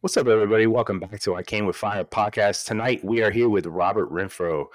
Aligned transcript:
What's 0.00 0.16
up, 0.16 0.26
everybody? 0.26 0.66
Welcome 0.66 1.00
back 1.00 1.20
to 1.20 1.34
I 1.34 1.42
Came 1.42 1.64
with 1.64 1.76
Fire 1.76 2.04
podcast. 2.04 2.66
Tonight, 2.66 3.02
we 3.04 3.22
are 3.22 3.30
here 3.30 3.48
with 3.48 3.66
Robert 3.66 4.10
Renfrow. 4.10 4.66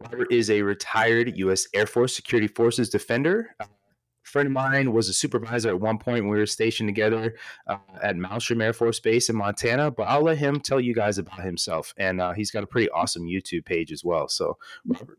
Robert 0.00 0.32
is 0.32 0.50
a 0.50 0.62
retired 0.62 1.36
U.S. 1.36 1.66
Air 1.74 1.86
Force 1.86 2.16
Security 2.16 2.48
Forces 2.48 2.88
defender. 2.88 3.54
Uh, 3.60 3.64
a 3.64 4.28
friend 4.28 4.46
of 4.46 4.52
mine 4.52 4.92
was 4.92 5.08
a 5.08 5.12
supervisor 5.12 5.68
at 5.68 5.80
one 5.80 5.98
point 5.98 6.24
we 6.24 6.30
were 6.30 6.46
stationed 6.46 6.88
together 6.88 7.36
uh, 7.66 7.76
at 8.02 8.16
Malmstrom 8.16 8.62
Air 8.62 8.72
Force 8.72 8.98
Base 9.00 9.28
in 9.28 9.36
Montana. 9.36 9.90
But 9.90 10.04
I'll 10.04 10.22
let 10.22 10.38
him 10.38 10.58
tell 10.60 10.80
you 10.80 10.94
guys 10.94 11.18
about 11.18 11.40
himself. 11.40 11.92
And 11.98 12.20
uh, 12.20 12.32
he's 12.32 12.50
got 12.50 12.64
a 12.64 12.66
pretty 12.66 12.88
awesome 12.90 13.24
YouTube 13.24 13.66
page 13.66 13.92
as 13.92 14.04
well. 14.04 14.28
So, 14.28 14.56
Robert. 14.86 15.18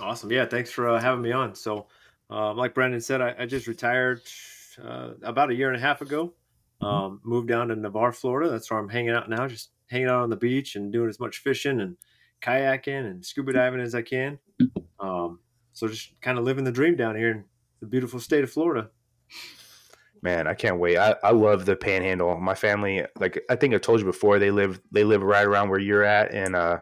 Awesome. 0.00 0.30
Yeah. 0.30 0.44
Thanks 0.44 0.70
for 0.70 0.88
uh, 0.88 1.00
having 1.00 1.22
me 1.22 1.32
on. 1.32 1.54
So, 1.54 1.86
um, 2.30 2.56
like 2.56 2.74
Brendan 2.74 3.00
said, 3.00 3.20
I, 3.20 3.34
I 3.38 3.46
just 3.46 3.66
retired 3.66 4.20
uh, 4.82 5.12
about 5.22 5.50
a 5.50 5.54
year 5.54 5.68
and 5.68 5.76
a 5.76 5.80
half 5.80 6.02
ago. 6.02 6.32
Mm-hmm. 6.82 6.86
Um, 6.86 7.20
moved 7.24 7.48
down 7.48 7.68
to 7.68 7.76
Navarre, 7.76 8.12
Florida. 8.12 8.50
That's 8.50 8.70
where 8.70 8.78
I'm 8.78 8.88
hanging 8.88 9.10
out 9.10 9.28
now, 9.28 9.48
just 9.48 9.70
hanging 9.90 10.08
out 10.08 10.22
on 10.22 10.30
the 10.30 10.36
beach 10.36 10.76
and 10.76 10.92
doing 10.92 11.08
as 11.08 11.18
much 11.18 11.38
fishing 11.38 11.80
and 11.80 11.96
kayaking 12.40 13.06
and 13.10 13.24
scuba 13.24 13.52
diving 13.52 13.80
as 13.80 13.94
I 13.94 14.02
can. 14.02 14.38
Um, 15.00 15.40
so 15.72 15.88
just 15.88 16.20
kind 16.20 16.38
of 16.38 16.44
living 16.44 16.64
the 16.64 16.72
dream 16.72 16.96
down 16.96 17.16
here 17.16 17.30
in 17.30 17.44
the 17.80 17.86
beautiful 17.86 18.20
state 18.20 18.44
of 18.44 18.50
Florida. 18.50 18.90
Man, 20.22 20.48
I 20.48 20.54
can't 20.54 20.80
wait. 20.80 20.98
I, 20.98 21.14
I 21.22 21.30
love 21.30 21.64
the 21.64 21.76
panhandle. 21.76 22.36
My 22.40 22.54
family, 22.54 23.04
like 23.20 23.40
I 23.48 23.54
think 23.54 23.74
I 23.74 23.78
told 23.78 24.00
you 24.00 24.06
before, 24.06 24.38
they 24.38 24.50
live 24.50 24.80
they 24.90 25.04
live 25.04 25.22
right 25.22 25.46
around 25.46 25.68
where 25.68 25.78
you're 25.78 26.02
at. 26.02 26.32
And 26.32 26.56
uh 26.56 26.80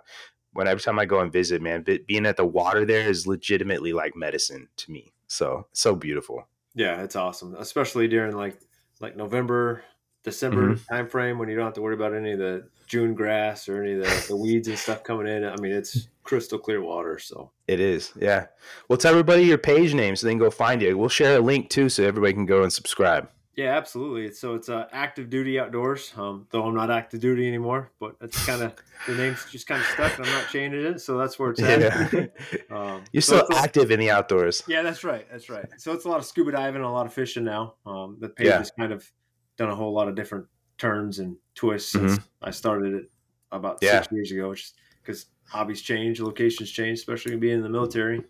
when 0.52 0.66
every 0.66 0.80
time 0.80 0.98
I 0.98 1.04
go 1.04 1.20
and 1.20 1.30
visit, 1.30 1.60
man, 1.60 1.84
being 2.06 2.24
at 2.24 2.38
the 2.38 2.46
water 2.46 2.86
there 2.86 3.08
is 3.08 3.26
legitimately 3.26 3.92
like 3.92 4.16
medicine 4.16 4.68
to 4.78 4.90
me. 4.90 5.12
So 5.26 5.66
so 5.72 5.94
beautiful. 5.94 6.48
Yeah, 6.74 7.02
it's 7.02 7.16
awesome. 7.16 7.54
Especially 7.56 8.08
during 8.08 8.34
like 8.34 8.58
like 9.00 9.16
November, 9.16 9.82
December 10.24 10.70
mm-hmm. 10.70 10.94
time 10.94 11.08
frame 11.08 11.38
when 11.38 11.48
you 11.48 11.56
don't 11.56 11.66
have 11.66 11.74
to 11.74 11.82
worry 11.82 11.94
about 11.94 12.14
any 12.14 12.32
of 12.32 12.38
the 12.38 12.68
June 12.86 13.14
grass 13.14 13.68
or 13.68 13.82
any 13.82 13.94
of 13.94 14.00
the, 14.00 14.24
the 14.28 14.36
weeds 14.36 14.68
and 14.68 14.78
stuff 14.78 15.02
coming 15.04 15.26
in. 15.26 15.44
I 15.44 15.56
mean, 15.56 15.72
it's 15.72 16.08
crystal 16.22 16.58
clear 16.58 16.82
water. 16.82 17.18
So 17.18 17.52
it 17.66 17.80
is. 17.80 18.12
Yeah. 18.16 18.46
Well, 18.88 18.96
tell 18.96 19.12
everybody 19.12 19.44
your 19.44 19.58
page 19.58 19.94
name 19.94 20.16
so 20.16 20.26
they 20.26 20.32
can 20.32 20.38
go 20.38 20.50
find 20.50 20.82
you. 20.82 20.96
We'll 20.96 21.08
share 21.08 21.36
a 21.36 21.40
link 21.40 21.70
too 21.70 21.88
so 21.88 22.04
everybody 22.04 22.32
can 22.32 22.46
go 22.46 22.62
and 22.62 22.72
subscribe. 22.72 23.28
Yeah, 23.56 23.74
absolutely. 23.74 24.32
So 24.32 24.54
it's 24.54 24.68
uh, 24.68 24.86
active 24.92 25.30
duty 25.30 25.58
outdoors. 25.58 26.12
Um, 26.14 26.46
though 26.50 26.64
I'm 26.64 26.74
not 26.74 26.90
active 26.90 27.20
duty 27.20 27.48
anymore, 27.48 27.90
but 27.98 28.14
it's 28.20 28.44
kind 28.44 28.62
of 28.62 28.74
the 29.06 29.14
name's 29.14 29.50
just 29.50 29.66
kind 29.66 29.80
of 29.80 29.86
stuck, 29.88 30.18
and 30.18 30.26
I'm 30.26 30.32
not 30.32 30.50
changing 30.50 30.84
it. 30.84 31.00
So 31.00 31.16
that's 31.16 31.38
where 31.38 31.52
it's 31.52 31.62
at. 31.62 31.80
Yeah. 31.80 32.26
um, 32.70 33.02
You're 33.12 33.22
so 33.22 33.42
still 33.44 33.56
active 33.56 33.90
in 33.90 33.98
the 33.98 34.10
outdoors. 34.10 34.62
Yeah, 34.68 34.82
that's 34.82 35.04
right. 35.04 35.26
That's 35.30 35.48
right. 35.48 35.64
So 35.78 35.94
it's 35.94 36.04
a 36.04 36.08
lot 36.08 36.18
of 36.18 36.26
scuba 36.26 36.52
diving, 36.52 36.82
a 36.82 36.92
lot 36.92 37.06
of 37.06 37.14
fishing 37.14 37.44
now. 37.44 37.76
Um, 37.86 38.18
the 38.20 38.28
page 38.28 38.48
yeah. 38.48 38.58
has 38.58 38.70
kind 38.78 38.92
of 38.92 39.10
done 39.56 39.70
a 39.70 39.74
whole 39.74 39.94
lot 39.94 40.08
of 40.08 40.14
different 40.14 40.44
turns 40.76 41.18
and 41.18 41.38
twists 41.54 41.92
since 41.92 42.12
mm-hmm. 42.12 42.24
I 42.42 42.50
started 42.50 42.92
it 42.92 43.10
about 43.52 43.78
yeah. 43.80 44.02
six 44.02 44.12
years 44.12 44.32
ago. 44.32 44.54
Because 45.02 45.26
hobbies 45.48 45.80
change, 45.80 46.20
locations 46.20 46.70
change, 46.70 46.98
especially 46.98 47.36
being 47.36 47.56
in 47.56 47.62
the 47.62 47.70
military. 47.70 48.22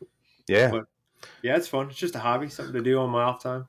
Yeah. 0.46 0.70
But 0.70 0.84
yeah, 1.42 1.56
it's 1.56 1.66
fun. 1.66 1.88
It's 1.90 1.98
just 1.98 2.14
a 2.14 2.20
hobby, 2.20 2.48
something 2.48 2.74
to 2.74 2.80
do 2.80 3.00
on 3.00 3.10
my 3.10 3.22
off 3.24 3.42
time. 3.42 3.66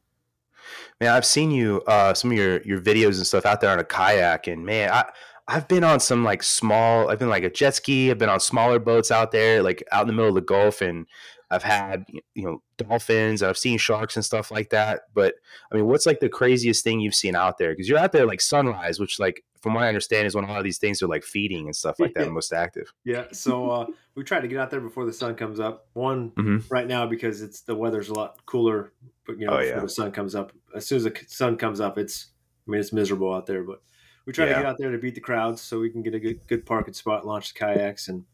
Man, 0.99 1.11
I've 1.11 1.25
seen 1.25 1.51
you 1.51 1.81
uh, 1.87 2.13
some 2.13 2.31
of 2.31 2.37
your 2.37 2.61
your 2.61 2.79
videos 2.79 3.17
and 3.17 3.27
stuff 3.27 3.45
out 3.45 3.61
there 3.61 3.71
on 3.71 3.79
a 3.79 3.83
kayak, 3.83 4.47
and 4.47 4.65
man, 4.65 4.91
I 4.91 5.05
I've 5.47 5.67
been 5.67 5.83
on 5.83 5.99
some 5.99 6.23
like 6.23 6.43
small. 6.43 7.09
I've 7.09 7.19
been 7.19 7.29
like 7.29 7.43
a 7.43 7.49
jet 7.49 7.75
ski. 7.75 8.11
I've 8.11 8.17
been 8.17 8.29
on 8.29 8.39
smaller 8.39 8.79
boats 8.79 9.11
out 9.11 9.31
there, 9.31 9.63
like 9.63 9.83
out 9.91 10.01
in 10.01 10.07
the 10.07 10.13
middle 10.13 10.29
of 10.29 10.35
the 10.35 10.41
Gulf, 10.41 10.81
and 10.81 11.05
I've 11.49 11.63
had 11.63 12.05
you 12.35 12.43
know 12.43 12.61
dolphins. 12.77 13.41
I've 13.41 13.57
seen 13.57 13.77
sharks 13.77 14.15
and 14.17 14.25
stuff 14.25 14.51
like 14.51 14.69
that. 14.71 15.03
But 15.13 15.35
I 15.71 15.75
mean, 15.75 15.85
what's 15.85 16.05
like 16.05 16.19
the 16.19 16.29
craziest 16.29 16.83
thing 16.83 16.99
you've 16.99 17.15
seen 17.15 17.35
out 17.35 17.57
there? 17.57 17.71
Because 17.71 17.87
you're 17.87 17.97
out 17.97 18.11
there 18.11 18.25
like 18.25 18.41
sunrise, 18.41 18.99
which 18.99 19.19
like 19.19 19.43
from 19.61 19.73
what 19.73 19.83
I 19.83 19.87
understand 19.87 20.27
is 20.27 20.35
when 20.35 20.43
a 20.43 20.47
lot 20.47 20.57
of 20.57 20.63
these 20.63 20.77
things 20.77 21.01
are 21.01 21.07
like 21.07 21.23
feeding 21.23 21.65
and 21.65 21.75
stuff 21.75 21.99
like 21.99 22.13
that 22.15 22.29
most 22.31 22.51
active. 22.51 22.91
Yeah. 23.05 23.25
So 23.31 23.69
uh, 23.69 23.85
we 24.15 24.23
try 24.23 24.41
to 24.41 24.47
get 24.47 24.59
out 24.59 24.69
there 24.69 24.81
before 24.81 25.05
the 25.05 25.13
sun 25.13 25.35
comes 25.35 25.59
up. 25.59 25.87
One 25.93 26.31
mm-hmm. 26.31 26.73
right 26.73 26.87
now 26.87 27.05
because 27.05 27.41
it's 27.41 27.61
the 27.61 27.75
weather's 27.75 28.09
a 28.09 28.13
lot 28.13 28.45
cooler. 28.45 28.91
But 29.27 29.39
you 29.39 29.45
know, 29.45 29.57
oh, 29.57 29.59
yeah. 29.59 29.79
the 29.79 29.89
sun 29.89 30.11
comes 30.11 30.33
up, 30.33 30.53
as 30.73 30.87
soon 30.87 30.97
as 30.97 31.03
the 31.03 31.15
sun 31.27 31.57
comes 31.57 31.81
up, 31.81 31.97
it's 31.97 32.27
I 32.67 32.71
mean 32.71 32.79
it's 32.79 32.93
miserable 32.93 33.33
out 33.33 33.45
there. 33.45 33.63
But 33.63 33.81
we 34.25 34.33
try 34.33 34.45
yeah. 34.45 34.53
to 34.53 34.59
get 34.59 34.65
out 34.65 34.77
there 34.79 34.91
to 34.91 34.97
beat 34.97 35.15
the 35.15 35.21
crowds 35.21 35.61
so 35.61 35.79
we 35.79 35.89
can 35.89 36.01
get 36.01 36.15
a 36.15 36.19
good, 36.19 36.39
good 36.47 36.65
parking 36.65 36.93
spot, 36.93 37.25
launch 37.25 37.53
the 37.53 37.59
kayaks, 37.59 38.07
and 38.07 38.25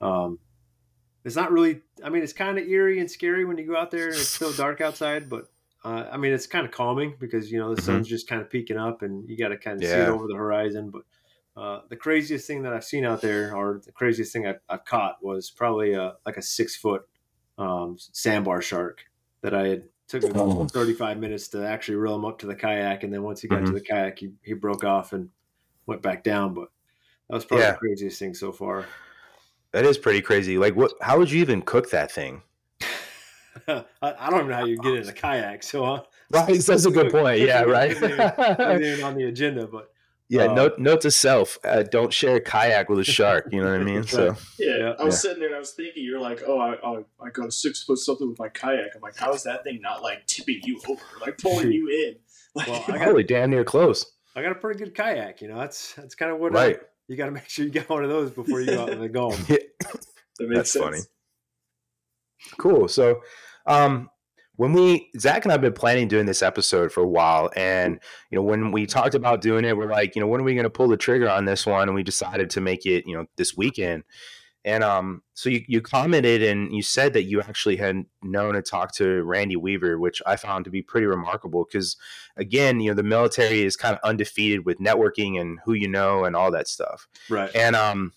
um, 0.00 0.38
it's 1.24 1.36
not 1.36 1.52
really. 1.52 1.82
I 2.02 2.08
mean, 2.08 2.22
it's 2.22 2.32
kind 2.32 2.58
of 2.58 2.66
eerie 2.66 3.00
and 3.00 3.10
scary 3.10 3.44
when 3.44 3.58
you 3.58 3.66
go 3.66 3.76
out 3.76 3.90
there 3.90 4.06
and 4.06 4.14
it's 4.14 4.28
still 4.28 4.52
dark 4.52 4.80
outside, 4.80 5.28
but 5.28 5.48
uh, 5.84 6.08
I 6.10 6.16
mean, 6.16 6.32
it's 6.32 6.48
kind 6.48 6.66
of 6.66 6.72
calming 6.72 7.14
because 7.20 7.52
you 7.52 7.58
know 7.60 7.74
the 7.74 7.80
sun's 7.80 8.06
mm-hmm. 8.06 8.10
just 8.10 8.28
kind 8.28 8.42
of 8.42 8.50
peeking 8.50 8.76
up, 8.76 9.02
and 9.02 9.28
you 9.28 9.38
got 9.38 9.48
to 9.48 9.56
kind 9.56 9.76
of 9.76 9.82
yeah. 9.82 9.94
see 9.94 10.00
it 10.02 10.08
over 10.08 10.26
the 10.26 10.34
horizon. 10.34 10.90
But 10.90 11.02
uh, 11.60 11.80
the 11.88 11.96
craziest 11.96 12.46
thing 12.46 12.62
that 12.62 12.72
I've 12.72 12.84
seen 12.84 13.04
out 13.04 13.20
there, 13.20 13.54
or 13.54 13.80
the 13.84 13.92
craziest 13.92 14.32
thing 14.32 14.48
I've, 14.48 14.58
I've 14.68 14.84
caught, 14.84 15.22
was 15.22 15.48
probably 15.48 15.94
a, 15.94 16.14
like 16.26 16.36
a 16.38 16.42
six 16.42 16.74
foot 16.74 17.02
um, 17.56 17.96
sandbar 17.98 18.60
shark 18.62 19.04
that 19.42 19.54
I 19.54 19.68
had 19.68 19.84
took 20.08 20.24
about 20.24 20.48
oh. 20.48 20.66
35 20.66 21.18
minutes 21.18 21.48
to 21.48 21.66
actually 21.66 21.96
reel 21.96 22.14
him 22.14 22.24
up 22.24 22.38
to 22.38 22.46
the 22.46 22.54
kayak, 22.54 23.02
and 23.02 23.12
then 23.12 23.22
once 23.22 23.40
he 23.40 23.48
got 23.48 23.56
mm-hmm. 23.56 23.66
to 23.66 23.72
the 23.72 23.80
kayak, 23.80 24.18
he, 24.18 24.30
he 24.42 24.52
broke 24.54 24.84
off 24.84 25.12
and 25.12 25.28
went 25.86 26.02
back 26.02 26.22
down. 26.22 26.54
But 26.54 26.68
that 27.28 27.34
was 27.34 27.44
probably 27.44 27.64
yeah. 27.64 27.72
the 27.72 27.78
craziest 27.78 28.18
thing 28.18 28.34
so 28.34 28.52
far. 28.52 28.86
That 29.72 29.84
is 29.84 29.98
pretty 29.98 30.20
crazy. 30.20 30.58
Like, 30.58 30.76
what? 30.76 30.92
How 31.00 31.18
would 31.18 31.30
you 31.30 31.40
even 31.40 31.62
cook 31.62 31.90
that 31.90 32.10
thing? 32.10 32.42
I, 33.68 33.84
I, 34.02 34.30
don't 34.30 34.40
even 34.40 34.48
know 34.48 34.56
how 34.56 34.64
you 34.64 34.78
get 34.78 34.94
in 34.94 35.08
a 35.08 35.12
kayak. 35.12 35.62
So, 35.62 35.84
uh, 35.84 36.02
right, 36.30 36.60
that's 36.60 36.84
a 36.84 36.90
good 36.90 37.10
point. 37.10 37.40
Yeah, 37.40 37.62
right. 37.62 37.96
on 39.02 39.16
the 39.16 39.26
agenda, 39.28 39.66
but 39.66 39.90
yeah. 40.28 40.44
Uh, 40.44 40.54
note 40.54 40.78
note 40.78 41.00
to 41.02 41.10
self: 41.10 41.58
uh, 41.64 41.82
don't 41.82 42.12
share 42.12 42.36
a 42.36 42.40
kayak 42.40 42.88
with 42.88 42.98
a 43.00 43.04
shark. 43.04 43.48
You 43.52 43.62
know 43.62 43.70
what 43.70 43.80
I 43.80 43.84
mean? 43.84 44.04
So 44.16 44.36
yeah, 44.58 44.94
I 44.98 45.04
was 45.04 45.14
yeah. 45.14 45.18
sitting 45.18 45.38
there 45.40 45.48
and 45.48 45.56
I 45.56 45.58
was 45.58 45.72
thinking, 45.72 46.04
you're 46.04 46.20
like, 46.20 46.42
oh, 46.46 46.58
I, 46.58 46.74
I 46.74 47.26
I 47.26 47.30
go 47.30 47.48
six 47.48 47.82
foot 47.82 47.98
something 47.98 48.28
with 48.28 48.38
my 48.38 48.48
kayak. 48.48 48.94
I'm 48.94 49.02
like, 49.02 49.16
how 49.16 49.32
is 49.32 49.42
that 49.42 49.64
thing 49.64 49.80
not 49.82 50.02
like 50.02 50.26
tipping 50.26 50.60
you 50.64 50.80
over, 50.88 51.02
like 51.20 51.38
pulling 51.38 51.72
you 51.72 51.88
in? 51.88 52.16
Like, 52.56 52.68
well, 52.68 52.84
I 52.88 52.96
got, 52.96 53.08
really 53.08 53.22
damn 53.22 53.50
near 53.50 53.64
close. 53.64 54.06
I 54.34 54.40
got 54.40 54.52
a 54.52 54.54
pretty 54.54 54.78
good 54.78 54.94
kayak. 54.94 55.42
You 55.42 55.48
know, 55.48 55.58
that's 55.58 55.92
that's 55.92 56.14
kind 56.14 56.32
of 56.32 56.38
what 56.38 56.54
right. 56.54 56.76
I, 56.76 56.84
you 57.06 57.16
got 57.16 57.26
to 57.26 57.32
make 57.32 57.50
sure 57.50 57.66
you 57.66 57.70
get 57.70 57.90
one 57.90 58.02
of 58.02 58.08
those 58.08 58.30
before 58.30 58.62
you 58.62 58.68
go 58.68 58.84
out 58.84 58.88
in 58.88 58.98
the 58.98 59.08
Gulf. 59.10 59.46
yeah. 59.46 59.58
That 60.38 60.48
That's 60.54 60.72
sense. 60.72 60.84
funny. 60.84 60.98
Cool. 62.58 62.88
So, 62.88 63.22
um, 63.66 64.10
when 64.56 64.72
we 64.72 65.10
Zach 65.18 65.44
and 65.44 65.52
I've 65.52 65.60
been 65.60 65.72
planning 65.72 66.08
doing 66.08 66.26
this 66.26 66.42
episode 66.42 66.92
for 66.92 67.02
a 67.02 67.08
while, 67.08 67.50
and 67.56 68.00
you 68.30 68.36
know 68.36 68.42
when 68.42 68.72
we 68.72 68.86
talked 68.86 69.14
about 69.14 69.40
doing 69.40 69.64
it, 69.64 69.76
we're 69.76 69.90
like, 69.90 70.14
you 70.14 70.20
know, 70.20 70.26
when 70.26 70.40
are 70.40 70.44
we 70.44 70.54
going 70.54 70.64
to 70.64 70.70
pull 70.70 70.88
the 70.88 70.96
trigger 70.96 71.28
on 71.28 71.44
this 71.44 71.66
one? 71.66 71.88
And 71.88 71.94
we 71.94 72.02
decided 72.02 72.50
to 72.50 72.60
make 72.60 72.86
it, 72.86 73.06
you 73.06 73.16
know, 73.16 73.26
this 73.36 73.56
weekend. 73.56 74.04
And 74.64 74.82
um, 74.82 75.22
so 75.34 75.48
you, 75.48 75.62
you 75.68 75.80
commented 75.80 76.42
and 76.42 76.74
you 76.74 76.82
said 76.82 77.12
that 77.12 77.22
you 77.22 77.40
actually 77.40 77.76
had 77.76 78.04
known 78.24 78.56
and 78.56 78.66
talked 78.66 78.96
to 78.96 79.22
Randy 79.22 79.54
Weaver, 79.54 79.96
which 79.96 80.20
I 80.26 80.34
found 80.34 80.64
to 80.64 80.72
be 80.72 80.82
pretty 80.82 81.06
remarkable 81.06 81.64
because, 81.64 81.96
again, 82.36 82.80
you 82.80 82.90
know, 82.90 82.96
the 82.96 83.04
military 83.04 83.62
is 83.62 83.76
kind 83.76 83.94
of 83.94 84.00
undefeated 84.02 84.66
with 84.66 84.80
networking 84.80 85.40
and 85.40 85.60
who 85.64 85.72
you 85.72 85.86
know 85.86 86.24
and 86.24 86.34
all 86.34 86.50
that 86.50 86.66
stuff. 86.66 87.06
Right. 87.30 87.48
And 87.54 87.76
um, 87.76 88.12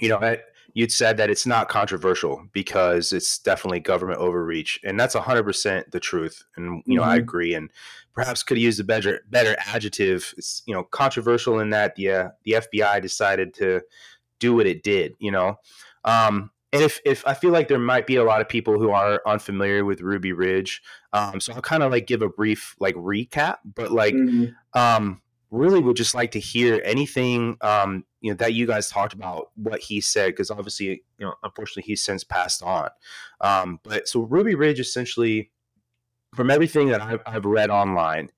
you 0.00 0.08
know, 0.08 0.18
I, 0.18 0.40
you'd 0.74 0.92
said 0.92 1.16
that 1.16 1.30
it's 1.30 1.46
not 1.46 1.68
controversial 1.68 2.44
because 2.52 3.12
it's 3.12 3.38
definitely 3.38 3.80
government 3.80 4.20
overreach, 4.20 4.80
and 4.84 4.98
that's 4.98 5.14
hundred 5.14 5.44
percent 5.44 5.90
the 5.90 6.00
truth. 6.00 6.44
And 6.56 6.82
you 6.86 6.96
know, 6.96 7.02
mm-hmm. 7.02 7.10
I 7.10 7.16
agree. 7.16 7.54
And 7.54 7.70
perhaps 8.14 8.42
could 8.42 8.58
use 8.58 8.78
a 8.78 8.84
better 8.84 9.20
better 9.30 9.56
adjective. 9.66 10.34
It's 10.36 10.62
you 10.66 10.74
know 10.74 10.84
controversial 10.84 11.60
in 11.60 11.70
that 11.70 11.96
the 11.96 12.10
uh, 12.10 12.28
the 12.44 12.52
FBI 12.52 13.00
decided 13.00 13.54
to 13.54 13.82
do 14.38 14.54
what 14.54 14.66
it 14.66 14.82
did, 14.82 15.14
you 15.18 15.30
know. 15.30 15.58
Um, 16.04 16.50
and 16.72 16.82
if, 16.82 17.00
if 17.04 17.26
I 17.26 17.34
feel 17.34 17.50
like 17.50 17.68
there 17.68 17.78
might 17.78 18.06
be 18.06 18.16
a 18.16 18.24
lot 18.24 18.40
of 18.40 18.48
people 18.48 18.78
who 18.78 18.90
are 18.90 19.20
unfamiliar 19.26 19.84
with 19.84 20.00
Ruby 20.00 20.32
Ridge, 20.32 20.82
um, 21.12 21.38
so 21.38 21.52
I'll 21.52 21.60
kind 21.60 21.82
of 21.82 21.92
like 21.92 22.06
give 22.06 22.22
a 22.22 22.28
brief 22.28 22.74
like 22.80 22.94
recap, 22.94 23.58
but 23.64 23.92
like 23.92 24.14
mm-hmm. 24.14 24.78
um, 24.78 25.21
really 25.52 25.80
would 25.80 25.96
just 25.96 26.14
like 26.14 26.30
to 26.32 26.40
hear 26.40 26.80
anything 26.84 27.56
um, 27.60 28.04
you 28.20 28.30
know 28.30 28.36
that 28.36 28.54
you 28.54 28.66
guys 28.66 28.88
talked 28.88 29.12
about 29.12 29.50
what 29.54 29.80
he 29.80 30.00
said 30.00 30.28
because 30.28 30.50
obviously 30.50 30.86
you 31.18 31.26
know 31.26 31.34
unfortunately 31.44 31.82
he's 31.82 32.02
since 32.02 32.24
passed 32.24 32.62
on. 32.62 32.88
Um, 33.40 33.78
but 33.82 34.08
so 34.08 34.22
Ruby 34.22 34.54
Ridge 34.54 34.80
essentially, 34.80 35.50
from 36.34 36.50
everything 36.50 36.88
that 36.88 37.02
I've, 37.02 37.20
I've 37.26 37.44
read 37.44 37.70
online, 37.70 38.30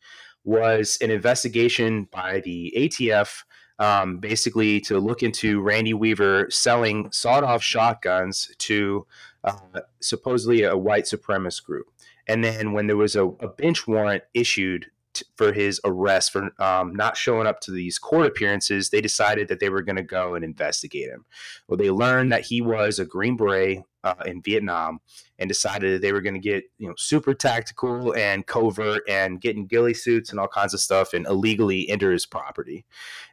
was 0.44 0.98
an 1.00 1.10
investigation 1.10 2.08
by 2.10 2.40
the 2.40 2.74
ATF 2.76 3.44
um, 3.78 4.18
basically 4.18 4.80
to 4.82 4.98
look 4.98 5.22
into 5.22 5.60
Randy 5.60 5.94
Weaver 5.94 6.48
selling 6.50 7.10
sawed 7.12 7.44
off 7.44 7.62
shotguns 7.62 8.54
to 8.58 9.06
uh, 9.44 9.80
supposedly 10.00 10.62
a 10.62 10.76
white 10.76 11.04
supremacist 11.04 11.64
group. 11.64 11.86
And 12.26 12.42
then 12.42 12.72
when 12.72 12.86
there 12.86 12.96
was 12.96 13.16
a, 13.16 13.26
a 13.26 13.48
bench 13.48 13.86
warrant 13.86 14.24
issued 14.32 14.86
t- 15.14 15.24
for 15.36 15.52
his 15.52 15.80
arrest 15.84 16.32
for 16.32 16.50
um, 16.62 16.94
not 16.94 17.16
showing 17.16 17.46
up 17.46 17.60
to 17.60 17.70
these 17.70 17.98
court 17.98 18.26
appearances, 18.26 18.90
they 18.90 19.00
decided 19.00 19.48
that 19.48 19.60
they 19.60 19.70
were 19.70 19.82
going 19.82 19.96
to 19.96 20.02
go 20.02 20.34
and 20.34 20.44
investigate 20.44 21.08
him. 21.08 21.24
Well, 21.68 21.78
they 21.78 21.90
learned 21.90 22.32
that 22.32 22.46
he 22.46 22.60
was 22.60 22.98
a 22.98 23.04
Green 23.04 23.36
Beret 23.36 23.82
uh, 24.04 24.14
in 24.26 24.42
Vietnam 24.42 25.00
and 25.38 25.48
decided 25.48 25.94
that 25.94 26.02
they 26.02 26.12
were 26.12 26.20
going 26.20 26.34
to 26.34 26.40
get 26.40 26.64
you 26.78 26.86
know 26.86 26.94
super 26.96 27.34
tactical 27.34 28.14
and 28.14 28.46
covert 28.46 29.02
and 29.08 29.40
getting 29.40 29.66
ghillie 29.66 29.94
suits 29.94 30.30
and 30.30 30.38
all 30.38 30.46
kinds 30.46 30.74
of 30.74 30.80
stuff 30.80 31.14
and 31.14 31.26
illegally 31.26 31.88
enter 31.88 32.12
his 32.12 32.26
property. 32.26 32.84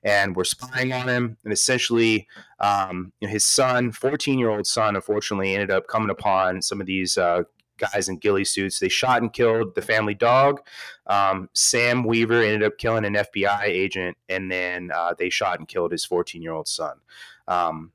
And 0.04 0.36
we're 0.36 0.46
spying 0.46 0.94
on 0.94 1.08
him. 1.10 1.38
And 1.44 1.54
essentially, 1.54 2.28
um, 2.60 3.12
you 3.20 3.28
know, 3.28 3.32
his 3.34 3.46
son, 3.46 3.92
14 3.92 4.40
year 4.40 4.50
old 4.50 4.66
son, 4.66 4.96
unfortunately 4.96 5.54
ended 5.54 5.72
up 5.72 5.88
coming 5.88 6.10
upon 6.10 6.62
some 6.62 6.80
of 6.80 6.88
these 6.88 7.18
uh, 7.18 7.44
guys 7.82 8.10
in 8.10 8.18
ghillie 8.18 8.46
suits. 8.46 8.80
They 8.80 8.90
shot 8.90 9.22
and 9.22 9.34
killed 9.34 9.76
the 9.76 9.82
family 9.82 10.14
dog. 10.14 10.62
Um, 11.08 11.50
Sam 11.54 12.04
Weaver 12.04 12.42
ended 12.42 12.64
up 12.64 12.78
killing 12.78 13.06
an 13.06 13.16
FBI 13.16 13.64
agent, 13.64 14.18
and 14.30 14.52
then 14.52 14.92
uh, 14.94 15.14
they 15.18 15.30
shot 15.30 15.60
and 15.60 15.68
killed 15.68 15.92
his 15.92 16.06
14 16.06 16.42
year 16.42 16.54
old 16.54 16.68
son. 16.68 16.98
Um, 17.48 17.92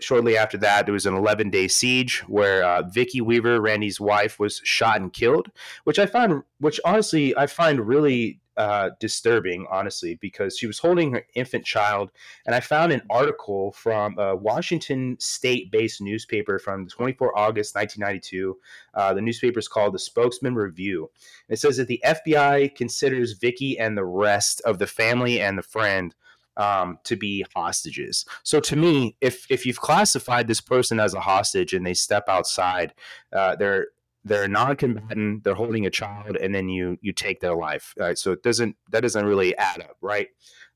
shortly 0.00 0.36
after 0.36 0.56
that, 0.58 0.86
there 0.86 0.92
was 0.92 1.06
an 1.06 1.14
11 1.14 1.50
day 1.50 1.68
siege 1.68 2.20
where 2.28 2.64
uh, 2.64 2.82
Vicki 2.82 3.20
Weaver, 3.20 3.60
Randy's 3.60 4.00
wife, 4.00 4.38
was 4.38 4.60
shot 4.64 5.00
and 5.00 5.12
killed, 5.12 5.50
which 5.84 5.98
I 5.98 6.06
find, 6.06 6.42
which 6.60 6.80
honestly 6.84 7.36
I 7.36 7.46
find 7.46 7.86
really 7.86 8.40
uh, 8.56 8.90
disturbing, 9.00 9.66
honestly, 9.70 10.18
because 10.20 10.56
she 10.56 10.66
was 10.66 10.78
holding 10.78 11.12
her 11.12 11.26
infant 11.34 11.64
child. 11.64 12.10
And 12.46 12.54
I 12.54 12.60
found 12.60 12.92
an 12.92 13.02
article 13.10 13.72
from 13.72 14.18
a 14.18 14.34
Washington 14.34 15.16
state 15.20 15.70
based 15.70 16.00
newspaper 16.00 16.58
from 16.58 16.88
24 16.88 17.36
August 17.38 17.74
1992. 17.74 18.58
Uh, 18.94 19.14
the 19.14 19.20
newspaper 19.20 19.58
is 19.58 19.68
called 19.68 19.94
the 19.94 19.98
Spokesman 19.98 20.54
Review. 20.54 21.10
It 21.48 21.58
says 21.58 21.76
that 21.76 21.88
the 21.88 22.02
FBI 22.04 22.74
considers 22.74 23.32
Vicki 23.32 23.78
and 23.78 23.96
the 23.96 24.04
rest 24.04 24.60
of 24.64 24.78
the 24.78 24.86
family 24.86 25.40
and 25.40 25.58
the 25.58 25.62
friend. 25.62 26.14
Um, 26.58 26.98
to 27.04 27.16
be 27.16 27.44
hostages. 27.54 28.24
So 28.42 28.60
to 28.60 28.76
me, 28.76 29.14
if 29.20 29.44
if 29.50 29.66
you've 29.66 29.78
classified 29.78 30.48
this 30.48 30.62
person 30.62 30.98
as 30.98 31.12
a 31.12 31.20
hostage 31.20 31.74
and 31.74 31.84
they 31.84 31.92
step 31.92 32.30
outside, 32.30 32.94
uh, 33.30 33.56
they're 33.56 33.88
they're 34.26 34.42
a 34.42 34.48
non-combatant 34.48 35.44
they're 35.44 35.54
holding 35.54 35.86
a 35.86 35.90
child 35.90 36.36
and 36.36 36.54
then 36.54 36.68
you 36.68 36.98
you 37.00 37.12
take 37.12 37.40
their 37.40 37.54
life 37.54 37.94
right? 37.98 38.18
so 38.18 38.32
it 38.32 38.42
doesn't 38.42 38.76
that 38.90 39.00
doesn't 39.00 39.24
really 39.24 39.56
add 39.56 39.80
up 39.80 39.96
right 40.00 40.28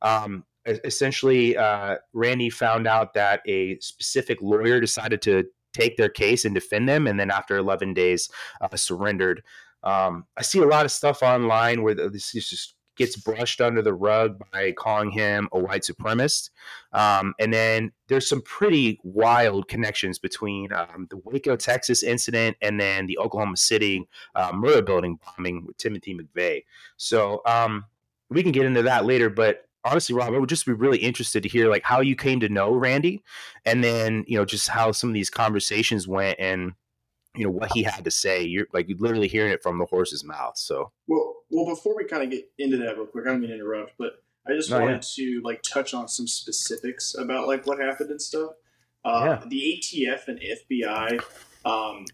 um, 0.03 0.45
essentially 0.67 1.57
uh, 1.57 1.97
randy 2.13 2.49
found 2.49 2.87
out 2.87 3.13
that 3.15 3.41
a 3.47 3.79
specific 3.81 4.41
lawyer 4.41 4.81
decided 4.81 5.21
to 5.21 5.45
take 5.73 5.97
their 5.97 6.09
case 6.09 6.45
and 6.45 6.55
defend 6.55 6.89
them 6.89 7.07
and 7.07 7.19
then 7.19 7.31
after 7.31 7.57
11 7.57 7.93
days 7.93 8.31
uh, 8.61 8.77
surrendered 8.77 9.43
um, 9.83 10.25
i 10.37 10.43
see 10.43 10.61
a 10.61 10.67
lot 10.67 10.85
of 10.85 10.93
stuff 10.93 11.23
online 11.23 11.83
where 11.83 11.95
this 11.95 12.35
is 12.35 12.49
just 12.49 12.75
gets 13.01 13.17
brushed 13.17 13.63
under 13.63 13.81
the 13.81 13.95
rug 13.95 14.39
by 14.53 14.73
calling 14.73 15.11
him 15.11 15.49
a 15.53 15.59
white 15.59 15.81
supremacist. 15.81 16.51
Um, 16.93 17.33
and 17.41 17.51
then 17.51 17.93
there's 18.09 18.29
some 18.29 18.43
pretty 18.43 19.01
wild 19.03 19.69
connections 19.69 20.19
between 20.19 20.71
um, 20.75 21.07
the 21.09 21.17
Waco, 21.17 21.57
Texas 21.57 22.03
incident 22.03 22.59
and 22.61 22.79
then 22.79 23.07
the 23.07 23.17
Oklahoma 23.17 23.57
City 23.57 24.07
uh, 24.35 24.53
Murrah 24.53 24.85
building 24.85 25.19
bombing 25.25 25.65
with 25.65 25.79
Timothy 25.79 26.15
McVeigh. 26.15 26.65
So 26.99 27.41
um, 27.47 27.87
we 28.29 28.43
can 28.43 28.53
get 28.53 28.67
into 28.67 28.83
that 28.83 29.07
later, 29.07 29.31
but 29.31 29.65
honestly, 29.83 30.15
Rob, 30.15 30.35
I 30.35 30.39
would 30.39 30.51
just 30.51 30.67
be 30.67 30.73
really 30.73 30.99
interested 30.99 31.43
to 31.43 31.49
hear 31.49 31.71
like 31.71 31.83
how 31.83 32.03
you 32.03 32.15
came 32.15 32.39
to 32.41 32.51
know 32.51 32.71
Randy, 32.71 33.23
and 33.65 33.83
then 33.83 34.25
you 34.29 34.37
know 34.37 34.45
just 34.45 34.69
how 34.69 34.93
some 34.93 35.09
of 35.09 35.15
these 35.15 35.31
conversations 35.31 36.07
went, 36.07 36.39
and 36.39 36.73
you 37.37 37.45
know 37.45 37.51
what 37.51 37.73
he 37.73 37.83
had 37.83 38.05
to 38.05 38.11
say. 38.11 38.43
You're 38.43 38.67
like 38.73 38.89
you're 38.89 38.99
literally 38.99 39.29
hearing 39.29 39.53
it 39.53 39.63
from 39.63 39.79
the 39.79 39.87
horse's 39.87 40.25
mouth. 40.25 40.57
So 40.57 40.93
well, 41.07 41.37
well, 41.51 41.67
before 41.67 41.97
we 41.97 42.05
kind 42.05 42.23
of 42.23 42.31
get 42.31 42.45
into 42.59 42.77
that 42.79 42.97
real 42.97 43.07
quick, 43.07 43.27
I 43.27 43.31
don't 43.31 43.41
mean 43.41 43.51
to 43.51 43.57
interrupt, 43.57 43.93
but 43.99 44.23
I 44.49 44.55
just 44.55 44.71
wanted 44.71 44.93
yeah. 44.95 45.01
to 45.25 45.41
like 45.45 45.63
touch 45.63 45.95
on 45.95 46.09
some 46.09 46.27
specifics 46.27 47.15
about 47.17 47.47
like 47.47 47.67
what 47.67 47.79
happened 47.79 48.11
and 48.11 48.23
stuff. 48.23 48.53
Uh, 49.05 49.39
yeah. 49.41 49.49
The 49.49 49.83
ATF 49.83 50.29
and 50.29 50.41
FBI, 50.41 51.23
um, 51.65 52.05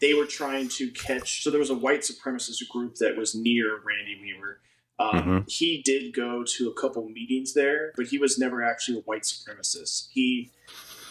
they 0.00 0.14
were 0.14 0.26
trying 0.26 0.68
to 0.70 0.90
catch. 0.90 1.42
So 1.42 1.50
there 1.50 1.60
was 1.60 1.70
a 1.70 1.74
white 1.74 2.00
supremacist 2.00 2.66
group 2.68 2.96
that 2.96 3.16
was 3.16 3.34
near 3.34 3.80
Randy 3.84 4.18
Weaver. 4.20 4.60
Um, 4.98 5.14
mm-hmm. 5.14 5.38
He 5.48 5.82
did 5.82 6.14
go 6.14 6.44
to 6.44 6.68
a 6.68 6.80
couple 6.80 7.08
meetings 7.08 7.54
there, 7.54 7.92
but 7.96 8.06
he 8.06 8.18
was 8.18 8.38
never 8.38 8.62
actually 8.62 8.98
a 8.98 9.02
white 9.02 9.22
supremacist. 9.22 10.08
He 10.12 10.50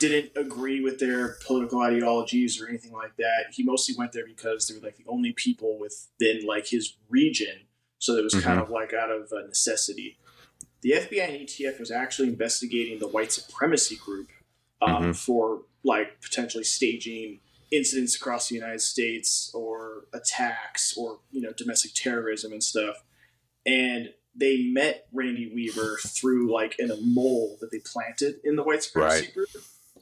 didn't 0.01 0.31
agree 0.35 0.81
with 0.81 0.99
their 0.99 1.37
political 1.45 1.81
ideologies 1.81 2.61
or 2.61 2.67
anything 2.67 2.91
like 2.91 3.15
that. 3.17 3.45
He 3.51 3.63
mostly 3.63 3.95
went 3.97 4.11
there 4.11 4.25
because 4.25 4.67
they 4.67 4.75
were 4.75 4.85
like 4.85 4.97
the 4.97 5.05
only 5.07 5.33
people 5.33 5.79
within 5.79 6.45
like 6.45 6.67
his 6.67 6.97
region, 7.09 7.67
so 7.99 8.15
it 8.15 8.23
was 8.23 8.33
mm-hmm. 8.33 8.47
kind 8.47 8.59
of 8.59 8.69
like 8.69 8.93
out 8.93 9.11
of 9.11 9.31
necessity. 9.47 10.17
The 10.81 10.93
FBI 10.93 11.29
and 11.29 11.47
ATF 11.47 11.79
was 11.79 11.91
actually 11.91 12.29
investigating 12.29 12.99
the 12.99 13.07
white 13.07 13.31
supremacy 13.31 13.95
group 13.95 14.29
um, 14.81 14.91
mm-hmm. 14.91 15.11
for 15.11 15.61
like 15.83 16.21
potentially 16.21 16.63
staging 16.63 17.39
incidents 17.71 18.15
across 18.15 18.49
the 18.49 18.55
United 18.55 18.81
States 18.81 19.51
or 19.53 20.05
attacks 20.13 20.95
or 20.97 21.19
you 21.31 21.41
know 21.41 21.53
domestic 21.53 21.93
terrorism 21.93 22.51
and 22.51 22.63
stuff. 22.63 23.03
And 23.65 24.09
they 24.35 24.63
met 24.71 25.07
Randy 25.11 25.51
Weaver 25.53 25.97
through 26.05 26.51
like 26.51 26.79
in 26.79 26.89
a 26.89 26.97
mole 26.97 27.57
that 27.61 27.71
they 27.71 27.79
planted 27.79 28.35
in 28.43 28.55
the 28.55 28.63
white 28.63 28.83
supremacy 28.83 29.25
right. 29.25 29.33
group. 29.33 29.49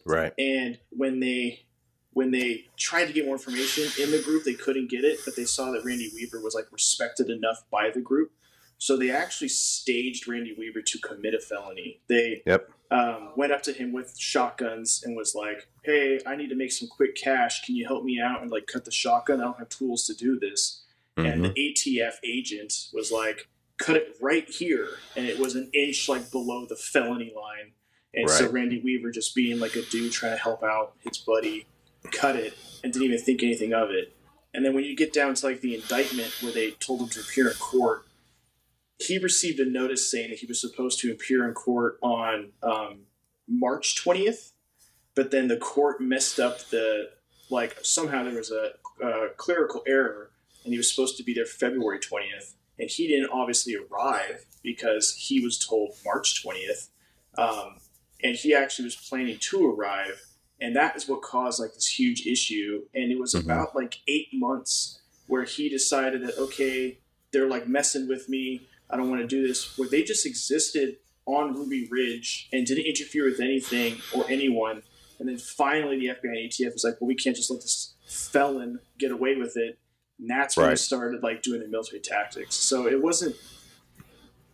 Right. 0.05 0.33
And 0.37 0.79
when 0.89 1.19
they 1.19 1.65
when 2.13 2.31
they 2.31 2.65
tried 2.77 3.05
to 3.05 3.13
get 3.13 3.25
more 3.25 3.35
information 3.35 3.85
in 4.01 4.11
the 4.11 4.21
group, 4.21 4.43
they 4.43 4.53
couldn't 4.53 4.89
get 4.89 5.03
it, 5.03 5.19
but 5.25 5.35
they 5.35 5.45
saw 5.45 5.71
that 5.71 5.85
Randy 5.85 6.11
Weaver 6.13 6.41
was 6.41 6.55
like 6.55 6.65
respected 6.71 7.29
enough 7.29 7.63
by 7.71 7.91
the 7.93 8.01
group. 8.01 8.31
So 8.79 8.95
they 8.97 9.11
actually 9.11 9.49
staged 9.49 10.27
Randy 10.27 10.55
Weaver 10.57 10.81
to 10.81 10.99
commit 10.99 11.33
a 11.33 11.39
felony. 11.39 12.01
They 12.07 12.41
yep. 12.45 12.69
um, 12.89 13.33
went 13.35 13.51
up 13.51 13.61
to 13.63 13.73
him 13.73 13.91
with 13.91 14.17
shotguns 14.17 15.03
and 15.05 15.15
was 15.15 15.35
like, 15.35 15.67
"Hey, 15.83 16.19
I 16.25 16.35
need 16.35 16.49
to 16.49 16.55
make 16.55 16.71
some 16.71 16.87
quick 16.87 17.15
cash. 17.15 17.65
Can 17.65 17.75
you 17.75 17.85
help 17.85 18.05
me 18.05 18.19
out 18.21 18.41
and 18.41 18.49
like 18.49 18.67
cut 18.67 18.85
the 18.85 18.91
shotgun? 18.91 19.41
I 19.41 19.43
don't 19.43 19.59
have 19.59 19.69
tools 19.69 20.05
to 20.07 20.13
do 20.13 20.39
this." 20.39 20.85
Mm-hmm. 21.17 21.29
And 21.29 21.45
the 21.45 21.49
ATF 21.49 22.15
agent 22.23 22.87
was 22.93 23.11
like, 23.11 23.49
"Cut 23.77 23.97
it 23.97 24.15
right 24.21 24.49
here," 24.49 24.87
and 25.17 25.25
it 25.25 25.39
was 25.39 25.55
an 25.55 25.69
inch 25.73 26.07
like 26.07 26.31
below 26.31 26.65
the 26.65 26.77
felony 26.77 27.33
line. 27.35 27.73
And 28.13 28.27
right. 28.27 28.37
so 28.37 28.49
Randy 28.49 28.81
Weaver, 28.81 29.11
just 29.11 29.35
being 29.35 29.59
like 29.59 29.75
a 29.75 29.81
dude 29.83 30.11
trying 30.11 30.35
to 30.35 30.41
help 30.41 30.63
out 30.63 30.93
his 30.99 31.17
buddy, 31.17 31.67
cut 32.11 32.35
it 32.35 32.53
and 32.83 32.91
didn't 32.91 33.05
even 33.05 33.19
think 33.19 33.43
anything 33.43 33.73
of 33.73 33.91
it. 33.91 34.15
And 34.53 34.65
then 34.65 34.73
when 34.73 34.83
you 34.83 34.95
get 34.95 35.13
down 35.13 35.35
to 35.35 35.45
like 35.45 35.61
the 35.61 35.75
indictment 35.75 36.35
where 36.41 36.51
they 36.51 36.71
told 36.71 37.01
him 37.01 37.09
to 37.09 37.19
appear 37.19 37.49
in 37.49 37.55
court, 37.55 38.05
he 38.97 39.17
received 39.17 39.59
a 39.59 39.69
notice 39.69 40.09
saying 40.09 40.31
that 40.31 40.39
he 40.39 40.45
was 40.45 40.59
supposed 40.59 40.99
to 41.01 41.11
appear 41.11 41.47
in 41.47 41.53
court 41.53 41.97
on 42.01 42.51
um, 42.63 43.01
March 43.47 44.03
20th, 44.03 44.51
but 45.15 45.31
then 45.31 45.47
the 45.47 45.57
court 45.57 46.01
messed 46.01 46.39
up 46.39 46.59
the 46.69 47.09
like 47.49 47.77
somehow 47.81 48.23
there 48.23 48.33
was 48.33 48.51
a, 48.51 48.71
a 49.03 49.29
clerical 49.37 49.81
error 49.87 50.31
and 50.63 50.73
he 50.73 50.77
was 50.77 50.93
supposed 50.93 51.17
to 51.17 51.23
be 51.23 51.33
there 51.33 51.45
February 51.45 51.99
20th, 51.99 52.55
and 52.77 52.89
he 52.89 53.07
didn't 53.07 53.29
obviously 53.31 53.75
arrive 53.75 54.45
because 54.61 55.15
he 55.15 55.39
was 55.39 55.57
told 55.57 55.95
March 56.05 56.43
20th. 56.43 56.89
Um, 57.37 57.77
and 58.23 58.35
he 58.35 58.53
actually 58.53 58.85
was 58.85 58.95
planning 58.95 59.37
to 59.39 59.69
arrive 59.71 60.29
and 60.61 60.75
that 60.75 60.95
is 60.95 61.07
what 61.07 61.21
caused 61.21 61.59
like 61.59 61.73
this 61.73 61.87
huge 61.87 62.25
issue. 62.25 62.83
And 62.93 63.11
it 63.11 63.19
was 63.19 63.33
mm-hmm. 63.33 63.49
about 63.49 63.75
like 63.75 63.99
eight 64.07 64.27
months 64.33 64.99
where 65.27 65.43
he 65.43 65.69
decided 65.69 66.23
that 66.23 66.37
okay 66.37 66.99
they're 67.31 67.47
like 67.47 67.67
messing 67.67 68.07
with 68.07 68.27
me. 68.27 68.67
I 68.89 68.97
don't 68.97 69.09
want 69.09 69.21
to 69.21 69.27
do 69.27 69.47
this. 69.47 69.77
Where 69.77 69.87
they 69.87 70.03
just 70.03 70.25
existed 70.25 70.97
on 71.25 71.53
ruby 71.53 71.87
ridge 71.89 72.49
and 72.51 72.65
didn't 72.65 72.87
interfere 72.87 73.25
with 73.25 73.39
anything 73.39 73.97
or 74.15 74.25
anyone. 74.29 74.81
And 75.19 75.29
then 75.29 75.37
finally 75.37 75.99
the 75.99 76.07
fbi 76.07 76.23
and 76.23 76.49
atf 76.49 76.73
was 76.73 76.83
like 76.83 76.99
well 76.99 77.07
we 77.07 77.15
can't 77.15 77.35
just 77.35 77.51
let 77.51 77.61
this 77.61 77.93
felon 78.05 78.79
get 78.97 79.11
away 79.11 79.35
with 79.35 79.55
it. 79.55 79.77
And 80.19 80.29
that's 80.29 80.57
when 80.57 80.65
right. 80.65 80.71
they 80.71 80.75
started 80.75 81.23
like 81.23 81.41
doing 81.41 81.61
the 81.61 81.67
military 81.67 82.01
tactics. 82.01 82.55
So 82.55 82.87
it 82.87 83.01
wasn't 83.01 83.35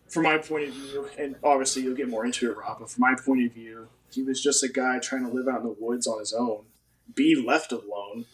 from 0.08 0.24
my 0.24 0.38
point 0.38 0.70
of 0.70 0.74
view, 0.74 1.10
and 1.18 1.36
obviously 1.44 1.84
you'll 1.84 1.96
get 1.96 2.10
more 2.10 2.26
into 2.26 2.50
it, 2.52 2.58
Rob, 2.58 2.80
but 2.80 2.90
from 2.90 3.02
my 3.02 3.16
point 3.16 3.46
of 3.46 3.54
view, 3.54 3.88
he 4.12 4.24
was 4.24 4.42
just 4.42 4.64
a 4.64 4.70
guy 4.70 5.00
trying 5.00 5.26
to 5.26 5.32
live 5.32 5.48
out 5.48 5.62
in 5.62 5.68
the 5.68 5.76
woods 5.80 6.08
on 6.08 6.20
his 6.20 6.34
own, 6.34 6.66
be 7.14 7.36
left 7.36 7.72
alone, 7.72 8.26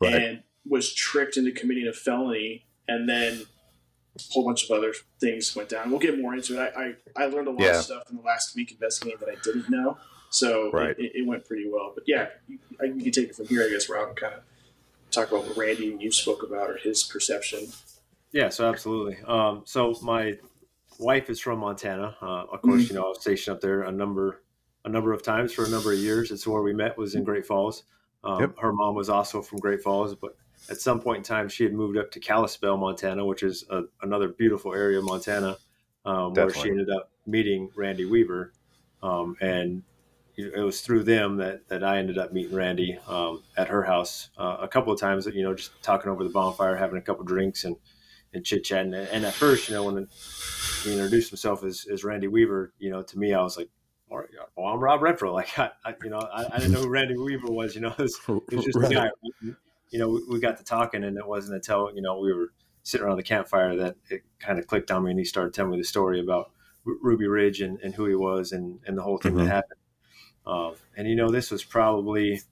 right. 0.00 0.14
and 0.14 0.42
was 0.68 0.92
tricked 0.92 1.36
into 1.36 1.52
committing 1.52 1.86
a 1.86 1.92
felony, 1.92 2.66
and 2.88 3.08
then 3.08 3.46
a 4.16 4.22
whole 4.30 4.44
bunch 4.44 4.64
of 4.64 4.70
other 4.70 4.92
things 5.20 5.54
went 5.56 5.68
down. 5.68 5.90
We'll 5.90 6.00
get 6.00 6.20
more 6.20 6.34
into 6.34 6.60
it. 6.60 6.72
I, 6.76 6.94
I, 7.16 7.24
I 7.24 7.26
learned 7.26 7.48
a 7.48 7.52
lot 7.52 7.62
yeah. 7.62 7.78
of 7.78 7.84
stuff 7.84 8.02
in 8.10 8.16
the 8.16 8.22
last 8.22 8.54
week 8.54 8.72
investigating 8.72 9.20
that 9.20 9.28
I 9.30 9.36
didn't 9.42 9.70
know, 9.70 9.96
so 10.30 10.70
right. 10.72 10.98
it, 10.98 11.12
it, 11.14 11.26
went 11.26 11.46
pretty 11.46 11.68
well. 11.70 11.92
But 11.94 12.04
yeah, 12.06 12.26
you, 12.48 12.58
you 12.82 13.02
can 13.02 13.12
take 13.12 13.30
it 13.30 13.36
from 13.36 13.46
here, 13.46 13.64
I 13.64 13.70
guess, 13.70 13.88
Rob, 13.88 14.08
and 14.08 14.16
kind 14.16 14.34
of 14.34 14.42
talk 15.10 15.30
about 15.30 15.46
what 15.46 15.56
Randy 15.56 15.92
and 15.92 16.02
you 16.02 16.10
spoke 16.10 16.42
about 16.42 16.68
or 16.68 16.76
his 16.76 17.02
perception. 17.02 17.68
Yeah, 18.32 18.48
so 18.48 18.68
absolutely. 18.68 19.18
Um, 19.26 19.62
so 19.64 19.94
my 20.02 20.38
wife 20.98 21.30
is 21.30 21.40
from 21.40 21.60
Montana. 21.60 22.16
Uh, 22.20 22.44
of 22.52 22.62
course, 22.62 22.82
mm-hmm. 22.82 22.94
you 22.94 23.00
know 23.00 23.06
I 23.06 23.08
was 23.08 23.20
stationed 23.20 23.56
up 23.56 23.60
there 23.60 23.82
a 23.82 23.92
number 23.92 24.42
a 24.84 24.88
number 24.88 25.12
of 25.12 25.22
times 25.22 25.52
for 25.52 25.64
a 25.64 25.68
number 25.68 25.92
of 25.92 25.98
years. 25.98 26.30
It's 26.30 26.46
where 26.46 26.62
we 26.62 26.72
met 26.72 26.98
was 26.98 27.14
in 27.14 27.24
Great 27.24 27.46
Falls. 27.46 27.84
Um, 28.24 28.40
yep. 28.40 28.58
Her 28.58 28.72
mom 28.72 28.94
was 28.94 29.08
also 29.08 29.42
from 29.42 29.58
Great 29.58 29.82
Falls, 29.82 30.14
but 30.14 30.36
at 30.70 30.80
some 30.80 31.00
point 31.00 31.18
in 31.18 31.24
time 31.24 31.48
she 31.48 31.64
had 31.64 31.72
moved 31.72 31.96
up 31.96 32.10
to 32.12 32.20
Kalispell, 32.20 32.76
Montana, 32.76 33.24
which 33.24 33.42
is 33.42 33.64
a, 33.70 33.82
another 34.02 34.28
beautiful 34.28 34.74
area 34.74 34.98
of 34.98 35.04
Montana, 35.04 35.56
um, 36.04 36.32
where 36.34 36.52
she 36.52 36.68
ended 36.68 36.90
up 36.90 37.10
meeting 37.26 37.70
Randy 37.76 38.04
Weaver, 38.04 38.52
um, 39.02 39.36
and 39.40 39.82
it 40.36 40.64
was 40.64 40.80
through 40.80 41.04
them 41.04 41.36
that, 41.36 41.68
that 41.68 41.84
I 41.84 41.98
ended 41.98 42.16
up 42.16 42.32
meeting 42.32 42.56
Randy 42.56 42.98
um, 43.06 43.42
at 43.56 43.68
her 43.68 43.82
house 43.82 44.30
uh, 44.38 44.56
a 44.60 44.68
couple 44.68 44.92
of 44.92 44.98
times. 44.98 45.26
You 45.26 45.42
know, 45.42 45.54
just 45.54 45.70
talking 45.82 46.10
over 46.10 46.24
the 46.24 46.30
bonfire, 46.30 46.76
having 46.76 46.96
a 46.96 47.02
couple 47.02 47.24
drinks, 47.24 47.64
and 47.64 47.76
and 48.32 48.44
chit 48.44 48.64
chatting. 48.64 48.94
And 48.94 49.24
at 49.24 49.34
first, 49.34 49.68
you 49.68 49.74
know, 49.74 49.84
when 49.84 50.08
he 50.82 50.92
introduced 50.92 51.30
himself 51.30 51.64
as, 51.64 51.86
as 51.92 52.04
Randy 52.04 52.28
Weaver, 52.28 52.72
you 52.78 52.90
know, 52.90 53.02
to 53.02 53.18
me, 53.18 53.34
I 53.34 53.42
was 53.42 53.56
like, 53.56 53.68
all 54.10 54.18
right, 54.18 54.28
well, 54.56 54.66
I'm 54.66 54.80
Rob 54.80 55.00
Renfrow. 55.00 55.32
Like, 55.34 55.58
I, 55.58 55.70
I 55.84 55.94
you 56.02 56.10
know, 56.10 56.18
I, 56.18 56.44
I, 56.52 56.58
didn't 56.58 56.72
know 56.72 56.82
who 56.82 56.88
Randy 56.88 57.16
Weaver 57.16 57.50
was. 57.50 57.74
You 57.74 57.80
know, 57.80 57.94
it 57.98 58.02
was, 58.02 58.20
it 58.28 58.56
was 58.56 58.64
just 58.64 58.78
right. 58.78 58.92
guy. 58.92 59.10
You 59.90 59.98
know, 59.98 60.08
we, 60.08 60.22
we, 60.28 60.40
got 60.40 60.58
to 60.58 60.64
talking, 60.64 61.04
and 61.04 61.16
it 61.16 61.26
wasn't 61.26 61.54
until 61.54 61.90
you 61.94 62.02
know 62.02 62.18
we 62.18 62.32
were 62.32 62.52
sitting 62.82 63.06
around 63.06 63.16
the 63.16 63.22
campfire 63.22 63.76
that 63.76 63.96
it 64.10 64.22
kind 64.38 64.58
of 64.58 64.66
clicked 64.66 64.90
on 64.90 65.04
me, 65.04 65.10
and 65.10 65.18
he 65.18 65.24
started 65.24 65.54
telling 65.54 65.72
me 65.72 65.78
the 65.78 65.84
story 65.84 66.20
about 66.20 66.50
Ruby 66.84 67.26
Ridge 67.26 67.60
and, 67.60 67.78
and 67.80 67.94
who 67.94 68.06
he 68.06 68.14
was, 68.14 68.52
and, 68.52 68.80
and 68.86 68.98
the 68.98 69.02
whole 69.02 69.18
thing 69.18 69.32
mm-hmm. 69.32 69.44
that 69.44 69.54
happened. 69.54 69.80
Um, 70.46 70.74
and 70.96 71.08
you 71.08 71.14
know, 71.14 71.30
this 71.30 71.50
was 71.50 71.62
probably, 71.62 72.42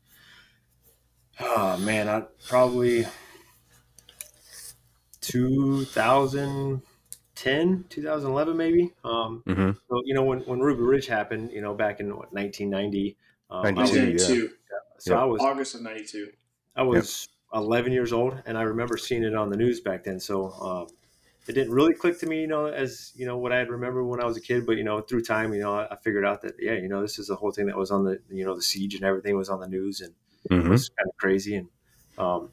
oh 1.41 1.77
man, 1.79 2.09
I 2.09 2.25
probably 2.49 3.07
2010, 7.41 7.85
2011, 7.89 8.57
maybe. 8.57 8.93
Um, 9.05 9.43
mm-hmm. 9.47 9.71
So 9.89 10.03
you 10.05 10.15
know, 10.15 10.25
when, 10.25 10.41
when 10.41 10.61
Ruby 10.61 10.83
Ridge 10.83 11.07
happened, 11.07 11.51
you 11.53 11.63
know, 11.63 11.75
back 11.75 12.01
in 12.01 12.09
what 12.09 12.33
1990, 12.33 13.17
um, 13.51 13.75
92, 13.75 14.01
92. 14.01 14.43
Yeah. 14.43 14.49
So 14.99 15.15
yep. 15.15 15.23
I 15.23 15.25
was 15.25 15.41
August 15.41 15.75
of 15.75 15.83
92. 15.83 16.29
I 16.77 16.83
was 16.83 17.29
yep. 17.55 17.63
11 17.63 17.93
years 17.93 18.13
old, 18.13 18.41
and 18.45 18.59
I 18.59 18.63
remember 18.63 18.97
seeing 18.97 19.25
it 19.25 19.35
on 19.35 19.49
the 19.49 19.57
news 19.57 19.81
back 19.81 20.05
then. 20.05 20.21
So 20.21 20.53
um, 20.53 20.87
it 21.49 21.55
didn't 21.55 21.73
really 21.73 21.95
click 21.95 22.19
to 22.21 22.27
me, 22.27 22.43
you 22.43 22.47
know, 22.47 22.67
as 22.67 23.13
you 23.17 23.25
know 23.25 23.39
what 23.39 23.53
I 23.53 23.59
had 23.59 23.71
remembered 23.71 24.05
when 24.05 24.21
I 24.21 24.27
was 24.27 24.37
a 24.37 24.41
kid. 24.41 24.67
But 24.67 24.77
you 24.77 24.85
know, 24.85 25.01
through 25.01 25.23
time, 25.23 25.55
you 25.55 25.61
know, 25.61 25.75
I, 25.75 25.87
I 25.93 25.97
figured 25.97 26.27
out 26.27 26.43
that 26.43 26.55
yeah, 26.59 26.75
you 26.75 26.89
know, 26.89 27.01
this 27.01 27.19
is 27.19 27.29
the 27.29 27.37
whole 27.37 27.53
thing 27.53 27.67
that 27.67 27.77
was 27.77 27.91
on 27.91 28.05
the 28.05 28.21
you 28.31 28.45
know 28.45 28.55
the 28.55 28.63
siege 28.63 28.95
and 28.95 29.05
everything 29.05 29.37
was 29.37 29.49
on 29.49 29.61
the 29.61 29.69
news, 29.69 30.03
and 30.03 30.13
mm-hmm. 30.51 30.67
it 30.67 30.71
was 30.71 30.91
kind 30.91 31.09
of 31.09 31.17
crazy. 31.17 31.57
And 31.57 31.69
um, 32.19 32.51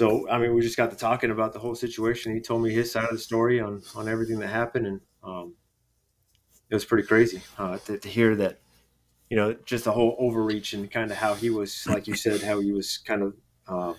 so 0.00 0.26
I 0.30 0.38
mean, 0.38 0.54
we 0.54 0.62
just 0.62 0.78
got 0.78 0.90
to 0.90 0.96
talking 0.96 1.30
about 1.30 1.52
the 1.52 1.58
whole 1.58 1.74
situation. 1.74 2.32
He 2.32 2.40
told 2.40 2.62
me 2.62 2.72
his 2.72 2.90
side 2.90 3.04
of 3.04 3.10
the 3.10 3.18
story 3.18 3.60
on 3.60 3.82
on 3.94 4.08
everything 4.08 4.38
that 4.38 4.48
happened, 4.48 4.86
and 4.86 5.00
um, 5.22 5.52
it 6.70 6.74
was 6.74 6.86
pretty 6.86 7.06
crazy 7.06 7.42
uh, 7.58 7.76
to, 7.80 7.98
to 7.98 8.08
hear 8.08 8.34
that. 8.36 8.60
You 9.28 9.36
know, 9.36 9.54
just 9.66 9.84
the 9.84 9.92
whole 9.92 10.16
overreach 10.18 10.72
and 10.72 10.90
kind 10.90 11.10
of 11.10 11.18
how 11.18 11.34
he 11.34 11.50
was, 11.50 11.86
like 11.86 12.06
you 12.06 12.16
said, 12.16 12.40
how 12.40 12.60
he 12.60 12.72
was 12.72 12.96
kind 12.96 13.22
of 13.22 13.34
uh, 13.68 13.94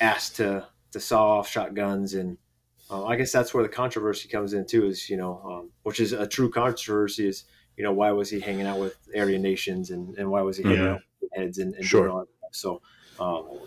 asked 0.00 0.34
to 0.36 0.66
to 0.90 0.98
saw 0.98 1.38
off 1.38 1.48
shotguns 1.48 2.14
and 2.14 2.36
uh, 2.90 3.04
I 3.06 3.14
guess 3.14 3.30
that's 3.30 3.54
where 3.54 3.62
the 3.62 3.68
controversy 3.68 4.28
comes 4.28 4.52
in 4.52 4.66
too. 4.66 4.86
Is 4.86 5.08
you 5.08 5.16
know, 5.16 5.40
um, 5.44 5.70
which 5.84 6.00
is 6.00 6.12
a 6.12 6.26
true 6.26 6.50
controversy. 6.50 7.28
Is 7.28 7.44
you 7.76 7.84
know, 7.84 7.92
why 7.92 8.10
was 8.10 8.28
he 8.28 8.40
hanging 8.40 8.66
out 8.66 8.80
with 8.80 8.98
Aryan 9.16 9.42
nations 9.42 9.90
and, 9.90 10.18
and 10.18 10.28
why 10.28 10.42
was 10.42 10.56
he 10.56 10.64
hanging 10.64 10.78
mm-hmm. 10.80 10.94
out 10.94 11.02
with 11.22 11.30
heads 11.34 11.58
and, 11.58 11.72
and 11.76 11.84
sure. 11.84 12.10
all 12.10 12.18
that 12.18 12.28
So, 12.50 12.82
um, 13.20 13.60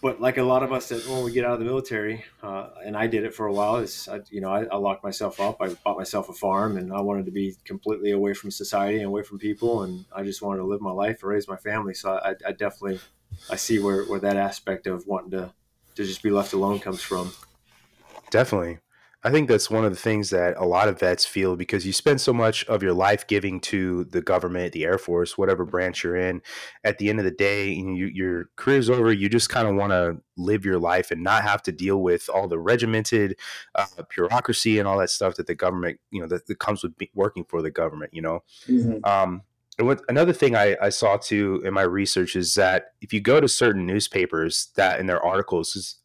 but 0.00 0.20
like 0.20 0.38
a 0.38 0.42
lot 0.42 0.62
of 0.62 0.72
us 0.72 0.88
that 0.88 1.06
when 1.08 1.24
we 1.24 1.32
get 1.32 1.44
out 1.44 1.54
of 1.54 1.58
the 1.58 1.64
military, 1.64 2.24
uh, 2.42 2.68
and 2.84 2.96
I 2.96 3.06
did 3.06 3.24
it 3.24 3.34
for 3.34 3.46
a 3.46 3.52
while, 3.52 3.76
is 3.76 4.08
I, 4.08 4.20
you 4.30 4.40
know, 4.40 4.50
I, 4.50 4.64
I, 4.64 4.76
locked 4.76 5.02
myself 5.02 5.40
up. 5.40 5.56
I 5.60 5.68
bought 5.68 5.96
myself 5.96 6.28
a 6.28 6.32
farm, 6.32 6.76
and 6.76 6.92
I 6.92 7.00
wanted 7.00 7.26
to 7.26 7.32
be 7.32 7.56
completely 7.64 8.10
away 8.10 8.34
from 8.34 8.50
society 8.50 8.98
and 8.98 9.06
away 9.06 9.22
from 9.22 9.38
people, 9.38 9.82
and 9.82 10.04
I 10.14 10.22
just 10.22 10.42
wanted 10.42 10.58
to 10.58 10.66
live 10.66 10.80
my 10.80 10.92
life 10.92 11.22
and 11.22 11.30
raise 11.30 11.48
my 11.48 11.56
family. 11.56 11.94
So 11.94 12.12
I, 12.12 12.34
I 12.46 12.52
definitely 12.52 13.00
I 13.50 13.56
see 13.56 13.78
where, 13.78 14.04
where 14.04 14.20
that 14.20 14.36
aspect 14.36 14.86
of 14.86 15.06
wanting 15.06 15.30
to 15.32 15.52
to 15.96 16.04
just 16.04 16.22
be 16.22 16.30
left 16.30 16.52
alone 16.52 16.78
comes 16.78 17.00
from. 17.00 17.32
Definitely. 18.30 18.78
I 19.24 19.30
think 19.30 19.48
that's 19.48 19.70
one 19.70 19.84
of 19.84 19.90
the 19.90 19.98
things 19.98 20.30
that 20.30 20.56
a 20.56 20.64
lot 20.64 20.88
of 20.88 21.00
vets 21.00 21.24
feel 21.24 21.56
because 21.56 21.84
you 21.84 21.92
spend 21.92 22.20
so 22.20 22.32
much 22.32 22.64
of 22.66 22.82
your 22.82 22.92
life 22.92 23.26
giving 23.26 23.60
to 23.60 24.04
the 24.04 24.20
government, 24.20 24.72
the 24.72 24.84
Air 24.84 24.98
Force, 24.98 25.36
whatever 25.36 25.64
branch 25.64 26.04
you're 26.04 26.16
in. 26.16 26.42
At 26.84 26.98
the 26.98 27.08
end 27.08 27.18
of 27.18 27.24
the 27.24 27.32
day, 27.32 27.70
you, 27.70 28.06
your 28.06 28.50
career's 28.56 28.88
over. 28.88 29.12
You 29.12 29.28
just 29.28 29.48
kind 29.48 29.66
of 29.66 29.74
want 29.74 29.90
to 29.90 30.18
live 30.36 30.64
your 30.64 30.78
life 30.78 31.10
and 31.10 31.24
not 31.24 31.42
have 31.42 31.62
to 31.62 31.72
deal 31.72 32.02
with 32.02 32.28
all 32.32 32.46
the 32.46 32.58
regimented 32.58 33.36
uh, 33.74 33.86
bureaucracy 34.14 34.78
and 34.78 34.86
all 34.86 34.98
that 34.98 35.10
stuff 35.10 35.34
that 35.36 35.48
the 35.48 35.54
government, 35.54 35.98
you 36.10 36.20
know, 36.20 36.28
that, 36.28 36.46
that 36.46 36.58
comes 36.58 36.82
with 36.82 36.92
working 37.14 37.44
for 37.44 37.62
the 37.62 37.70
government. 37.70 38.12
You 38.14 38.22
know, 38.22 38.44
mm-hmm. 38.68 39.04
um, 39.04 39.42
and 39.78 39.86
what 39.86 40.02
another 40.08 40.32
thing 40.32 40.54
I, 40.54 40.76
I 40.80 40.88
saw 40.88 41.16
too 41.16 41.62
in 41.64 41.74
my 41.74 41.82
research 41.82 42.36
is 42.36 42.54
that 42.54 42.92
if 43.00 43.12
you 43.12 43.20
go 43.20 43.40
to 43.40 43.48
certain 43.48 43.86
newspapers 43.86 44.68
that 44.76 45.00
in 45.00 45.06
their 45.06 45.22
articles 45.22 45.74
is 45.76 45.96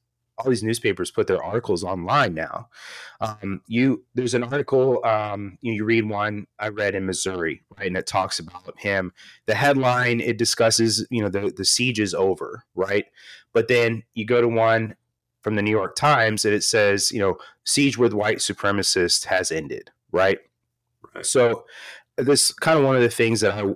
all 0.42 0.50
these 0.50 0.64
newspapers 0.64 1.12
put 1.12 1.28
their 1.28 1.44
articles 1.44 1.84
online 1.84 2.34
now. 2.34 2.68
Um, 3.20 3.62
you 3.68 4.04
there's 4.16 4.34
an 4.34 4.44
article 4.44 5.04
um, 5.06 5.58
you, 5.62 5.74
you, 5.74 5.86
read 5.86 6.10
one 6.10 6.48
I 6.60 6.70
read 6.70 6.96
in 6.96 7.06
Missouri, 7.06 7.62
right, 7.78 7.88
and 7.88 7.98
it 7.98 8.08
talks 8.08 8.40
about 8.40 8.80
him. 8.80 9.14
The 9.46 9.56
headline 9.56 10.20
it 10.22 10.38
discusses 10.38 11.06
you 11.12 11.22
know 11.22 11.30
the 11.30 11.54
the 11.56 11.66
siege 11.66 12.00
is 12.00 12.14
over, 12.14 12.64
right, 12.74 13.06
but 13.54 13.68
then 13.68 14.04
you 14.16 14.26
go 14.26 14.42
to 14.42 14.48
one 14.48 14.96
from 15.42 15.56
the 15.56 15.62
New 15.62 15.72
York 15.72 15.96
Times 15.96 16.46
and 16.46 16.54
it 16.54 16.64
says 16.64 17.12
you 17.12 17.20
know 17.20 17.38
siege 17.64 17.98
with 17.98 18.14
white 18.14 18.38
supremacists 18.38 19.26
has 19.26 19.52
ended, 19.52 19.92
right. 20.12 20.40
right. 21.14 21.26
So 21.26 21.66
this 22.18 22.52
kind 22.52 22.80
of 22.80 22.86
one 22.86 22.96
of 22.96 23.02
the 23.04 23.10
things 23.10 23.42
that 23.42 23.54
I 23.54 23.76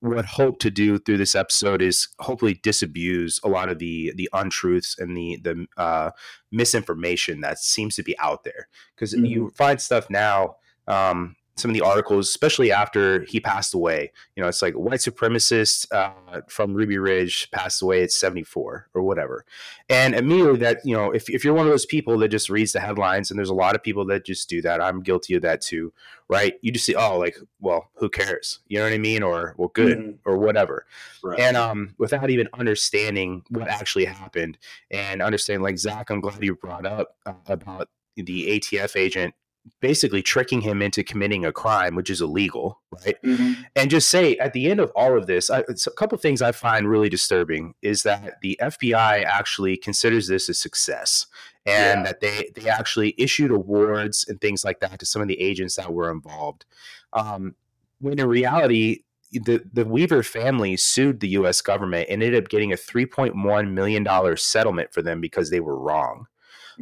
what 0.00 0.24
hope 0.24 0.58
to 0.60 0.70
do 0.70 0.98
through 0.98 1.18
this 1.18 1.34
episode 1.34 1.82
is 1.82 2.08
hopefully 2.20 2.58
disabuse 2.62 3.38
a 3.44 3.48
lot 3.48 3.68
of 3.68 3.78
the 3.78 4.12
the 4.16 4.28
untruths 4.32 4.98
and 4.98 5.16
the 5.16 5.38
the 5.42 5.66
uh, 5.76 6.10
misinformation 6.50 7.40
that 7.42 7.58
seems 7.58 7.94
to 7.96 8.02
be 8.02 8.18
out 8.18 8.44
there 8.44 8.68
because 8.94 9.14
mm-hmm. 9.14 9.26
you 9.26 9.50
find 9.50 9.80
stuff 9.80 10.08
now 10.08 10.56
um, 10.88 11.36
some 11.60 11.70
of 11.70 11.74
the 11.74 11.82
articles, 11.82 12.28
especially 12.28 12.72
after 12.72 13.22
he 13.24 13.38
passed 13.38 13.74
away. 13.74 14.10
You 14.34 14.42
know, 14.42 14.48
it's 14.48 14.62
like 14.62 14.74
white 14.74 15.00
supremacist 15.00 15.86
uh, 15.92 16.40
from 16.48 16.74
Ruby 16.74 16.98
Ridge 16.98 17.50
passed 17.50 17.82
away 17.82 18.02
at 18.02 18.10
74 18.10 18.88
or 18.94 19.02
whatever. 19.02 19.44
And 19.88 20.14
immediately 20.14 20.58
that, 20.60 20.78
you 20.84 20.96
know, 20.96 21.10
if, 21.12 21.28
if 21.28 21.44
you're 21.44 21.54
one 21.54 21.66
of 21.66 21.72
those 21.72 21.86
people 21.86 22.18
that 22.18 22.28
just 22.28 22.50
reads 22.50 22.72
the 22.72 22.80
headlines, 22.80 23.30
and 23.30 23.38
there's 23.38 23.50
a 23.50 23.54
lot 23.54 23.74
of 23.74 23.82
people 23.82 24.04
that 24.06 24.24
just 24.24 24.48
do 24.48 24.62
that, 24.62 24.80
I'm 24.80 25.02
guilty 25.02 25.34
of 25.34 25.42
that 25.42 25.60
too, 25.60 25.92
right? 26.28 26.54
You 26.62 26.72
just 26.72 26.86
see, 26.86 26.94
oh, 26.94 27.18
like, 27.18 27.36
well, 27.60 27.90
who 27.94 28.08
cares? 28.08 28.60
You 28.68 28.78
know 28.78 28.84
what 28.84 28.92
I 28.92 28.98
mean? 28.98 29.22
Or, 29.22 29.54
well, 29.58 29.70
good, 29.74 29.98
mm-hmm. 29.98 30.10
or 30.24 30.38
whatever. 30.38 30.86
Right. 31.22 31.38
And 31.38 31.56
um, 31.56 31.94
without 31.98 32.30
even 32.30 32.48
understanding 32.54 33.44
what 33.50 33.68
actually 33.68 34.06
happened 34.06 34.58
and 34.90 35.20
understanding, 35.20 35.62
like, 35.62 35.78
Zach, 35.78 36.10
I'm 36.10 36.20
glad 36.20 36.42
you 36.42 36.54
brought 36.54 36.86
up 36.86 37.16
uh, 37.26 37.34
about 37.46 37.88
the 38.16 38.58
ATF 38.58 38.96
agent 38.96 39.34
basically 39.80 40.22
tricking 40.22 40.60
him 40.60 40.82
into 40.82 41.02
committing 41.02 41.44
a 41.44 41.52
crime, 41.52 41.94
which 41.94 42.10
is 42.10 42.20
illegal, 42.20 42.80
right? 42.90 43.16
Mm-hmm. 43.22 43.62
And 43.76 43.90
just 43.90 44.08
say 44.08 44.36
at 44.36 44.52
the 44.52 44.70
end 44.70 44.80
of 44.80 44.90
all 44.94 45.16
of 45.16 45.26
this, 45.26 45.50
I, 45.50 45.60
a 45.60 45.90
couple 45.96 46.16
of 46.16 46.22
things 46.22 46.42
I 46.42 46.52
find 46.52 46.88
really 46.88 47.08
disturbing 47.08 47.74
is 47.82 48.02
that 48.02 48.40
the 48.42 48.58
FBI 48.62 49.24
actually 49.24 49.76
considers 49.76 50.28
this 50.28 50.48
a 50.48 50.54
success, 50.54 51.26
and 51.66 52.00
yeah. 52.00 52.02
that 52.04 52.20
they 52.20 52.50
they 52.54 52.68
actually 52.68 53.14
issued 53.18 53.50
awards 53.50 54.26
and 54.28 54.40
things 54.40 54.64
like 54.64 54.80
that 54.80 54.98
to 55.00 55.06
some 55.06 55.22
of 55.22 55.28
the 55.28 55.40
agents 55.40 55.76
that 55.76 55.92
were 55.92 56.10
involved. 56.10 56.64
Um, 57.12 57.54
when 58.00 58.18
in 58.18 58.26
reality, 58.26 59.04
the, 59.32 59.62
the 59.72 59.84
Weaver 59.84 60.22
family 60.22 60.76
sued 60.76 61.20
the 61.20 61.28
U.S. 61.28 61.60
government 61.60 62.08
and 62.10 62.22
ended 62.22 62.42
up 62.42 62.48
getting 62.48 62.72
a 62.72 62.76
$3.1 62.76 63.70
million 63.70 64.36
settlement 64.36 64.92
for 64.92 65.02
them 65.02 65.20
because 65.20 65.50
they 65.50 65.60
were 65.60 65.78
wrong. 65.78 66.26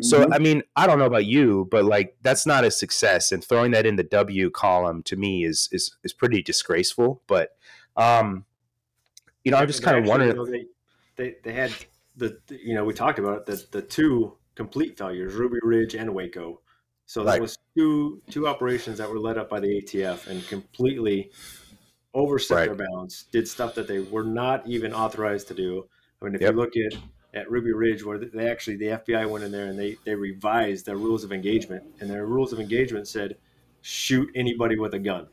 So 0.02 0.20
mm-hmm. 0.20 0.32
I 0.32 0.38
mean, 0.38 0.62
I 0.76 0.86
don't 0.86 0.98
know 0.98 1.06
about 1.06 1.26
you, 1.26 1.68
but 1.70 1.84
like 1.84 2.16
that's 2.22 2.46
not 2.46 2.64
a 2.64 2.70
success, 2.70 3.32
and 3.32 3.42
throwing 3.44 3.72
that 3.72 3.86
in 3.86 3.96
the 3.96 4.04
W 4.04 4.50
column 4.50 5.02
to 5.04 5.16
me 5.16 5.44
is 5.44 5.68
is 5.72 5.96
is 6.04 6.12
pretty 6.12 6.42
disgraceful. 6.42 7.22
But 7.26 7.56
um, 7.96 8.44
you 9.44 9.50
know, 9.50 9.58
I'm 9.58 9.66
just 9.66 9.82
kind 9.82 9.98
of 9.98 10.06
wondering. 10.06 10.30
You 10.32 10.36
know, 10.36 10.46
they, 10.46 10.66
they 11.16 11.36
they 11.42 11.52
had 11.52 11.72
the 12.16 12.38
you 12.48 12.74
know 12.74 12.84
we 12.84 12.94
talked 12.94 13.18
about 13.18 13.38
it 13.38 13.46
the 13.46 13.66
the 13.70 13.82
two 13.82 14.36
complete 14.54 14.98
failures, 14.98 15.34
Ruby 15.34 15.58
Ridge 15.62 15.94
and 15.94 16.14
Waco. 16.14 16.60
So 17.06 17.24
that 17.24 17.32
right. 17.32 17.40
was 17.40 17.58
two 17.76 18.20
two 18.30 18.46
operations 18.46 18.98
that 18.98 19.08
were 19.08 19.18
led 19.18 19.38
up 19.38 19.48
by 19.48 19.60
the 19.60 19.82
ATF 19.82 20.26
and 20.26 20.46
completely 20.46 21.30
overstepped 22.14 22.68
right. 22.68 22.76
their 22.76 22.86
bounds, 22.88 23.24
did 23.32 23.48
stuff 23.48 23.74
that 23.74 23.88
they 23.88 24.00
were 24.00 24.24
not 24.24 24.66
even 24.66 24.92
authorized 24.92 25.48
to 25.48 25.54
do. 25.54 25.86
I 26.20 26.24
mean, 26.24 26.34
if 26.34 26.40
yep. 26.40 26.52
you 26.52 26.58
look 26.58 26.76
at 26.76 26.98
at 27.34 27.50
Ruby 27.50 27.72
Ridge 27.72 28.04
where 28.04 28.18
they 28.18 28.50
actually 28.50 28.76
the 28.76 28.86
FBI 28.86 29.28
went 29.28 29.44
in 29.44 29.52
there 29.52 29.66
and 29.66 29.78
they 29.78 29.96
they 30.04 30.14
revised 30.14 30.86
their 30.86 30.96
rules 30.96 31.24
of 31.24 31.32
engagement 31.32 31.84
and 32.00 32.08
their 32.08 32.26
rules 32.26 32.52
of 32.52 32.60
engagement 32.60 33.06
said 33.06 33.36
shoot 33.82 34.28
anybody 34.34 34.78
with 34.78 34.94
a 34.94 34.98
gun. 34.98 35.28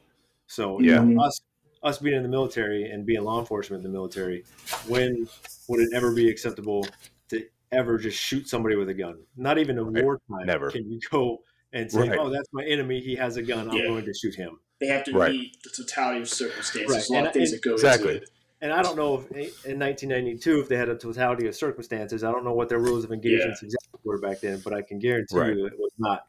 So 0.47 0.79
yeah, 0.79 1.03
us 1.19 1.41
us 1.83 1.99
being 1.99 2.15
in 2.15 2.23
the 2.23 2.29
military 2.29 2.89
and 2.89 3.05
being 3.05 3.23
law 3.23 3.39
enforcement 3.39 3.83
in 3.85 3.91
the 3.91 3.95
military, 3.95 4.43
when 4.87 5.27
would 5.67 5.79
it 5.79 5.89
ever 5.93 6.13
be 6.13 6.29
acceptable 6.29 6.85
to 7.29 7.45
ever 7.71 7.97
just 7.97 8.19
shoot 8.19 8.47
somebody 8.47 8.75
with 8.75 8.89
a 8.89 8.93
gun? 8.93 9.17
Not 9.37 9.57
even 9.57 9.77
in 9.77 9.93
wartime. 9.93 10.45
Never 10.45 10.71
can 10.71 10.89
you 10.91 10.99
go 11.09 11.43
and 11.73 11.91
say, 11.91 12.09
right. 12.09 12.19
"Oh, 12.19 12.29
that's 12.29 12.49
my 12.51 12.63
enemy. 12.65 12.99
He 12.99 13.15
has 13.15 13.37
a 13.37 13.43
gun. 13.43 13.69
I'm 13.69 13.77
yeah. 13.77 13.87
going 13.87 14.05
to 14.05 14.13
shoot 14.13 14.35
him." 14.35 14.59
They 14.81 14.87
have 14.87 15.05
to 15.05 15.13
right. 15.13 15.31
meet 15.31 15.63
the 15.63 15.69
totality 15.69 16.21
of 16.21 16.29
circumstances. 16.29 16.93
Right. 16.93 17.09
A 17.09 17.13
lot 17.13 17.17
and, 17.19 17.27
of 17.27 17.33
things 17.33 17.51
that 17.51 17.61
go 17.61 17.73
exactly. 17.73 18.15
into 18.15 18.23
it 18.23 18.29
and 18.61 18.71
I 18.71 18.81
don't 18.81 18.95
know 18.95 19.15
if 19.15 19.31
in 19.65 19.79
1992 19.79 20.61
if 20.61 20.69
they 20.69 20.77
had 20.77 20.89
a 20.89 20.95
totality 20.95 21.47
of 21.47 21.55
circumstances. 21.55 22.23
I 22.23 22.31
don't 22.31 22.43
know 22.43 22.53
what 22.53 22.69
their 22.69 22.79
rules 22.79 23.03
of 23.03 23.11
engagement 23.11 23.57
yeah. 23.61 23.67
exactly 23.67 23.99
were 24.03 24.19
back 24.19 24.39
then, 24.39 24.61
but 24.63 24.73
I 24.73 24.81
can 24.81 24.99
guarantee 24.99 25.37
right. 25.37 25.55
you 25.55 25.65
it 25.65 25.73
was 25.77 25.91
not 25.97 26.25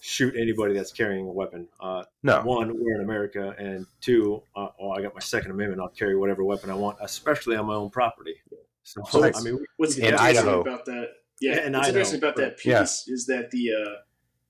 shoot 0.00 0.34
anybody 0.36 0.74
that's 0.74 0.92
carrying 0.92 1.26
a 1.26 1.32
weapon. 1.32 1.68
Uh, 1.78 2.04
no, 2.22 2.40
one, 2.42 2.74
we're 2.74 2.96
in 2.96 3.02
America, 3.02 3.54
and 3.58 3.86
two, 4.00 4.42
uh, 4.56 4.68
oh, 4.80 4.90
I 4.90 5.02
got 5.02 5.14
my 5.14 5.20
Second 5.20 5.52
Amendment. 5.52 5.80
I'll 5.80 5.88
carry 5.88 6.16
whatever 6.16 6.42
weapon 6.44 6.70
I 6.70 6.74
want, 6.74 6.98
especially 7.00 7.56
on 7.56 7.66
my 7.66 7.74
own 7.74 7.90
property. 7.90 8.34
So, 8.82 9.02
so 9.08 9.24
I 9.24 9.40
mean, 9.42 9.64
what's 9.76 9.98
interesting 9.98 10.60
about 10.60 10.86
that? 10.86 11.08
Yeah, 11.40 11.58
and 11.58 11.74
what's 11.74 11.88
interesting 11.88 12.18
about 12.18 12.36
that 12.36 12.56
piece 12.56 12.66
yeah. 13.06 13.14
is 13.14 13.26
that 13.26 13.50
the 13.50 13.72
uh, 13.72 13.94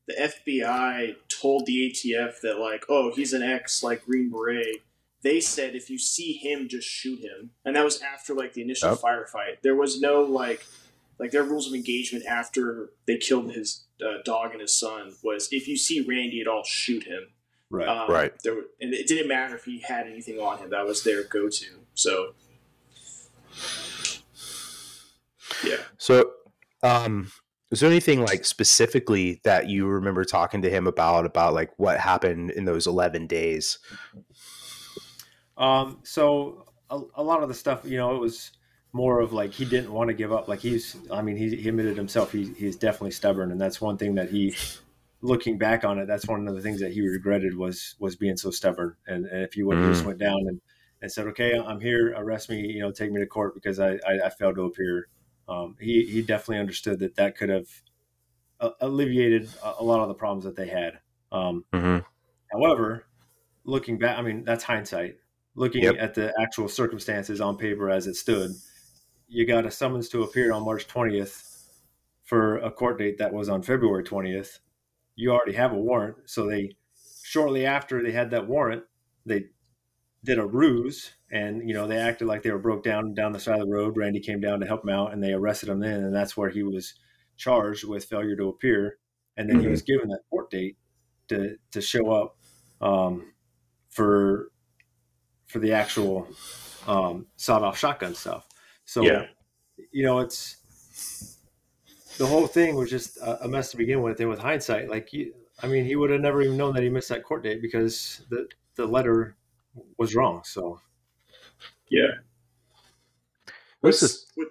the 0.07 0.15
FBI 0.15 1.17
told 1.29 1.67
the 1.67 1.91
ATF 1.91 2.41
that 2.43 2.59
like, 2.59 2.85
oh, 2.89 3.13
he's 3.15 3.33
an 3.33 3.43
ex 3.43 3.83
like 3.83 4.05
Green 4.05 4.31
Beret. 4.31 4.83
They 5.23 5.41
said 5.41 5.75
if 5.75 5.91
you 5.91 5.99
see 5.99 6.33
him, 6.33 6.69
just 6.69 6.89
shoot 6.89 7.21
him, 7.21 7.50
and 7.65 7.77
that 7.77 7.85
was 7.85 8.00
after 8.00 8.35
like 8.35 8.55
the 8.55 8.62
initial 8.62 8.97
firefight. 8.97 9.61
There 9.62 9.75
was 9.75 10.00
no 10.00 10.23
like 10.23 10.65
like 11.19 11.31
their 11.31 11.43
rules 11.43 11.67
of 11.69 11.75
engagement 11.75 12.25
after 12.25 12.91
they 13.07 13.19
killed 13.19 13.53
his 13.53 13.85
uh, 14.03 14.23
dog 14.25 14.53
and 14.53 14.62
his 14.62 14.73
son 14.73 15.12
was 15.23 15.49
if 15.53 15.69
you 15.69 15.77
see 15.77 16.00
Randy 16.00 16.41
at 16.41 16.49
all, 16.49 16.65
shoot 16.65 17.05
him. 17.05 17.29
Right. 17.69 17.87
Um, 17.87 18.11
right. 18.11 18.33
There, 18.43 18.55
and 18.81 18.95
it 18.95 19.07
didn't 19.07 19.29
matter 19.29 19.55
if 19.55 19.65
he 19.65 19.81
had 19.81 20.07
anything 20.07 20.41
on 20.41 20.59
him. 20.59 20.71
That 20.71 20.87
was 20.87 21.05
their 21.05 21.23
go-to. 21.23 21.67
So. 21.95 22.35
Yeah. 25.65 25.77
So, 25.99 26.33
um, 26.83 27.31
is 27.71 27.81
there 27.81 27.91
anything 27.91 28.25
like 28.25 28.45
specifically 28.45 29.41
that 29.45 29.69
you 29.69 29.87
remember 29.87 30.25
talking 30.25 30.62
to 30.62 30.71
him 30.71 30.87
about 30.87 31.25
about 31.27 31.55
like 31.55 31.71
what 31.77 32.00
happened 32.00 32.50
in 32.50 32.65
those 32.65 32.87
11 32.87 33.29
days 33.29 33.79
um 35.61 35.99
so 36.02 36.67
a, 36.90 37.00
a 37.17 37.23
lot 37.23 37.43
of 37.43 37.49
the 37.49 37.55
stuff 37.55 37.83
you 37.85 37.97
know 37.97 38.14
it 38.14 38.19
was 38.19 38.52
more 38.93 39.21
of 39.21 39.33
like 39.33 39.52
he 39.52 39.64
didn't 39.64 39.93
want 39.93 40.09
to 40.09 40.14
give 40.14 40.33
up 40.33 40.49
like 40.49 40.59
he's 40.59 40.97
i 41.12 41.23
mean 41.23 41.37
he, 41.37 41.55
he 41.55 41.69
admitted 41.69 41.97
himself 41.97 42.33
he, 42.33 42.52
he's 42.55 42.76
definitely 42.76 43.12
stubborn 43.12 43.52
and 43.52 43.61
that's 43.61 43.81
one 43.81 43.97
thing 43.97 44.17
that 44.17 44.31
he 44.31 44.55
looking 45.23 45.59
back 45.59 45.85
on 45.85 45.99
it 45.99 46.07
that's 46.07 46.26
one 46.26 46.49
of 46.49 46.55
the 46.55 46.62
things 46.62 46.81
that 46.81 46.93
he 46.93 47.00
regretted 47.07 47.57
was 47.57 47.95
was 48.00 48.17
being 48.17 48.37
so 48.37 48.50
stubborn 48.50 48.97
and, 49.07 49.26
and 49.26 49.43
if 49.43 49.52
he 49.52 49.62
would 49.62 49.79
mm. 49.79 49.88
just 49.88 50.05
went 50.05 50.19
down 50.19 50.38
and, 50.49 50.61
and 51.02 51.12
said 51.12 51.26
okay 51.26 51.57
i'm 51.57 51.81
here 51.81 52.12
arrest 52.17 52.50
me 52.50 52.61
you 52.61 52.81
know 52.81 52.90
take 52.90 53.12
me 53.12 53.21
to 53.21 53.26
court 53.26 53.55
because 53.55 53.79
i 53.79 53.93
i, 54.09 54.19
I 54.25 54.31
failed 54.31 54.57
to 54.57 54.64
appear 54.64 55.07
um, 55.50 55.76
he 55.81 56.05
he 56.07 56.23
definitely 56.23 56.59
understood 56.59 57.00
that 57.00 57.17
that 57.17 57.37
could 57.37 57.49
have 57.49 57.67
alleviated 58.81 59.49
a, 59.64 59.75
a, 59.81 59.85
lot 59.85 60.00
of 60.00 60.09
the 60.09 60.14
problems 60.14 60.45
that 60.45 60.55
they 60.55 60.69
had. 60.69 61.00
Um, 61.33 61.64
mm-hmm. 61.73 61.99
However, 62.52 63.07
looking 63.64 63.99
back, 63.99 64.19
I 64.19 64.23
mean 64.23 64.45
that's 64.45 64.62
hindsight. 64.64 65.17
Looking 65.54 65.85
yep. 65.85 65.97
at 65.99 66.14
the 66.14 66.33
actual 66.40 66.69
circumstances 66.69 67.40
on 67.40 67.57
paper 67.57 67.90
as 67.90 68.07
it 68.07 68.14
stood, 68.14 68.52
you 69.28 69.47
got 69.47 69.66
a 69.66 69.71
summons 69.71 70.09
to 70.11 70.23
appear 70.23 70.52
on 70.52 70.64
March 70.64 70.87
20th 70.87 71.66
for 72.23 72.59
a 72.59 72.71
court 72.71 72.99
date 72.99 73.19
that 73.19 73.33
was 73.33 73.49
on 73.49 73.62
February 73.62 74.04
20th. 74.04 74.59
You 75.16 75.33
already 75.33 75.54
have 75.54 75.73
a 75.73 75.76
warrant, 75.76 76.16
so 76.26 76.47
they 76.47 76.76
shortly 77.25 77.66
after 77.66 78.02
they 78.02 78.12
had 78.12 78.30
that 78.30 78.47
warrant, 78.47 78.85
they 79.26 79.47
did 80.25 80.38
a 80.38 80.47
ruse 80.47 81.12
and 81.30 81.66
you 81.66 81.75
know 81.75 81.87
they 81.87 81.97
acted 81.97 82.26
like 82.26 82.42
they 82.42 82.50
were 82.50 82.59
broke 82.59 82.83
down 82.83 83.14
down 83.14 83.33
the 83.33 83.40
side 83.40 83.61
of 83.61 83.66
the 83.66 83.73
road. 83.73 83.97
Randy 83.97 84.21
came 84.21 84.40
down 84.40 84.61
to 84.61 84.66
help 84.66 84.85
him 84.85 84.90
out, 84.90 85.12
and 85.12 85.23
they 85.23 85.33
arrested 85.33 85.69
him 85.69 85.80
then, 85.80 86.02
and 86.02 86.14
that's 86.14 86.37
where 86.37 86.50
he 86.50 86.62
was 86.62 86.95
charged 87.37 87.85
with 87.85 88.04
failure 88.04 88.37
to 88.37 88.49
appear. 88.49 88.99
And 89.37 89.49
then 89.49 89.57
mm-hmm. 89.57 89.66
he 89.66 89.71
was 89.71 89.83
given 89.83 90.09
that 90.09 90.21
court 90.28 90.50
date 90.50 90.76
to 91.28 91.57
to 91.71 91.80
show 91.80 92.11
up 92.11 92.37
um, 92.80 93.33
for 93.90 94.50
for 95.50 95.59
the 95.59 95.73
actual 95.73 96.28
um, 96.87 97.26
sawed 97.37 97.62
off 97.62 97.76
shotgun 97.76 98.14
stuff. 98.14 98.47
So 98.85 99.02
yeah. 99.02 99.26
you 99.92 100.04
know 100.04 100.21
it's 100.21 100.57
the 102.19 102.26
whole 102.26 102.47
thing 102.47 102.75
was 102.75 102.90
just 102.90 103.19
a, 103.23 103.49
mess 103.49 103.71
to 103.71 103.76
begin 103.76 104.02
with. 104.02 104.21
And 104.21 104.28
with 104.28 104.38
hindsight, 104.38 104.90
like 104.90 105.12
you, 105.12 105.33
I 105.62 105.66
mean, 105.66 105.85
he 105.85 105.97
would 105.97 106.11
have 106.11 106.21
never 106.21 106.42
even 106.42 106.57
known 106.57 106.75
that 106.75 106.83
he 106.83 106.90
missed 106.90 107.09
that 107.09 107.25
court 107.25 107.42
date 107.42 107.62
because 107.62 108.23
the 108.30 108.49
the 108.76 108.87
letter 108.87 109.37
was 109.99 110.14
wrong. 110.14 110.42
So 110.45 110.80
yeah. 111.88 112.19
What's 113.80 114.26
what, 114.35 114.49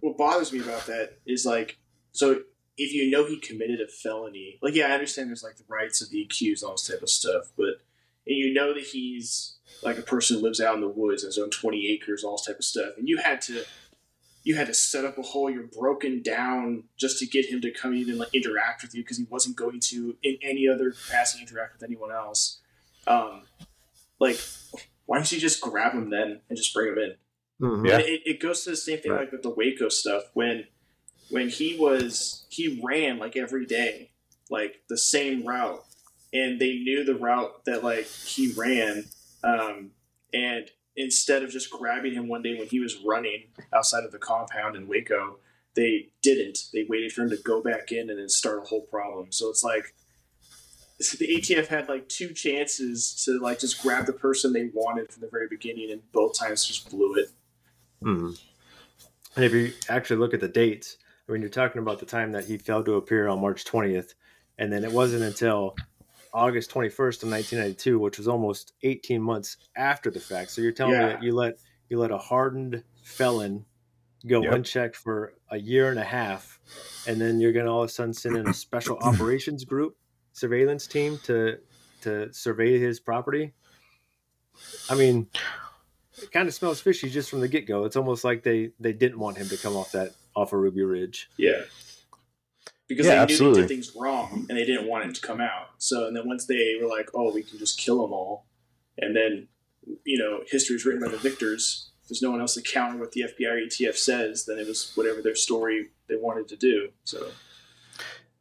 what 0.00 0.18
bothers 0.18 0.52
me 0.52 0.60
about 0.60 0.86
that 0.86 1.18
is 1.24 1.46
like, 1.46 1.78
so 2.12 2.42
if 2.76 2.92
you 2.92 3.10
know 3.10 3.24
he 3.26 3.38
committed 3.38 3.80
a 3.80 3.86
felony, 3.86 4.58
like, 4.60 4.74
yeah, 4.74 4.88
I 4.88 4.92
understand 4.92 5.28
there's 5.28 5.44
like 5.44 5.56
the 5.56 5.64
rights 5.68 6.02
of 6.02 6.10
the 6.10 6.22
accused, 6.22 6.64
all 6.64 6.72
this 6.72 6.88
type 6.88 7.02
of 7.02 7.08
stuff, 7.08 7.52
but, 7.56 7.76
and 8.26 8.36
you 8.36 8.52
know 8.52 8.74
that 8.74 8.84
he's 8.84 9.56
like 9.82 9.98
a 9.98 10.02
person 10.02 10.36
who 10.36 10.42
lives 10.42 10.60
out 10.60 10.74
in 10.74 10.80
the 10.80 10.88
woods, 10.88 11.22
and 11.22 11.28
has 11.28 11.38
own 11.38 11.50
20 11.50 11.88
acres, 11.90 12.24
all 12.24 12.36
this 12.36 12.46
type 12.46 12.58
of 12.58 12.64
stuff, 12.64 12.92
and 12.96 13.08
you 13.08 13.18
had 13.18 13.40
to, 13.42 13.64
you 14.42 14.54
had 14.54 14.66
to 14.66 14.74
set 14.74 15.04
up 15.04 15.18
a 15.18 15.22
hole, 15.22 15.50
you're 15.50 15.64
broken 15.64 16.22
down 16.22 16.84
just 16.96 17.18
to 17.18 17.26
get 17.26 17.46
him 17.46 17.60
to 17.60 17.70
come 17.70 17.94
even 17.94 18.18
like 18.18 18.34
interact 18.34 18.82
with 18.82 18.94
you 18.94 19.02
because 19.02 19.18
he 19.18 19.26
wasn't 19.28 19.56
going 19.56 19.80
to 19.80 20.16
in 20.22 20.38
any 20.42 20.68
other 20.68 20.90
capacity 20.90 21.42
interact 21.42 21.74
with 21.74 21.82
anyone 21.82 22.12
else. 22.12 22.60
Um, 23.06 23.42
like 24.18 24.40
why 25.06 25.16
don't 25.16 25.30
you 25.30 25.38
just 25.38 25.60
grab 25.60 25.92
him 25.92 26.10
then 26.10 26.40
and 26.48 26.56
just 26.56 26.72
bring 26.72 26.92
him 26.92 26.98
in? 26.98 27.14
Mm-hmm. 27.60 27.86
Yeah. 27.86 27.98
It, 27.98 28.22
it, 28.24 28.40
goes 28.40 28.64
to 28.64 28.70
the 28.70 28.76
same 28.76 28.98
thing 28.98 29.12
right. 29.12 29.20
like 29.20 29.32
with 29.32 29.42
the 29.42 29.50
Waco 29.50 29.88
stuff 29.88 30.24
when 30.34 30.64
when 31.30 31.48
he 31.48 31.76
was 31.76 32.46
he 32.48 32.80
ran 32.82 33.18
like 33.18 33.36
every 33.36 33.64
day 33.64 34.10
like 34.50 34.82
the 34.88 34.98
same 34.98 35.46
route 35.46 35.84
and 36.34 36.60
they 36.60 36.74
knew 36.74 37.04
the 37.04 37.14
route 37.14 37.64
that 37.64 37.82
like 37.82 38.06
he 38.06 38.52
ran 38.52 39.06
um, 39.42 39.92
and 40.32 40.70
instead 40.96 41.42
of 41.42 41.50
just 41.50 41.70
grabbing 41.70 42.12
him 42.12 42.28
one 42.28 42.42
day 42.42 42.54
when 42.58 42.68
he 42.68 42.80
was 42.80 42.96
running 43.04 43.44
outside 43.72 44.04
of 44.04 44.12
the 44.12 44.18
compound 44.18 44.76
in 44.76 44.86
Waco 44.86 45.38
they 45.74 46.10
didn't 46.22 46.58
they 46.72 46.84
waited 46.88 47.12
for 47.12 47.22
him 47.22 47.30
to 47.30 47.36
go 47.36 47.62
back 47.62 47.90
in 47.92 48.10
and 48.10 48.18
then 48.18 48.28
start 48.28 48.58
a 48.58 48.66
whole 48.66 48.82
problem 48.82 49.32
so 49.32 49.48
it's 49.48 49.64
like 49.64 49.94
the 50.98 51.36
ATF 51.36 51.66
had 51.66 51.88
like 51.88 52.08
two 52.08 52.32
chances 52.32 53.22
to 53.24 53.38
like 53.40 53.58
just 53.58 53.82
grab 53.82 54.06
the 54.06 54.12
person 54.12 54.52
they 54.52 54.70
wanted 54.72 55.10
from 55.10 55.22
the 55.22 55.28
very 55.28 55.48
beginning, 55.48 55.90
and 55.90 56.00
both 56.12 56.38
times 56.38 56.64
just 56.64 56.90
blew 56.90 57.14
it. 57.14 57.30
Hmm. 58.02 58.30
And 59.36 59.44
if 59.44 59.52
you 59.52 59.72
actually 59.88 60.18
look 60.18 60.34
at 60.34 60.40
the 60.40 60.48
dates, 60.48 60.96
I 61.28 61.32
mean, 61.32 61.40
you're 61.40 61.50
talking 61.50 61.82
about 61.82 61.98
the 61.98 62.06
time 62.06 62.32
that 62.32 62.44
he 62.44 62.58
failed 62.58 62.86
to 62.86 62.94
appear 62.94 63.26
on 63.26 63.40
March 63.40 63.64
20th, 63.64 64.14
and 64.58 64.72
then 64.72 64.84
it 64.84 64.92
wasn't 64.92 65.24
until 65.24 65.74
August 66.34 66.70
21st 66.70 67.22
of 67.22 67.30
1992, 67.30 67.98
which 67.98 68.18
was 68.18 68.26
almost 68.26 68.72
18 68.82 69.22
months 69.22 69.56
after 69.76 70.10
the 70.10 70.20
fact. 70.20 70.50
So 70.50 70.60
you're 70.60 70.72
telling 70.72 70.94
yeah. 70.94 71.06
me 71.06 71.12
that 71.12 71.22
you 71.22 71.34
let 71.34 71.58
you 71.88 71.98
let 71.98 72.10
a 72.10 72.18
hardened 72.18 72.82
felon 73.04 73.64
go 74.26 74.42
yep. 74.42 74.52
unchecked 74.52 74.96
for 74.96 75.34
a 75.50 75.58
year 75.58 75.90
and 75.90 75.98
a 75.98 76.04
half, 76.04 76.58
and 77.06 77.20
then 77.20 77.40
you're 77.40 77.52
going 77.52 77.66
to 77.66 77.70
all 77.70 77.82
of 77.82 77.88
a 77.88 77.92
sudden 77.92 78.12
send 78.12 78.36
in 78.36 78.48
a 78.48 78.54
special 78.54 78.98
operations 79.02 79.64
group 79.64 79.96
surveillance 80.32 80.86
team 80.86 81.18
to 81.24 81.58
to 82.02 82.32
survey 82.32 82.78
his 82.78 83.00
property. 83.00 83.52
I 84.90 84.94
mean, 84.94 85.28
it 86.20 86.32
kind 86.32 86.48
of 86.48 86.54
smells 86.54 86.80
fishy 86.80 87.10
just 87.10 87.30
from 87.30 87.40
the 87.40 87.48
get 87.48 87.66
go. 87.66 87.84
It's 87.84 87.96
almost 87.96 88.24
like 88.24 88.42
they 88.42 88.70
they 88.80 88.92
didn't 88.92 89.18
want 89.18 89.36
him 89.36 89.48
to 89.48 89.56
come 89.56 89.76
off 89.76 89.92
that 89.92 90.12
off 90.34 90.52
of 90.52 90.60
Ruby 90.60 90.82
Ridge. 90.82 91.28
Yeah, 91.36 91.62
because 92.88 93.06
yeah, 93.06 93.14
they 93.14 93.18
absolutely. 93.18 93.46
knew 93.46 93.54
they 93.54 93.74
did 93.74 93.74
things 93.74 93.96
wrong 93.96 94.46
and 94.48 94.58
they 94.58 94.64
didn't 94.64 94.88
want 94.88 95.08
it 95.08 95.14
to 95.14 95.20
come 95.20 95.40
out. 95.40 95.68
So 95.78 96.06
and 96.06 96.16
then 96.16 96.26
once 96.26 96.46
they 96.46 96.74
were 96.80 96.88
like, 96.88 97.10
oh, 97.14 97.32
we 97.32 97.42
can 97.42 97.58
just 97.58 97.78
kill 97.78 98.02
them 98.02 98.12
all, 98.12 98.46
and 98.98 99.16
then 99.16 99.48
you 100.04 100.18
know 100.18 100.40
history 100.46 100.76
is 100.76 100.84
written 100.84 101.02
by 101.02 101.10
the 101.10 101.18
victors. 101.18 101.90
There's 102.08 102.20
no 102.20 102.30
one 102.30 102.40
else 102.40 102.54
to 102.54 102.62
counter 102.62 102.98
what 102.98 103.12
the 103.12 103.22
FBI 103.22 103.66
ATF 103.66 103.96
says. 103.96 104.44
Then 104.44 104.58
it 104.58 104.66
was 104.66 104.92
whatever 104.94 105.22
their 105.22 105.34
story 105.34 105.88
they 106.06 106.16
wanted 106.16 106.48
to 106.48 106.56
do. 106.56 106.90
So 107.04 107.28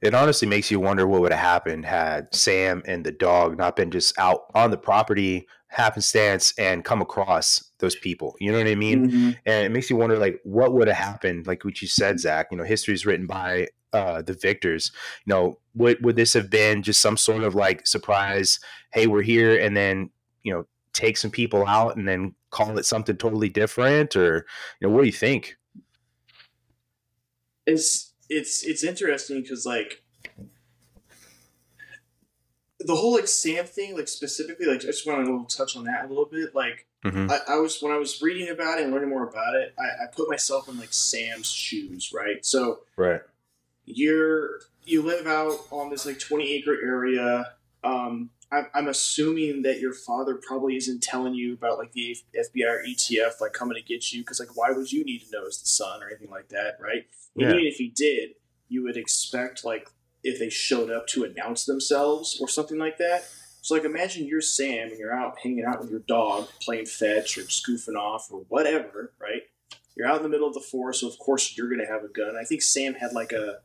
it 0.04 0.14
honestly 0.14 0.50
makes 0.50 0.70
you 0.70 0.82
wonder 0.82 1.08
what 1.08 1.22
would 1.22 1.32
have 1.32 1.40
happened 1.40 1.86
had 1.86 2.36
Sam 2.36 2.84
and 2.86 3.06
the 3.06 3.12
dog 3.14 3.58
not 3.58 3.78
been 3.78 3.90
just 3.90 4.20
out 4.20 4.42
on 4.54 4.70
the 4.70 4.78
property 4.78 5.48
happenstance 5.70 6.54
and 6.58 6.84
come 6.84 7.02
across 7.02 7.72
those 7.80 7.96
people. 7.96 8.36
You 8.40 8.52
know 8.52 8.58
what 8.58 8.68
I 8.68 8.76
mean? 8.76 9.08
Mm-hmm. 9.08 9.32
And 9.46 9.66
it 9.66 9.72
makes 9.72 9.90
you 9.90 9.96
wonder, 9.96 10.18
like, 10.18 10.42
what 10.44 10.74
would 10.74 10.90
have 10.90 10.98
happened? 10.98 11.48
Like 11.48 11.64
what 11.64 11.82
you 11.82 11.88
said, 11.88 12.20
Zach. 12.20 12.48
You 12.52 12.58
know, 12.58 12.66
history 12.66 12.94
is 12.94 13.06
written 13.06 13.28
by 13.28 13.68
uh, 13.94 14.22
the 14.22 14.34
victors. 14.34 14.92
You 15.26 15.34
know, 15.34 15.60
would 15.76 16.04
would 16.04 16.16
this 16.16 16.34
have 16.34 16.50
been 16.50 16.84
just 16.84 17.02
some 17.02 17.18
sort 17.18 17.44
of 17.44 17.56
like 17.56 17.88
surprise? 17.88 18.60
Hey, 18.92 19.08
we're 19.08 19.22
here, 19.22 19.58
and 19.58 19.76
then 19.76 20.10
you 20.44 20.54
know, 20.54 20.66
take 20.94 21.18
some 21.18 21.32
people 21.32 21.66
out 21.66 21.96
and 21.96 22.08
then 22.08 22.36
call 22.50 22.78
it 22.78 22.86
something 22.86 23.18
totally 23.18 23.50
different, 23.50 24.16
or 24.16 24.46
you 24.80 24.88
know, 24.88 24.94
what 24.94 25.02
do 25.02 25.08
you 25.08 25.14
think? 25.14 25.58
It's 27.66 28.14
it's 28.30 28.64
it's 28.64 28.84
interesting 28.84 29.42
because 29.42 29.66
like 29.66 30.04
the 32.86 32.96
whole 32.96 33.14
like 33.14 33.28
Sam 33.28 33.66
thing, 33.66 33.96
like 33.96 34.08
specifically, 34.08 34.66
like 34.66 34.82
I 34.82 34.88
just 34.88 35.08
want 35.08 35.26
to 35.26 35.58
touch 35.58 35.76
on 35.76 35.86
that 35.86 36.06
a 36.06 36.08
little 36.08 36.26
bit. 36.26 36.54
Like 36.54 36.88
mm-hmm. 37.04 37.30
I, 37.32 37.40
I, 37.48 37.56
was 37.58 37.82
when 37.82 37.92
I 37.92 37.98
was 37.98 38.22
reading 38.22 38.50
about 38.50 38.80
it 38.80 38.84
and 38.84 38.94
learning 38.94 39.10
more 39.10 39.28
about 39.28 39.56
it, 39.56 39.74
I, 39.80 40.04
I 40.04 40.08
put 40.14 40.30
myself 40.30 40.68
in 40.68 40.78
like 40.78 40.94
Sam's 40.94 41.50
shoes, 41.50 42.12
right? 42.14 42.46
So 42.46 42.82
right, 42.98 43.22
you're 43.86 44.62
you 44.86 45.02
live 45.02 45.28
out 45.28 45.60
on 45.72 45.90
this 45.90 46.06
like 46.06 46.20
twenty 46.20 46.54
acre 46.54 46.78
area. 46.82 47.54
Um, 47.84 48.30
I'm, 48.54 48.68
I'm 48.74 48.88
assuming 48.88 49.64
that 49.64 49.80
your 49.80 49.94
father 49.94 50.36
probably 50.36 50.76
isn't 50.78 51.02
telling 51.02 51.34
you 51.34 51.54
about 51.54 51.80
like 51.80 51.92
the 51.94 52.16
FBI 52.36 52.68
or 52.68 52.84
ATF 52.88 53.42
like 53.42 53.54
coming 53.54 53.76
to 53.76 53.82
get 53.82 54.12
you 54.12 54.22
because 54.22 54.40
like 54.40 54.56
why 54.56 54.72
would 54.72 54.92
you 54.92 55.04
need 55.04 55.20
to 55.20 55.32
know 55.32 55.48
as 55.48 55.60
the 55.60 55.66
son 55.66 56.04
or 56.04 56.08
anything 56.08 56.30
like 56.30 56.50
that, 56.50 56.78
right? 56.80 57.08
Yeah. 57.36 57.50
Even 57.50 57.66
if 57.66 57.76
he 57.76 57.90
did, 57.90 58.36
you 58.70 58.84
would 58.84 58.96
expect 58.96 59.66
like 59.66 59.90
if 60.24 60.40
they 60.40 60.50
showed 60.50 60.92
up 60.92 61.08
to 61.08 61.24
announce 61.24 61.66
themselves 61.66 62.38
or 62.40 62.48
something 62.48 62.78
like 62.78 62.98
that. 63.00 63.28
So 63.62 63.74
like 63.74 63.86
imagine 63.86 64.28
you're 64.28 64.42
Sam 64.42 64.90
and 64.90 65.00
you're 65.00 65.14
out 65.14 65.40
hanging 65.40 65.66
out 65.66 65.82
with 65.82 65.90
your 65.90 66.02
dog 66.02 66.48
playing 66.62 66.86
fetch 66.86 67.38
or 67.38 67.50
scoofing 67.50 67.96
off 67.96 68.30
or 68.32 68.42
whatever, 68.50 69.14
right? 69.20 69.44
You're 69.96 70.08
out 70.08 70.18
in 70.18 70.24
the 70.24 70.30
middle 70.30 70.48
of 70.48 70.54
the 70.54 70.60
forest, 70.60 71.02
so 71.02 71.08
of 71.08 71.18
course 71.20 71.58
you're 71.58 71.70
gonna 71.70 71.88
have 71.88 72.04
a 72.04 72.08
gun. 72.08 72.36
I 72.40 72.44
think 72.44 72.62
Sam 72.62 72.94
had 72.94 73.14
like 73.14 73.32
a 73.32 73.60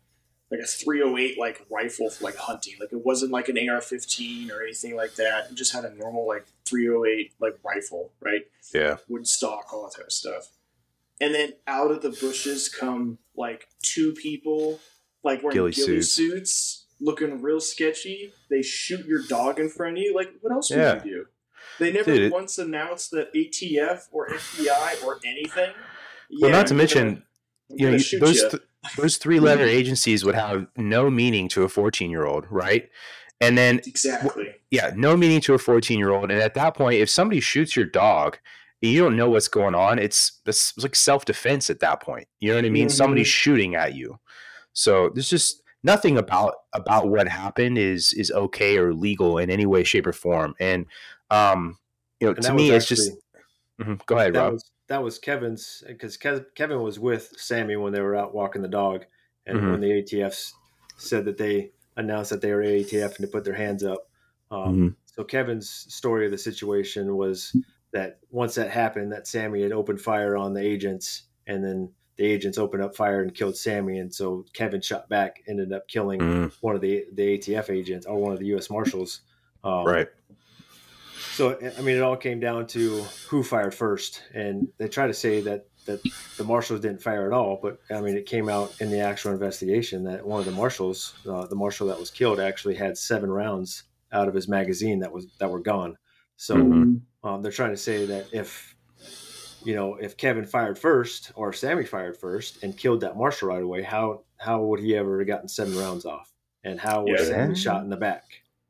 like 0.50 0.60
a 0.60 0.66
308 0.66 1.38
like 1.38 1.66
rifle 1.70 2.10
for 2.10 2.24
like 2.24 2.36
hunting. 2.36 2.74
Like 2.80 2.92
it 2.92 3.04
wasn't 3.04 3.32
like 3.32 3.48
an 3.48 3.56
AR-15 3.56 4.50
or 4.50 4.62
anything 4.62 4.96
like 4.96 5.14
that. 5.16 5.50
It 5.50 5.54
just 5.54 5.72
had 5.72 5.84
a 5.84 5.94
normal 5.94 6.26
like 6.26 6.46
308 6.64 7.34
like 7.40 7.58
rifle, 7.62 8.12
right? 8.20 8.42
Yeah. 8.72 8.96
Wood 9.08 9.26
stock, 9.26 9.72
all 9.72 9.84
that 9.84 9.96
type 9.96 10.06
of 10.06 10.12
stuff. 10.12 10.48
And 11.20 11.34
then 11.34 11.54
out 11.66 11.90
of 11.90 12.00
the 12.00 12.10
bushes 12.10 12.68
come 12.68 13.18
like 13.36 13.68
two 13.82 14.12
people 14.12 14.80
like 15.22 15.42
wearing 15.42 15.54
ghillie, 15.54 15.72
ghillie 15.72 16.02
suits. 16.02 16.12
suits. 16.12 16.86
looking 17.00 17.42
real 17.42 17.60
sketchy. 17.60 18.32
They 18.48 18.62
shoot 18.62 19.04
your 19.04 19.22
dog 19.26 19.58
in 19.58 19.68
front 19.68 19.98
of 19.98 20.02
you. 20.02 20.14
Like 20.14 20.32
what 20.40 20.52
else 20.52 20.70
yeah. 20.70 20.94
would 20.94 21.04
you 21.04 21.10
do? 21.10 21.26
They 21.78 21.92
never 21.92 22.14
Dude, 22.14 22.32
once 22.32 22.58
announced 22.58 23.10
that 23.12 23.32
ATF 23.34 24.08
or 24.10 24.30
FBI 24.30 25.04
or 25.04 25.18
anything. 25.24 25.72
Well, 26.40 26.50
yeah, 26.50 26.56
not 26.56 26.66
to 26.68 26.74
mention, 26.74 27.24
you 27.70 27.90
know, 27.90 27.92
those 27.92 28.40
th- 28.50 28.62
those 28.96 29.16
three 29.16 29.40
letter 29.40 29.64
agencies 29.64 30.24
would 30.24 30.34
have 30.34 30.66
no 30.76 31.10
meaning 31.10 31.48
to 31.48 31.64
a 31.64 31.68
14 31.68 32.10
year 32.10 32.26
old, 32.26 32.46
right? 32.50 32.88
And 33.40 33.56
then 33.56 33.80
exactly, 33.86 34.54
yeah, 34.70 34.92
no 34.96 35.16
meaning 35.16 35.40
to 35.42 35.54
a 35.54 35.58
14 35.58 35.98
year 35.98 36.10
old. 36.10 36.30
And 36.30 36.40
at 36.40 36.54
that 36.54 36.74
point, 36.74 36.96
if 36.96 37.08
somebody 37.08 37.40
shoots 37.40 37.76
your 37.76 37.84
dog, 37.84 38.38
you 38.80 39.00
don't 39.00 39.16
know 39.16 39.30
what's 39.30 39.48
going 39.48 39.74
on. 39.74 39.98
It's, 39.98 40.40
it's 40.46 40.76
like 40.78 40.94
self 40.94 41.24
defense 41.24 41.70
at 41.70 41.80
that 41.80 42.00
point. 42.00 42.28
You 42.40 42.50
know 42.50 42.56
what 42.56 42.64
I 42.64 42.70
mean? 42.70 42.86
Mm-hmm. 42.86 42.96
Somebody's 42.96 43.28
shooting 43.28 43.74
at 43.74 43.94
you. 43.94 44.18
So 44.72 45.10
there's 45.12 45.30
just 45.30 45.62
nothing 45.82 46.18
about 46.18 46.54
about 46.72 47.08
what 47.08 47.28
happened 47.28 47.78
is 47.78 48.12
is 48.12 48.30
okay 48.30 48.78
or 48.78 48.94
legal 48.94 49.38
in 49.38 49.50
any 49.50 49.66
way, 49.66 49.82
shape, 49.82 50.06
or 50.06 50.12
form. 50.12 50.54
And 50.60 50.86
um, 51.30 51.78
you 52.20 52.28
know, 52.28 52.34
and 52.34 52.44
to 52.44 52.54
me, 52.54 52.70
it's 52.70 52.86
just. 52.86 53.10
Mm-hmm. 53.80 53.94
Go 54.06 54.18
ahead, 54.18 54.34
Rob. 54.34 54.54
Was, 54.54 54.70
that 54.88 55.02
was 55.02 55.18
Kevin's 55.18 55.84
because 55.86 56.16
Kevin 56.16 56.82
was 56.82 56.98
with 56.98 57.32
Sammy 57.36 57.76
when 57.76 57.92
they 57.92 58.00
were 58.00 58.16
out 58.16 58.34
walking 58.34 58.62
the 58.62 58.68
dog, 58.68 59.04
and 59.46 59.58
mm-hmm. 59.58 59.70
when 59.70 59.80
the 59.80 60.02
ATFs 60.02 60.52
said 60.96 61.24
that 61.26 61.38
they 61.38 61.70
announced 61.96 62.30
that 62.30 62.40
they 62.40 62.52
were 62.52 62.62
ATF 62.62 63.16
and 63.16 63.18
to 63.18 63.26
put 63.26 63.44
their 63.44 63.54
hands 63.54 63.84
up. 63.84 64.08
Um, 64.50 64.60
mm-hmm. 64.60 64.88
So 65.06 65.24
Kevin's 65.24 65.68
story 65.68 66.26
of 66.26 66.32
the 66.32 66.38
situation 66.38 67.16
was 67.16 67.54
that 67.92 68.18
once 68.30 68.54
that 68.54 68.70
happened, 68.70 69.12
that 69.12 69.26
Sammy 69.26 69.62
had 69.62 69.72
opened 69.72 70.00
fire 70.00 70.36
on 70.36 70.54
the 70.54 70.62
agents, 70.62 71.24
and 71.46 71.62
then 71.62 71.92
the 72.16 72.24
agents 72.24 72.58
opened 72.58 72.82
up 72.82 72.96
fire 72.96 73.22
and 73.22 73.34
killed 73.34 73.56
Sammy, 73.56 73.98
and 73.98 74.12
so 74.12 74.44
Kevin 74.54 74.80
shot 74.80 75.08
back, 75.08 75.42
ended 75.46 75.72
up 75.72 75.86
killing 75.86 76.20
mm-hmm. 76.20 76.46
one 76.60 76.74
of 76.74 76.80
the 76.80 77.04
the 77.12 77.38
ATF 77.38 77.70
agents 77.70 78.06
or 78.06 78.18
one 78.18 78.32
of 78.32 78.38
the 78.38 78.46
U.S. 78.46 78.70
Marshals. 78.70 79.20
Um, 79.64 79.84
right. 79.84 80.08
So 81.38 81.56
I 81.78 81.82
mean, 81.82 81.96
it 81.96 82.02
all 82.02 82.16
came 82.16 82.40
down 82.40 82.66
to 82.66 83.00
who 83.28 83.44
fired 83.44 83.72
first, 83.72 84.24
and 84.34 84.66
they 84.76 84.88
try 84.88 85.06
to 85.06 85.14
say 85.14 85.40
that 85.42 85.66
that 85.86 86.02
the 86.36 86.42
marshals 86.42 86.80
didn't 86.80 87.00
fire 87.00 87.28
at 87.28 87.32
all, 87.32 87.60
but 87.62 87.78
I 87.92 88.00
mean, 88.00 88.16
it 88.16 88.26
came 88.26 88.48
out 88.48 88.74
in 88.80 88.90
the 88.90 88.98
actual 88.98 89.30
investigation 89.30 90.02
that 90.02 90.26
one 90.26 90.40
of 90.40 90.46
the 90.46 90.50
marshals, 90.50 91.14
uh, 91.30 91.46
the 91.46 91.54
marshal 91.54 91.86
that 91.86 91.98
was 92.00 92.10
killed, 92.10 92.40
actually 92.40 92.74
had 92.74 92.98
seven 92.98 93.30
rounds 93.30 93.84
out 94.10 94.26
of 94.26 94.34
his 94.34 94.48
magazine 94.48 94.98
that 94.98 95.12
was 95.12 95.28
that 95.38 95.48
were 95.48 95.60
gone. 95.60 95.96
So 96.34 96.56
mm-hmm. 96.56 97.28
um, 97.28 97.40
they're 97.40 97.52
trying 97.52 97.70
to 97.70 97.76
say 97.76 98.04
that 98.06 98.26
if 98.32 98.74
you 99.62 99.76
know 99.76 99.94
if 99.94 100.16
Kevin 100.16 100.44
fired 100.44 100.76
first 100.76 101.30
or 101.36 101.52
Sammy 101.52 101.84
fired 101.84 102.16
first 102.16 102.64
and 102.64 102.76
killed 102.76 103.02
that 103.02 103.16
marshal 103.16 103.50
right 103.50 103.62
away, 103.62 103.82
how 103.82 104.24
how 104.38 104.64
would 104.64 104.80
he 104.80 104.96
ever 104.96 105.20
have 105.20 105.28
gotten 105.28 105.46
seven 105.46 105.78
rounds 105.78 106.04
off? 106.04 106.32
And 106.64 106.80
how 106.80 107.04
was 107.04 107.20
yeah. 107.20 107.26
Sammy 107.26 107.54
shot 107.54 107.84
in 107.84 107.90
the 107.90 107.96
back? 107.96 108.24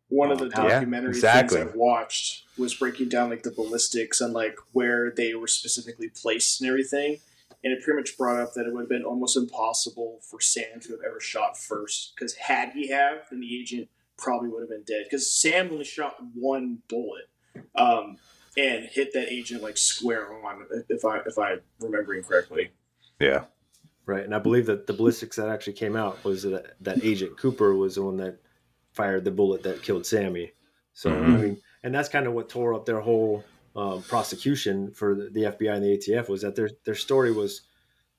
One 0.09 0.31
of 0.31 0.38
the 0.38 0.49
documentary 0.49 1.11
yeah, 1.11 1.16
exactly. 1.16 1.59
things 1.59 1.73
I 1.73 1.77
watched 1.77 2.44
was 2.59 2.75
breaking 2.75 3.09
down 3.09 3.31
like 3.31 3.42
the 3.42 3.51
ballistics 3.51 4.21
and 4.21 4.33
like 4.33 4.57
where 4.73 5.12
they 5.14 5.35
were 5.35 5.47
specifically 5.47 6.09
placed 6.09 6.61
and 6.61 6.68
everything. 6.68 7.18
And 7.62 7.73
it 7.73 7.83
pretty 7.83 7.99
much 7.99 8.16
brought 8.16 8.40
up 8.40 8.55
that 8.55 8.66
it 8.66 8.73
would 8.73 8.83
have 8.83 8.88
been 8.88 9.05
almost 9.05 9.37
impossible 9.37 10.21
for 10.23 10.40
Sam 10.40 10.81
to 10.81 10.92
have 10.92 11.01
ever 11.07 11.21
shot 11.21 11.59
first 11.59 12.12
because 12.14 12.35
had 12.35 12.71
he 12.71 12.88
have, 12.88 13.27
then 13.31 13.40
the 13.40 13.61
agent 13.61 13.88
probably 14.16 14.49
would 14.49 14.61
have 14.61 14.71
been 14.71 14.85
dead. 14.87 15.05
Because 15.05 15.33
Sam 15.33 15.71
only 15.73 15.85
shot 15.85 16.16
one 16.35 16.79
bullet 16.88 17.29
um, 17.75 18.16
and 18.57 18.85
hit 18.85 19.12
that 19.12 19.33
agent 19.33 19.62
like 19.62 19.77
square 19.77 20.33
on, 20.44 20.66
if 20.88 21.05
I 21.05 21.18
if 21.27 21.38
I 21.38 21.57
remembering 21.81 22.23
correctly. 22.23 22.71
Yeah. 23.21 23.44
Right, 24.07 24.25
and 24.25 24.35
I 24.35 24.38
believe 24.38 24.64
that 24.66 24.87
the 24.87 24.94
ballistics 24.94 25.37
that 25.37 25.51
actually 25.51 25.75
came 25.75 25.94
out 25.94 26.25
was 26.25 26.42
that 26.44 26.77
that 26.81 27.05
Agent 27.05 27.37
Cooper 27.37 27.75
was 27.75 27.97
the 27.97 28.03
one 28.03 28.16
that 28.16 28.38
fired 28.99 29.25
the 29.25 29.31
bullet 29.31 29.63
that 29.63 29.81
killed 29.81 30.05
Sammy. 30.05 30.51
So 30.93 31.11
mm-hmm. 31.11 31.35
I 31.35 31.37
mean, 31.39 31.63
and 31.85 31.95
that's 31.95 32.09
kind 32.09 32.27
of 32.27 32.33
what 32.33 32.49
tore 32.49 32.75
up 32.75 32.85
their 32.85 32.99
whole 32.99 33.45
um, 33.77 34.03
prosecution 34.03 34.91
for 34.91 35.15
the, 35.15 35.31
the, 35.31 35.43
FBI 35.43 35.73
and 35.73 35.85
the 35.85 35.97
ATF 35.97 36.29
was 36.29 36.43
that 36.43 36.57
their 36.57 36.69
their 36.85 36.97
story 36.97 37.31
was 37.31 37.63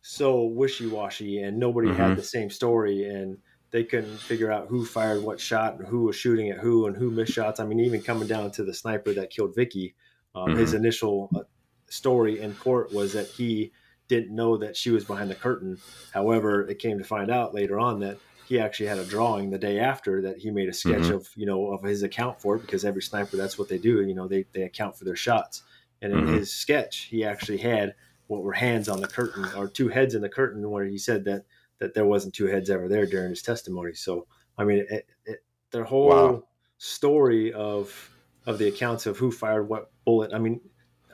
so 0.02 0.46
wishy 0.46 0.88
washy 0.88 1.42
and 1.42 1.60
nobody 1.60 1.89
mm-hmm. 1.89 1.98
had 1.98 2.18
the 2.18 2.24
same 2.24 2.50
story 2.50 3.04
and 3.04 3.38
they 3.72 3.84
couldn't 3.84 4.18
figure 4.18 4.50
out 4.50 4.70
who 4.70 4.86
fired 4.86 5.22
what 5.22 5.38
shot 5.38 5.78
and 5.78 5.86
who 5.86 6.04
was 6.04 6.15
shooting 6.15 6.50
at 6.50 6.60
who 6.60 6.88
and 6.88 6.96
who 6.96 7.12
missed 7.12 7.34
shots. 7.34 7.60
I 7.60 7.65
mean, 7.65 7.82
even 7.82 8.02
coming 8.02 8.28
down 8.28 8.52
to 8.52 8.63
the 8.63 8.74
sniper 8.74 9.13
that 9.13 9.32
killed 9.32 9.54
Vicki, 9.54 9.96
um, 10.34 10.48
mm-hmm. 10.48 10.60
his 10.60 10.74
initial 10.74 11.30
uh, 11.36 11.42
story 11.89 12.39
in 12.39 12.56
court 12.56 12.94
was 12.94 13.12
that 13.13 13.28
he 13.28 13.74
didn't 14.08 14.34
know 14.34 14.56
that 14.58 14.78
she 14.78 14.92
was 14.92 15.04
behind 15.04 15.30
the 15.30 15.36
curtain. 15.36 15.78
However, 16.13 16.68
it 16.68 16.80
came 16.80 16.98
to 16.98 17.04
find 17.04 17.30
out 17.30 17.54
later 17.54 17.78
on 17.78 18.00
that 18.00 18.18
he 18.50 18.60
actually 18.60 18.88
had 18.88 18.98
a 18.98 19.06
drawing 19.06 19.52
the 19.52 19.60
day 19.60 19.80
after 19.80 20.24
that 20.24 20.40
he 20.40 20.50
made 20.50 20.68
a 20.68 20.74
sketch 20.74 21.04
mm-hmm. 21.04 21.14
of 21.14 21.30
you 21.36 21.46
know 21.46 21.68
of 21.68 21.84
his 21.84 22.02
account 22.02 22.42
for 22.42 22.56
it 22.56 22.62
because 22.62 22.84
every 22.84 23.02
sniper 23.02 23.38
that's 23.38 23.60
what 23.60 23.70
they 23.70 23.78
do 23.78 24.02
you 24.02 24.16
know 24.16 24.28
they, 24.28 24.44
they 24.54 24.64
account 24.64 24.98
for 24.98 25.06
their 25.06 25.16
shots 25.16 25.62
and 26.02 26.12
in 26.12 26.20
mm-hmm. 26.20 26.34
his 26.34 26.52
sketch 26.52 27.08
he 27.12 27.24
actually 27.24 27.60
had 27.60 27.94
what 28.26 28.42
were 28.42 28.54
hands 28.54 28.90
on 28.90 29.02
the 29.02 29.08
curtain 29.08 29.46
or 29.56 29.68
two 29.68 29.88
heads 29.88 30.16
in 30.16 30.24
the 30.24 30.30
curtain 30.30 30.68
where 30.70 30.84
he 30.84 30.98
said 30.98 31.24
that 31.24 31.46
that 31.78 31.94
there 31.94 32.06
wasn't 32.06 32.34
two 32.34 32.48
heads 32.48 32.72
ever 32.72 32.88
there 32.88 33.06
during 33.06 33.30
his 33.30 33.44
testimony 33.44 33.94
so 33.94 34.26
i 34.58 34.64
mean 34.64 34.86
it, 34.90 35.08
it, 35.26 35.44
their 35.70 35.84
whole 35.84 36.10
wow. 36.10 36.44
story 36.80 37.54
of 37.54 38.10
of 38.48 38.58
the 38.58 38.68
accounts 38.68 39.06
of 39.06 39.16
who 39.16 39.32
fired 39.32 39.70
what 39.70 39.92
bullet 40.06 40.34
i 40.34 40.40
mean 40.40 40.60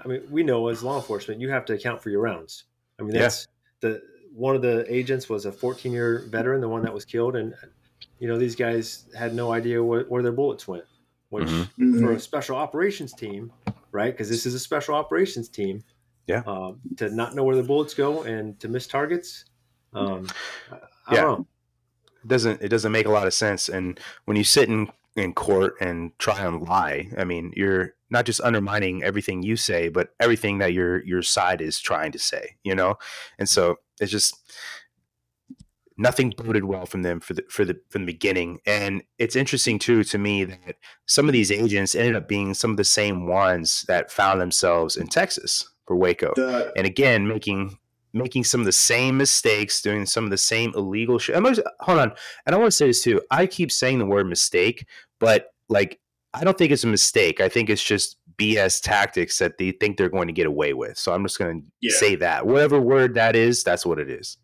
i 0.04 0.08
mean 0.08 0.22
we 0.30 0.42
know 0.42 0.70
as 0.70 0.82
law 0.82 0.96
enforcement 0.96 1.42
you 1.42 1.50
have 1.50 1.66
to 1.66 1.74
account 1.74 2.02
for 2.02 2.10
your 2.10 2.22
rounds 2.22 2.64
i 2.98 3.04
mean 3.04 3.14
that's 3.14 3.46
yeah. 3.84 3.90
the 3.90 4.15
one 4.36 4.56
of 4.56 4.62
the 4.62 4.86
agents 4.94 5.30
was 5.30 5.46
a 5.46 5.52
14 5.52 5.92
year 5.92 6.26
veteran, 6.30 6.62
the 6.62 6.70
one 6.70 6.84
that 6.84 6.94
was 6.94 7.06
killed, 7.06 7.36
and 7.36 7.56
you 8.20 8.28
know 8.28 8.38
these 8.38 8.56
guys 8.56 9.06
had 9.18 9.34
no 9.34 9.52
idea 9.52 9.82
where, 9.84 10.04
where 10.04 10.22
their 10.22 10.32
bullets 10.32 10.68
went. 10.68 10.84
Which 11.30 11.48
mm-hmm. 11.48 12.00
for 12.00 12.14
a 12.14 12.20
special 12.20 12.56
operations 12.56 13.14
team, 13.14 13.52
right? 13.92 14.14
Because 14.14 14.30
this 14.30 14.46
is 14.46 14.54
a 14.54 14.60
special 14.60 14.96
operations 14.96 15.50
team. 15.50 15.84
Yeah. 16.28 16.44
Um, 16.46 16.80
to 16.98 17.10
not 17.10 17.36
know 17.36 17.44
where 17.44 17.56
the 17.56 17.64
bullets 17.64 17.94
go 17.94 18.24
and 18.24 18.60
to 18.60 18.68
miss 18.68 18.88
targets. 18.88 19.46
Um, 19.94 20.28
I, 21.08 21.16
yeah. 21.16 21.38
It 21.38 22.28
doesn't 22.28 22.62
it 22.62 22.70
doesn't 22.70 22.92
make 22.92 23.06
a 23.06 23.12
lot 23.12 23.28
of 23.28 23.34
sense. 23.34 23.70
And 23.70 24.00
when 24.26 24.38
you 24.38 24.44
sit 24.44 24.70
in 24.70 24.90
in 25.16 25.34
court 25.34 25.76
and 25.80 26.18
try 26.20 26.44
and 26.44 26.62
lie, 26.62 27.10
I 27.18 27.24
mean, 27.24 27.54
you're 27.56 27.95
not 28.10 28.26
just 28.26 28.42
undermining 28.42 29.04
everything 29.04 29.44
you 29.44 29.56
say, 29.56 29.90
but 29.90 30.10
everything 30.20 30.60
that 30.60 30.74
your 30.74 31.04
your 31.06 31.22
side 31.22 31.62
is 31.62 31.80
trying 31.80 32.12
to 32.12 32.20
say. 32.20 32.56
You 32.64 32.76
know, 32.76 32.98
and 33.40 33.48
so 33.50 33.80
it's 34.00 34.12
just 34.12 34.36
nothing 35.98 36.34
boded 36.36 36.66
well 36.66 36.86
from 36.86 37.04
them 37.04 37.20
for 37.20 37.34
the 37.34 37.44
for 37.50 37.66
the 37.66 37.80
from 37.90 38.04
the 38.04 38.12
beginning. 38.12 38.60
And 38.66 39.04
it's 39.18 39.36
interesting 39.36 39.80
too 39.80 40.04
to 40.06 40.18
me 40.18 40.44
that 40.46 40.76
some 41.06 41.28
of 41.28 41.34
these 41.34 41.52
agents 41.52 41.96
ended 41.96 42.16
up 42.16 42.28
being 42.28 42.54
some 42.54 42.72
of 42.72 42.78
the 42.78 42.84
same 42.84 43.28
ones 43.28 43.86
that 43.88 44.12
found 44.12 44.42
themselves 44.42 44.98
in 44.98 45.08
Texas 45.08 45.70
for 45.86 45.96
Waco, 45.96 46.34
the, 46.36 46.72
and 46.76 46.86
again 46.86 47.28
making 47.28 47.78
making 48.14 48.46
some 48.46 48.62
of 48.62 48.66
the 48.66 48.72
same 48.72 49.18
mistakes, 49.18 49.82
doing 49.82 50.06
some 50.06 50.24
of 50.24 50.30
the 50.30 50.38
same 50.38 50.74
illegal 50.76 51.20
shit. 51.20 51.36
Hold 51.36 52.00
on, 52.00 52.14
and 52.46 52.56
I 52.56 52.58
want 52.58 52.68
to 52.68 52.72
say 52.72 52.88
this 52.88 53.04
too. 53.04 53.22
I 53.32 53.46
keep 53.46 53.72
saying 53.72 54.00
the 54.00 54.06
word 54.06 54.28
mistake, 54.28 54.86
but 55.20 55.54
like 55.70 56.00
I 56.36 56.44
don't 56.44 56.58
think 56.58 56.72
it's 56.72 56.84
a 56.84 56.88
mistake. 56.88 57.42
I 57.42 57.50
think 57.50 57.70
it's 57.70 57.84
just 57.84 58.18
BS 58.38 58.82
tactics 58.82 59.38
that 59.40 59.58
they 59.58 59.72
think 59.72 59.98
they're 59.98 60.10
going 60.10 60.28
to 60.28 60.34
get 60.34 60.46
away 60.46 60.74
with. 60.74 60.98
So 60.98 61.14
I'm 61.14 61.24
just 61.24 61.40
going 61.40 61.62
to 61.62 61.68
yeah. 61.82 61.98
say 61.98 62.16
that. 62.16 62.46
Whatever 62.46 62.80
word 62.80 63.16
that 63.16 63.36
is, 63.36 63.64
that's 63.64 63.86
what 63.86 64.00
it 64.00 64.10
is. 64.10 64.38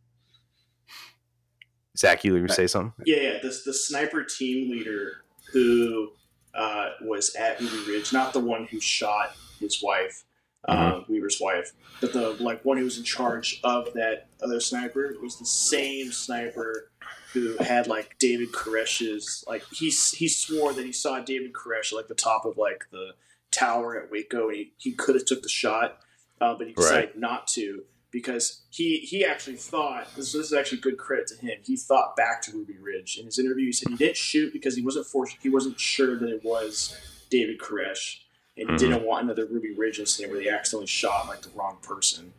Zach, 1.98 2.24
you 2.24 2.48
say 2.48 2.68
something? 2.68 2.94
Yeah, 3.06 3.18
yeah. 3.18 3.40
The, 3.42 3.50
the 3.66 3.74
sniper 3.74 4.24
team 4.24 4.72
leader 4.72 5.24
who 5.52 6.12
uh, 6.56 6.92
was 7.02 7.36
at 7.36 7.60
Ruby 7.60 7.92
Ridge, 7.92 8.14
not 8.14 8.34
the 8.34 8.40
one 8.40 8.66
who 8.66 8.80
shot 8.80 9.36
his 9.60 9.82
wife, 9.84 10.24
mm-hmm. 10.68 11.02
uh, 11.02 11.04
Weaver's 11.10 11.40
wife. 11.42 11.74
But 12.00 12.14
the 12.14 12.32
like 12.40 12.64
one 12.64 12.78
who 12.78 12.86
was 12.86 12.98
in 12.98 13.04
charge 13.04 13.60
of 13.64 13.94
that 13.94 14.28
other 14.42 14.60
sniper 14.60 15.14
was 15.22 15.38
the 15.38 15.46
same 15.46 16.12
sniper 16.12 16.91
who 17.34 17.58
had 17.58 17.88
like 17.88 18.18
David 18.20 18.52
Koresh's 18.52 19.44
like 19.48 19.64
he 19.72 19.86
he 19.86 20.28
swore 20.28 20.74
that 20.74 20.86
he 20.86 20.92
saw 20.92 21.20
David 21.20 21.54
Koresh 21.54 21.94
like 21.94 22.08
the 22.08 22.16
top 22.16 22.46
of 22.46 22.58
like 22.58 22.86
the 22.92 23.12
tower 23.52 23.98
at 24.02 24.12
Waco 24.12 24.50
and 24.50 24.58
he, 24.58 24.74
he 24.78 24.92
could 24.94 25.16
have 25.16 25.26
took 25.26 25.44
the 25.44 25.50
shot, 25.50 26.00
uh, 26.40 26.56
but 26.58 26.68
he 26.68 26.74
decided 26.74 27.12
right. 27.12 27.18
not 27.18 27.48
to 27.48 27.84
because 28.12 28.62
he 28.70 29.00
he 29.00 29.26
actually 29.26 29.56
thought 29.56 30.08
this, 30.16 30.34
this 30.34 30.48
is 30.48 30.54
actually 30.54 30.80
good 30.80 30.98
credit 30.98 31.28
to 31.28 31.36
him. 31.38 31.58
He 31.64 31.78
thought 31.78 32.16
back 32.16 32.42
to 32.44 32.52
Ruby 32.52 32.78
Ridge 32.78 33.18
in 33.18 33.26
his 33.26 33.40
interview. 33.40 33.68
He 33.68 33.72
said 33.72 33.90
he 33.90 33.96
didn't 33.96 34.18
shoot 34.18 34.52
because 34.54 34.76
he 34.76 34.82
wasn't 34.82 35.06
forced. 35.06 35.38
He 35.42 35.50
wasn't 35.50 35.80
sure 35.80 36.18
that 36.18 36.30
it 36.30 36.44
was 36.44 36.96
David 37.30 37.60
Koresh, 37.60 38.20
and 38.58 38.68
mm-hmm. 38.68 38.78
didn't 38.78 39.04
want 39.04 39.24
another 39.24 39.46
Ruby 39.46 39.74
Ridge 39.74 40.00
incident 40.00 40.34
where 40.34 40.44
they 40.44 40.50
accidentally 40.50 40.88
shot 40.88 41.28
like 41.28 41.42
the 41.42 41.50
wrong 41.56 41.78
person. 41.82 42.34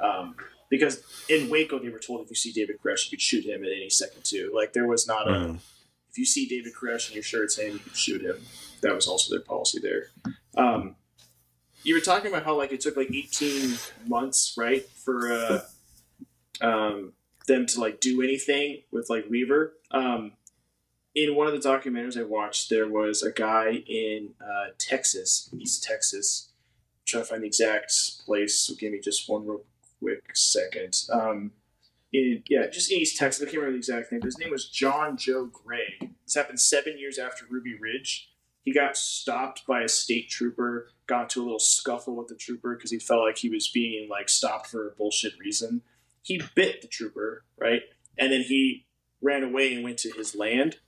Um, 0.00 0.36
because 0.70 1.02
in 1.28 1.48
Waco 1.48 1.78
they 1.78 1.88
were 1.88 1.98
told 1.98 2.22
if 2.22 2.30
you 2.30 2.36
see 2.36 2.52
David 2.52 2.76
Koresh, 2.82 3.04
you 3.06 3.10
could 3.10 3.20
shoot 3.20 3.44
him 3.44 3.64
at 3.64 3.70
any 3.70 3.90
second 3.90 4.24
too. 4.24 4.52
Like 4.54 4.72
there 4.72 4.86
was 4.86 5.06
not 5.06 5.26
mm-hmm. 5.26 5.56
a 5.56 5.58
if 6.16 6.20
you 6.20 6.24
see 6.24 6.46
David 6.46 6.72
Koresh 6.74 7.08
and 7.08 7.14
you're 7.14 7.22
sure 7.22 7.44
it's 7.44 7.58
him, 7.58 7.74
you 7.74 7.78
can 7.78 7.92
shoot 7.92 8.22
him. 8.22 8.38
That 8.80 8.94
was 8.94 9.06
also 9.06 9.34
their 9.34 9.44
policy 9.44 9.80
there. 9.80 10.06
Um, 10.56 10.96
you 11.82 11.94
were 11.94 12.00
talking 12.00 12.30
about 12.30 12.44
how 12.44 12.56
like 12.56 12.72
it 12.72 12.80
took 12.80 12.96
like 12.96 13.12
18 13.12 13.76
months, 14.06 14.54
right, 14.56 14.88
for 14.88 15.30
uh, 15.30 15.60
um, 16.62 17.12
them 17.46 17.66
to 17.66 17.80
like 17.80 18.00
do 18.00 18.22
anything 18.22 18.82
with 18.90 19.10
like 19.10 19.26
Weaver. 19.28 19.74
Um, 19.90 20.32
in 21.14 21.34
one 21.34 21.46
of 21.46 21.52
the 21.52 21.68
documentaries 21.68 22.18
I 22.18 22.22
watched, 22.22 22.70
there 22.70 22.88
was 22.88 23.22
a 23.22 23.30
guy 23.30 23.82
in 23.86 24.30
uh, 24.40 24.70
Texas, 24.78 25.50
East 25.58 25.84
Texas. 25.84 26.50
I'm 26.50 27.02
trying 27.04 27.22
to 27.24 27.28
find 27.28 27.42
the 27.42 27.46
exact 27.46 27.92
place. 28.24 28.58
So 28.58 28.74
give 28.74 28.92
me 28.92 29.00
just 29.00 29.28
one 29.28 29.46
real 29.46 29.64
quick 30.00 30.34
second. 30.34 31.00
Um, 31.10 31.52
in, 32.12 32.42
yeah, 32.48 32.66
just 32.68 32.90
in 32.90 32.98
East 32.98 33.16
Texas. 33.16 33.42
I 33.42 33.46
can't 33.46 33.56
remember 33.56 33.72
the 33.72 33.78
exact 33.78 34.12
name. 34.12 34.20
But 34.20 34.26
his 34.26 34.38
name 34.38 34.50
was 34.50 34.68
John 34.68 35.16
Joe 35.16 35.46
Gray. 35.46 35.98
This 36.24 36.34
happened 36.34 36.60
seven 36.60 36.98
years 36.98 37.18
after 37.18 37.44
Ruby 37.48 37.76
Ridge. 37.78 38.30
He 38.62 38.72
got 38.72 38.96
stopped 38.96 39.66
by 39.66 39.82
a 39.82 39.88
state 39.88 40.28
trooper, 40.28 40.88
got 41.06 41.22
into 41.22 41.42
a 41.42 41.44
little 41.44 41.58
scuffle 41.60 42.16
with 42.16 42.26
the 42.28 42.34
trooper 42.34 42.74
because 42.74 42.90
he 42.90 42.98
felt 42.98 43.22
like 43.22 43.38
he 43.38 43.48
was 43.48 43.68
being 43.68 44.08
like 44.08 44.28
stopped 44.28 44.66
for 44.66 44.88
a 44.88 44.90
bullshit 44.90 45.38
reason. 45.38 45.82
He 46.22 46.42
bit 46.56 46.82
the 46.82 46.88
trooper, 46.88 47.44
right? 47.56 47.82
And 48.18 48.32
then 48.32 48.42
he 48.42 48.86
ran 49.22 49.44
away 49.44 49.72
and 49.72 49.84
went 49.84 49.98
to 49.98 50.10
his 50.10 50.34
land 50.34 50.78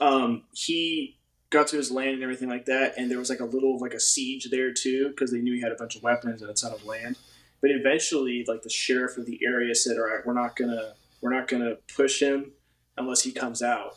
um, 0.00 0.44
he 0.52 1.18
got 1.50 1.66
to 1.68 1.76
his 1.76 1.90
land 1.90 2.14
and 2.14 2.22
everything 2.22 2.48
like 2.48 2.66
that, 2.66 2.94
and 2.96 3.10
there 3.10 3.18
was 3.18 3.30
like 3.30 3.40
a 3.40 3.44
little 3.44 3.78
like 3.78 3.94
a 3.94 4.00
siege 4.00 4.48
there 4.50 4.72
too 4.72 5.08
because 5.08 5.30
they 5.30 5.40
knew 5.40 5.54
he 5.54 5.60
had 5.60 5.72
a 5.72 5.76
bunch 5.76 5.96
of 5.96 6.02
weapons 6.02 6.42
and 6.42 6.50
a 6.50 6.54
ton 6.54 6.72
of 6.72 6.84
land. 6.84 7.16
But 7.60 7.70
eventually, 7.70 8.44
like 8.46 8.62
the 8.62 8.70
sheriff 8.70 9.16
of 9.16 9.26
the 9.26 9.40
area 9.44 9.74
said, 9.74 9.96
"All 9.96 10.04
right, 10.04 10.24
we're 10.24 10.34
not 10.34 10.56
gonna 10.56 10.94
we're 11.20 11.34
not 11.34 11.48
gonna 11.48 11.76
push 11.94 12.20
him 12.20 12.52
unless 12.96 13.22
he 13.22 13.32
comes 13.32 13.62
out." 13.62 13.96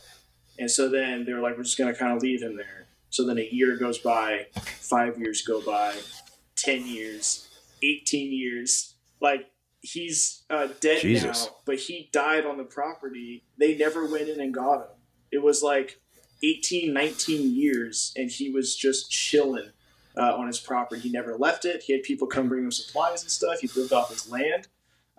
And 0.60 0.69
so 0.69 0.89
then 0.89 1.26
they 1.26 1.34
were 1.34 1.41
like, 1.41 1.58
"We're 1.58 1.63
just 1.63 1.78
gonna 1.78 1.95
kind 1.95 2.15
of 2.15 2.21
leave 2.21 2.41
him 2.41 2.58
there." 2.58 2.88
So 3.10 3.26
then 3.26 3.38
a 3.38 3.47
year 3.52 3.78
goes 3.78 3.99
by, 3.99 4.47
five 4.80 5.19
years 5.19 5.43
go 5.43 5.62
by, 5.62 5.95
ten 6.56 6.86
years, 6.86 7.49
eighteen 7.82 8.32
years. 8.32 8.95
Like 9.21 9.49
he's 9.82 10.43
uh, 10.49 10.67
dead 10.80 11.02
Jesus. 11.02 11.45
now, 11.45 11.56
but 11.65 11.78
he 11.78 12.10
died 12.12 12.45
on 12.45 12.58
the 12.58 12.63
property. 12.63 13.45
They 13.58 13.78
never 13.78 14.06
went 14.06 14.30
in 14.30 14.39
and 14.41 14.54
got 14.54 14.82
him 14.82 14.97
it 15.34 15.41
was 15.41 15.63
like 15.63 15.99
18, 16.43 16.93
19 16.93 17.56
years, 17.56 18.13
and 18.15 18.30
he 18.30 18.52
was 18.52 18.76
just 18.76 19.10
chilling 19.10 19.71
uh, 20.17 20.36
on 20.36 20.47
his 20.47 20.60
property. 20.60 21.02
He 21.02 21.12
never 21.12 21.36
left 21.36 21.65
it. 21.65 21.84
He 21.84 21.93
had 21.93 22.04
people 22.04 22.28
come 22.28 22.47
bring 22.47 22.63
him 22.63 22.71
supplies 22.71 23.21
and 23.21 23.32
stuff. 23.32 23.60
He 23.60 23.67
lived 23.80 23.93
off 23.93 24.10
his 24.10 24.30
land. 24.30 24.67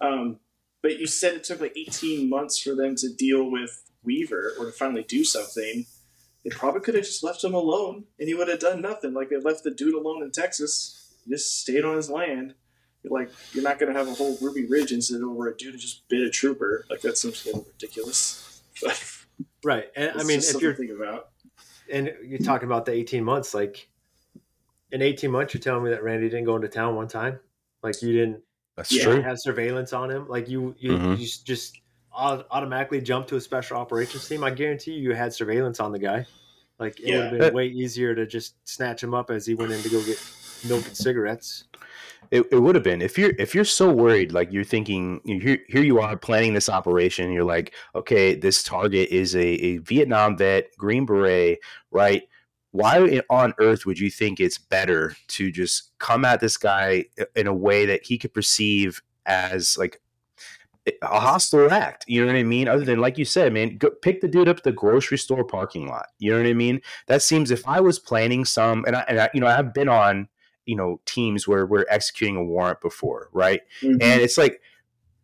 Um, 0.00 0.38
but 0.82 0.98
you 0.98 1.06
said 1.06 1.34
it 1.34 1.44
took 1.44 1.60
like 1.60 1.76
18 1.76 2.28
months 2.28 2.58
for 2.58 2.74
them 2.74 2.94
to 2.96 3.08
deal 3.12 3.50
with 3.50 3.90
Weaver 4.02 4.52
or 4.58 4.66
to 4.66 4.72
finally 4.72 5.02
do 5.02 5.24
something. 5.24 5.86
They 6.44 6.50
probably 6.50 6.82
could 6.82 6.94
have 6.94 7.04
just 7.04 7.24
left 7.24 7.42
him 7.42 7.54
alone 7.54 8.04
and 8.18 8.28
he 8.28 8.34
would 8.34 8.48
have 8.48 8.58
done 8.58 8.82
nothing. 8.82 9.14
Like 9.14 9.30
they 9.30 9.38
left 9.38 9.64
the 9.64 9.70
dude 9.70 9.94
alone 9.94 10.22
in 10.22 10.30
Texas, 10.30 11.14
he 11.24 11.30
just 11.30 11.60
stayed 11.60 11.84
on 11.84 11.96
his 11.96 12.10
land. 12.10 12.54
like, 13.04 13.30
you're 13.52 13.64
not 13.64 13.78
going 13.78 13.92
to 13.92 13.98
have 13.98 14.08
a 14.08 14.14
whole 14.14 14.36
Ruby 14.40 14.66
Ridge 14.66 14.92
incident 14.92 15.24
over 15.24 15.48
a 15.48 15.56
dude 15.56 15.72
who 15.72 15.78
just 15.78 16.06
bit 16.08 16.20
a 16.20 16.30
trooper. 16.30 16.84
Like 16.90 17.00
that 17.00 17.16
seems 17.16 17.44
a 17.44 17.48
little 17.48 17.66
ridiculous. 17.66 18.62
Right, 19.64 19.86
and 19.96 20.12
I 20.20 20.24
mean, 20.24 20.40
if 20.40 20.60
you're 20.60 20.74
thinking 20.74 20.96
about, 20.96 21.30
and 21.90 22.12
you're 22.22 22.38
talking 22.38 22.66
about 22.66 22.84
the 22.84 22.92
18 22.92 23.24
months, 23.24 23.54
like 23.54 23.88
in 24.94 25.02
18 25.02 25.30
months, 25.30 25.52
you're 25.52 25.60
telling 25.60 25.82
me 25.82 25.90
that 25.90 26.04
Randy 26.04 26.28
didn't 26.28 26.44
go 26.44 26.54
into 26.54 26.68
town 26.68 26.94
one 26.94 27.08
time, 27.08 27.40
like 27.82 28.00
you 28.00 28.12
didn't. 28.12 28.40
That's 28.76 28.96
true. 28.96 29.20
Have 29.20 29.38
surveillance 29.40 29.92
on 29.92 30.10
him, 30.10 30.28
like 30.28 30.48
you, 30.48 30.74
you, 30.78 30.92
mm-hmm. 30.92 31.20
you 31.20 31.26
just 31.44 31.80
automatically 32.12 33.00
jump 33.00 33.26
to 33.26 33.36
a 33.36 33.40
special 33.40 33.76
operations 33.76 34.28
team. 34.28 34.44
I 34.44 34.50
guarantee 34.50 34.92
you, 34.92 35.10
you 35.10 35.14
had 35.14 35.34
surveillance 35.34 35.80
on 35.80 35.90
the 35.90 35.98
guy. 35.98 36.24
Like 36.78 36.98
it 37.00 37.08
yeah. 37.08 37.16
would 37.16 37.24
have 37.24 37.40
been 37.40 37.54
way 37.54 37.66
easier 37.66 38.14
to 38.14 38.24
just 38.24 38.56
snatch 38.68 39.02
him 39.02 39.14
up 39.14 39.30
as 39.30 39.46
he 39.46 39.54
went 39.54 39.72
in 39.72 39.82
to 39.82 39.88
go 39.88 40.02
get 40.04 40.20
milk 40.64 40.86
and 40.86 40.96
cigarettes. 40.96 41.64
It, 42.30 42.46
it 42.52 42.58
would 42.58 42.74
have 42.74 42.84
been 42.84 43.02
if 43.02 43.18
you're 43.18 43.32
if 43.38 43.54
you're 43.54 43.64
so 43.64 43.92
worried, 43.92 44.32
like 44.32 44.52
you're 44.52 44.64
thinking 44.64 45.20
here 45.24 45.58
here 45.68 45.82
you 45.82 46.00
are 46.00 46.16
planning 46.16 46.54
this 46.54 46.68
operation. 46.68 47.32
You're 47.32 47.44
like, 47.44 47.74
okay, 47.94 48.34
this 48.34 48.62
target 48.62 49.10
is 49.10 49.36
a, 49.36 49.44
a 49.44 49.76
Vietnam 49.78 50.36
vet, 50.36 50.68
Green 50.78 51.04
Beret, 51.04 51.58
right? 51.90 52.22
Why 52.74 53.22
on 53.30 53.54
earth 53.60 53.86
would 53.86 54.00
you 54.00 54.10
think 54.10 54.40
it's 54.40 54.58
better 54.58 55.14
to 55.28 55.52
just 55.52 55.96
come 56.00 56.24
at 56.24 56.40
this 56.40 56.56
guy 56.56 57.04
in 57.36 57.46
a 57.46 57.54
way 57.54 57.86
that 57.86 58.04
he 58.04 58.18
could 58.18 58.34
perceive 58.34 59.00
as 59.26 59.78
like 59.78 60.00
a 61.02 61.20
hostile 61.20 61.70
act. 61.70 62.04
You 62.08 62.20
know 62.20 62.26
what 62.26 62.36
I 62.36 62.42
mean? 62.42 62.66
Other 62.66 62.84
than 62.84 62.98
like 62.98 63.16
you 63.16 63.24
said, 63.24 63.52
man, 63.52 63.76
go, 63.76 63.90
pick 63.90 64.20
the 64.20 64.26
dude 64.26 64.48
up 64.48 64.56
at 64.56 64.64
the 64.64 64.72
grocery 64.72 65.18
store 65.18 65.44
parking 65.44 65.86
lot. 65.86 66.06
You 66.18 66.32
know 66.32 66.38
what 66.38 66.48
I 66.48 66.52
mean? 66.52 66.80
That 67.06 67.22
seems 67.22 67.52
if 67.52 67.64
I 67.68 67.78
was 67.80 68.00
planning 68.00 68.44
some, 68.44 68.84
and 68.86 68.96
I, 68.96 69.04
and 69.06 69.20
I 69.20 69.30
you 69.32 69.40
know, 69.40 69.46
I've 69.46 69.72
been 69.72 69.88
on 69.88 70.26
you 70.66 70.74
know 70.74 71.00
teams 71.06 71.46
where 71.46 71.66
we're 71.66 71.86
executing 71.88 72.34
a 72.34 72.42
warrant 72.42 72.80
before, 72.80 73.28
right? 73.32 73.60
Mm-hmm. 73.82 74.02
And 74.02 74.20
it's 74.20 74.36
like 74.36 74.60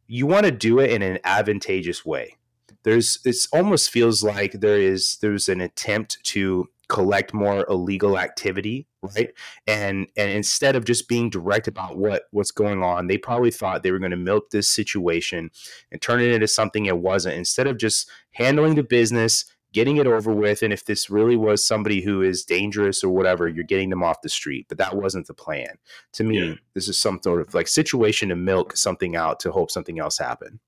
you 0.06 0.24
want 0.24 0.46
to 0.46 0.52
do 0.52 0.78
it 0.78 0.92
in 0.92 1.02
an 1.02 1.18
advantageous 1.24 2.06
way. 2.06 2.36
There's 2.84 3.18
it 3.24 3.36
almost 3.52 3.90
feels 3.90 4.22
like 4.22 4.52
there 4.52 4.78
is 4.80 5.18
there's 5.18 5.48
an 5.48 5.60
attempt 5.60 6.18
to 6.26 6.68
collect 6.90 7.32
more 7.32 7.64
illegal 7.70 8.18
activity 8.18 8.86
right 9.02 9.32
and 9.66 10.08
and 10.16 10.30
instead 10.30 10.76
of 10.76 10.84
just 10.84 11.08
being 11.08 11.30
direct 11.30 11.68
about 11.68 11.96
what 11.96 12.24
what's 12.32 12.50
going 12.50 12.82
on 12.82 13.06
they 13.06 13.16
probably 13.16 13.50
thought 13.50 13.82
they 13.82 13.92
were 13.92 13.98
going 13.98 14.10
to 14.10 14.16
milk 14.16 14.50
this 14.50 14.68
situation 14.68 15.50
and 15.90 16.02
turn 16.02 16.20
it 16.20 16.32
into 16.32 16.48
something 16.48 16.86
it 16.86 16.98
wasn't 16.98 17.34
instead 17.34 17.66
of 17.66 17.78
just 17.78 18.10
handling 18.32 18.74
the 18.74 18.82
business 18.82 19.44
getting 19.72 19.98
it 19.98 20.06
over 20.06 20.32
with. 20.32 20.62
And 20.62 20.72
if 20.72 20.84
this 20.84 21.10
really 21.10 21.36
was 21.36 21.64
somebody 21.64 22.00
who 22.00 22.22
is 22.22 22.44
dangerous 22.44 23.04
or 23.04 23.10
whatever, 23.10 23.48
you're 23.48 23.64
getting 23.64 23.90
them 23.90 24.02
off 24.02 24.22
the 24.22 24.28
street. 24.28 24.66
But 24.68 24.78
that 24.78 24.96
wasn't 24.96 25.26
the 25.26 25.34
plan. 25.34 25.78
To 26.14 26.24
me, 26.24 26.48
yeah. 26.48 26.54
this 26.74 26.88
is 26.88 26.98
some 26.98 27.20
sort 27.22 27.40
of 27.40 27.54
like 27.54 27.68
situation 27.68 28.28
to 28.30 28.36
milk 28.36 28.76
something 28.76 29.16
out 29.16 29.40
to 29.40 29.52
hope 29.52 29.70
something 29.70 29.98
else 29.98 30.18
happen. 30.18 30.60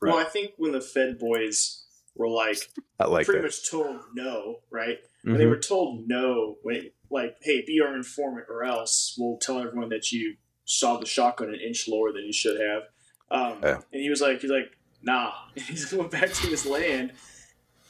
Right. 0.00 0.12
Well, 0.12 0.24
I 0.24 0.28
think 0.28 0.52
when 0.58 0.72
the 0.72 0.80
Fed 0.80 1.18
boys 1.18 1.84
were 2.14 2.28
like, 2.28 2.58
like 3.00 3.26
pretty 3.26 3.40
that. 3.40 3.46
much 3.46 3.70
told 3.70 4.00
no, 4.14 4.60
right? 4.70 4.98
Mm-hmm. 5.26 5.38
they 5.38 5.46
were 5.46 5.58
told 5.58 6.08
no, 6.08 6.56
Wait, 6.64 6.94
like, 7.10 7.36
hey, 7.42 7.64
be 7.66 7.80
our 7.80 7.94
informant 7.94 8.46
or 8.48 8.64
else 8.64 9.16
we'll 9.18 9.38
tell 9.38 9.58
everyone 9.58 9.88
that 9.90 10.12
you 10.12 10.36
saw 10.64 10.98
the 10.98 11.06
shotgun 11.06 11.48
an 11.48 11.60
inch 11.60 11.88
lower 11.88 12.12
than 12.12 12.24
you 12.24 12.32
should 12.32 12.60
have. 12.60 12.82
Um, 13.30 13.58
yeah. 13.62 13.80
And 13.92 14.02
he 14.02 14.10
was 14.10 14.20
like, 14.20 14.40
he's 14.40 14.50
like, 14.50 14.76
nah. 15.02 15.32
And 15.56 15.64
he 15.64 15.96
went 15.96 16.10
back 16.10 16.32
to 16.32 16.46
his 16.46 16.66
land 16.66 17.12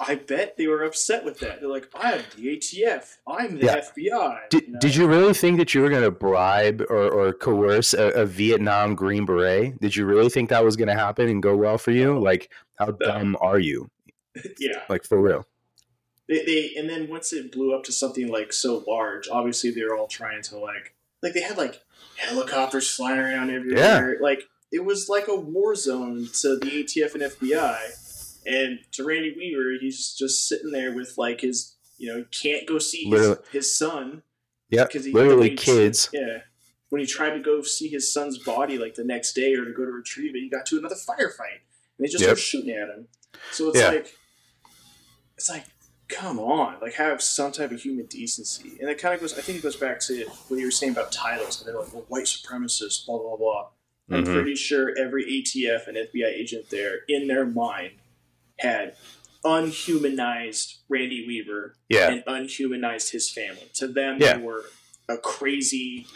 I 0.01 0.15
bet 0.15 0.57
they 0.57 0.69
were 0.69 0.85
upset 0.85 1.25
with 1.25 1.41
that. 1.41 1.61
They're 1.61 1.69
like, 1.69 1.89
I'm 1.95 2.23
the 2.37 2.57
ATF. 2.57 3.17
I'm 3.27 3.59
the 3.59 3.67
yeah. 3.67 3.81
FBI. 3.81 4.39
Did, 4.51 4.63
you 4.63 4.73
know? 4.73 4.79
did 4.79 4.95
you 4.95 5.07
really 5.09 5.35
think 5.35 5.59
that 5.59 5.75
you 5.75 5.81
were 5.81 5.89
going 5.89 6.05
to 6.05 6.11
bribe 6.11 6.83
or, 6.89 7.11
or 7.11 7.33
coerce 7.33 7.95
a, 7.95 8.11
a, 8.11 8.27
Vietnam 8.27 8.95
Green 8.95 9.25
Beret? 9.25 9.81
Did 9.81 9.97
you 9.97 10.07
really 10.07 10.29
think 10.29 10.51
that 10.51 10.65
was 10.65 10.77
going 10.77 10.89
to 10.89 10.95
happen 10.95 11.29
and 11.29 11.43
go 11.43 11.57
well 11.57 11.79
for 11.79 11.91
you? 11.91 12.19
Like, 12.19 12.51
how 12.77 12.93
dumb 12.93 13.37
are 13.41 13.59
you? 13.59 13.91
yeah. 14.59 14.83
Like, 14.89 15.05
for 15.05 15.21
real. 15.21 15.47
They, 16.29 16.45
they, 16.45 16.73
and 16.77 16.89
then 16.89 17.09
once 17.09 17.33
it 17.33 17.51
blew 17.53 17.75
up 17.75 17.85
to 17.85 17.93
something 17.93 18.29
like 18.29 18.53
so 18.53 18.85
large, 18.87 19.29
obviously 19.31 19.71
they 19.71 19.83
were 19.83 19.97
all 19.97 20.09
trying 20.09 20.43
to 20.43 20.59
like, 20.59 20.95
like 21.23 21.33
they 21.33 21.41
had 21.41 21.57
like 21.57 21.81
helicopters 22.17 22.95
flying 22.95 23.19
around 23.19 23.51
everywhere. 23.51 24.15
Yeah. 24.15 24.21
Like, 24.21 24.43
it 24.71 24.85
was 24.85 25.09
like 25.09 25.29
a 25.29 25.35
war 25.35 25.75
zone 25.75 26.29
to 26.43 26.59
the 26.59 26.67
ATF 26.67 27.15
and 27.15 27.23
FBI 27.23 27.79
and 28.49 28.79
to 28.93 29.05
Randy 29.05 29.35
Weaver, 29.37 29.75
he's 29.81 30.15
just 30.15 30.49
sitting 30.49 30.71
there 30.71 30.93
with 30.93 31.19
like 31.19 31.43
his, 31.43 31.77
you 31.99 32.13
know, 32.13 32.25
can't 32.31 32.67
go 32.67 32.79
see 32.79 33.05
his, 33.05 33.37
his 33.53 33.77
son. 33.77 34.23
Yeah, 34.71 34.85
because 34.85 35.05
he 35.05 35.13
literally 35.13 35.55
kids. 35.55 36.09
Yeah, 36.13 36.39
when 36.89 37.01
he 37.01 37.07
tried 37.07 37.31
to 37.31 37.41
go 37.41 37.63
see 37.63 37.89
his 37.89 38.13
son's 38.13 38.39
body 38.39 38.79
like 38.79 38.95
the 38.95 39.05
next 39.05 39.35
day 39.35 39.55
or 39.55 39.65
to 39.65 39.73
go 39.73 39.85
to 39.85 39.91
retrieve 39.91 40.35
it, 40.35 40.41
he 40.41 40.49
got 40.49 40.67
to 40.67 40.79
another 40.79 40.95
firefight, 40.95 41.61
and 41.97 42.01
they 42.01 42.07
just 42.07 42.21
yep. 42.21 42.29
start 42.29 42.39
shooting 42.39 42.71
at 42.71 42.89
him. 42.89 43.09
So 43.53 43.69
it's 43.69 43.79
yeah. 43.79 43.89
like, 43.89 44.15
it's 45.37 45.51
like 45.51 45.65
come 46.09 46.39
on, 46.39 46.77
like 46.81 46.95
have 46.95 47.23
some 47.23 47.53
type 47.53 47.71
of 47.71 47.81
human 47.81 48.07
decency. 48.07 48.79
And 48.81 48.89
it 48.89 48.99
kind 48.99 49.15
of 49.15 49.21
goes, 49.21 49.39
I 49.39 49.43
think 49.43 49.59
it 49.59 49.63
goes 49.63 49.77
back 49.77 50.01
to 50.01 50.25
what 50.49 50.59
you 50.59 50.67
were 50.67 50.71
saying 50.71 50.93
about 50.93 51.13
titles. 51.13 51.61
And 51.61 51.69
they're 51.69 51.81
like, 51.81 51.93
well, 51.93 52.05
white 52.09 52.25
supremacists, 52.25 53.05
blah, 53.07 53.19
blah, 53.19 53.37
blah. 53.37 53.69
I'm 54.11 54.25
mm-hmm. 54.25 54.33
pretty 54.33 54.55
sure 54.55 54.95
every 54.99 55.25
ATF 55.25 55.87
and 55.87 55.97
FBI 55.97 56.27
agent 56.27 56.71
there, 56.71 57.01
in 57.09 57.29
their 57.29 57.45
mind, 57.45 57.93
had 58.59 58.95
unhumanized 59.45 60.79
Randy 60.89 61.27
Weaver 61.27 61.77
yeah. 61.89 62.11
and 62.11 62.25
unhumanized 62.27 63.13
his 63.13 63.31
family. 63.31 63.71
To 63.75 63.87
them, 63.87 64.17
yeah. 64.19 64.39
they 64.39 64.43
were 64.43 64.65
a 65.09 65.19
crazy, 65.19 66.07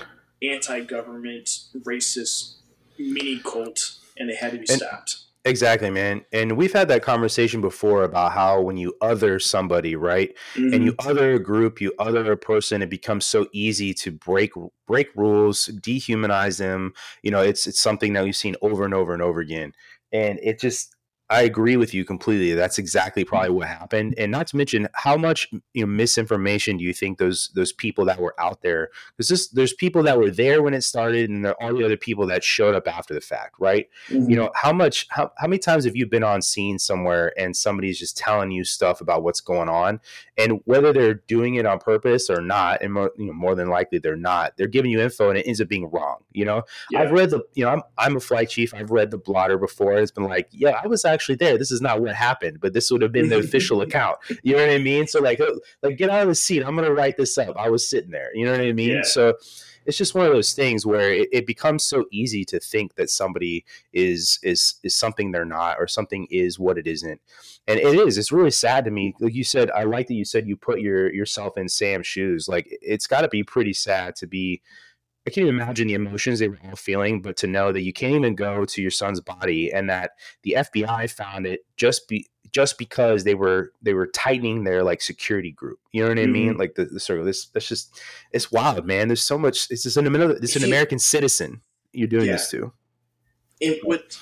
anti-government, 0.42 1.48
racist 1.80 2.54
mini 2.98 3.38
cult, 3.38 3.96
and 4.16 4.28
they 4.28 4.36
had 4.36 4.52
to 4.52 4.58
be 4.58 4.66
and, 4.68 4.80
stopped. 4.80 5.18
Exactly, 5.44 5.90
man. 5.90 6.24
And 6.32 6.56
we've 6.56 6.72
had 6.72 6.86
that 6.88 7.02
conversation 7.02 7.60
before 7.60 8.04
about 8.04 8.30
how 8.30 8.60
when 8.60 8.76
you 8.76 8.94
other 9.00 9.40
somebody, 9.40 9.96
right? 9.96 10.32
Mm-hmm. 10.54 10.72
And 10.72 10.84
you 10.84 10.92
mm-hmm. 10.92 11.08
other 11.08 11.34
a 11.34 11.38
group, 11.40 11.80
you 11.80 11.92
other 11.98 12.30
a 12.30 12.36
person, 12.36 12.80
it 12.80 12.90
becomes 12.90 13.26
so 13.26 13.48
easy 13.52 13.92
to 13.94 14.12
break 14.12 14.52
break 14.86 15.08
rules, 15.16 15.68
dehumanize 15.80 16.58
them. 16.58 16.92
You 17.22 17.32
know, 17.32 17.40
it's 17.40 17.66
it's 17.66 17.80
something 17.80 18.12
that 18.12 18.22
we've 18.22 18.36
seen 18.36 18.54
over 18.62 18.84
and 18.84 18.94
over 18.94 19.12
and 19.12 19.22
over 19.22 19.40
again. 19.40 19.72
And 20.12 20.38
it 20.42 20.60
just 20.60 20.94
I 21.32 21.42
agree 21.42 21.78
with 21.78 21.94
you 21.94 22.04
completely. 22.04 22.52
That's 22.52 22.76
exactly 22.76 23.24
probably 23.24 23.50
what 23.50 23.66
happened, 23.66 24.14
and 24.18 24.30
not 24.30 24.48
to 24.48 24.56
mention 24.56 24.86
how 24.92 25.16
much 25.16 25.50
you 25.72 25.80
know 25.80 25.86
misinformation 25.86 26.76
do 26.76 26.84
you 26.84 26.92
think 26.92 27.16
those 27.16 27.50
those 27.54 27.72
people 27.72 28.04
that 28.04 28.20
were 28.20 28.34
out 28.38 28.60
there? 28.60 28.90
Because 29.16 29.48
there's 29.50 29.72
people 29.72 30.02
that 30.02 30.18
were 30.18 30.30
there 30.30 30.62
when 30.62 30.74
it 30.74 30.82
started, 30.82 31.30
and 31.30 31.42
there 31.42 31.52
are 31.52 31.70
all 31.70 31.74
the 31.74 31.86
other 31.86 31.96
people 31.96 32.26
that 32.26 32.44
showed 32.44 32.74
up 32.74 32.86
after 32.86 33.14
the 33.14 33.22
fact, 33.22 33.54
right? 33.58 33.88
Mm-hmm. 34.10 34.28
You 34.28 34.36
know 34.36 34.50
how 34.54 34.74
much 34.74 35.06
how 35.08 35.32
how 35.38 35.46
many 35.46 35.58
times 35.58 35.86
have 35.86 35.96
you 35.96 36.06
been 36.06 36.22
on 36.22 36.42
scene 36.42 36.78
somewhere 36.78 37.32
and 37.38 37.56
somebody's 37.56 37.98
just 37.98 38.18
telling 38.18 38.50
you 38.50 38.62
stuff 38.62 39.00
about 39.00 39.22
what's 39.22 39.40
going 39.40 39.70
on, 39.70 40.00
and 40.36 40.60
whether 40.66 40.92
they're 40.92 41.14
doing 41.14 41.54
it 41.54 41.64
on 41.64 41.78
purpose 41.78 42.28
or 42.28 42.42
not, 42.42 42.82
and 42.82 42.92
more, 42.92 43.10
you 43.16 43.24
know 43.24 43.32
more 43.32 43.54
than 43.54 43.70
likely 43.70 43.98
they're 43.98 44.16
not, 44.16 44.58
they're 44.58 44.66
giving 44.66 44.90
you 44.90 45.00
info 45.00 45.30
and 45.30 45.38
it 45.38 45.46
ends 45.46 45.62
up 45.62 45.68
being 45.68 45.90
wrong. 45.90 46.18
You 46.32 46.44
know, 46.44 46.64
yeah. 46.90 47.00
I've 47.00 47.10
read 47.10 47.30
the 47.30 47.42
you 47.54 47.64
know 47.64 47.70
I'm 47.70 47.82
I'm 47.96 48.16
a 48.16 48.20
flight 48.20 48.50
chief. 48.50 48.74
I've 48.74 48.90
read 48.90 49.10
the 49.10 49.18
blotter 49.18 49.56
before. 49.56 49.94
It's 49.94 50.10
been 50.10 50.24
like, 50.24 50.48
yeah, 50.50 50.78
I 50.82 50.86
was 50.86 51.06
actually 51.06 51.21
there. 51.28 51.58
This 51.58 51.70
is 51.70 51.80
not 51.80 52.00
what 52.00 52.14
happened, 52.14 52.60
but 52.60 52.72
this 52.72 52.90
would 52.90 53.02
have 53.02 53.12
been 53.12 53.28
the 53.28 53.38
official 53.40 53.82
account. 53.82 54.18
You 54.42 54.56
know 54.56 54.66
what 54.66 54.70
I 54.70 54.78
mean? 54.78 55.06
So 55.06 55.20
like, 55.20 55.40
like 55.82 55.96
get 55.96 56.10
out 56.10 56.22
of 56.22 56.28
the 56.28 56.34
seat. 56.34 56.62
I'm 56.62 56.76
gonna 56.76 56.92
write 56.92 57.16
this 57.16 57.36
up. 57.38 57.56
I 57.56 57.70
was 57.70 57.88
sitting 57.88 58.10
there. 58.10 58.34
You 58.34 58.44
know 58.44 58.52
what 58.52 58.60
I 58.60 58.72
mean? 58.72 58.96
Yeah. 58.96 59.02
So 59.02 59.34
it's 59.86 59.98
just 59.98 60.14
one 60.14 60.26
of 60.26 60.32
those 60.32 60.52
things 60.52 60.86
where 60.86 61.12
it, 61.12 61.28
it, 61.32 61.46
becomes 61.46 61.84
so 61.84 62.04
easy 62.10 62.44
to 62.44 62.60
think 62.60 62.94
that 62.94 63.10
somebody 63.10 63.64
is 63.92 64.38
is 64.42 64.74
is 64.82 64.94
something 64.94 65.30
they're 65.30 65.44
not 65.44 65.76
or 65.78 65.86
something 65.86 66.26
is 66.30 66.58
what 66.58 66.78
it 66.78 66.86
isn't 66.86 67.20
and 67.66 67.78
it 67.78 67.94
is 67.94 68.16
it's 68.16 68.32
really 68.32 68.50
sad 68.50 68.84
to 68.84 68.90
me 68.90 69.14
like 69.20 69.34
you 69.34 69.44
said 69.44 69.70
i 69.72 69.82
like 69.82 70.06
that 70.06 70.14
you 70.14 70.24
said 70.24 70.46
you 70.46 70.56
put 70.56 70.80
your 70.80 71.12
yourself 71.12 71.58
in 71.58 71.68
sam's 71.68 72.06
shoes 72.06 72.48
like 72.48 72.66
it's 72.80 73.06
got 73.06 73.22
to 73.22 73.28
be 73.28 73.42
pretty 73.42 73.72
sad 73.72 74.14
to 74.14 74.26
be 74.26 74.62
I 75.26 75.30
can't 75.30 75.46
even 75.46 75.54
imagine 75.54 75.86
the 75.86 75.94
emotions 75.94 76.40
they 76.40 76.48
were 76.48 76.58
all 76.64 76.76
feeling, 76.76 77.22
but 77.22 77.36
to 77.38 77.46
know 77.46 77.70
that 77.70 77.82
you 77.82 77.92
can't 77.92 78.14
even 78.14 78.34
go 78.34 78.64
to 78.64 78.82
your 78.82 78.90
son's 78.90 79.20
body 79.20 79.72
and 79.72 79.88
that 79.88 80.12
the 80.42 80.56
FBI 80.58 81.10
found 81.10 81.46
it 81.46 81.60
just 81.76 82.08
be 82.08 82.26
just 82.50 82.76
because 82.76 83.22
they 83.22 83.34
were 83.34 83.72
they 83.80 83.94
were 83.94 84.08
tightening 84.08 84.64
their 84.64 84.82
like 84.82 85.00
security 85.00 85.52
group. 85.52 85.78
You 85.92 86.02
know 86.02 86.08
what 86.08 86.18
I 86.18 86.26
mean? 86.26 86.50
Mm-hmm. 86.50 86.58
Like 86.58 86.74
the, 86.74 86.86
the 86.86 86.98
circle. 86.98 87.24
This 87.24 87.46
that's 87.46 87.68
just 87.68 88.00
it's 88.32 88.50
wild, 88.50 88.84
man. 88.84 89.08
There's 89.08 89.22
so 89.22 89.38
much. 89.38 89.68
It's 89.70 89.84
just 89.84 89.96
an 89.96 90.12
this 90.40 90.56
an 90.56 90.64
American 90.64 90.98
citizen 90.98 91.62
you're 91.92 92.08
doing 92.08 92.26
yeah. 92.26 92.32
this 92.32 92.50
to. 92.50 92.72
It 93.60 93.86
would 93.86 94.16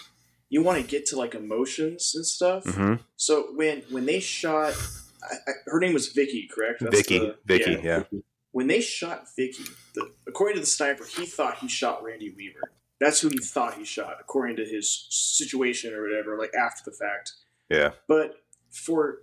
you 0.51 0.63
want 0.63 0.83
to 0.83 0.87
get 0.87 1.07
to 1.07 1.17
like 1.17 1.35
emotions 1.35 2.13
and 2.15 2.27
stuff. 2.27 2.65
Mm-hmm. 2.65 3.03
So 3.17 3.49
when 3.55 3.83
when 3.91 4.05
they 4.05 4.21
shot, 4.21 4.75
I, 5.23 5.35
I, 5.35 5.53
her 5.67 5.81
name 5.81 5.95
was 5.95 6.09
Vicki, 6.09 6.47
correct? 6.53 6.81
That's 6.81 6.95
Vicki, 6.95 7.19
the, 7.21 7.37
Vicki, 7.47 7.81
yeah. 7.83 8.03
yeah 8.13 8.21
when 8.53 8.67
they 8.67 8.81
shot 8.81 9.27
Vicki, 9.37 9.65
the, 9.95 10.11
according 10.27 10.57
to 10.57 10.61
the 10.61 10.67
sniper, 10.67 11.05
he 11.05 11.27
thought 11.27 11.59
he 11.59 11.69
shot 11.69 12.03
Randy 12.03 12.35
Weaver. 12.37 12.73
That's 13.01 13.21
who 13.21 13.29
he 13.29 13.39
thought 13.39 13.75
he 13.75 13.85
shot, 13.85 14.17
according 14.21 14.57
to 14.57 14.65
his 14.65 15.07
situation 15.11 15.95
or 15.95 16.03
whatever, 16.03 16.37
like 16.39 16.53
after 16.55 16.91
the 16.91 16.97
fact. 16.97 17.33
Yeah. 17.71 17.93
But 18.09 18.35
for 18.71 19.23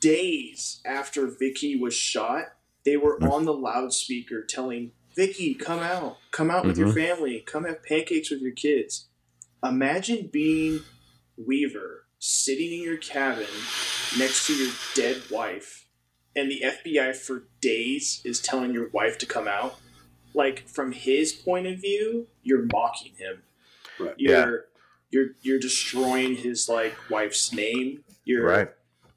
days 0.00 0.80
after 0.84 1.26
Vicki 1.26 1.76
was 1.76 1.94
shot, 1.94 2.46
they 2.84 2.96
were 2.96 3.18
mm-hmm. 3.18 3.30
on 3.30 3.44
the 3.44 3.52
loudspeaker 3.52 4.44
telling 4.44 4.92
Vicki, 5.14 5.54
come 5.54 5.78
out, 5.78 6.16
come 6.32 6.50
out 6.50 6.60
mm-hmm. 6.60 6.68
with 6.68 6.78
your 6.78 6.88
mm-hmm. 6.88 6.98
family, 6.98 7.40
come 7.40 7.64
have 7.64 7.84
pancakes 7.84 8.30
with 8.30 8.40
your 8.40 8.52
kids. 8.52 9.08
Imagine 9.62 10.28
being 10.32 10.80
Weaver 11.36 12.06
sitting 12.18 12.72
in 12.72 12.82
your 12.82 12.96
cabin 12.96 13.46
next 14.18 14.46
to 14.46 14.54
your 14.54 14.72
dead 14.94 15.22
wife 15.30 15.83
and 16.36 16.50
the 16.50 16.62
FBI 16.64 17.14
for 17.14 17.44
days 17.60 18.20
is 18.24 18.40
telling 18.40 18.72
your 18.72 18.88
wife 18.88 19.18
to 19.18 19.26
come 19.26 19.46
out, 19.48 19.78
like 20.34 20.68
from 20.68 20.92
his 20.92 21.32
point 21.32 21.66
of 21.66 21.80
view, 21.80 22.26
you're 22.42 22.66
mocking 22.72 23.12
him. 23.16 23.42
Right. 23.98 24.14
You're 24.16 24.50
yeah. 24.50 24.56
you're 25.10 25.26
you're 25.42 25.58
destroying 25.60 26.36
his 26.36 26.68
like 26.68 26.94
wife's 27.08 27.52
name. 27.52 28.04
You're 28.24 28.44
right. 28.44 28.68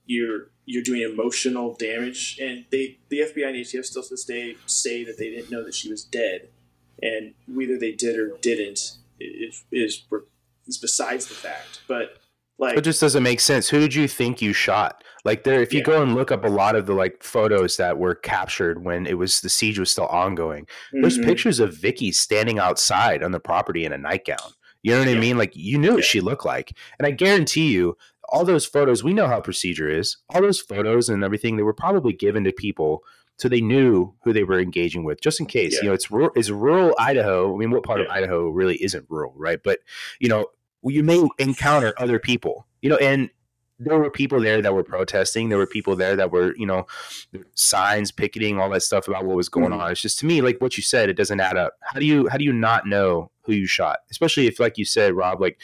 You're 0.06 0.50
you're 0.66 0.84
doing 0.84 1.02
emotional 1.02 1.74
damage, 1.74 2.38
and 2.42 2.66
they 2.72 3.00
the 3.10 3.20
FBI 3.20 3.48
and 3.48 3.56
ATF 3.56 3.86
still 3.86 4.04
to 4.04 4.10
this 4.10 4.26
day 4.26 4.58
say 4.66 5.04
that 5.04 5.18
they 5.18 5.30
didn't 5.32 5.50
know 5.50 5.64
that 5.64 5.74
she 5.74 5.90
was 5.90 6.04
dead, 6.04 6.50
and 7.02 7.34
whether 7.48 7.78
they 7.78 7.94
did 7.94 8.20
or 8.20 8.38
didn't 8.42 8.98
is 9.20 9.64
is, 9.72 10.04
is 10.68 10.78
besides 10.78 11.28
the 11.28 11.34
fact. 11.34 11.82
But 11.88 12.18
like, 12.60 12.78
it 12.78 12.82
just 12.82 13.02
doesn't 13.02 13.24
make 13.24 13.40
sense. 13.40 13.70
Who 13.70 13.80
did 13.80 13.94
you 13.94 14.08
think 14.08 14.42
you 14.42 14.54
shot? 14.54 15.04
Like 15.24 15.44
there, 15.44 15.62
if 15.62 15.74
you 15.74 15.80
yeah. 15.80 15.86
go 15.86 16.02
and 16.02 16.16
look 16.16 16.32
up 16.32 16.46
a 16.46 16.50
lot 16.50 16.76
of 16.76 16.86
the 16.86 16.94
like 16.94 17.22
photos 17.22 17.78
that 17.78 17.98
were 17.98 18.16
captured 18.16 18.84
when 18.84 19.06
it 19.06 19.18
was 19.18 19.42
the 19.42 19.50
siege 19.50 19.78
was 19.78 19.92
still 19.92 20.08
ongoing, 20.08 20.66
mm-hmm. 20.66 21.02
there's 21.02 21.18
pictures 21.18 21.60
of 21.60 21.76
Vicki 21.76 22.12
standing 22.12 22.60
outside 22.60 23.24
on 23.24 23.32
the 23.32 23.40
property 23.40 23.86
in 23.86 23.94
a 23.94 23.98
nightgown. 23.98 24.38
You 24.84 24.94
know 24.94 25.00
what 25.00 25.10
yeah. 25.10 25.18
I 25.18 25.20
mean? 25.20 25.38
Like 25.38 25.56
you 25.56 25.78
knew 25.78 25.90
yeah. 25.90 25.96
what 25.96 26.04
she 26.04 26.22
looked 26.22 26.46
like, 26.46 26.76
and 26.98 27.06
I 27.06 27.12
guarantee 27.12 27.72
you, 27.72 27.98
all 28.30 28.46
those 28.46 28.66
photos. 28.66 29.04
We 29.04 29.14
know 29.14 29.28
how 29.28 29.42
procedure 29.42 29.90
is. 29.90 30.18
All 30.34 30.42
those 30.42 30.60
photos 30.60 31.10
and 31.10 31.24
everything 31.24 31.58
they 31.58 31.64
were 31.64 31.74
probably 31.74 32.14
given 32.14 32.44
to 32.46 32.52
people 32.52 33.04
so 33.38 33.48
they 33.48 33.62
knew 33.62 34.14
who 34.24 34.34
they 34.34 34.44
were 34.44 34.60
engaging 34.60 35.04
with, 35.04 35.22
just 35.22 35.40
in 35.40 35.46
case. 35.46 35.74
Yeah. 35.74 35.80
You 35.82 35.88
know, 35.90 35.94
it's 35.94 36.10
rural, 36.10 36.32
it's 36.36 36.50
rural 36.50 36.96
Idaho. 36.98 37.54
I 37.54 37.58
mean, 37.58 37.72
what 37.72 37.84
part 37.84 38.00
yeah. 38.00 38.06
of 38.06 38.12
Idaho 38.12 38.50
really 38.50 38.82
isn't 38.84 39.06
rural, 39.10 39.34
right? 39.38 39.60
But 39.64 39.80
you 40.20 40.28
know, 40.28 40.48
you 40.84 41.04
may 41.04 41.28
encounter 41.40 41.94
other 41.98 42.20
people, 42.20 42.66
you 42.82 42.90
know, 42.90 42.98
and 42.98 43.30
there 43.80 43.98
were 43.98 44.10
people 44.10 44.40
there 44.42 44.62
that 44.62 44.74
were 44.74 44.84
protesting. 44.84 45.50
There 45.50 45.58
were 45.58 45.68
people 45.68 45.96
there 45.96 46.16
that 46.16 46.32
were, 46.32 46.56
you 46.58 46.66
know, 46.66 46.88
signs, 47.54 48.12
picketing, 48.12 48.60
all 48.60 48.70
that 48.72 48.82
stuff 48.82 49.08
about 49.08 49.26
what 49.26 49.36
was 49.36 49.50
going 49.50 49.72
mm-hmm. 49.72 49.82
on. 49.82 49.92
It's 49.92 50.02
just 50.02 50.20
to 50.20 50.26
me, 50.26 50.42
like 50.42 50.60
what 50.60 50.78
you 50.78 50.84
said, 50.84 51.10
it 51.10 51.14
doesn't 51.18 51.40
add 51.40 51.58
up. 51.58 51.74
How 51.82 52.00
do 52.00 52.06
you 52.06 52.28
how 52.28 52.38
do 52.38 52.44
you 52.44 52.54
not 52.54 52.88
know 52.88 53.30
who 53.42 53.54
you 53.54 53.68
shot? 53.68 54.00
Especially 54.10 54.48
if, 54.48 54.60
like 54.60 54.78
you 54.78 54.86
said, 54.86 55.14
Rob, 55.14 55.40
like 55.40 55.60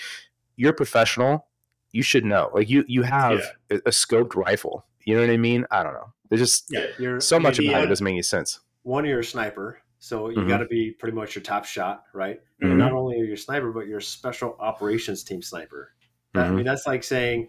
you're 0.55 0.73
professional, 0.73 1.47
you 1.91 2.03
should 2.03 2.25
know. 2.25 2.51
Like 2.53 2.69
you 2.69 2.85
you 2.87 3.01
have 3.03 3.39
yeah. 3.69 3.77
a, 3.77 3.89
a, 3.89 3.91
scoped 3.91 4.35
rifle. 4.35 4.85
You 5.05 5.15
know 5.15 5.21
what 5.21 5.31
I 5.31 5.37
mean? 5.37 5.65
I 5.71 5.83
don't 5.83 5.93
know. 5.93 6.13
There's 6.29 6.41
just 6.41 6.71
yeah, 6.71 7.19
so 7.19 7.39
much 7.39 7.59
about 7.59 7.83
it 7.83 7.87
doesn't 7.87 8.03
make 8.03 8.13
any 8.13 8.21
sense. 8.21 8.59
One, 8.83 9.05
you're 9.05 9.23
sniper. 9.23 9.79
So 10.03 10.27
you 10.27 10.35
mm-hmm. 10.35 10.49
got 10.49 10.57
to 10.57 10.65
be 10.65 10.91
pretty 10.91 11.15
much 11.15 11.33
your 11.33 11.43
top 11.43 11.63
shot, 11.63 12.03
right? 12.13 12.41
Mm-hmm. 12.61 12.71
And 12.71 12.77
not 12.77 12.91
only 12.91 13.21
are 13.21 13.23
you 13.23 13.35
a 13.35 13.37
sniper, 13.37 13.71
but 13.71 13.87
you're 13.87 13.99
a 13.99 14.01
special 14.01 14.57
operations 14.59 15.23
team 15.23 15.41
sniper. 15.41 15.93
That, 16.33 16.41
mm-hmm. 16.41 16.51
I 16.51 16.55
mean, 16.57 16.65
that's 16.65 16.85
like 16.85 17.05
saying, 17.05 17.47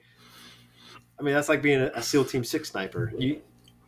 I 1.19 1.25
mean, 1.25 1.35
that's 1.35 1.49
like 1.49 1.62
being 1.62 1.81
a, 1.81 1.90
a 1.97 2.01
SEAL 2.01 2.27
Team 2.27 2.45
Six 2.45 2.71
sniper. 2.71 3.12
You, 3.19 3.40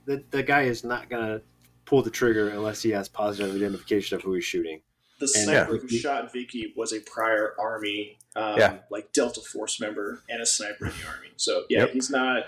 the, 0.07 0.25
the 0.33 0.43
guy 0.43 0.63
is 0.63 0.83
not 0.83 1.09
gonna 1.09 1.43
pull 1.85 2.03
the 2.03 2.11
trigger 2.11 2.49
unless 2.49 2.83
he 2.83 2.91
has 2.91 3.09
positive 3.09 3.55
identification 3.55 4.17
of 4.17 4.23
who 4.23 4.35
he's 4.35 4.43
shooting. 4.43 4.81
The 5.21 5.29
sniper 5.29 5.75
yeah. 5.77 5.81
who 5.83 5.89
shot 5.89 6.33
Vicki 6.33 6.75
was 6.77 6.93
a 6.93 6.99
prior 6.99 7.55
Army, 7.61 8.19
um, 8.35 8.59
yeah. 8.59 8.79
like 8.91 9.13
Delta 9.13 9.43
Force 9.43 9.81
member 9.81 10.25
and 10.29 10.43
a 10.43 10.47
sniper 10.47 10.87
in 10.87 10.93
the 11.01 11.07
Army. 11.07 11.29
So 11.37 11.67
yeah, 11.69 11.83
yep. 11.83 11.91
he's 11.93 12.11
not 12.11 12.43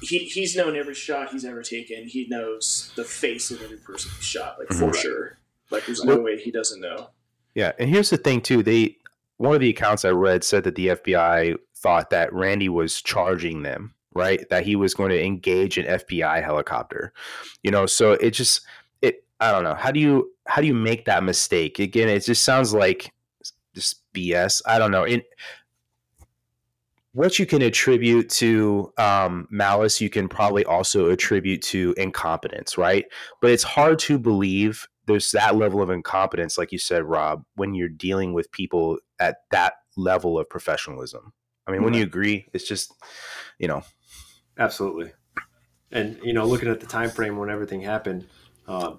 he, 0.00 0.18
he's 0.18 0.56
known 0.56 0.76
every 0.76 0.94
shot 0.94 1.30
he's 1.30 1.44
ever 1.44 1.62
taken. 1.62 2.06
He 2.06 2.26
knows 2.28 2.92
the 2.96 3.04
face 3.04 3.50
of 3.50 3.62
every 3.62 3.76
person 3.76 4.10
he 4.16 4.22
shot, 4.22 4.58
like 4.58 4.68
for 4.68 4.92
sure. 4.94 5.38
Like 5.70 5.86
there's 5.86 6.04
no 6.04 6.18
way 6.18 6.36
he 6.36 6.50
doesn't 6.50 6.80
know. 6.80 7.10
Yeah, 7.54 7.72
and 7.78 7.88
here's 7.88 8.10
the 8.10 8.16
thing 8.16 8.40
too. 8.40 8.62
They 8.62 8.96
one 9.36 9.54
of 9.54 9.60
the 9.60 9.70
accounts 9.70 10.04
I 10.04 10.10
read 10.10 10.44
said 10.44 10.64
that 10.64 10.74
the 10.74 10.88
FBI 10.88 11.56
thought 11.76 12.10
that 12.10 12.32
Randy 12.32 12.68
was 12.68 13.00
charging 13.00 13.62
them, 13.62 13.94
right? 14.14 14.46
That 14.50 14.64
he 14.64 14.76
was 14.76 14.94
going 14.94 15.10
to 15.10 15.24
engage 15.24 15.78
an 15.78 15.86
FBI 15.86 16.42
helicopter. 16.42 17.12
You 17.62 17.70
know, 17.70 17.86
so 17.86 18.12
it 18.12 18.30
just 18.30 18.62
it 19.02 19.24
I 19.40 19.52
don't 19.52 19.64
know. 19.64 19.74
How 19.74 19.90
do 19.90 20.00
you 20.00 20.30
how 20.46 20.60
do 20.60 20.66
you 20.66 20.74
make 20.74 21.04
that 21.06 21.24
mistake? 21.24 21.78
Again, 21.78 22.08
it 22.08 22.24
just 22.24 22.44
sounds 22.44 22.74
like 22.74 23.12
just 23.74 24.02
BS. 24.12 24.62
I 24.66 24.78
don't 24.78 24.90
know. 24.90 25.04
It 25.04 25.24
what 27.12 27.38
you 27.38 27.46
can 27.46 27.62
attribute 27.62 28.28
to 28.30 28.92
um, 28.96 29.48
malice, 29.50 30.00
you 30.00 30.08
can 30.08 30.28
probably 30.28 30.64
also 30.64 31.10
attribute 31.10 31.62
to 31.62 31.94
incompetence, 31.96 32.78
right? 32.78 33.04
But 33.40 33.50
it's 33.50 33.64
hard 33.64 33.98
to 34.00 34.18
believe 34.18 34.86
there's 35.06 35.32
that 35.32 35.56
level 35.56 35.82
of 35.82 35.90
incompetence, 35.90 36.56
like 36.56 36.70
you 36.70 36.78
said, 36.78 37.04
Rob, 37.04 37.44
when 37.56 37.74
you're 37.74 37.88
dealing 37.88 38.32
with 38.32 38.52
people 38.52 38.98
at 39.18 39.38
that 39.50 39.74
level 39.96 40.38
of 40.38 40.48
professionalism. 40.48 41.32
I 41.66 41.72
mean, 41.72 41.82
when 41.82 41.94
you 41.94 42.02
agree, 42.02 42.46
it's 42.52 42.66
just, 42.66 42.92
you 43.58 43.68
know, 43.68 43.82
absolutely. 44.58 45.12
and 45.92 46.18
you 46.22 46.32
know, 46.32 46.44
looking 46.44 46.68
at 46.68 46.80
the 46.80 46.86
time 46.86 47.10
frame 47.10 47.36
when 47.36 47.50
everything 47.50 47.80
happened, 47.80 48.26
uh, 48.66 48.94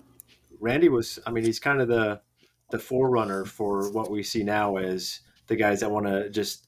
Randy 0.60 0.90
was. 0.90 1.20
I 1.26 1.32
mean, 1.32 1.44
he's 1.44 1.60
kind 1.60 1.82
of 1.82 1.88
the 1.88 2.22
the 2.70 2.80
forerunner 2.80 3.46
for 3.46 3.92
what 3.92 4.10
we 4.10 4.24
see 4.24 4.44
now 4.44 4.78
as 4.78 5.20
the 5.48 5.56
guys 5.56 5.82
that 5.82 5.92
want 5.92 6.06
to 6.06 6.30
just 6.30 6.68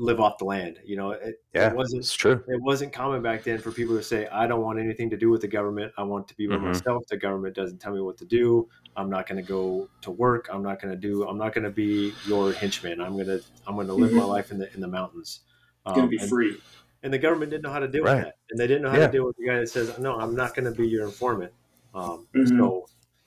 live 0.00 0.18
off 0.18 0.38
the 0.38 0.44
land. 0.44 0.78
You 0.84 0.96
know, 0.96 1.10
it, 1.10 1.36
yeah, 1.54 1.68
it 1.68 1.76
wasn't 1.76 2.00
it's 2.00 2.14
true. 2.14 2.42
It 2.48 2.60
wasn't 2.62 2.92
common 2.92 3.22
back 3.22 3.44
then 3.44 3.58
for 3.58 3.70
people 3.70 3.96
to 3.96 4.02
say, 4.02 4.26
"I 4.28 4.46
don't 4.46 4.62
want 4.62 4.78
anything 4.78 5.10
to 5.10 5.16
do 5.16 5.30
with 5.30 5.42
the 5.42 5.48
government. 5.48 5.92
I 5.98 6.02
want 6.02 6.26
to 6.28 6.36
be 6.36 6.46
by 6.46 6.54
mm-hmm. 6.54 6.66
myself. 6.66 7.06
The 7.08 7.18
government 7.18 7.54
doesn't 7.54 7.78
tell 7.78 7.92
me 7.92 8.00
what 8.00 8.16
to 8.18 8.24
do. 8.24 8.68
I'm 8.96 9.10
not 9.10 9.28
going 9.28 9.36
to 9.44 9.46
go 9.46 9.88
to 10.00 10.10
work. 10.10 10.48
I'm 10.50 10.62
not 10.62 10.80
going 10.80 10.92
to 10.92 11.00
do. 11.00 11.28
I'm 11.28 11.38
not 11.38 11.52
going 11.52 11.64
to 11.64 11.70
be 11.70 12.14
your 12.26 12.52
henchman. 12.52 13.00
I'm 13.00 13.16
gonna 13.16 13.40
I'm 13.66 13.74
going 13.74 13.86
to 13.86 13.92
live 13.92 14.10
mm-hmm. 14.10 14.18
my 14.18 14.24
life 14.24 14.50
in 14.50 14.58
the 14.58 14.72
in 14.74 14.80
the 14.80 14.88
mountains. 14.88 15.40
Um, 15.84 15.94
going 15.94 16.06
to 16.06 16.10
be 16.10 16.18
and, 16.18 16.28
free." 16.28 16.56
And 17.02 17.12
the 17.12 17.18
government 17.18 17.50
didn't 17.50 17.64
know 17.64 17.72
how 17.72 17.78
to 17.78 17.88
deal 17.88 18.02
right. 18.02 18.16
with 18.16 18.24
that, 18.24 18.34
and 18.50 18.58
they 18.58 18.66
didn't 18.66 18.82
know 18.82 18.90
how 18.90 18.98
yeah. 18.98 19.06
to 19.06 19.12
deal 19.12 19.26
with 19.26 19.36
the 19.36 19.46
guy 19.46 19.58
that 19.58 19.68
says, 19.68 19.98
"No, 19.98 20.18
I'm 20.18 20.34
not 20.34 20.54
going 20.54 20.64
to 20.64 20.76
be 20.76 20.88
your 20.88 21.04
informant." 21.04 21.52
Um, 21.94 22.26
mm-hmm. 22.34 22.58
So 22.58 22.86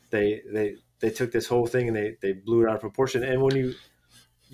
they 0.10 0.42
they 0.52 0.76
they 1.00 1.10
took 1.10 1.32
this 1.32 1.48
whole 1.48 1.68
thing 1.68 1.88
and 1.88 1.96
they 1.96 2.16
they 2.22 2.34
blew 2.34 2.64
it 2.64 2.70
out 2.70 2.76
of 2.76 2.82
proportion. 2.82 3.24
And 3.24 3.42
when 3.42 3.56
you 3.56 3.74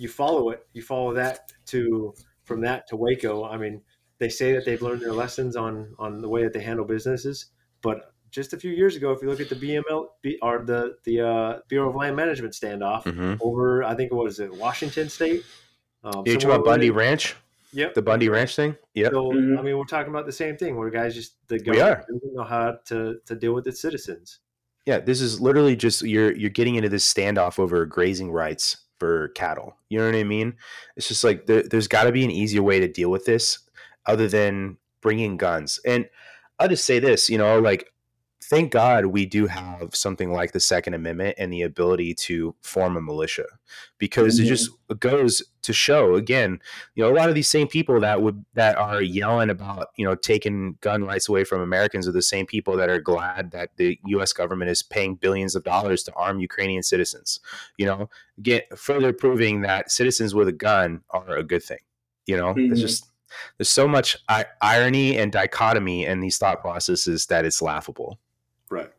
you 0.00 0.08
follow 0.08 0.48
it, 0.48 0.66
you 0.72 0.80
follow 0.80 1.12
that 1.12 1.52
to 1.66 2.14
from 2.44 2.62
that 2.62 2.88
to 2.88 2.96
Waco, 2.96 3.44
I 3.44 3.58
mean, 3.58 3.82
they 4.18 4.30
say 4.30 4.52
that 4.54 4.64
they've 4.64 4.80
learned 4.80 5.02
their 5.02 5.12
lessons 5.12 5.56
on 5.56 5.94
on 5.98 6.22
the 6.22 6.28
way 6.28 6.42
that 6.42 6.54
they 6.54 6.60
handle 6.60 6.86
businesses, 6.86 7.46
but 7.82 8.12
just 8.30 8.52
a 8.54 8.56
few 8.56 8.70
years 8.70 8.96
ago, 8.96 9.12
if 9.12 9.20
you 9.20 9.28
look 9.28 9.40
at 9.40 9.48
the 9.50 9.56
BML 9.56 10.06
or 10.40 10.64
the 10.64 10.96
the 11.04 11.20
uh, 11.20 11.58
Bureau 11.68 11.90
of 11.90 11.96
Land 11.96 12.16
Management 12.16 12.54
standoff 12.54 13.04
mm-hmm. 13.04 13.34
over, 13.42 13.84
I 13.84 13.94
think 13.94 14.10
it 14.10 14.14
was 14.14 14.40
it 14.40 14.50
Washington 14.52 15.10
State. 15.10 15.44
Um, 16.02 16.22
you 16.24 16.34
talking 16.34 16.50
about 16.50 16.64
Bundy 16.64 16.90
Ranch? 16.90 17.36
Yep. 17.72 17.94
The 17.94 18.02
Bundy 18.02 18.28
Ranch 18.28 18.56
thing? 18.56 18.76
Yeah. 18.94 19.10
So, 19.10 19.30
mm-hmm. 19.30 19.58
I 19.58 19.62
mean, 19.62 19.76
we're 19.76 19.84
talking 19.84 20.10
about 20.10 20.26
the 20.26 20.32
same 20.32 20.56
thing 20.56 20.76
where 20.76 20.90
guys 20.90 21.14
just, 21.14 21.34
the 21.46 21.58
government 21.58 22.04
doesn't 22.08 22.34
know 22.34 22.42
how 22.42 22.78
to, 22.86 23.20
to 23.26 23.36
deal 23.36 23.52
with 23.52 23.66
its 23.68 23.80
citizens. 23.80 24.40
Yeah. 24.86 24.98
This 24.98 25.20
is 25.20 25.40
literally 25.40 25.76
just, 25.76 26.02
you're, 26.02 26.32
you're 26.32 26.50
getting 26.50 26.74
into 26.74 26.88
this 26.88 27.12
standoff 27.12 27.60
over 27.60 27.86
grazing 27.86 28.32
rights 28.32 28.78
for 29.00 29.28
cattle. 29.28 29.76
You 29.88 29.98
know 29.98 30.06
what 30.06 30.14
I 30.14 30.22
mean? 30.22 30.54
It's 30.96 31.08
just 31.08 31.24
like 31.24 31.46
there, 31.46 31.64
there's 31.64 31.88
got 31.88 32.04
to 32.04 32.12
be 32.12 32.24
an 32.24 32.30
easier 32.30 32.62
way 32.62 32.78
to 32.78 32.86
deal 32.86 33.10
with 33.10 33.24
this 33.24 33.58
other 34.06 34.28
than 34.28 34.76
bringing 35.00 35.36
guns. 35.36 35.80
And 35.84 36.08
I'll 36.60 36.68
just 36.68 36.84
say 36.84 37.00
this, 37.00 37.28
you 37.28 37.38
know, 37.38 37.58
like 37.58 37.90
thank 38.50 38.72
God 38.72 39.06
we 39.06 39.26
do 39.26 39.46
have 39.46 39.94
something 39.94 40.32
like 40.32 40.50
the 40.50 40.58
Second 40.58 40.94
Amendment 40.94 41.36
and 41.38 41.52
the 41.52 41.62
ability 41.62 42.14
to 42.14 42.52
form 42.62 42.96
a 42.96 43.00
militia 43.00 43.46
because 43.98 44.34
mm-hmm. 44.36 44.46
it 44.46 44.48
just 44.48 44.70
goes 44.98 45.40
to 45.62 45.72
show 45.72 46.16
again, 46.16 46.58
you 46.96 47.04
know, 47.04 47.10
a 47.10 47.14
lot 47.14 47.28
of 47.28 47.36
these 47.36 47.48
same 47.48 47.68
people 47.68 48.00
that 48.00 48.20
would 48.20 48.44
that 48.54 48.76
are 48.76 49.00
yelling 49.00 49.50
about, 49.50 49.90
you 49.96 50.04
know, 50.04 50.16
taking 50.16 50.76
gun 50.80 51.04
rights 51.04 51.28
away 51.28 51.44
from 51.44 51.60
Americans 51.60 52.08
are 52.08 52.12
the 52.12 52.20
same 52.20 52.44
people 52.44 52.76
that 52.76 52.90
are 52.90 52.98
glad 52.98 53.52
that 53.52 53.70
the 53.76 53.98
US 54.06 54.32
government 54.32 54.70
is 54.70 54.82
paying 54.82 55.14
billions 55.14 55.54
of 55.54 55.62
dollars 55.62 56.02
to 56.02 56.12
arm 56.14 56.40
Ukrainian 56.40 56.82
citizens. 56.82 57.38
You 57.78 57.86
know, 57.86 58.10
get 58.42 58.76
further 58.76 59.12
proving 59.12 59.60
that 59.62 59.92
citizens 59.92 60.34
with 60.34 60.48
a 60.48 60.52
gun 60.52 61.02
are 61.10 61.36
a 61.36 61.44
good 61.44 61.62
thing. 61.62 61.84
You 62.26 62.36
know, 62.36 62.54
mm-hmm. 62.54 62.72
it's 62.72 62.80
just 62.80 63.06
there's 63.58 63.70
so 63.70 63.86
much 63.86 64.16
irony 64.60 65.16
and 65.16 65.30
dichotomy 65.30 66.04
in 66.04 66.18
these 66.18 66.36
thought 66.36 66.60
processes 66.60 67.26
that 67.26 67.44
it's 67.44 67.62
laughable. 67.62 68.18
Right. 68.70 68.90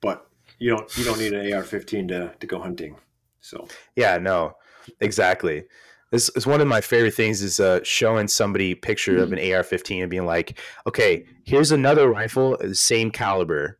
But 0.00 0.26
you 0.58 0.70
don't 0.70 0.96
you 0.98 1.04
don't 1.04 1.18
need 1.18 1.32
an 1.32 1.52
AR-15 1.52 2.08
to 2.08 2.34
to 2.38 2.46
go 2.46 2.60
hunting. 2.60 2.96
So 3.40 3.66
yeah, 3.96 4.18
no, 4.18 4.56
exactly. 5.00 5.64
This 6.10 6.28
is 6.36 6.46
one 6.46 6.60
of 6.60 6.66
my 6.66 6.82
favorite 6.82 7.14
things 7.14 7.40
is 7.40 7.58
uh, 7.58 7.80
showing 7.84 8.28
somebody 8.28 8.74
picture 8.74 9.14
mm-hmm. 9.14 9.22
of 9.22 9.32
an 9.32 9.38
AR-15 9.38 10.02
and 10.02 10.10
being 10.10 10.26
like, 10.26 10.58
okay, 10.86 11.24
here's 11.44 11.72
another 11.72 12.10
rifle, 12.10 12.58
the 12.60 12.74
same 12.74 13.10
caliber. 13.10 13.78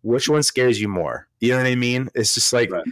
Which 0.00 0.26
one 0.28 0.42
scares 0.42 0.80
you 0.80 0.88
more? 0.88 1.28
You 1.40 1.50
know 1.50 1.58
what 1.58 1.66
I 1.66 1.74
mean? 1.74 2.08
It's 2.14 2.32
just 2.32 2.52
like 2.54 2.70
right. 2.70 2.84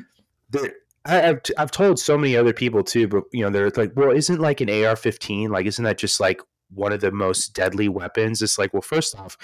I, 1.07 1.15
have 1.15 1.43
t- 1.43 1.55
I've 1.57 1.71
told 1.71 1.99
so 1.99 2.19
many 2.19 2.37
other 2.37 2.53
people 2.53 2.85
too, 2.85 3.09
but 3.09 3.25
you 3.33 3.43
know, 3.43 3.51
they're 3.51 3.71
like, 3.71 3.93
well, 3.97 4.11
isn't 4.11 4.41
like 4.41 4.61
an 4.61 4.69
AR-15 4.69 5.49
like, 5.49 5.67
isn't 5.67 5.85
that 5.85 5.99
just 5.99 6.21
like 6.21 6.41
one 6.75 6.93
of 6.93 7.01
the 7.01 7.13
most 7.13 7.55
deadly 7.55 7.89
weapons. 7.89 8.43
It's 8.43 8.59
like, 8.59 8.73
well, 8.73 8.83
first 8.83 9.17
off, 9.17 9.37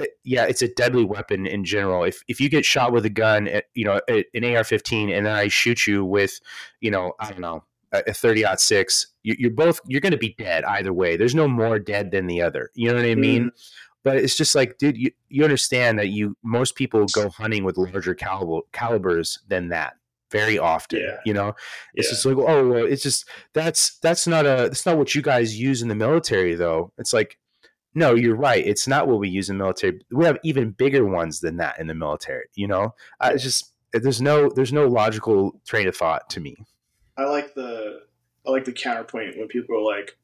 eh, 0.00 0.06
yeah, 0.24 0.44
it's 0.44 0.62
a 0.62 0.68
deadly 0.68 1.04
weapon 1.04 1.46
in 1.46 1.64
general. 1.64 2.04
If 2.04 2.22
if 2.28 2.40
you 2.40 2.48
get 2.48 2.64
shot 2.64 2.92
with 2.92 3.04
a 3.04 3.10
gun, 3.10 3.48
eh, 3.48 3.62
you 3.74 3.84
know, 3.84 4.00
an 4.08 4.44
AR-15, 4.44 5.16
and 5.16 5.26
then 5.26 5.34
I 5.34 5.48
shoot 5.48 5.86
you 5.86 6.04
with, 6.04 6.40
you 6.80 6.90
know, 6.90 7.12
I 7.18 7.30
don't 7.30 7.40
know, 7.40 7.64
a 7.92 8.14
30 8.14 8.44
six, 8.56 9.08
you're 9.22 9.50
both 9.50 9.80
you're 9.86 10.00
going 10.00 10.12
to 10.12 10.18
be 10.18 10.34
dead 10.38 10.64
either 10.64 10.92
way. 10.92 11.16
There's 11.16 11.34
no 11.34 11.48
more 11.48 11.78
dead 11.78 12.10
than 12.10 12.26
the 12.26 12.42
other. 12.42 12.70
You 12.74 12.88
know 12.88 12.96
what 12.96 13.04
I 13.04 13.14
mean? 13.14 13.46
Mm. 13.46 13.50
But 14.04 14.16
it's 14.16 14.36
just 14.36 14.56
like, 14.56 14.78
dude, 14.78 14.96
you, 14.96 15.12
you 15.28 15.44
understand 15.44 15.98
that 15.98 16.08
you 16.08 16.36
most 16.42 16.74
people 16.74 17.06
go 17.06 17.28
hunting 17.28 17.64
with 17.64 17.76
larger 17.76 18.14
caliber 18.14 18.66
calibers 18.72 19.38
than 19.48 19.68
that 19.68 19.94
very 20.32 20.58
often. 20.58 21.00
Yeah. 21.00 21.18
You 21.24 21.34
know, 21.34 21.54
it's 21.94 22.08
yeah. 22.08 22.10
just 22.10 22.26
like, 22.26 22.36
oh, 22.36 22.68
well, 22.68 22.84
it's 22.84 23.02
just 23.02 23.28
that's 23.52 23.98
that's 23.98 24.26
not 24.26 24.46
a 24.46 24.68
that's 24.68 24.86
not 24.86 24.98
what 24.98 25.14
you 25.14 25.22
guys 25.22 25.60
use 25.60 25.82
in 25.82 25.88
the 25.88 25.94
military, 25.94 26.54
though. 26.54 26.92
It's 26.98 27.12
like, 27.12 27.38
no, 27.94 28.14
you're 28.14 28.36
right. 28.36 28.66
It's 28.66 28.88
not 28.88 29.06
what 29.06 29.20
we 29.20 29.28
use 29.28 29.50
in 29.50 29.58
the 29.58 29.64
military. 29.64 30.00
We 30.10 30.24
have 30.24 30.38
even 30.42 30.70
bigger 30.70 31.04
ones 31.04 31.40
than 31.40 31.58
that 31.58 31.78
in 31.78 31.86
the 31.86 31.94
military. 31.94 32.46
You 32.54 32.66
know, 32.66 32.94
I 33.20 33.36
just 33.36 33.72
eh, 33.94 34.00
there's 34.02 34.22
no 34.22 34.48
there's 34.48 34.72
no 34.72 34.88
logical 34.88 35.60
train 35.66 35.86
of 35.86 35.96
thought 35.96 36.28
to 36.30 36.40
me. 36.40 36.56
I 37.16 37.24
like 37.24 37.54
the 37.54 38.00
I 38.46 38.50
like 38.50 38.64
the 38.64 38.72
counterpoint 38.72 39.38
when 39.38 39.48
people 39.48 39.76
are 39.76 39.96
like, 39.96 40.16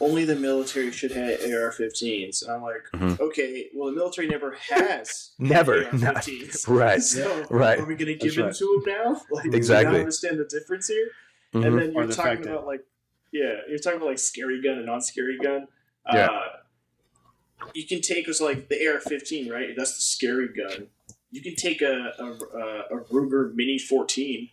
only 0.00 0.24
the 0.24 0.36
military 0.36 0.92
should 0.92 1.12
have 1.12 1.40
AR-15s. 1.40 2.42
And 2.42 2.52
I'm 2.52 2.62
like, 2.62 2.86
mm-hmm. 2.94 3.22
okay, 3.22 3.68
well, 3.74 3.90
the 3.90 3.96
military 3.96 4.28
never 4.28 4.56
has 4.70 5.30
never 5.38 5.84
AR-15s, 5.86 6.68
right? 6.68 7.02
So 7.02 7.44
right. 7.50 7.78
Are 7.78 7.84
we 7.86 7.94
going 7.94 8.06
to 8.06 8.14
give 8.14 8.34
them 8.34 8.52
to 8.52 8.82
them 8.84 8.94
now? 8.94 9.20
Like, 9.30 9.52
exactly. 9.52 9.94
Do 9.94 10.00
understand 10.00 10.38
the 10.38 10.44
difference 10.44 10.88
here? 10.88 11.08
Mm-hmm. 11.54 11.66
And 11.66 11.78
then 11.78 11.92
you're 11.92 12.08
talking 12.08 12.42
about 12.42 12.60
that. 12.60 12.66
like, 12.66 12.84
yeah, 13.32 13.54
you're 13.68 13.78
talking 13.78 13.98
about 13.98 14.08
like 14.08 14.18
scary 14.18 14.62
gun 14.62 14.74
and 14.74 14.86
non-scary 14.86 15.38
gun. 15.38 15.66
Yeah. 16.12 16.26
Uh, 16.26 17.68
you 17.74 17.86
can 17.86 18.00
take 18.00 18.28
us 18.28 18.40
like 18.40 18.68
the 18.68 18.86
AR-15, 18.86 19.50
right? 19.50 19.70
That's 19.76 19.96
the 19.96 20.02
scary 20.02 20.48
gun. 20.48 20.88
You 21.30 21.42
can 21.42 21.56
take 21.56 21.82
a, 21.82 22.12
a, 22.18 22.96
a 22.96 23.04
Ruger 23.10 23.54
Mini 23.54 23.78
14 23.78 24.50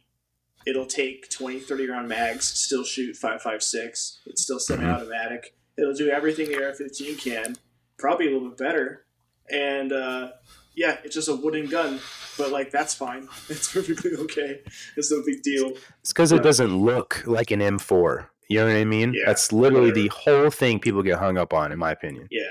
It'll 0.66 0.86
take 0.86 1.30
20, 1.30 1.59
30 1.59 1.88
round 1.88 2.07
mags, 2.07 2.45
still 2.47 2.84
shoot 2.84 3.16
5.56. 3.22 4.20
It's 4.26 4.43
still 4.43 4.59
semi 4.59 4.86
automatic. 4.86 5.55
It'll 5.78 5.93
do 5.93 6.09
everything 6.09 6.49
the 6.49 6.64
AR 6.64 6.74
15 6.74 7.18
can, 7.18 7.57
probably 7.97 8.28
a 8.28 8.32
little 8.32 8.49
bit 8.49 8.57
better. 8.57 9.05
And 9.51 9.91
uh, 9.91 10.32
yeah, 10.76 10.97
it's 11.03 11.16
just 11.16 11.28
a 11.28 11.36
wooden 11.36 11.68
gun, 11.68 11.99
but 12.38 12.51
like 12.51 12.72
that's 12.72 12.93
fine. 12.93 13.28
It's 13.49 13.72
perfectly 13.74 14.11
okay. 14.16 14.61
It's 14.95 15.11
no 15.11 15.22
big 15.26 15.41
deal. 15.43 15.74
It's 16.01 16.14
because 16.14 16.32
it 16.32 16.43
doesn't 16.43 16.76
look 16.78 17.24
like 17.26 17.51
an 17.51 17.59
M4. 17.59 18.28
You 18.49 18.59
know 18.59 18.68
what 18.68 18.76
I 18.76 18.84
mean? 18.86 19.14
Yeah, 19.16 19.24
That's 19.26 19.51
literally 19.51 19.89
whatever. 19.89 20.01
the 20.01 20.07
whole 20.09 20.49
thing 20.49 20.80
people 20.80 21.01
get 21.01 21.18
hung 21.18 21.38
up 21.38 21.53
on, 21.53 21.72
in 21.72 21.80
my 21.80 21.91
opinion. 21.91 22.28
Yeah. 22.30 22.41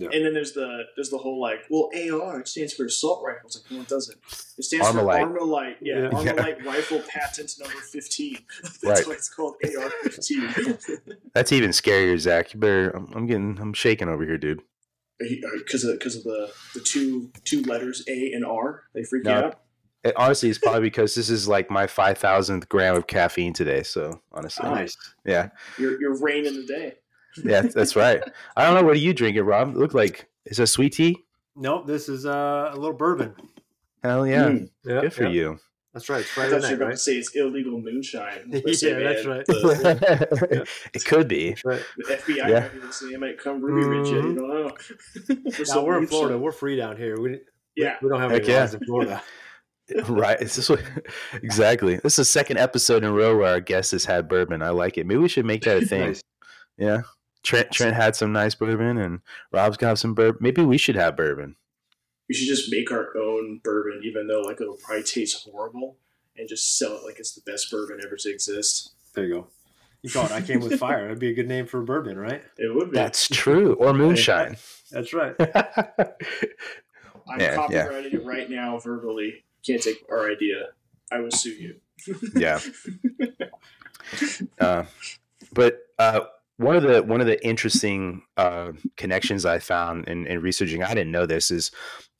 Yeah. 0.00 0.08
And 0.12 0.24
then 0.24 0.34
there's 0.34 0.52
the 0.52 0.84
there's 0.96 1.10
the 1.10 1.18
whole 1.18 1.40
like, 1.40 1.64
well, 1.70 1.90
AR 1.94 2.40
it 2.40 2.48
stands 2.48 2.72
for 2.72 2.86
assault 2.86 3.22
rifle. 3.24 3.46
It's 3.46 3.56
like, 3.56 3.70
no, 3.70 3.80
it 3.80 3.88
doesn't. 3.88 4.18
It 4.58 4.64
stands 4.64 4.86
Armalite. 4.86 5.20
for 5.20 5.38
Armalite. 5.38 5.76
Yeah, 5.80 6.02
yeah. 6.02 6.08
Armalite 6.10 6.62
yeah. 6.62 6.70
rifle 6.70 7.02
patent 7.08 7.52
number 7.58 7.76
fifteen. 7.76 8.38
That's 8.62 8.84
right. 8.84 9.06
why 9.06 9.12
it's 9.14 9.28
called 9.28 9.56
AR 9.64 9.90
fifteen. 10.02 10.78
That's 11.34 11.52
even 11.52 11.70
scarier, 11.70 12.18
Zach. 12.18 12.54
You 12.54 12.60
better. 12.60 12.90
I'm, 12.90 13.12
I'm 13.14 13.26
getting. 13.26 13.58
I'm 13.60 13.72
shaking 13.72 14.08
over 14.08 14.24
here, 14.24 14.38
dude. 14.38 14.62
Because 15.18 15.84
of 15.84 15.98
because 15.98 16.16
of 16.16 16.24
the 16.24 16.50
the 16.74 16.80
two 16.80 17.30
two 17.44 17.62
letters 17.62 18.04
A 18.08 18.32
and 18.32 18.44
R, 18.44 18.84
they 18.94 19.02
freak 19.02 19.24
no, 19.24 19.30
you 19.30 19.44
out. 19.46 19.60
It, 20.04 20.14
honestly, 20.16 20.48
it's 20.48 20.58
probably 20.58 20.82
because 20.82 21.16
this 21.16 21.28
is 21.28 21.48
like 21.48 21.70
my 21.70 21.88
five 21.88 22.18
thousandth 22.18 22.68
gram 22.68 22.94
of 22.94 23.08
caffeine 23.08 23.52
today. 23.52 23.82
So 23.82 24.20
honestly, 24.32 24.68
nice. 24.68 24.96
Yeah, 25.24 25.48
you're 25.76 26.00
you're 26.00 26.28
in 26.28 26.54
the 26.54 26.66
day 26.66 26.94
yeah, 27.44 27.62
that's 27.62 27.96
right. 27.96 28.22
I 28.56 28.64
don't 28.64 28.74
know. 28.74 28.82
What 28.82 28.96
are 28.96 29.00
you 29.00 29.14
drinking, 29.14 29.44
Rob? 29.44 29.70
It 29.70 29.76
look 29.76 29.94
like 29.94 30.28
is 30.46 30.58
a 30.58 30.66
sweet 30.66 30.94
tea? 30.94 31.16
Nope, 31.56 31.86
this 31.86 32.08
is 32.08 32.26
uh, 32.26 32.70
a 32.72 32.76
little 32.76 32.96
bourbon. 32.96 33.34
Hell 34.02 34.26
yeah! 34.26 34.44
Mm. 34.44 34.70
Yep, 34.84 35.02
Good 35.02 35.12
for 35.12 35.24
yep. 35.24 35.32
you. 35.32 35.58
That's 35.92 36.08
right. 36.08 36.20
It's 36.20 36.30
Friday 36.30 36.56
I 36.56 36.60
thought 36.60 36.70
you 36.70 36.76
were 36.76 36.82
about 36.82 36.86
right? 36.86 36.92
to 36.92 36.98
say 36.98 37.12
it's 37.16 37.34
illegal 37.34 37.80
moonshine. 37.80 38.44
yeah, 38.52 38.60
that's 38.62 39.26
right. 39.26 39.46
The, 39.46 40.68
it 40.94 41.04
could 41.04 41.26
be. 41.26 41.56
Right. 41.64 41.82
The 41.96 42.04
FBI 42.04 42.36
yeah. 42.36 42.60
might 42.60 42.72
be 42.72 42.80
listening. 42.80 43.14
It 43.14 43.20
might 43.20 43.38
come 43.38 43.60
Ruby 43.60 43.88
Ridge. 43.88 44.08
You 44.08 44.22
don't 44.22 44.34
know. 44.36 44.70
we're, 45.28 45.64
no, 45.74 45.84
we're 45.84 45.98
in 45.98 46.06
Florida. 46.06 46.38
We're 46.38 46.52
free 46.52 46.76
down 46.76 46.96
here. 46.96 47.18
We, 47.20 47.40
yeah. 47.74 47.96
we, 48.00 48.06
we 48.06 48.12
don't 48.12 48.20
have 48.20 48.32
any 48.32 48.52
laws 48.52 48.74
in 48.74 48.84
Florida. 48.84 49.22
right. 50.08 50.40
Is 50.40 50.54
this 50.54 50.68
what, 50.68 50.82
exactly. 51.42 51.96
This 51.96 52.12
is 52.12 52.16
the 52.16 52.24
second 52.26 52.58
episode 52.58 53.02
in 53.02 53.08
a 53.08 53.12
row 53.12 53.36
where 53.36 53.48
our 53.48 53.60
guest 53.60 53.92
has 53.92 54.04
had 54.04 54.28
bourbon. 54.28 54.62
I 54.62 54.70
like 54.70 54.98
it. 54.98 55.06
Maybe 55.06 55.18
we 55.18 55.28
should 55.28 55.46
make 55.46 55.62
that 55.62 55.82
a 55.82 55.86
thing. 55.86 56.00
nice. 56.08 56.22
Yeah. 56.76 57.00
Trent 57.48 57.70
Trent 57.70 57.96
had 57.96 58.14
some 58.14 58.30
nice 58.30 58.54
bourbon, 58.54 58.98
and 58.98 59.20
Rob's 59.52 59.78
got 59.78 59.98
some 59.98 60.12
bourbon. 60.12 60.36
Maybe 60.42 60.62
we 60.62 60.76
should 60.76 60.96
have 60.96 61.16
bourbon. 61.16 61.56
We 62.28 62.34
should 62.34 62.46
just 62.46 62.70
make 62.70 62.92
our 62.92 63.16
own 63.16 63.62
bourbon, 63.64 64.02
even 64.04 64.26
though 64.26 64.42
like 64.42 64.60
it'll 64.60 64.76
probably 64.76 65.02
taste 65.02 65.48
horrible, 65.50 65.96
and 66.36 66.46
just 66.46 66.76
sell 66.76 66.92
it 66.92 67.04
like 67.06 67.18
it's 67.18 67.34
the 67.34 67.40
best 67.50 67.70
bourbon 67.70 68.00
ever 68.04 68.16
to 68.16 68.30
exist. 68.30 68.92
There 69.14 69.24
you 69.24 69.34
go. 69.34 69.46
You 70.02 70.10
call 70.10 70.26
it 70.26 70.32
"I 70.32 70.42
Came 70.42 70.60
with 70.60 70.74
Fire." 70.78 71.04
That'd 71.04 71.20
be 71.20 71.30
a 71.30 71.34
good 71.34 71.48
name 71.48 71.66
for 71.66 71.80
a 71.80 71.84
bourbon, 71.84 72.18
right? 72.18 72.42
It 72.58 72.74
would 72.74 72.90
be. 72.90 72.98
That's 72.98 73.26
true. 73.28 73.72
Or 73.76 73.94
moonshine. 73.94 74.58
That's 74.90 75.14
right. 75.14 75.34
I'm 75.40 77.40
yeah, 77.40 77.54
copyrighting 77.54 78.12
yeah. 78.12 78.18
it 78.18 78.26
right 78.26 78.50
now 78.50 78.78
verbally. 78.78 79.42
Can't 79.66 79.82
take 79.82 80.04
our 80.10 80.30
idea. 80.30 80.66
I 81.10 81.20
will 81.20 81.30
sue 81.30 81.52
you. 81.52 81.76
yeah. 82.36 82.60
Uh, 84.58 84.84
but 85.52 85.80
uh, 85.98 86.20
one 86.58 86.76
of 86.76 86.82
the 86.82 87.02
one 87.02 87.20
of 87.20 87.26
the 87.26 87.44
interesting 87.46 88.22
uh, 88.36 88.72
connections 88.96 89.46
I 89.46 89.60
found 89.60 90.08
in, 90.08 90.26
in, 90.26 90.42
researching, 90.42 90.82
I 90.82 90.88
didn't 90.88 91.12
know 91.12 91.24
this, 91.24 91.50
is 91.50 91.70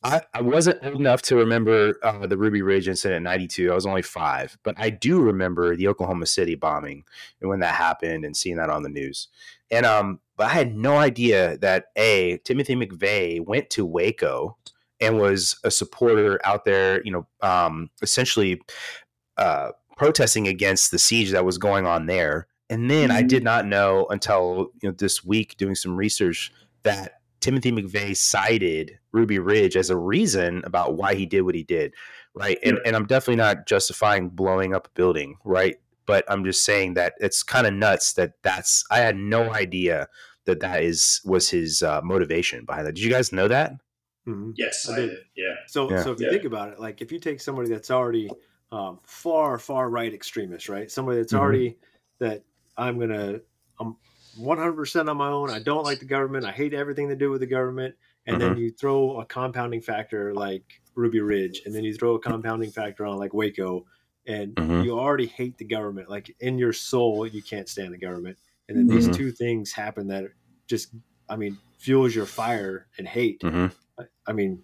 I, 0.05 0.23
I 0.33 0.43
wasn't 0.43 0.85
old 0.85 0.95
enough 0.95 1.23
to 1.23 1.37
remember 1.37 1.99
uh, 2.05 2.27
the 2.27 2.39
Ruby 2.39 2.63
Ridge 2.63 2.89
incident 2.89 3.19
in 3.19 3.23
'92. 3.25 3.71
I 3.71 3.75
was 3.75 3.85
only 3.85 4.03
five, 4.03 4.57
but 4.63 4.77
I 4.79 4.91
do 4.91 5.21
remember 5.21 5.75
the 5.75 5.89
Oklahoma 5.89 6.27
City 6.27 6.55
bombing 6.55 7.05
and 7.41 7.51
when 7.51 7.61
that 7.61 7.75
happened 7.75 8.25
and 8.25 8.37
seeing 8.37 8.57
that 8.57 8.71
on 8.71 8.85
the 8.85 8.89
news. 8.89 9.27
And 9.73 9.85
um, 9.85 10.21
but 10.37 10.47
I 10.47 10.51
had 10.51 10.77
no 10.77 10.97
idea 10.97 11.59
that 11.59 11.87
a 11.97 12.39
Timothy 12.45 12.77
McVeigh 12.77 13.45
went 13.45 13.71
to 13.71 13.85
Waco 13.85 14.57
and 15.01 15.19
was 15.19 15.59
a 15.65 15.71
supporter 15.71 16.41
out 16.45 16.65
there, 16.65 17.03
you 17.05 17.11
know, 17.11 17.27
um, 17.41 17.91
essentially 18.03 18.61
uh, 19.37 19.71
protesting 19.97 20.47
against 20.47 20.93
the 20.93 20.99
siege 20.99 21.33
that 21.33 21.45
was 21.45 21.59
going 21.59 21.87
on 21.87 22.07
there. 22.07 22.47
And 22.71 22.91
then 22.91 23.09
mm-hmm. 23.09 23.19
I 23.19 23.23
did 23.23 23.43
not 23.43 23.67
know 23.67 24.07
until 24.11 24.71
you 24.83 24.89
know 24.89 24.95
this 24.97 25.25
week 25.25 25.57
doing 25.57 25.75
some 25.75 25.97
research 25.97 26.53
that 26.83 27.21
Timothy 27.41 27.73
McVeigh 27.73 28.17
cited 28.17 28.99
Ruby 29.13 29.39
Ridge 29.39 29.77
as 29.77 29.91
a 29.91 29.97
reason 29.97 30.63
about 30.65 30.97
why 30.97 31.15
he 31.15 31.25
did 31.25 31.43
what 31.43 31.55
he 31.55 31.63
did, 31.63 31.95
right? 32.35 32.59
And 32.65 32.79
and 32.85 32.95
I'm 32.97 33.07
definitely 33.07 33.37
not 33.37 33.67
justifying 33.67 34.29
blowing 34.29 34.75
up 34.75 34.89
a 34.89 34.91
building, 34.91 35.37
right? 35.45 35.77
But 36.07 36.25
I'm 36.29 36.45
just 36.45 36.65
saying 36.65 36.95
that 36.95 37.15
it's 37.19 37.43
kind 37.43 37.67
of 37.67 37.75
nuts 37.75 38.15
that 38.15 38.33
that's 38.43 38.85
I 38.91 38.99
had 38.99 39.17
no 39.17 39.53
idea 39.53 40.09
that 40.47 40.61
that 40.61 40.83
is 40.83 41.21
was 41.25 41.49
his 41.51 41.83
uh, 41.83 42.01
motivation 42.03 42.65
behind 42.65 42.87
that. 42.87 42.95
Did 42.95 43.05
you 43.05 43.11
guys 43.11 43.33
know 43.33 43.49
that? 43.49 43.73
Mm-hmm. 44.27 44.53
Yes, 44.57 44.89
I 44.89 44.97
did. 44.97 45.11
Yeah. 45.37 45.55
So 45.67 45.91
yeah. 45.91 46.03
so 46.03 46.13
if 46.13 46.21
you 46.21 46.27
yeah. 46.27 46.33
think 46.33 46.45
about 46.45 46.71
it, 46.71 46.81
like 46.81 47.01
if 47.01 47.13
you 47.13 47.19
take 47.19 47.41
somebody 47.41 47.71
that's 47.71 47.91
already 47.91 48.31
um, 48.73 48.99
far 49.05 49.59
far 49.59 49.89
right 49.91 50.13
extremist, 50.13 50.69
right? 50.69 50.91
Somebody 50.91 51.19
that's 51.19 51.33
mm-hmm. 51.33 51.43
already 51.43 51.79
that 52.19 52.43
I'm 52.79 52.99
gonna 52.99 53.41
I'm 53.81 53.97
100% 54.41 55.11
on 55.11 55.17
my 55.17 55.29
own. 55.29 55.51
I 55.51 55.59
don't 55.59 55.85
like 55.85 55.99
the 55.99 56.07
government. 56.07 56.45
I 56.45 56.53
hate 56.53 56.73
everything 56.73 57.09
to 57.09 57.17
do 57.17 57.31
with 57.31 57.41
the 57.41 57.47
government. 57.47 57.95
And 58.27 58.37
mm-hmm. 58.37 58.49
then 58.55 58.59
you 58.59 58.71
throw 58.71 59.21
a 59.21 59.25
compounding 59.25 59.81
factor 59.81 60.35
like 60.35 60.81
Ruby 60.95 61.21
Ridge, 61.21 61.63
and 61.65 61.75
then 61.75 61.85
you 61.85 61.95
throw 61.95 62.15
a 62.15 62.19
compounding 62.19 62.71
factor 62.71 63.07
on 63.07 63.17
like 63.17 63.33
Waco, 63.33 63.87
and 64.27 64.55
mm-hmm. 64.55 64.83
you 64.83 64.99
already 64.99 65.27
hate 65.27 65.57
the 65.57 65.65
government. 65.65 66.11
Like 66.11 66.35
in 66.41 66.59
your 66.59 66.73
soul, 66.73 67.27
you 67.27 67.43
can't 67.43 67.69
stand 67.69 67.95
the 67.95 67.99
government. 67.99 68.39
And 68.69 68.77
then 68.77 68.87
these 68.87 69.05
mm-hmm. 69.05 69.15
two 69.15 69.33
things 69.33 69.73
happen 69.73 70.09
that 70.09 70.25
just, 70.67 70.95
I 71.29 71.37
mean, 71.37 71.57
fuels 71.79 72.15
your 72.15 72.27
fire 72.27 72.87
and 72.99 73.09
hate. 73.09 73.41
Mm-hmm. 73.41 73.69
I, 73.99 74.05
I 74.27 74.33
mean, 74.35 74.63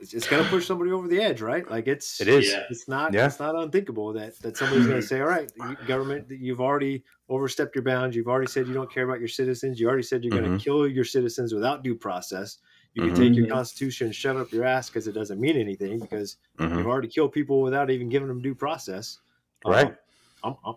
it's, 0.00 0.14
it's 0.14 0.28
going 0.28 0.42
to 0.42 0.48
push 0.48 0.66
somebody 0.66 0.90
over 0.90 1.08
the 1.08 1.20
edge, 1.20 1.40
right? 1.40 1.68
Like 1.70 1.86
it's 1.86 2.20
it 2.20 2.28
is. 2.28 2.54
It's 2.70 2.88
not. 2.88 3.12
Yeah. 3.12 3.26
It's 3.26 3.40
not 3.40 3.54
unthinkable 3.54 4.12
that 4.14 4.38
that 4.40 4.56
somebody's 4.56 4.86
going 4.86 5.00
to 5.00 5.06
say, 5.06 5.20
"All 5.20 5.28
right, 5.28 5.50
government, 5.86 6.26
you've 6.30 6.60
already 6.60 7.04
overstepped 7.28 7.74
your 7.74 7.84
bounds. 7.84 8.16
You've 8.16 8.28
already 8.28 8.50
said 8.50 8.66
you 8.66 8.74
don't 8.74 8.92
care 8.92 9.04
about 9.04 9.18
your 9.18 9.28
citizens. 9.28 9.80
You 9.80 9.88
already 9.88 10.02
said 10.02 10.24
you're 10.24 10.32
mm-hmm. 10.32 10.44
going 10.44 10.58
to 10.58 10.64
kill 10.64 10.86
your 10.86 11.04
citizens 11.04 11.52
without 11.52 11.82
due 11.82 11.94
process. 11.94 12.58
You 12.94 13.02
can 13.02 13.12
mm-hmm. 13.12 13.22
take 13.22 13.34
your 13.34 13.46
constitution 13.46 14.06
and 14.06 14.14
shove 14.14 14.36
up 14.38 14.50
your 14.50 14.64
ass 14.64 14.88
because 14.88 15.06
it 15.06 15.12
doesn't 15.12 15.38
mean 15.38 15.56
anything 15.56 16.00
because 16.00 16.36
mm-hmm. 16.58 16.78
you've 16.78 16.86
already 16.86 17.08
killed 17.08 17.32
people 17.32 17.60
without 17.62 17.90
even 17.90 18.08
giving 18.08 18.28
them 18.28 18.40
due 18.40 18.54
process. 18.54 19.18
Right. 19.64 19.86
Um, 19.86 19.94
I'm, 20.42 20.56
I'm, 20.64 20.74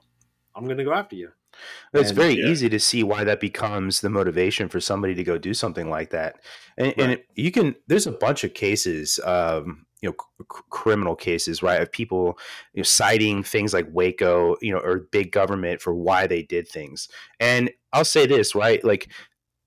I'm 0.55 0.65
going 0.65 0.77
to 0.77 0.83
go 0.83 0.93
after 0.93 1.15
you. 1.15 1.31
It's 1.93 2.09
and, 2.09 2.17
very 2.17 2.39
yeah. 2.39 2.47
easy 2.47 2.69
to 2.69 2.79
see 2.79 3.03
why 3.03 3.23
that 3.23 3.39
becomes 3.39 4.01
the 4.01 4.09
motivation 4.09 4.69
for 4.69 4.79
somebody 4.79 5.15
to 5.15 5.23
go 5.23 5.37
do 5.37 5.53
something 5.53 5.89
like 5.89 6.09
that. 6.11 6.39
And, 6.77 6.87
right. 6.87 6.99
and 6.99 7.11
it, 7.13 7.25
you 7.35 7.51
can, 7.51 7.75
there's 7.87 8.07
a 8.07 8.11
bunch 8.11 8.43
of 8.43 8.53
cases, 8.53 9.19
um, 9.23 9.85
you 10.01 10.09
know, 10.09 10.15
c- 10.41 10.61
criminal 10.69 11.15
cases, 11.15 11.61
right, 11.61 11.81
of 11.81 11.91
people 11.91 12.37
you 12.73 12.79
know, 12.79 12.83
citing 12.83 13.43
things 13.43 13.73
like 13.73 13.87
Waco, 13.91 14.55
you 14.61 14.71
know, 14.71 14.79
or 14.79 15.07
big 15.11 15.31
government 15.31 15.81
for 15.81 15.93
why 15.93 16.27
they 16.27 16.43
did 16.43 16.67
things. 16.67 17.07
And 17.39 17.71
I'll 17.93 18.05
say 18.05 18.25
this, 18.25 18.55
right, 18.55 18.83
like 18.83 19.09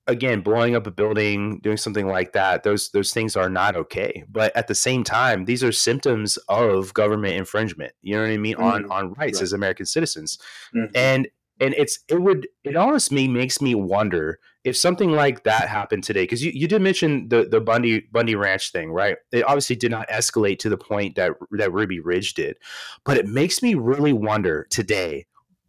again 0.06 0.40
blowing 0.40 0.76
up 0.76 0.86
a 0.86 0.90
building 0.90 1.58
doing 1.60 1.76
something 1.76 2.06
like 2.06 2.32
that 2.32 2.62
those 2.62 2.90
those 2.90 3.12
things 3.12 3.36
are 3.36 3.48
not 3.48 3.74
okay 3.74 4.24
but 4.30 4.54
at 4.54 4.66
the 4.66 4.74
same 4.74 5.02
time 5.02 5.44
these 5.46 5.64
are 5.64 5.72
symptoms 5.72 6.36
of 6.48 6.92
government 6.94 7.34
infringement 7.34 7.92
you 8.02 8.14
know 8.14 8.22
what 8.22 8.30
i 8.30 8.36
mean 8.36 8.54
mm-hmm. 8.54 8.64
on 8.64 8.90
on 8.90 9.12
rights 9.14 9.38
right. 9.38 9.42
as 9.42 9.52
american 9.52 9.86
citizens 9.86 10.38
mm-hmm. 10.74 10.90
and 10.94 11.28
and 11.60 11.74
it's 11.74 12.00
it 12.08 12.20
would 12.20 12.48
it 12.64 12.76
honestly 12.76 13.28
makes 13.28 13.60
me 13.60 13.74
wonder 13.74 14.38
if 14.64 14.76
something 14.76 15.12
like 15.12 15.44
that 15.44 15.68
happened 15.68 16.02
today 16.02 16.22
because 16.22 16.42
you, 16.42 16.50
you 16.54 16.66
did 16.66 16.82
mention 16.82 17.28
the 17.28 17.44
the 17.44 17.60
bundy 17.60 18.00
bundy 18.12 18.34
ranch 18.34 18.72
thing 18.72 18.90
right? 18.90 19.16
It 19.32 19.44
obviously 19.44 19.76
did 19.76 19.90
not 19.90 20.08
escalate 20.08 20.58
to 20.60 20.68
the 20.68 20.78
point 20.78 21.16
that 21.16 21.32
that 21.52 21.72
ruby 21.72 22.00
ridge 22.00 22.34
did. 22.34 22.56
But 23.04 23.16
it 23.16 23.26
makes 23.26 23.62
me 23.62 23.74
really 23.74 24.12
wonder 24.12 24.66
today 24.70 25.26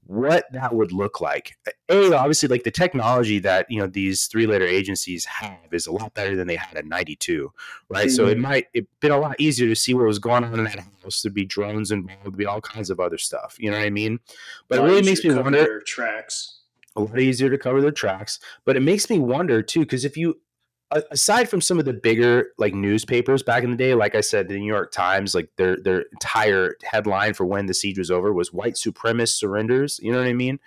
what 0.08 0.46
that 0.52 0.74
would 0.74 0.92
look 0.92 1.20
like. 1.20 1.58
A, 1.90 2.14
obviously, 2.16 2.48
like 2.48 2.64
the 2.64 2.72
technology 2.72 3.40
that 3.40 3.66
you 3.70 3.80
know 3.80 3.88
these 3.88 4.28
three 4.28 4.46
letter 4.46 4.66
agencies 4.66 5.26
have 5.26 5.58
is 5.72 5.88
a 5.88 5.92
lot 5.92 6.14
better 6.14 6.36
than 6.36 6.48
they 6.48 6.56
had 6.56 6.78
in 6.78 6.88
'92, 6.88 7.52
right? 7.90 8.08
Mm-hmm. 8.08 8.16
So 8.16 8.28
it 8.28 8.34
mm-hmm. 8.34 8.42
might 8.42 8.68
it 8.74 8.88
been 9.00 9.12
a 9.12 9.20
lot 9.20 9.36
easier 9.40 9.68
to 9.68 9.76
see 9.76 9.94
what 9.94 10.06
was 10.06 10.20
going 10.20 10.44
on 10.44 10.54
in 10.54 10.64
that 10.66 10.80
house. 10.80 11.22
There'd 11.22 11.34
be 11.34 11.46
drones 11.46 11.92
involved, 11.92 12.24
there'd 12.24 12.38
be 12.38 12.46
all 12.46 12.62
kinds 12.62 12.90
of 12.90 13.00
other 13.00 13.18
stuff. 13.18 13.56
You 13.60 13.72
know 13.72 13.78
what 13.78 13.86
I 13.86 13.90
mean? 13.90 14.20
But 14.68 14.80
it 14.80 14.84
really 14.84 15.02
makes 15.04 15.24
me 15.24 15.34
wonder. 15.34 15.82
Tracks. 15.86 16.62
A 16.98 17.02
lot 17.02 17.20
easier 17.20 17.50
to 17.50 17.58
cover 17.58 17.82
their 17.82 17.92
tracks, 17.92 18.40
but 18.64 18.78
it 18.78 18.80
makes 18.80 19.10
me 19.10 19.20
wonder 19.20 19.62
too 19.62 19.82
because 19.82 20.06
if 20.06 20.16
you 20.16 20.40
aside 21.12 21.50
from 21.50 21.62
some 21.62 21.80
of 21.80 21.86
the 21.86 21.94
bigger 21.94 22.48
like 22.58 22.74
newspapers 22.74 23.44
back 23.44 23.64
in 23.64 23.72
the 23.72 23.78
day, 23.78 23.94
like 23.94 24.16
I 24.16 24.22
said, 24.22 24.48
the 24.48 24.58
New 24.58 24.68
York 24.68 24.92
Times, 24.92 25.36
like 25.36 25.50
their 25.58 25.78
their 25.78 26.02
entire 26.14 26.78
headline 26.84 27.34
for 27.34 27.46
when 27.46 27.66
the 27.66 27.74
siege 27.74 27.98
was 27.98 28.12
over 28.12 28.34
was 28.34 28.54
"White 28.54 28.76
supremacist 28.76 29.38
surrenders." 29.38 30.00
You 30.02 30.12
know 30.12 30.20
what 30.20 30.28
I 30.28 30.34
mean? 30.34 30.60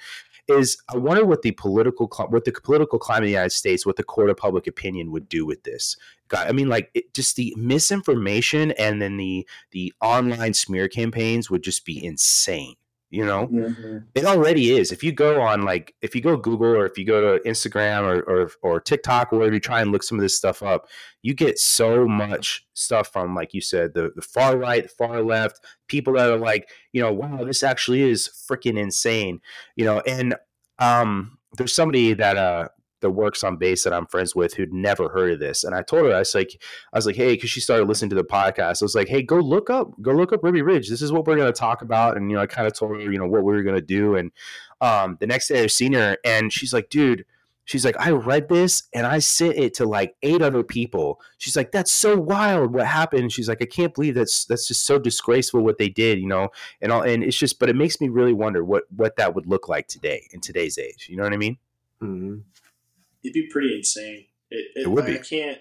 Is 0.48 0.78
I 0.92 0.96
wonder 0.96 1.26
what 1.26 1.42
the 1.42 1.52
political 1.52 2.10
what 2.28 2.44
the 2.44 2.52
political 2.52 2.98
climate 2.98 3.24
of 3.24 3.26
the 3.26 3.32
United 3.32 3.52
States, 3.52 3.84
what 3.84 3.96
the 3.96 4.02
court 4.02 4.30
of 4.30 4.36
public 4.36 4.66
opinion 4.66 5.12
would 5.12 5.28
do 5.28 5.44
with 5.44 5.62
this. 5.64 5.96
God, 6.28 6.46
I 6.46 6.52
mean, 6.52 6.68
like 6.68 6.90
it, 6.94 7.12
just 7.14 7.36
the 7.36 7.54
misinformation 7.56 8.72
and 8.72 9.00
then 9.00 9.16
the 9.16 9.46
the 9.72 9.92
online 10.00 10.54
smear 10.54 10.88
campaigns 10.88 11.50
would 11.50 11.62
just 11.62 11.84
be 11.84 12.02
insane 12.02 12.76
you 13.10 13.24
know? 13.24 13.46
Mm-hmm. 13.48 13.98
it 14.14 14.24
already 14.24 14.76
is. 14.76 14.92
If 14.92 15.02
you 15.02 15.12
go 15.12 15.40
on 15.40 15.62
like 15.62 15.94
if 16.02 16.14
you 16.14 16.20
go 16.20 16.36
google 16.36 16.68
or 16.76 16.86
if 16.86 16.98
you 16.98 17.04
go 17.04 17.20
to 17.20 17.48
instagram 17.48 18.02
or, 18.02 18.20
or 18.22 18.50
or 18.62 18.80
tiktok 18.80 19.32
or 19.32 19.38
wherever 19.38 19.54
you 19.54 19.60
try 19.60 19.80
and 19.80 19.92
look 19.92 20.02
some 20.02 20.18
of 20.18 20.22
this 20.22 20.36
stuff 20.36 20.62
up 20.62 20.88
you 21.22 21.34
get 21.34 21.58
so 21.58 22.06
much 22.06 22.66
stuff 22.74 23.12
from 23.12 23.34
like 23.34 23.54
you 23.54 23.60
said 23.60 23.94
the, 23.94 24.10
the 24.14 24.22
far 24.22 24.56
right 24.56 24.84
the 24.84 24.88
far 24.88 25.22
left 25.22 25.60
people 25.88 26.14
that 26.14 26.30
are 26.30 26.38
like 26.38 26.68
you 26.92 27.02
know 27.02 27.12
wow 27.12 27.44
this 27.44 27.62
actually 27.62 28.02
is 28.02 28.28
freaking 28.28 28.78
insane 28.78 29.40
you 29.76 29.84
know? 29.84 30.00
And 30.00 30.34
um 30.78 31.38
there's 31.56 31.74
somebody 31.74 32.12
that 32.14 32.36
uh 32.36 32.68
that 33.00 33.10
works 33.10 33.44
on 33.44 33.56
base 33.56 33.84
that 33.84 33.92
I'm 33.92 34.06
friends 34.06 34.34
with 34.34 34.54
who'd 34.54 34.72
never 34.72 35.08
heard 35.08 35.32
of 35.32 35.40
this. 35.40 35.64
And 35.64 35.74
I 35.74 35.82
told 35.82 36.06
her, 36.06 36.14
I 36.14 36.20
was 36.20 36.34
like, 36.34 36.60
I 36.92 36.98
was 36.98 37.06
like, 37.06 37.16
hey, 37.16 37.34
because 37.34 37.50
she 37.50 37.60
started 37.60 37.88
listening 37.88 38.10
to 38.10 38.16
the 38.16 38.24
podcast. 38.24 38.82
I 38.82 38.84
was 38.84 38.94
like, 38.94 39.08
hey, 39.08 39.22
go 39.22 39.36
look 39.36 39.70
up, 39.70 39.90
go 40.02 40.12
look 40.12 40.32
up 40.32 40.42
Ruby 40.42 40.62
Ridge. 40.62 40.88
This 40.88 41.02
is 41.02 41.12
what 41.12 41.26
we're 41.26 41.36
gonna 41.36 41.52
talk 41.52 41.82
about. 41.82 42.16
And 42.16 42.30
you 42.30 42.36
know, 42.36 42.42
I 42.42 42.46
kind 42.46 42.66
of 42.66 42.74
told 42.74 42.92
her, 42.92 43.00
you 43.00 43.18
know, 43.18 43.26
what 43.26 43.44
we 43.44 43.52
were 43.52 43.62
gonna 43.62 43.80
do. 43.80 44.16
And 44.16 44.32
um, 44.80 45.16
the 45.20 45.26
next 45.26 45.48
day 45.48 45.62
I 45.62 45.66
seen 45.66 45.92
her 45.92 46.16
and 46.24 46.52
she's 46.52 46.72
like, 46.72 46.90
dude, 46.90 47.24
she's 47.68 47.84
like, 47.84 47.96
I 47.98 48.10
read 48.10 48.48
this 48.48 48.84
and 48.94 49.06
I 49.06 49.18
sent 49.18 49.56
it 49.56 49.74
to 49.74 49.84
like 49.84 50.16
eight 50.22 50.40
other 50.42 50.62
people. 50.62 51.20
She's 51.36 51.56
like, 51.56 51.70
that's 51.70 51.92
so 51.92 52.16
wild. 52.18 52.72
What 52.72 52.86
happened? 52.86 53.30
She's 53.30 53.48
like, 53.48 53.60
I 53.60 53.66
can't 53.66 53.94
believe 53.94 54.14
that's 54.14 54.46
that's 54.46 54.66
just 54.66 54.86
so 54.86 54.98
disgraceful 54.98 55.62
what 55.62 55.78
they 55.78 55.88
did, 55.88 56.18
you 56.18 56.26
know. 56.26 56.48
And 56.80 56.90
all, 56.90 57.02
and 57.02 57.22
it's 57.22 57.36
just, 57.36 57.58
but 57.58 57.68
it 57.68 57.76
makes 57.76 58.00
me 58.00 58.08
really 58.08 58.32
wonder 58.32 58.64
what 58.64 58.84
what 58.94 59.16
that 59.16 59.34
would 59.34 59.46
look 59.46 59.68
like 59.68 59.86
today 59.86 60.26
in 60.32 60.40
today's 60.40 60.78
age. 60.78 61.08
You 61.10 61.16
know 61.16 61.24
what 61.24 61.34
I 61.34 61.36
mean? 61.38 61.58
Mm-hmm 62.02 62.38
it'd 63.22 63.34
be 63.34 63.48
pretty 63.50 63.74
insane. 63.76 64.26
It, 64.50 64.66
it, 64.74 64.82
it 64.82 64.88
would 64.88 65.06
be. 65.06 65.18
I 65.18 65.22
can't. 65.22 65.58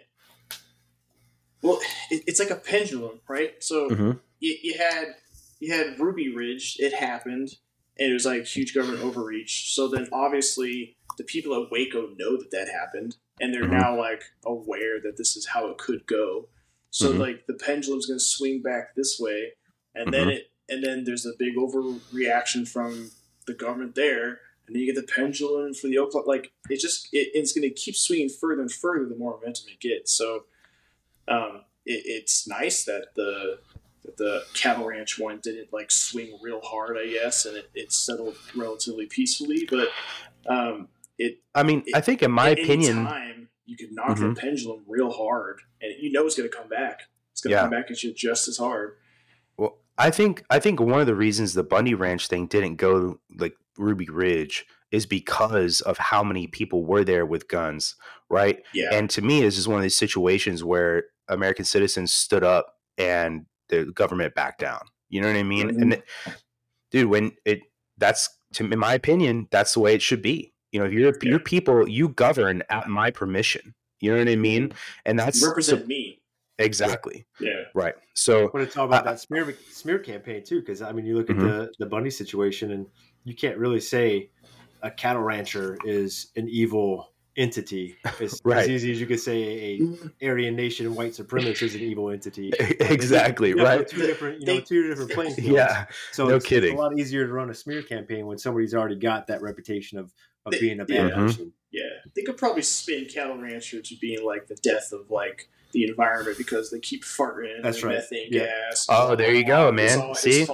Well, 1.61 1.79
it, 2.11 2.23
it's 2.27 2.39
like 2.39 2.51
a 2.51 2.55
pendulum, 2.55 3.19
right? 3.27 3.61
So 3.63 3.89
mm-hmm. 3.89 4.11
you, 4.39 4.57
you 4.61 4.77
had 4.77 5.15
you 5.59 5.73
had 5.73 5.99
Ruby 5.99 6.33
Ridge. 6.33 6.77
It 6.79 6.93
happened, 6.93 7.49
and 7.97 8.11
it 8.11 8.13
was 8.13 8.25
like 8.25 8.45
huge 8.45 8.73
government 8.73 9.03
overreach. 9.03 9.73
So 9.73 9.87
then, 9.87 10.07
obviously, 10.11 10.97
the 11.17 11.23
people 11.23 11.55
at 11.55 11.71
Waco 11.71 12.09
know 12.17 12.37
that 12.37 12.51
that 12.51 12.69
happened, 12.69 13.17
and 13.41 13.53
they're 13.53 13.63
mm-hmm. 13.63 13.77
now 13.77 13.97
like 13.97 14.23
aware 14.45 15.01
that 15.01 15.17
this 15.17 15.35
is 15.35 15.47
how 15.47 15.67
it 15.67 15.77
could 15.77 16.05
go. 16.05 16.47
So 16.89 17.09
mm-hmm. 17.09 17.21
like 17.21 17.47
the 17.47 17.55
pendulum's 17.55 18.05
going 18.05 18.19
to 18.19 18.23
swing 18.23 18.61
back 18.61 18.95
this 18.95 19.17
way, 19.19 19.53
and 19.95 20.13
then 20.13 20.27
mm-hmm. 20.27 20.29
it 20.29 20.51
and 20.69 20.83
then 20.83 21.03
there's 21.03 21.25
a 21.25 21.31
big 21.37 21.55
overreaction 21.55 22.67
from 22.67 23.11
the 23.45 23.53
government 23.53 23.95
there, 23.95 24.39
and 24.67 24.75
then 24.75 24.81
you 24.81 24.93
get 24.93 24.99
the 24.99 25.11
pendulum 25.11 25.73
for 25.73 25.87
the 25.87 25.97
Oklahoma. 25.97 26.27
Like 26.27 26.51
it 26.69 26.79
just 26.79 27.07
it, 27.13 27.29
it's 27.33 27.53
going 27.53 27.67
to 27.67 27.73
keep 27.73 27.95
swinging 27.95 28.29
further 28.29 28.61
and 28.61 28.71
further 28.71 29.05
the 29.05 29.15
more 29.15 29.37
momentum 29.37 29.65
it 29.71 29.79
gets. 29.79 30.13
So 30.13 30.43
um, 31.27 31.61
it, 31.85 32.03
it's 32.05 32.47
nice 32.47 32.83
that 32.85 33.15
the 33.15 33.59
that 34.03 34.17
the 34.17 34.43
cattle 34.53 34.85
ranch 34.85 35.19
one 35.19 35.39
didn't 35.41 35.71
like 35.71 35.91
swing 35.91 36.37
real 36.41 36.61
hard, 36.61 36.97
I 36.97 37.07
guess, 37.07 37.45
and 37.45 37.57
it, 37.57 37.69
it 37.73 37.91
settled 37.91 38.35
relatively 38.55 39.05
peacefully. 39.05 39.67
But 39.69 39.89
um, 40.47 40.89
it. 41.17 41.39
I 41.55 41.63
mean, 41.63 41.83
I 41.95 42.01
think 42.01 42.21
in 42.21 42.31
my 42.31 42.49
opinion, 42.49 43.05
time 43.05 43.49
you 43.65 43.77
could 43.77 43.93
knock 43.93 44.17
mm-hmm. 44.17 44.33
the 44.33 44.39
pendulum 44.39 44.83
real 44.87 45.11
hard, 45.11 45.61
and 45.81 45.93
you 45.99 46.11
know 46.11 46.25
it's 46.25 46.35
going 46.35 46.49
to 46.49 46.55
come 46.55 46.69
back. 46.69 47.03
It's 47.31 47.41
going 47.41 47.51
to 47.51 47.57
yeah. 47.57 47.61
come 47.61 47.71
back 47.71 47.91
at 47.91 48.03
you 48.03 48.13
just 48.13 48.47
as 48.47 48.57
hard. 48.57 48.95
Well, 49.57 49.77
I 49.97 50.09
think 50.09 50.43
I 50.49 50.59
think 50.59 50.79
one 50.79 50.99
of 50.99 51.07
the 51.07 51.15
reasons 51.15 51.53
the 51.53 51.63
Bundy 51.63 51.93
Ranch 51.93 52.27
thing 52.27 52.47
didn't 52.47 52.75
go 52.75 53.19
like 53.37 53.55
Ruby 53.77 54.07
Ridge 54.09 54.65
is 54.91 55.05
because 55.05 55.81
of 55.81 55.97
how 55.97 56.23
many 56.23 56.47
people 56.47 56.85
were 56.85 57.03
there 57.03 57.25
with 57.25 57.47
guns, 57.47 57.95
right? 58.29 58.63
Yeah. 58.73 58.89
And 58.93 59.09
to 59.11 59.21
me, 59.21 59.41
this 59.41 59.57
is 59.57 59.67
one 59.67 59.77
of 59.77 59.83
these 59.83 59.97
situations 59.97 60.63
where 60.63 61.05
American 61.27 61.65
citizens 61.65 62.13
stood 62.13 62.43
up 62.43 62.75
and 62.97 63.45
the 63.69 63.85
government 63.85 64.33
backed 64.35 64.59
down. 64.59 64.81
You 65.09 65.21
know 65.21 65.27
what 65.27 65.37
I 65.37 65.43
mean? 65.43 65.69
Mm-hmm. 65.69 65.81
And 65.81 65.93
it, 65.93 66.03
dude, 66.91 67.09
when 67.09 67.31
it 67.45 67.61
that's 67.97 68.29
to 68.53 68.65
in 68.65 68.79
my 68.79 68.93
opinion, 68.93 69.47
that's 69.51 69.73
the 69.73 69.79
way 69.79 69.93
it 69.93 70.01
should 70.01 70.21
be. 70.21 70.53
You 70.71 70.79
know, 70.79 70.85
if 70.85 70.93
you're 70.93 71.13
yeah. 71.21 71.29
your 71.29 71.39
people, 71.39 71.87
you 71.87 72.09
govern 72.09 72.63
at 72.69 72.87
my 72.87 73.11
permission. 73.11 73.73
You 73.99 74.11
know 74.11 74.19
what 74.19 74.29
I 74.29 74.35
mean? 74.35 74.69
Mm-hmm. 74.69 74.77
And 75.05 75.19
that's 75.19 75.45
represent 75.45 75.81
so, 75.81 75.87
me. 75.87 76.16
Exactly. 76.59 77.25
Yeah. 77.39 77.63
Right. 77.73 77.95
So, 78.13 78.49
but 78.51 78.61
it's 78.61 78.75
all 78.77 78.85
about 78.85 79.05
uh, 79.05 79.11
that 79.11 79.19
smear 79.19 79.55
smear 79.69 79.99
campaign 79.99 80.43
too, 80.43 80.59
because 80.59 80.81
I 80.81 80.91
mean, 80.91 81.05
you 81.05 81.15
look 81.15 81.29
at 81.29 81.35
mm-hmm. 81.35 81.47
the 81.47 81.71
the 81.79 81.85
Bundy 81.85 82.09
situation, 82.09 82.71
and 82.71 82.87
you 83.23 83.35
can't 83.35 83.57
really 83.57 83.79
say 83.79 84.31
a 84.81 84.91
cattle 84.91 85.21
rancher 85.21 85.77
is 85.85 86.31
an 86.35 86.47
evil 86.49 87.11
entity. 87.37 87.95
It's 88.19 88.41
right. 88.45 88.57
as 88.59 88.69
easy 88.69 88.91
as 88.91 88.99
you 88.99 89.05
could 89.05 89.19
say 89.19 89.41
a 89.43 89.79
mm-hmm. 89.79 90.07
Aryan 90.23 90.55
nation 90.55 90.93
white 90.95 91.11
supremacist 91.11 91.61
is 91.61 91.75
an 91.75 91.81
evil 91.81 92.09
entity. 92.09 92.51
exactly. 92.59 93.53
right. 93.53 93.87
Two 93.87 94.05
different, 94.05 94.41
you 94.41 94.47
know, 94.47 94.59
two 94.59 94.87
different 94.87 95.11
playing 95.11 95.33
fields. 95.35 95.49
Yeah. 95.49 95.85
So 96.11 96.27
no 96.27 96.35
it's, 96.35 96.45
kidding. 96.45 96.73
It's 96.73 96.79
a 96.79 96.81
lot 96.81 96.97
easier 96.97 97.25
to 97.25 97.31
run 97.31 97.49
a 97.49 97.53
smear 97.53 97.83
campaign 97.83 98.25
when 98.25 98.37
somebody's 98.37 98.73
already 98.73 98.97
got 98.97 99.27
that 99.27 99.41
reputation 99.41 99.99
of, 99.99 100.11
of 100.45 100.53
being 100.59 100.79
a 100.79 100.85
bad 100.85 101.09
yeah. 101.09 101.15
person. 101.15 101.53
Yeah. 101.71 101.83
They 102.15 102.23
could 102.23 102.37
probably 102.37 102.63
spin 102.63 103.05
cattle 103.05 103.37
rancher 103.37 103.81
to 103.81 103.95
being 104.01 104.25
like 104.25 104.47
the 104.47 104.55
death 104.55 104.91
of 104.91 105.11
like 105.11 105.49
the 105.71 105.85
environment 105.85 106.37
because 106.37 106.71
they 106.71 106.79
keep 106.79 107.03
farting 107.03 107.61
That's 107.61 107.83
right. 107.83 107.95
methane 107.95 108.27
yeah. 108.31 108.45
gas. 108.45 108.87
Oh, 108.89 109.15
there 109.15 109.33
you 109.33 109.45
go, 109.45 109.71
man. 109.71 110.15
See, 110.15 110.47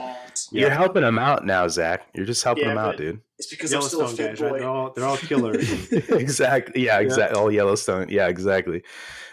you're 0.51 0.70
yeah. 0.70 0.76
helping 0.76 1.03
them 1.03 1.20
out 1.20 1.45
now, 1.45 1.68
Zach. 1.68 2.07
You're 2.14 2.26
just 2.26 2.43
helping 2.43 2.64
yeah, 2.64 2.70
them 2.70 2.78
out, 2.78 2.97
dude. 2.97 3.22
It's 3.38 3.47
because 3.47 3.72
Yellowstone 3.72 4.05
I'm 4.05 4.14
still 4.14 4.26
a 4.26 4.30
guys, 4.30 4.41
right? 4.41 4.53
They're 4.59 4.68
all, 4.68 4.91
they're 4.91 5.05
all 5.05 5.18
killers. 5.18 5.91
exactly. 5.91 6.86
Yeah, 6.86 6.99
exactly. 6.99 7.39
All 7.39 7.51
Yellowstone. 7.51 8.07
Yeah, 8.09 8.28
exactly. 8.28 8.84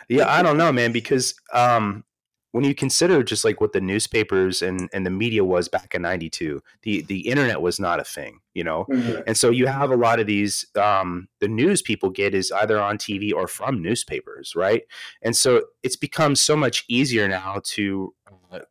Yeah, 0.09 0.29
I 0.29 0.43
don't 0.43 0.57
know, 0.57 0.73
man, 0.73 0.93
because 0.93 1.35
um, 1.53 2.05
when 2.53 2.65
you 2.65 2.75
consider 2.75 3.23
just 3.23 3.45
like 3.45 3.61
what 3.61 3.73
the 3.73 3.81
newspapers 3.81 4.63
and, 4.63 4.89
and 4.93 5.07
the 5.07 5.11
media 5.11 5.45
was 5.45 5.69
back 5.69 5.95
in 5.95 6.03
92 6.03 6.63
the 6.83 7.03
the 7.03 7.21
internet 7.21 7.61
was 7.61 7.79
not 7.79 8.01
a 8.01 8.05
thing 8.05 8.41
you 8.55 8.65
know 8.65 8.87
mm-hmm. 8.91 9.21
and 9.27 9.37
so 9.37 9.51
you 9.51 9.67
have 9.67 9.91
a 9.91 9.97
lot 9.97 10.21
of 10.21 10.27
these 10.27 10.67
um, 10.77 11.29
the 11.41 11.49
news 11.49 11.83
people 11.83 12.11
get 12.11 12.35
is 12.35 12.53
either 12.53 12.81
on 12.81 12.99
tv 12.99 13.33
or 13.33 13.47
from 13.47 13.83
newspapers 13.83 14.55
right 14.55 14.83
and 15.23 15.37
so 15.37 15.63
it's 15.83 15.97
become 15.97 16.35
so 16.35 16.57
much 16.57 16.85
easier 16.89 17.29
now 17.29 17.61
to 17.65 18.15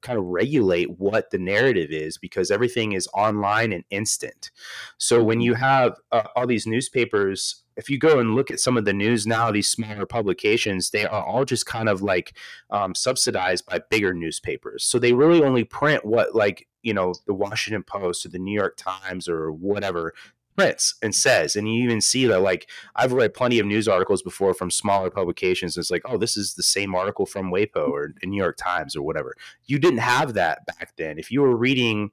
kind 0.01 0.19
of 0.19 0.25
regulate 0.25 0.89
what 0.99 1.29
the 1.31 1.37
narrative 1.37 1.91
is 1.91 2.17
because 2.17 2.51
everything 2.51 2.91
is 2.91 3.07
online 3.13 3.71
and 3.71 3.83
instant 3.89 4.51
so 4.97 5.23
when 5.23 5.41
you 5.41 5.53
have 5.53 5.95
uh, 6.11 6.23
all 6.35 6.47
these 6.47 6.67
newspapers 6.67 7.63
if 7.79 7.89
you 7.89 7.97
go 7.97 8.19
and 8.19 8.35
look 8.35 8.51
at 8.51 8.59
some 8.59 8.75
of 8.75 8.83
the 8.83 8.91
news 8.91 9.25
now, 9.25 9.49
these 9.51 9.69
smaller 9.69 10.05
publications, 10.05 10.89
they 10.89 11.05
are 11.05 11.23
all 11.23 11.45
just 11.45 11.65
kind 11.65 11.87
of 11.87 12.01
like 12.01 12.35
um, 12.69 12.93
subsidized 12.93 13.65
by 13.65 13.79
bigger 13.89 14.13
newspapers. 14.13 14.83
So 14.83 14.99
they 14.99 15.13
really 15.13 15.41
only 15.41 15.63
print 15.63 16.03
what, 16.05 16.35
like, 16.35 16.67
you 16.83 16.93
know, 16.93 17.13
the 17.25 17.33
Washington 17.33 17.83
Post 17.83 18.25
or 18.25 18.29
the 18.29 18.37
New 18.37 18.53
York 18.53 18.75
Times 18.75 19.29
or 19.29 19.53
whatever 19.53 20.13
prints 20.59 20.95
and 21.01 21.15
says. 21.15 21.55
And 21.55 21.67
you 21.67 21.83
even 21.83 22.01
see 22.01 22.25
that, 22.25 22.41
like, 22.41 22.69
I've 22.95 23.13
read 23.13 23.33
plenty 23.33 23.59
of 23.59 23.65
news 23.65 23.87
articles 23.87 24.21
before 24.21 24.53
from 24.53 24.69
smaller 24.69 25.09
publications. 25.09 25.77
It's 25.77 25.91
like, 25.91 26.01
oh, 26.05 26.17
this 26.17 26.35
is 26.35 26.53
the 26.53 26.63
same 26.63 26.95
article 26.95 27.25
from 27.25 27.51
WAPO 27.51 27.89
or 27.89 28.13
New 28.23 28.37
York 28.37 28.57
Times 28.57 28.95
or 28.95 29.01
whatever. 29.01 29.35
You 29.65 29.79
didn't 29.79 29.99
have 29.99 30.33
that 30.33 30.65
back 30.65 30.93
then. 30.97 31.17
If 31.17 31.31
you 31.31 31.41
were 31.41 31.55
reading, 31.55 32.11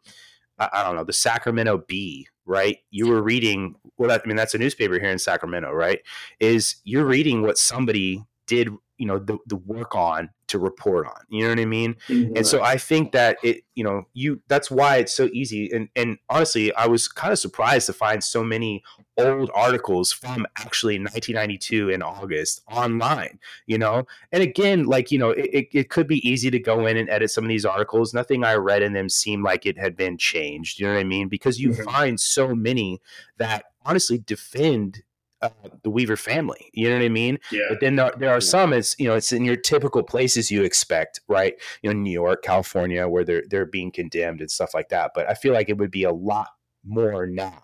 I 0.58 0.84
don't 0.84 0.96
know, 0.96 1.04
the 1.04 1.12
Sacramento 1.12 1.84
Bee 1.86 2.28
right? 2.48 2.78
You 2.90 3.08
were 3.08 3.22
reading 3.22 3.74
well, 3.98 4.10
I 4.10 4.20
mean, 4.24 4.36
that's 4.36 4.54
a 4.54 4.58
newspaper 4.58 5.00
here 5.00 5.10
in 5.10 5.18
Sacramento, 5.18 5.72
right? 5.72 6.00
Is 6.38 6.76
you're 6.84 7.04
reading 7.04 7.42
what 7.42 7.58
somebody 7.58 8.24
did, 8.46 8.68
you 8.98 9.06
know, 9.06 9.18
the, 9.18 9.38
the 9.46 9.56
work 9.56 9.96
on 9.96 10.30
to 10.48 10.58
report 10.58 11.06
on. 11.06 11.20
You 11.28 11.44
know 11.44 11.50
what 11.50 11.60
I 11.60 11.64
mean? 11.64 11.96
Mm-hmm. 12.08 12.36
And 12.36 12.46
so 12.46 12.62
I 12.62 12.76
think 12.76 13.12
that 13.12 13.38
it, 13.42 13.62
you 13.74 13.84
know, 13.84 14.06
you 14.14 14.40
that's 14.48 14.70
why 14.70 14.96
it's 14.96 15.14
so 15.14 15.28
easy. 15.32 15.70
And 15.72 15.88
and 15.96 16.18
honestly, 16.28 16.74
I 16.74 16.86
was 16.86 17.08
kind 17.08 17.32
of 17.32 17.38
surprised 17.38 17.86
to 17.86 17.92
find 17.92 18.22
so 18.22 18.42
many 18.42 18.82
old 19.18 19.50
articles 19.54 20.12
from 20.12 20.46
actually 20.58 20.98
1992 20.98 21.90
in 21.90 22.02
August 22.02 22.62
online, 22.70 23.38
you 23.66 23.78
know? 23.78 24.06
And 24.32 24.42
again, 24.42 24.84
like, 24.84 25.10
you 25.10 25.18
know, 25.18 25.30
it, 25.30 25.68
it 25.72 25.90
could 25.90 26.06
be 26.06 26.26
easy 26.28 26.50
to 26.50 26.58
go 26.58 26.86
in 26.86 26.96
and 26.96 27.08
edit 27.08 27.30
some 27.30 27.44
of 27.44 27.48
these 27.48 27.64
articles. 27.64 28.12
Nothing 28.12 28.44
I 28.44 28.54
read 28.54 28.82
in 28.82 28.92
them 28.92 29.08
seemed 29.08 29.42
like 29.42 29.64
it 29.64 29.78
had 29.78 29.96
been 29.96 30.18
changed. 30.18 30.78
You 30.78 30.86
know 30.86 30.94
what 30.94 31.00
I 31.00 31.04
mean? 31.04 31.28
Because 31.28 31.60
you 31.60 31.70
mm-hmm. 31.70 31.84
find 31.84 32.20
so 32.20 32.54
many 32.54 33.00
that 33.38 33.64
honestly 33.84 34.18
defend 34.18 35.02
uh, 35.42 35.50
the 35.82 35.90
Weaver 35.90 36.16
family. 36.16 36.70
You 36.72 36.88
know 36.88 36.96
what 36.96 37.04
I 37.04 37.08
mean? 37.08 37.38
Yeah. 37.50 37.66
But 37.68 37.80
then 37.80 37.96
there, 37.96 38.12
there 38.18 38.30
are 38.30 38.40
some. 38.40 38.72
It's 38.72 38.94
you 38.98 39.06
know 39.06 39.14
it's 39.14 39.32
in 39.32 39.44
your 39.44 39.56
typical 39.56 40.02
places 40.02 40.50
you 40.50 40.62
expect, 40.62 41.20
right? 41.28 41.54
You 41.82 41.92
know, 41.92 41.98
New 41.98 42.10
York, 42.10 42.42
California, 42.42 43.06
where 43.08 43.24
they're 43.24 43.44
they're 43.48 43.66
being 43.66 43.90
condemned 43.90 44.40
and 44.40 44.50
stuff 44.50 44.74
like 44.74 44.88
that. 44.90 45.12
But 45.14 45.28
I 45.28 45.34
feel 45.34 45.52
like 45.52 45.68
it 45.68 45.78
would 45.78 45.90
be 45.90 46.04
a 46.04 46.12
lot 46.12 46.48
more 46.84 47.26
now, 47.26 47.62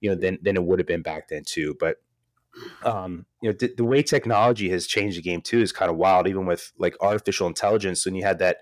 you 0.00 0.10
know, 0.10 0.16
than 0.16 0.38
than 0.42 0.56
it 0.56 0.64
would 0.64 0.78
have 0.78 0.88
been 0.88 1.02
back 1.02 1.28
then 1.28 1.44
too. 1.44 1.76
But 1.78 1.96
um, 2.84 3.26
you 3.40 3.50
know, 3.50 3.56
the, 3.58 3.72
the, 3.76 3.84
way 3.84 4.02
technology 4.02 4.68
has 4.70 4.86
changed 4.86 5.16
the 5.16 5.22
game 5.22 5.40
too 5.40 5.60
is 5.60 5.72
kind 5.72 5.90
of 5.90 5.96
wild. 5.96 6.28
Even 6.28 6.46
with 6.46 6.72
like 6.78 6.94
artificial 7.00 7.46
intelligence, 7.46 8.04
when 8.04 8.14
you 8.14 8.22
had 8.22 8.38
that 8.40 8.58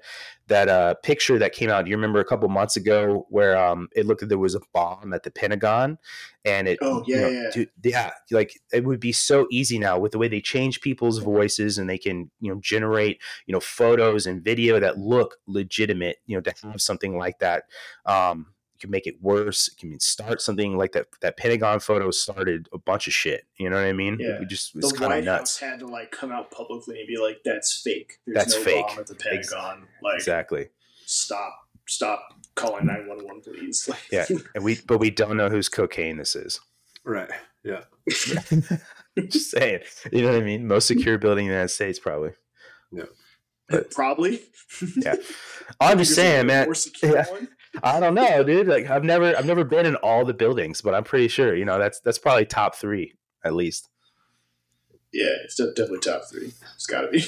that 0.46 0.68
uh, 0.68 0.94
picture 1.02 1.38
that 1.38 1.52
came 1.52 1.70
out, 1.70 1.84
Do 1.84 1.90
you 1.90 1.96
remember 1.96 2.20
a 2.20 2.24
couple 2.24 2.48
months 2.48 2.76
ago 2.76 3.26
where 3.30 3.56
um, 3.56 3.88
it 3.94 4.06
looked 4.06 4.22
like 4.22 4.28
there 4.28 4.38
was 4.38 4.54
a 4.54 4.60
bomb 4.72 5.12
at 5.12 5.22
the 5.22 5.30
Pentagon, 5.30 5.98
and 6.44 6.68
it, 6.68 6.78
oh 6.82 7.04
yeah, 7.06 7.16
you 7.16 7.22
know, 7.22 7.28
yeah, 7.28 7.50
dude, 7.52 7.70
yeah, 7.82 8.10
like 8.30 8.58
it 8.72 8.84
would 8.84 9.00
be 9.00 9.12
so 9.12 9.46
easy 9.50 9.78
now 9.78 9.98
with 9.98 10.12
the 10.12 10.18
way 10.18 10.28
they 10.28 10.40
change 10.40 10.80
people's 10.80 11.18
voices 11.18 11.78
and 11.78 11.88
they 11.88 11.98
can 11.98 12.30
you 12.40 12.52
know 12.52 12.60
generate 12.60 13.20
you 13.46 13.52
know 13.52 13.60
photos 13.60 14.26
and 14.26 14.42
video 14.42 14.78
that 14.80 14.98
look 14.98 15.36
legitimate. 15.46 16.18
You 16.26 16.36
know, 16.36 16.42
to 16.42 16.54
have 16.62 16.80
something 16.80 17.18
like 17.18 17.38
that. 17.40 17.64
Um, 18.06 18.46
can 18.80 18.90
make 18.90 19.06
it 19.06 19.20
worse. 19.20 19.68
It 19.68 19.78
can 19.78 20.00
start 20.00 20.40
something 20.40 20.76
like 20.76 20.92
that. 20.92 21.06
That 21.20 21.36
Pentagon 21.36 21.80
photo 21.80 22.10
started 22.10 22.68
a 22.72 22.78
bunch 22.78 23.06
of 23.06 23.12
shit. 23.12 23.44
You 23.58 23.70
know 23.70 23.76
what 23.76 23.84
I 23.84 23.92
mean? 23.92 24.18
Yeah. 24.20 24.38
We 24.40 24.46
just 24.46 24.74
it's 24.76 24.92
kind 24.92 25.12
of 25.12 25.24
nuts. 25.24 25.60
House 25.60 25.70
had 25.70 25.80
to 25.80 25.86
like 25.86 26.10
come 26.10 26.32
out 26.32 26.50
publicly 26.50 26.98
and 26.98 27.08
be 27.08 27.18
like, 27.18 27.38
"That's 27.44 27.80
fake. 27.82 28.18
There's 28.26 28.36
That's 28.36 28.56
no 28.56 28.62
fake." 28.62 28.98
at 28.98 29.06
the 29.06 29.14
Pentagon. 29.14 29.86
Like 30.02 30.16
exactly. 30.16 30.68
Stop. 31.06 31.54
Stop 31.86 32.22
calling 32.54 32.86
nine 32.86 33.08
one 33.08 33.24
one, 33.24 33.40
please. 33.40 33.88
yeah, 34.12 34.26
and 34.54 34.64
we 34.64 34.78
but 34.86 34.98
we 34.98 35.10
don't 35.10 35.36
know 35.36 35.48
whose 35.48 35.68
cocaine 35.68 36.16
this 36.16 36.36
is. 36.36 36.60
Right. 37.04 37.30
Yeah. 37.64 37.82
just 38.08 39.50
saying. 39.50 39.80
You 40.12 40.22
know 40.22 40.32
what 40.32 40.40
I 40.40 40.44
mean? 40.44 40.66
Most 40.66 40.86
secure 40.86 41.18
building 41.18 41.46
in 41.46 41.50
the 41.50 41.54
United 41.54 41.68
States, 41.72 41.98
probably. 41.98 42.32
Yeah. 42.92 43.04
But, 43.70 43.90
Probably. 43.92 44.42
yeah. 44.96 45.14
I'm 45.80 45.98
just 45.98 46.14
saying, 46.16 46.46
man. 46.46 46.72
Yeah. 47.02 47.24
I 47.82 48.00
don't 48.00 48.14
know, 48.14 48.42
dude. 48.42 48.66
Like 48.66 48.90
I've 48.90 49.04
never 49.04 49.36
I've 49.36 49.46
never 49.46 49.64
been 49.64 49.86
in 49.86 49.96
all 49.96 50.24
the 50.24 50.34
buildings, 50.34 50.80
but 50.82 50.94
I'm 50.94 51.04
pretty 51.04 51.28
sure, 51.28 51.54
you 51.54 51.64
know, 51.64 51.78
that's 51.78 52.00
that's 52.00 52.18
probably 52.18 52.44
top 52.44 52.74
three 52.74 53.14
at 53.44 53.54
least. 53.54 53.88
Yeah, 55.12 55.34
it's 55.44 55.56
definitely 55.56 56.00
top 56.00 56.22
three. 56.30 56.52
It's 56.74 56.86
gotta 56.86 57.08
be. 57.08 57.24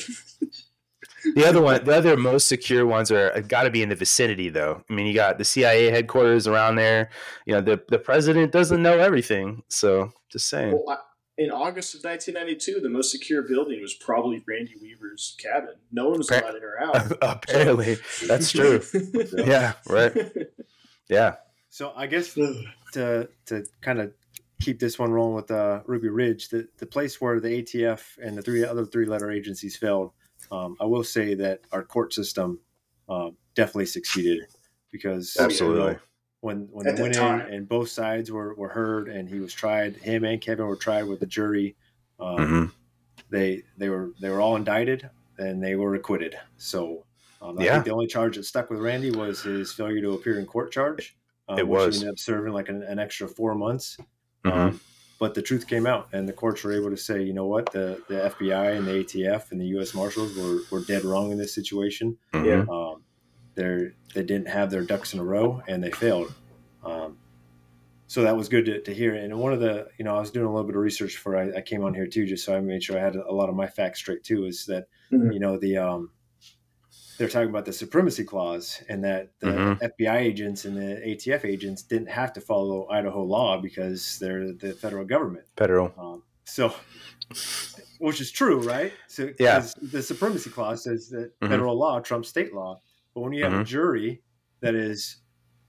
the 1.35 1.47
other 1.47 1.61
one, 1.61 1.85
the 1.85 1.97
other 1.97 2.17
most 2.17 2.49
secure 2.49 2.87
ones 2.87 3.11
are 3.11 3.33
uh, 3.33 3.41
got 3.41 3.65
to 3.65 3.71
be 3.71 3.83
in 3.83 3.89
the 3.89 3.97
vicinity, 3.97 4.49
though. 4.49 4.85
I 4.89 4.93
mean, 4.93 5.07
you 5.07 5.15
got 5.15 5.39
the 5.39 5.45
CIA 5.45 5.91
headquarters 5.91 6.47
around 6.47 6.77
there. 6.77 7.11
You 7.47 7.55
know, 7.55 7.61
the 7.61 7.83
the 7.89 7.99
president 7.99 8.53
doesn't 8.53 8.83
know 8.83 8.99
everything, 8.99 9.63
so 9.69 10.13
just 10.31 10.49
saying. 10.49 10.79
Well, 10.85 11.01
in 11.39 11.51
August 11.51 11.95
of 11.95 12.05
1992, 12.05 12.81
the 12.81 12.91
most 12.91 13.11
secure 13.11 13.43
building 13.43 13.81
was 13.81 13.95
probably 13.95 14.43
Randy 14.47 14.75
Weaver's 14.81 15.37
cabin. 15.39 15.75
No 15.91 16.11
one 16.11 16.19
was 16.19 16.31
allowed 16.31 16.57
in 16.57 16.63
or 16.63 16.81
out. 16.81 17.13
Apparently, 17.23 17.97
that's 18.27 18.53
true. 18.53 18.83
yeah, 19.33 19.73
right. 19.89 20.15
Yeah. 21.09 21.37
So 21.71 21.93
I 21.97 22.07
guess 22.07 22.35
to 22.35 23.29
to 23.47 23.65
kind 23.81 24.01
of 24.01 24.13
keep 24.61 24.79
this 24.79 24.99
one 24.99 25.11
rolling 25.11 25.35
with 25.35 25.51
uh, 25.51 25.81
Ruby 25.87 26.11
Ridge, 26.11 26.49
the 26.49 26.69
the 26.79 26.87
place 26.87 27.21
where 27.21 27.41
the 27.41 27.63
ATF 27.63 28.19
and 28.23 28.37
the 28.37 28.43
three 28.43 28.65
other 28.65 28.85
three 28.85 29.07
letter 29.07 29.31
agencies 29.31 29.77
failed, 29.77 30.13
um, 30.51 30.77
I 30.81 30.85
will 30.85 31.05
say 31.05 31.35
that 31.35 31.61
our 31.73 31.83
court 31.83 32.13
system 32.13 32.61
uh, 33.09 33.31
definitely 33.55 33.87
succeeded 33.87 34.45
because 34.91 35.37
absolutely. 35.41 35.81
You 35.81 35.93
know, 35.93 35.99
when 36.43 36.69
when 36.73 36.89
At 36.89 36.97
they 36.97 37.03
went 37.03 37.15
time. 37.15 37.41
in 37.43 37.55
and 37.55 37.69
both 37.69 37.89
sides 37.89 38.31
were, 38.31 38.55
were 38.55 38.69
heard 38.69 39.09
and 39.09 39.29
he 39.29 39.39
was 39.39 39.55
tried. 39.55 39.97
Him 39.97 40.25
and 40.25 40.41
Kevin 40.41 40.67
were 40.67 40.77
tried 40.77 41.05
with 41.05 41.21
the 41.21 41.27
jury. 41.27 41.77
Um, 42.19 42.37
mm-hmm. 42.37 42.65
They 43.31 43.63
they 43.79 43.89
were 43.89 44.11
they 44.21 44.29
were 44.29 44.41
all 44.41 44.57
indicted 44.57 45.09
and 45.39 45.63
they 45.63 45.77
were 45.77 45.95
acquitted. 45.95 46.37
So 46.57 47.07
um, 47.41 47.59
I 47.61 47.65
yeah. 47.65 47.73
think 47.75 47.85
the 47.87 47.93
only 47.93 48.09
charge 48.09 48.37
that 48.37 48.45
stuck 48.45 48.71
with 48.71 48.81
Randy 48.81 49.13
was 49.13 49.43
his 49.43 49.73
failure 49.73 50.01
to 50.03 50.13
appear 50.15 50.39
in 50.41 50.47
court 50.47 50.73
charge. 50.73 51.17
Um, 51.49 51.59
it 51.61 51.67
was 51.67 51.99
ended 51.99 52.11
up 52.11 52.19
serving 52.19 52.53
like 52.53 52.69
an, 52.69 52.83
an 52.83 52.99
extra 52.99 53.29
four 53.29 53.55
months. 53.55 53.97
Mm-hmm. 54.45 54.59
Um, 54.59 54.81
but 55.21 55.35
the 55.35 55.43
truth 55.43 55.69
came 55.69 55.87
out, 55.87 56.09
and 56.13 56.29
the 56.29 56.33
courts 56.33 56.65
were 56.65 56.73
able 56.73 56.91
to 56.91 56.97
say, 56.97 57.23
you 57.23 57.33
know 57.33 57.47
what, 57.47 57.71
the 57.71 58.03
the 58.09 58.35
FBI 58.37 58.77
and 58.77 58.85
the 58.85 59.05
ATF 59.05 59.53
and 59.53 59.61
the 59.61 59.67
U.S. 59.67 59.95
Marshals 59.95 60.37
were, 60.37 60.59
were 60.73 60.85
dead 60.85 61.05
wrong 61.05 61.31
in 61.31 61.39
this 61.39 61.55
situation. 61.55 62.19
Mm-hmm. 62.33 62.47
Yeah, 62.47 62.65
um, 62.69 63.05
they 63.55 63.91
they 64.15 64.23
didn't 64.23 64.49
have 64.49 64.71
their 64.71 64.83
ducks 64.83 65.15
in 65.15 65.21
a 65.21 65.25
row, 65.25 65.63
and 65.67 65.83
they 65.83 65.91
failed. 65.91 66.35
Um, 66.85 67.19
so 68.07 68.23
that 68.23 68.37
was 68.37 68.49
good 68.49 68.67
to, 68.67 68.83
to, 68.83 68.93
hear. 68.93 69.15
And 69.15 69.39
one 69.39 69.55
of 69.55 69.61
the, 69.61 69.89
you 69.97 70.05
know, 70.05 70.15
I 70.17 70.21
was 70.21 70.31
doing 70.31 70.45
a 70.45 70.51
little 70.51 70.67
bit 70.67 70.77
of 70.77 70.83
research 70.83 71.17
for 71.17 71.35
I, 71.35 71.59
I, 71.59 71.61
came 71.63 71.83
on 71.83 71.95
here 71.95 72.07
too, 72.07 72.27
just 72.27 72.45
so 72.45 72.55
I 72.55 72.61
made 72.61 72.83
sure 72.83 72.99
I 72.99 73.01
had 73.01 73.17
a 73.17 73.33
lot 73.33 73.49
of 73.49 73.55
my 73.55 73.67
facts 73.67 74.01
straight 74.01 74.23
too. 74.23 74.45
Is 74.45 74.67
that 74.67 74.89
mm-hmm. 75.11 75.33
you 75.33 75.41
know 75.41 75.59
the 75.59 75.79
um, 75.79 76.11
they're 77.17 77.29
talking 77.29 77.49
about 77.49 77.65
the 77.65 77.73
supremacy 77.73 78.25
clause 78.25 78.83
and 78.89 79.05
that 79.05 79.31
the 79.39 79.47
mm-hmm. 79.47 80.03
FBI 80.03 80.17
agents 80.17 80.65
and 80.65 80.77
the 80.77 81.01
ATF 81.07 81.45
agents 81.45 81.83
didn't 81.83 82.09
have 82.09 82.33
to 82.33 82.41
follow 82.41 82.89
Idaho 82.91 83.23
law 83.23 83.61
because 83.61 84.19
they're 84.19 84.53
the 84.53 84.73
federal 84.73 85.05
government. 85.05 85.45
Federal. 85.57 85.93
Um, 85.97 86.23
so, 86.45 86.75
which 87.99 88.21
is 88.21 88.31
true, 88.31 88.61
right? 88.61 88.93
So, 89.07 89.31
yeah. 89.39 89.65
The 89.81 90.03
supremacy 90.03 90.51
clause 90.51 90.85
says 90.85 91.09
that 91.11 91.39
mm-hmm. 91.41 91.49
federal 91.49 91.79
law 91.79 92.01
trumps 92.01 92.29
state 92.29 92.53
law. 92.53 92.81
But 93.15 93.21
when 93.21 93.33
you 93.33 93.45
have 93.45 93.53
a 93.53 93.57
mm-hmm. 93.57 93.65
jury 93.65 94.23
that 94.61 94.75
is 94.75 95.19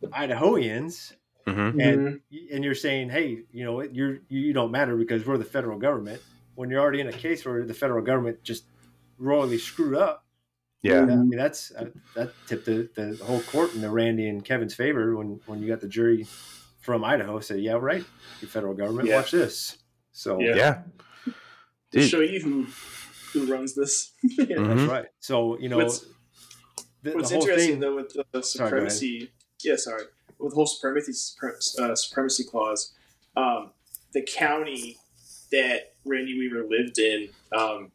Idahoans, 0.03 1.13
mm-hmm. 1.47 1.79
and 1.79 2.07
mm-hmm. 2.07 2.55
and 2.55 2.63
you're 2.63 2.75
saying, 2.75 3.09
hey, 3.09 3.39
you 3.51 3.65
know, 3.65 3.81
you're 3.81 4.19
you 4.29 4.53
don't 4.53 4.71
matter 4.71 4.95
because 4.95 5.25
we're 5.25 5.37
the 5.37 5.45
federal 5.45 5.77
government. 5.77 6.21
When 6.55 6.69
you're 6.69 6.81
already 6.81 7.01
in 7.01 7.07
a 7.07 7.13
case 7.13 7.45
where 7.45 7.65
the 7.65 7.73
federal 7.73 8.03
government 8.03 8.43
just 8.43 8.65
royally 9.17 9.57
screwed 9.57 9.95
up, 9.95 10.25
yeah, 10.81 11.01
I 11.01 11.05
mean 11.05 11.37
that's 11.37 11.71
uh, 11.71 11.89
that 12.15 12.33
tipped 12.47 12.65
the, 12.65 12.89
the 12.95 13.19
whole 13.23 13.41
court 13.41 13.73
in 13.73 13.81
the 13.81 13.89
Randy 13.89 14.27
and 14.27 14.43
Kevin's 14.43 14.75
favor 14.75 15.15
when 15.15 15.39
when 15.45 15.61
you 15.61 15.67
got 15.67 15.81
the 15.81 15.87
jury 15.87 16.27
from 16.81 17.03
Idaho 17.03 17.39
say, 17.39 17.57
yeah, 17.57 17.73
right, 17.73 18.03
the 18.41 18.47
federal 18.47 18.73
government, 18.73 19.07
yeah. 19.07 19.15
watch 19.15 19.31
this. 19.31 19.77
So 20.11 20.39
yeah, 20.39 20.55
yeah. 20.55 21.33
to 21.93 22.01
show 22.01 22.19
you 22.19 22.41
who 22.41 22.67
who 23.31 23.51
runs 23.51 23.73
this. 23.73 24.11
yeah, 24.23 24.45
mm-hmm. 24.45 24.67
That's 24.67 24.91
right. 24.91 25.05
So 25.19 25.57
you 25.57 25.69
know, 25.69 25.77
what's, 25.77 26.05
the, 27.03 27.11
what's 27.11 27.29
the 27.29 27.35
interesting 27.35 27.71
thing, 27.73 27.79
though 27.79 27.95
with 27.95 28.15
the 28.31 28.43
supremacy. 28.43 29.19
Sorry, 29.19 29.31
yeah, 29.63 29.75
sorry, 29.75 30.03
with 30.39 30.51
the 30.51 30.55
whole 30.55 30.65
supremacy 30.65 31.13
uh, 31.79 31.95
supremacy 31.95 32.43
clause, 32.43 32.93
um, 33.35 33.71
the 34.13 34.21
county 34.21 34.97
that 35.51 35.93
Randy 36.05 36.37
Weaver 36.37 36.65
lived 36.67 36.97
in. 36.97 37.29
Um, 37.55 37.91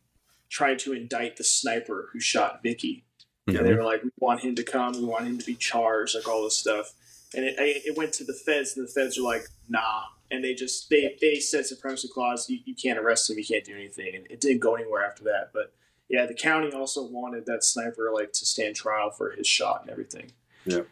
tried 0.50 0.78
to 0.78 0.94
indict 0.94 1.36
the 1.36 1.44
sniper 1.44 2.08
who 2.10 2.18
shot 2.18 2.62
Vicki. 2.62 3.04
Mm-hmm. 3.46 3.58
And 3.58 3.66
they 3.66 3.74
were 3.74 3.84
like, 3.84 4.02
we 4.02 4.10
want 4.18 4.40
him 4.40 4.54
to 4.54 4.62
come, 4.62 4.94
we 4.94 5.04
want 5.04 5.26
him 5.26 5.36
to 5.36 5.44
be 5.44 5.54
charged, 5.54 6.14
like 6.14 6.26
all 6.26 6.42
this 6.42 6.56
stuff. 6.56 6.94
And 7.34 7.44
it, 7.44 7.56
it 7.58 7.98
went 7.98 8.14
to 8.14 8.24
the 8.24 8.32
feds, 8.32 8.74
and 8.74 8.88
the 8.88 8.90
feds 8.90 9.18
were 9.18 9.24
like, 9.24 9.42
nah. 9.68 10.04
And 10.30 10.42
they 10.42 10.54
just, 10.54 10.88
they, 10.88 11.18
they 11.20 11.34
said 11.38 11.66
supremacy 11.66 12.08
clause, 12.08 12.48
you, 12.48 12.60
you 12.64 12.74
can't 12.74 12.98
arrest 12.98 13.28
him, 13.28 13.36
you 13.36 13.44
can't 13.44 13.62
do 13.62 13.74
anything. 13.74 14.14
And 14.14 14.26
it 14.30 14.40
didn't 14.40 14.60
go 14.60 14.74
anywhere 14.74 15.04
after 15.04 15.24
that. 15.24 15.50
But 15.52 15.74
yeah, 16.08 16.26
the 16.26 16.34
county 16.34 16.72
also 16.72 17.04
wanted 17.04 17.46
that 17.46 17.64
sniper 17.64 18.10
like 18.14 18.32
to 18.32 18.46
stand 18.46 18.76
trial 18.76 19.10
for 19.10 19.30
his 19.30 19.46
shot 19.46 19.82
and 19.82 19.90
everything. 19.90 20.32
Yeah. 20.64 20.82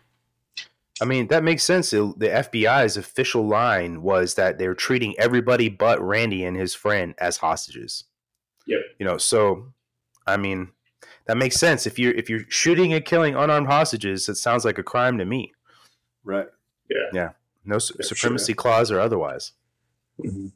I 1.01 1.05
mean, 1.05 1.29
that 1.29 1.45
makes 1.45 1.63
sense. 1.63 1.91
The 1.91 2.15
FBI's 2.19 2.97
official 2.97 3.47
line 3.47 4.03
was 4.03 4.35
that 4.35 4.59
they 4.59 4.67
were 4.67 4.75
treating 4.75 5.15
everybody 5.19 5.69
but 5.69 6.01
Randy 6.01 6.45
and 6.45 6.57
his 6.57 6.75
friend 6.75 7.15
as 7.19 7.39
hostages. 7.39 8.05
Yep. 8.67 8.81
You 8.99 9.07
know, 9.07 9.19
so 9.19 9.73
I 10.27 10.37
mean, 10.37 10.73
that 11.27 11.37
makes 11.37 11.57
sense. 11.57 11.87
If 11.87 11.99
you're 11.99 12.15
if 12.15 12.31
you're 12.31 12.45
shooting 12.49 12.93
and 12.93 13.05
killing 13.05 13.35
unarmed 13.35 13.67
hostages, 13.67 14.29
it 14.29 14.37
sounds 14.37 14.65
like 14.65 14.79
a 14.79 14.83
crime 14.83 15.19
to 15.19 15.25
me. 15.25 15.53
Right. 16.25 16.49
Yeah. 16.91 17.07
Yeah. 17.13 17.31
No 17.65 17.79
su- 17.79 17.95
supremacy 18.03 18.53
sure. 18.53 18.57
clause 18.57 18.91
or 18.91 19.01
otherwise. 19.01 19.53
Mm-hmm. 20.23 20.49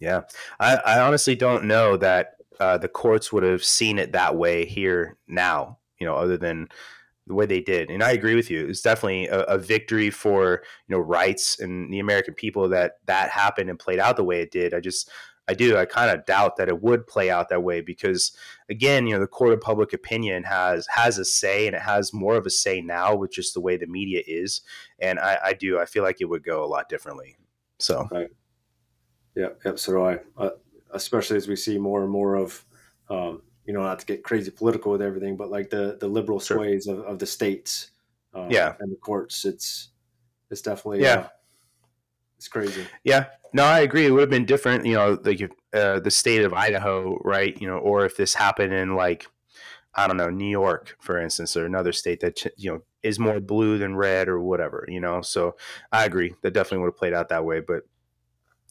Yeah. 0.00 0.22
I, 0.58 0.76
I 0.76 1.00
honestly 1.00 1.36
don't 1.36 1.64
know 1.64 1.96
that 1.96 2.36
uh, 2.60 2.78
the 2.78 2.88
courts 2.88 3.32
would 3.32 3.42
have 3.42 3.64
seen 3.64 3.98
it 3.98 4.12
that 4.12 4.36
way 4.36 4.64
here 4.64 5.16
now. 5.26 5.78
You 5.98 6.06
know, 6.06 6.16
other 6.16 6.36
than 6.36 6.68
the 7.26 7.34
way 7.34 7.46
they 7.46 7.60
did. 7.60 7.90
And 7.90 8.02
I 8.02 8.12
agree 8.12 8.34
with 8.34 8.50
you. 8.50 8.66
It's 8.66 8.82
definitely 8.82 9.28
a, 9.28 9.40
a, 9.44 9.58
victory 9.58 10.10
for 10.10 10.62
you 10.88 10.94
know 10.94 11.00
rights 11.00 11.58
and 11.58 11.90
the 11.92 12.00
American 12.00 12.34
people 12.34 12.68
that 12.68 12.98
that 13.06 13.30
happened 13.30 13.70
and 13.70 13.78
played 13.78 13.98
out 13.98 14.16
the 14.16 14.24
way 14.24 14.40
it 14.40 14.50
did. 14.50 14.74
I 14.74 14.80
just 14.80 15.10
I 15.46 15.54
do. 15.54 15.76
I 15.76 15.84
kind 15.84 16.10
of 16.10 16.24
doubt 16.24 16.56
that 16.56 16.68
it 16.68 16.82
would 16.82 17.06
play 17.06 17.30
out 17.30 17.50
that 17.50 17.62
way 17.62 17.82
because, 17.82 18.32
again, 18.70 19.06
you 19.06 19.14
know, 19.14 19.20
the 19.20 19.26
court 19.26 19.52
of 19.52 19.60
public 19.60 19.92
opinion 19.92 20.42
has 20.44 20.86
has 20.86 21.18
a 21.18 21.24
say, 21.24 21.66
and 21.66 21.76
it 21.76 21.82
has 21.82 22.12
more 22.14 22.36
of 22.36 22.46
a 22.46 22.50
say 22.50 22.80
now 22.80 23.14
with 23.14 23.32
just 23.32 23.52
the 23.52 23.60
way 23.60 23.76
the 23.76 23.86
media 23.86 24.22
is. 24.26 24.62
And 24.98 25.18
I, 25.18 25.38
I 25.44 25.52
do. 25.52 25.78
I 25.78 25.84
feel 25.84 26.02
like 26.02 26.20
it 26.20 26.26
would 26.26 26.44
go 26.44 26.64
a 26.64 26.66
lot 26.66 26.88
differently. 26.88 27.36
So, 27.78 28.08
right. 28.10 28.28
yeah, 29.34 29.48
yep. 29.64 29.78
So 29.78 30.18
I. 30.38 30.50
Especially 30.92 31.36
as 31.36 31.48
we 31.48 31.56
see 31.56 31.78
more 31.78 32.02
and 32.02 32.10
more 32.10 32.36
of, 32.36 32.64
um, 33.10 33.42
you 33.64 33.72
know, 33.72 33.82
not 33.82 33.98
to 33.98 34.06
get 34.06 34.22
crazy 34.22 34.50
political 34.50 34.92
with 34.92 35.02
everything, 35.02 35.36
but 35.36 35.50
like 35.50 35.70
the 35.70 35.96
the 35.98 36.06
liberal 36.06 36.38
sure. 36.38 36.58
sways 36.58 36.86
of, 36.86 37.00
of 37.00 37.18
the 37.18 37.26
states, 37.26 37.90
uh, 38.34 38.46
yeah, 38.50 38.74
and 38.80 38.92
the 38.92 38.96
courts. 38.96 39.44
It's 39.44 39.88
it's 40.50 40.62
definitely 40.62 41.02
yeah. 41.02 41.14
Uh, 41.14 41.28
it's 42.36 42.48
crazy. 42.48 42.86
Yeah, 43.04 43.26
no, 43.54 43.64
I 43.64 43.80
agree. 43.80 44.04
It 44.04 44.10
would 44.10 44.20
have 44.20 44.30
been 44.30 44.44
different, 44.44 44.84
you 44.84 44.94
know, 44.94 45.18
like 45.22 45.40
if, 45.40 45.50
uh, 45.72 46.00
the 46.00 46.10
state 46.10 46.44
of 46.44 46.52
Idaho, 46.52 47.18
right? 47.24 47.58
You 47.60 47.68
know, 47.68 47.78
or 47.78 48.04
if 48.04 48.16
this 48.16 48.34
happened 48.34 48.74
in 48.74 48.96
like, 48.96 49.26
I 49.94 50.06
don't 50.06 50.16
know, 50.16 50.28
New 50.28 50.50
York, 50.50 50.96
for 51.00 51.18
instance, 51.18 51.56
or 51.56 51.64
another 51.64 51.92
state 51.92 52.20
that 52.20 52.44
you 52.56 52.70
know 52.72 52.82
is 53.02 53.18
more 53.18 53.40
blue 53.40 53.78
than 53.78 53.96
red 53.96 54.28
or 54.28 54.40
whatever, 54.40 54.84
you 54.88 55.00
know. 55.00 55.22
So 55.22 55.56
I 55.92 56.04
agree. 56.04 56.34
That 56.42 56.52
definitely 56.52 56.78
would 56.78 56.88
have 56.88 56.98
played 56.98 57.14
out 57.14 57.28
that 57.30 57.44
way. 57.44 57.60
But 57.60 57.84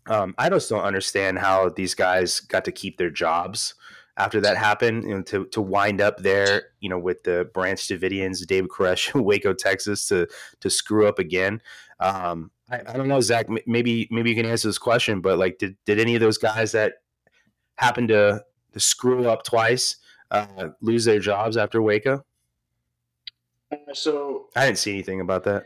um, 0.08 0.36
I 0.38 0.50
just 0.50 0.70
don't 0.70 0.84
understand 0.84 1.40
how 1.40 1.70
these 1.70 1.96
guys 1.96 2.40
got 2.40 2.66
to 2.66 2.72
keep 2.72 2.98
their 2.98 3.10
jobs 3.10 3.76
after 4.18 4.40
that 4.42 4.58
happened, 4.58 5.04
you 5.04 5.16
know, 5.16 5.22
to, 5.24 5.46
to 5.48 5.62
wind 5.62 6.00
up 6.00 6.20
there, 6.20 6.70
you 6.80 6.90
know, 6.90 7.00
with 7.00 7.24
the 7.24 7.50
Branch 7.54 7.80
Davidians, 7.80 8.46
David 8.46 8.70
Koresh, 8.70 9.14
Waco, 9.20 9.54
Texas, 9.54 10.08
to 10.08 10.28
to 10.60 10.70
screw 10.70 11.08
up 11.08 11.20
again. 11.20 11.62
Um, 12.00 12.52
I, 12.70 12.82
I, 12.88 12.98
don't 12.98 13.08
know, 13.08 13.22
Zach. 13.22 13.48
Maybe 13.66 14.08
maybe 14.12 14.30
you 14.30 14.36
can 14.36 14.46
answer 14.46 14.68
this 14.68 14.78
question, 14.78 15.22
but 15.22 15.38
like, 15.38 15.58
did 15.58 15.76
did 15.86 16.00
any 16.00 16.16
of 16.16 16.22
those 16.22 16.38
guys 16.38 16.74
that 16.74 16.94
happened 17.76 18.10
to 18.10 18.44
to 18.74 18.80
screw 18.80 19.28
up 19.28 19.44
twice 19.44 19.98
uh, 20.32 20.70
lose 20.82 21.06
their 21.06 21.20
jobs 21.20 21.58
after 21.58 21.82
Waco? 21.82 22.24
Uh, 23.72 23.94
so 23.94 24.50
I 24.56 24.66
didn't 24.66 24.78
see 24.78 24.92
anything 24.92 25.22
about 25.22 25.44
that. 25.46 25.66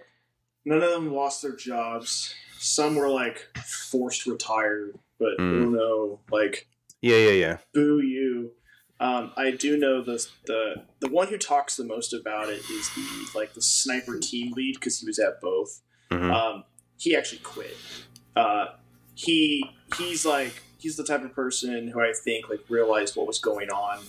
None 0.64 0.82
of 0.82 0.92
them 0.92 1.14
lost 1.14 1.42
their 1.42 1.56
jobs. 1.56 2.34
Some 2.60 2.95
were 2.95 3.10
like 3.10 3.47
forced 3.66 4.26
retired, 4.26 4.97
but 5.20 5.38
mm. 5.39 5.72
Know, 5.72 6.20
like 6.32 6.68
yeah, 7.01 7.18
yeah, 7.18 7.32
yeah. 7.32 7.58
Boo 7.74 8.01
you. 8.01 8.51
Um, 8.99 9.32
I 9.38 9.51
do 9.51 9.78
know 9.78 10.01
the 10.01 10.26
the 10.45 10.84
the 10.99 11.10
one 11.10 11.28
who 11.28 11.38
talks 11.38 11.78
the 11.78 11.84
most 11.84 12.14
about 12.14 12.49
it 12.49 12.62
is 12.70 12.89
the 12.95 13.30
like 13.36 13.53
the 13.53 13.62
sniper 13.62 14.18
team 14.20 14.53
lead 14.53 14.76
because 14.76 14.99
he 14.99 15.05
was 15.05 15.20
at 15.20 15.39
both. 15.41 15.82
Mm-hmm. 16.12 16.32
Um, 16.32 16.64
he 16.97 17.16
actually 17.16 17.39
quit. 17.39 17.76
Uh, 18.36 18.68
he 19.14 19.70
he's 19.97 20.26
like 20.26 20.64
he's 20.80 20.95
the 20.95 21.03
type 21.03 21.24
of 21.24 21.34
person 21.34 21.88
who 21.88 22.01
I 22.01 22.14
think 22.14 22.49
like 22.49 22.62
realized 22.70 23.16
what 23.16 23.28
was 23.28 23.39
going 23.39 23.70
on 23.70 23.99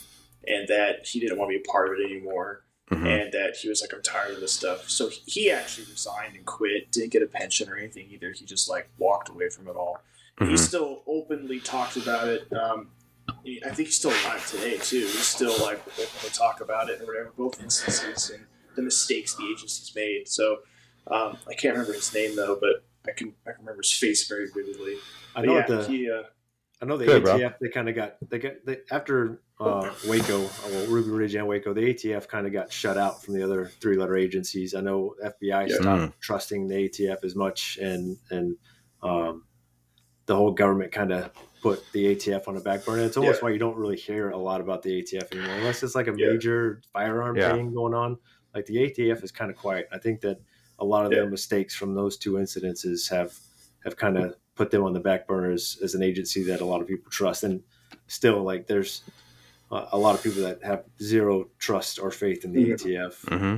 and 0.46 0.68
that 0.68 1.06
he 1.06 1.20
didn't 1.20 1.38
want 1.38 1.50
to 1.50 1.58
be 1.58 1.64
a 1.66 1.70
part 1.70 1.88
of 1.88 1.98
it 1.98 2.04
anymore. 2.10 2.64
Mm-hmm. 2.90 3.06
And 3.06 3.32
that 3.32 3.56
he 3.56 3.68
was 3.68 3.82
like, 3.82 3.92
I'm 3.92 4.02
tired 4.02 4.34
of 4.34 4.40
this 4.40 4.52
stuff. 4.52 4.88
So 4.88 5.10
he 5.26 5.50
actually 5.50 5.86
resigned 5.90 6.36
and 6.36 6.46
quit. 6.46 6.90
Didn't 6.90 7.12
get 7.12 7.22
a 7.22 7.26
pension 7.26 7.68
or 7.68 7.76
anything 7.76 8.08
either. 8.10 8.32
He 8.32 8.46
just 8.46 8.68
like 8.68 8.88
walked 8.96 9.28
away 9.28 9.50
from 9.50 9.68
it 9.68 9.76
all. 9.76 9.98
Mm-hmm. 10.40 10.52
He 10.52 10.56
still 10.56 11.02
openly 11.06 11.60
talked 11.60 11.96
about 11.96 12.28
it. 12.28 12.50
Um, 12.52 12.88
I 13.28 13.70
think 13.70 13.88
he's 13.88 13.96
still 13.96 14.10
alive 14.10 14.46
today 14.50 14.78
too. 14.78 15.00
He's 15.00 15.26
still 15.26 15.54
like 15.60 15.80
openly 15.86 16.30
talk 16.32 16.60
about 16.60 16.88
it 16.88 17.00
or 17.02 17.06
whatever, 17.06 17.32
both 17.36 17.62
instances 17.62 18.30
and 18.30 18.44
the 18.74 18.82
mistakes 18.82 19.34
the 19.34 19.44
agency's 19.44 19.94
made. 19.94 20.28
So 20.28 20.58
um, 21.08 21.36
I 21.48 21.54
can't 21.54 21.74
remember 21.74 21.92
his 21.92 22.12
name 22.14 22.36
though, 22.36 22.56
but 22.60 22.84
I 23.06 23.12
can 23.12 23.34
I 23.46 23.52
can 23.52 23.60
remember 23.60 23.82
his 23.82 23.92
face 23.92 24.26
very 24.28 24.46
vividly. 24.46 24.96
I 25.34 25.42
know 25.42 25.56
yeah, 25.56 25.66
the 25.66 25.84
he, 25.86 26.10
uh, 26.10 26.22
I 26.80 26.84
know 26.84 26.96
the 26.96 27.06
Good, 27.06 27.24
ATF. 27.24 27.40
Bro. 27.40 27.52
They 27.60 27.68
kind 27.68 27.88
of 27.88 27.94
got 27.94 28.16
they 28.28 28.38
got 28.38 28.52
they, 28.64 28.78
after 28.90 29.40
uh, 29.58 29.92
Waco, 30.06 30.44
uh, 30.44 30.48
well, 30.70 30.86
Ruby 30.86 31.10
Ridge 31.10 31.34
and 31.34 31.46
Waco. 31.46 31.74
The 31.74 31.92
ATF 31.92 32.28
kind 32.28 32.46
of 32.46 32.52
got 32.52 32.72
shut 32.72 32.96
out 32.96 33.22
from 33.22 33.34
the 33.34 33.42
other 33.42 33.66
three 33.80 33.96
letter 33.96 34.16
agencies. 34.16 34.74
I 34.74 34.80
know 34.80 35.14
FBI 35.24 35.68
yeah. 35.68 35.74
stopped 35.74 36.02
mm. 36.02 36.12
trusting 36.20 36.68
the 36.68 36.88
ATF 36.88 37.24
as 37.24 37.34
much, 37.34 37.78
and 37.78 38.16
and 38.30 38.56
um, 39.02 39.44
the 40.26 40.36
whole 40.36 40.52
government 40.52 40.92
kind 40.92 41.12
of 41.12 41.30
put 41.62 41.84
the 41.92 42.14
ATF 42.14 42.46
on 42.46 42.54
the 42.54 42.60
back 42.60 42.84
burner. 42.84 43.02
It's 43.02 43.16
almost 43.16 43.40
yeah. 43.40 43.44
why 43.44 43.50
you 43.50 43.58
don't 43.58 43.76
really 43.76 43.96
hear 43.96 44.30
a 44.30 44.38
lot 44.38 44.60
about 44.60 44.82
the 44.82 45.02
ATF 45.02 45.32
anymore, 45.32 45.56
unless 45.56 45.82
it's 45.82 45.96
like 45.96 46.06
a 46.06 46.14
yeah. 46.16 46.28
major 46.28 46.80
firearm 46.92 47.36
yeah. 47.36 47.52
thing 47.52 47.74
going 47.74 47.94
on. 47.94 48.18
Like 48.54 48.66
the 48.66 48.76
ATF 48.76 49.24
is 49.24 49.32
kind 49.32 49.50
of 49.50 49.56
quiet. 49.56 49.88
I 49.92 49.98
think 49.98 50.20
that 50.20 50.38
a 50.78 50.84
lot 50.84 51.04
of 51.04 51.10
their 51.10 51.28
mistakes 51.28 51.74
from 51.74 51.94
those 51.94 52.16
two 52.16 52.34
incidences 52.34 53.10
have 53.10 53.36
have 53.84 53.96
kind 53.96 54.16
of 54.16 54.36
put 54.58 54.72
them 54.72 54.82
on 54.82 54.92
the 54.92 55.00
back 55.00 55.26
burner 55.28 55.52
as, 55.52 55.78
as, 55.82 55.94
an 55.94 56.02
agency 56.02 56.42
that 56.42 56.60
a 56.60 56.64
lot 56.64 56.82
of 56.82 56.88
people 56.88 57.10
trust. 57.10 57.44
And 57.44 57.62
still, 58.08 58.42
like 58.42 58.66
there's 58.66 59.02
a 59.70 59.96
lot 59.96 60.14
of 60.14 60.22
people 60.22 60.42
that 60.42 60.62
have 60.64 60.84
zero 61.00 61.48
trust 61.58 61.98
or 61.98 62.10
faith 62.10 62.44
in 62.44 62.52
the 62.52 62.70
ATF. 62.72 63.24
Mm-hmm. 63.26 63.56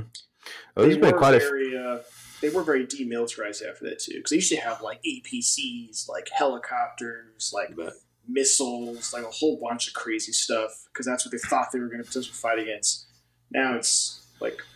Well, 0.75 0.85
there's 0.85 0.97
been 0.97 1.17
quite 1.17 1.41
a 1.41 1.79
uh, 1.79 2.03
they 2.41 2.49
were 2.49 2.63
very 2.63 2.85
demilitarized 2.85 3.67
after 3.67 3.85
that 3.85 3.99
too, 3.99 4.13
because 4.15 4.29
they 4.29 4.37
used 4.37 4.51
to 4.51 4.57
have 4.57 4.81
like 4.81 5.01
APCs, 5.03 6.07
like 6.07 6.29
helicopters, 6.33 7.51
like 7.53 7.75
missiles, 8.27 9.13
like 9.13 9.23
a 9.23 9.31
whole 9.31 9.59
bunch 9.59 9.87
of 9.87 9.93
crazy 9.93 10.31
stuff, 10.31 10.87
because 10.91 11.05
that's 11.05 11.25
what 11.25 11.31
they 11.31 11.37
thought 11.37 11.71
they 11.71 11.79
were 11.79 11.87
going 11.87 12.01
to 12.01 12.07
potentially 12.07 12.33
fight 12.33 12.59
against. 12.59 13.05
Now 13.51 13.75
it's 13.75 14.25
like 14.39 14.59
a 14.59 14.70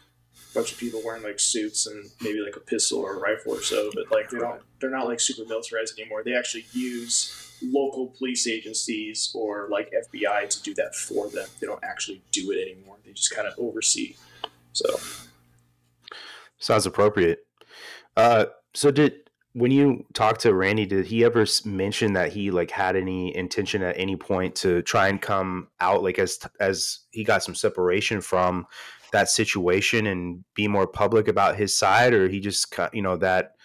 bunch 0.56 0.72
of 0.72 0.78
people 0.80 1.02
wearing 1.06 1.24
like 1.24 1.40
suits 1.40 1.86
and 1.86 2.10
maybe 2.22 2.40
like 2.40 2.56
a 2.56 2.60
pistol 2.62 3.00
or 3.00 3.16
a 3.16 3.20
rifle 3.20 3.54
or 3.54 3.62
so, 3.62 3.92
but 3.94 4.10
like 4.12 4.30
they 4.30 4.40
don't, 4.40 4.62
they're 4.80 4.90
not 4.90 5.06
like 5.06 5.20
super 5.20 5.48
militarized 5.48 6.00
anymore. 6.00 6.24
They 6.24 6.34
actually 6.34 6.66
use 6.72 7.54
local 7.62 8.08
police 8.18 8.48
agencies 8.48 9.32
or 9.36 9.68
like 9.70 9.92
FBI 9.92 10.50
to 10.50 10.64
do 10.64 10.74
that 10.76 10.96
for 10.96 11.30
them. 11.30 11.48
They 11.60 11.68
don't 11.68 11.84
actually 11.84 12.22
do 12.32 12.52
it 12.52 12.62
anymore. 12.62 12.98
They 13.06 13.12
just 13.12 13.32
kind 13.32 13.48
of 13.48 13.54
oversee. 13.60 14.16
So 14.74 15.00
sounds 16.58 16.86
appropriate. 16.86 17.46
Uh, 18.18 18.46
so 18.74 18.92
did 18.92 19.26
when 19.54 19.72
you 19.72 20.06
talked 20.14 20.42
to 20.42 20.54
Randy, 20.54 20.86
did 20.86 21.06
he 21.06 21.24
ever 21.24 21.46
mention 21.64 22.12
that 22.14 22.34
he 22.34 22.52
like 22.52 22.70
had 22.72 22.98
any 22.98 23.34
intention 23.34 23.82
at 23.84 23.98
any 23.98 24.18
point 24.18 24.54
to 24.56 24.82
try 24.82 25.08
and 25.08 25.22
come 25.22 25.70
out 25.80 26.04
like 26.04 26.20
as 26.20 26.40
as 26.60 27.00
he 27.12 27.24
got 27.24 27.42
some 27.42 27.56
separation 27.56 28.20
from 28.20 28.68
that 29.12 29.30
situation 29.30 30.08
and 30.08 30.44
be 30.54 30.68
more 30.68 30.88
public 30.88 31.28
about 31.28 31.56
his 31.56 31.78
side, 31.78 32.14
or 32.14 32.28
he 32.28 32.40
just 32.40 32.74
you 32.94 33.02
know 33.02 33.18
that 33.18 33.56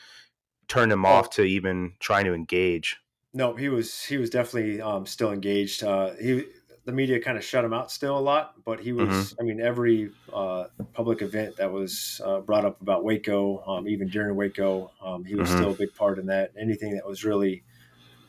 turned 0.68 0.92
him 0.92 1.04
off 1.04 1.30
to 1.30 1.42
even 1.42 1.94
trying 1.98 2.24
to 2.24 2.34
engage? 2.34 2.96
No, 3.32 3.54
he 3.54 3.68
was 3.68 4.04
he 4.04 4.16
was 4.16 4.30
definitely 4.30 4.80
um, 4.80 5.06
still 5.06 5.32
engaged. 5.32 5.84
Uh, 5.84 6.12
he 6.20 6.44
the 6.84 6.92
media 6.92 7.20
kind 7.20 7.36
of 7.36 7.44
shut 7.44 7.64
him 7.64 7.72
out 7.72 7.90
still 7.90 8.18
a 8.18 8.20
lot, 8.20 8.54
but 8.64 8.80
he 8.80 8.92
was. 8.92 9.08
Mm-hmm. 9.08 9.40
I 9.40 9.44
mean, 9.44 9.60
every 9.60 10.10
uh, 10.32 10.64
public 10.92 11.22
event 11.22 11.56
that 11.56 11.70
was 11.70 12.20
uh, 12.24 12.40
brought 12.40 12.64
up 12.64 12.80
about 12.80 13.04
Waco, 13.04 13.62
um, 13.66 13.86
even 13.86 14.08
during 14.08 14.34
Waco, 14.34 14.90
um, 15.04 15.24
he 15.24 15.34
was 15.34 15.48
mm-hmm. 15.48 15.58
still 15.58 15.70
a 15.72 15.74
big 15.74 15.94
part 15.94 16.18
in 16.18 16.26
that. 16.26 16.52
Anything 16.58 16.94
that 16.94 17.06
was 17.06 17.24
really 17.24 17.62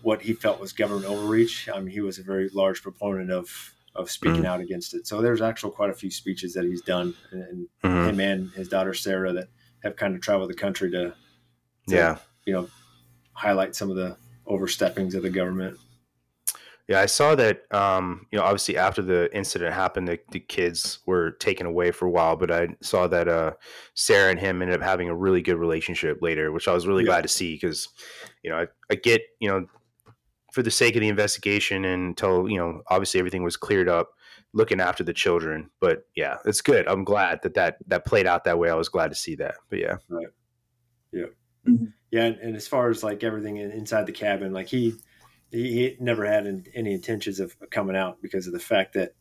what 0.02 0.22
he 0.22 0.34
felt 0.34 0.60
was 0.60 0.74
government 0.74 1.06
overreach, 1.06 1.70
I 1.74 1.80
mean, 1.80 1.88
he 1.88 2.02
was 2.02 2.20
a 2.20 2.24
very 2.24 2.50
large 2.54 2.82
proponent 2.82 3.32
of 3.32 3.74
of 3.96 4.10
speaking 4.10 4.38
mm-hmm. 4.38 4.46
out 4.46 4.62
against 4.62 4.94
it. 4.94 5.08
So 5.08 5.22
there's 5.22 5.42
actually 5.42 5.74
quite 5.74 5.90
a 5.90 5.94
few 5.94 6.12
speeches 6.12 6.54
that 6.54 6.66
he's 6.66 6.82
done, 6.82 7.14
and, 7.32 7.68
mm-hmm. 7.84 8.10
him 8.10 8.20
and 8.20 8.52
his 8.52 8.68
daughter 8.68 8.94
Sarah 8.94 9.34
that 9.34 9.48
have 9.84 9.96
kind 9.96 10.16
of 10.16 10.22
traveled 10.22 10.50
the 10.50 10.56
country 10.56 10.92
to, 10.92 11.14
to 11.90 11.96
yeah, 11.96 12.18
you 12.46 12.54
know, 12.54 12.70
highlight 13.34 13.76
some 13.76 13.90
of 13.90 13.96
the 13.96 14.18
oversteppings 14.48 15.16
of 15.16 15.24
the 15.24 15.30
government. 15.30 15.78
Yeah, 16.88 17.00
I 17.00 17.06
saw 17.06 17.36
that. 17.36 17.62
Um, 17.74 18.28
you 18.32 18.38
know, 18.38 18.44
obviously 18.44 18.78
after 18.78 19.02
the 19.02 19.34
incident 19.34 19.74
happened, 19.74 20.10
the, 20.10 20.20
the, 20.32 20.42
kids 20.42 21.00
were 21.06 21.32
taken 21.32 21.66
away 21.66 21.92
for 21.92 22.06
a 22.06 22.10
while. 22.10 22.36
But 22.36 22.52
I 22.52 22.68
saw 22.82 23.08
that 23.08 23.30
uh, 23.30 23.54
Sarah 23.94 24.30
and 24.30 24.40
him 24.40 24.62
ended 24.62 24.76
up 24.76 24.86
having 24.86 25.08
a 25.08 25.16
really 25.16 25.42
good 25.42 25.56
relationship 25.56 26.18
later, 26.22 26.52
which 26.52 26.68
I 26.68 26.74
was 26.74 26.88
really 26.88 27.04
yeah. 27.04 27.12
glad 27.12 27.22
to 27.22 27.30
see 27.30 27.54
because, 27.54 27.88
you 28.44 28.50
know, 28.50 28.58
I, 28.58 28.68
I 28.90 28.96
get 28.96 29.22
you 29.40 29.48
know, 29.48 29.68
for 30.52 30.62
the 30.62 30.72
sake 30.72 30.96
of 30.96 31.02
the 31.02 31.08
investigation 31.08 31.86
and 31.86 32.10
until 32.10 32.50
you 32.50 32.58
know, 32.58 32.82
obviously 32.88 33.20
everything 33.20 33.44
was 33.44 33.58
cleared 33.58 33.90
up, 33.90 34.12
looking 34.54 34.80
after 34.80 35.04
the 35.04 35.14
children. 35.14 35.70
But 35.80 36.04
yeah, 36.16 36.38
it's 36.46 36.62
good. 36.62 36.88
I'm 36.88 37.04
glad 37.04 37.42
that 37.44 37.56
that 37.56 37.78
that 37.88 38.06
played 38.06 38.28
out 38.28 38.44
that 38.44 38.60
way. 38.60 38.70
I 38.70 38.76
was 38.76 38.90
glad 38.90 39.10
to 39.10 39.16
see 39.16 39.36
that. 39.36 39.56
But 39.70 39.80
yeah, 39.80 39.96
right. 40.10 40.28
Yeah. 41.12 41.26
Mm-hmm. 41.68 41.86
Yeah, 42.12 42.26
and, 42.26 42.38
and, 42.40 42.56
as 42.56 42.68
far 42.68 42.90
as 42.90 43.04
like 43.04 43.24
everything 43.24 43.58
inside 43.58 44.06
the 44.06 44.12
cabin, 44.12 44.52
like 44.52 44.68
he 44.68 44.96
he, 45.52 45.96
never 46.00 46.26
had 46.26 46.70
any 46.74 46.94
intentions 46.94 47.40
of 47.40 47.56
coming 47.70 47.96
out 47.96 48.22
because 48.22 48.48
of 48.48 48.54
the 48.54 48.60
fact 48.60 48.94
that 48.94 49.14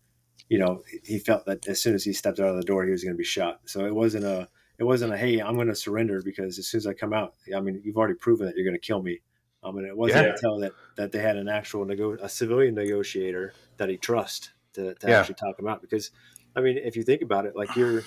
you 0.49 0.59
know 0.59 0.83
he 1.05 1.18
felt 1.18 1.45
that 1.47 1.66
as 1.68 1.81
soon 1.81 1.95
as 1.95 2.03
he 2.03 2.12
stepped 2.12 2.41
out 2.41 2.49
of 2.49 2.57
the 2.57 2.62
door, 2.62 2.85
he 2.85 2.91
was 2.91 3.05
going 3.05 3.14
to 3.14 3.18
be 3.18 3.24
shot. 3.24 3.61
So 3.66 3.85
it 3.85 3.95
wasn't 3.95 4.24
a 4.24 4.49
it 4.78 4.85
wasn't 4.85 5.12
a 5.12 5.16
hey, 5.16 5.41
I'm 5.41 5.55
going 5.55 5.68
to 5.68 5.74
surrender 5.74 6.22
because 6.24 6.59
as 6.59 6.66
soon 6.68 6.78
as 6.78 6.87
I 6.87 6.95
come 6.95 7.12
out, 7.12 7.35
I 7.55 7.61
mean, 7.61 7.81
you've 7.85 7.99
already 7.99 8.14
proven 8.14 8.47
that 8.47 8.57
you're 8.57 8.64
going 8.64 8.81
to 8.81 8.87
kill 8.87 9.03
me. 9.03 9.20
Um, 9.62 9.76
and 9.76 9.86
it 9.86 9.96
wasn't 9.96 10.26
yeah. 10.26 10.32
until 10.32 10.58
that 10.61 10.72
that 10.96 11.12
they 11.12 11.18
had 11.18 11.36
an 11.36 11.48
actual 11.48 11.84
nego- 11.84 12.16
a 12.20 12.28
civilian 12.28 12.74
negotiator 12.74 13.52
that 13.76 13.88
he 13.88 13.96
trusts 13.96 14.50
to, 14.74 14.94
to 14.94 15.08
yeah. 15.08 15.20
actually 15.20 15.34
talk 15.34 15.58
him 15.58 15.68
out. 15.68 15.82
Because 15.82 16.11
I 16.56 16.61
mean, 16.61 16.78
if 16.78 16.96
you 16.96 17.02
think 17.02 17.22
about 17.22 17.46
it, 17.46 17.54
like 17.54 17.76
you're 17.76 18.02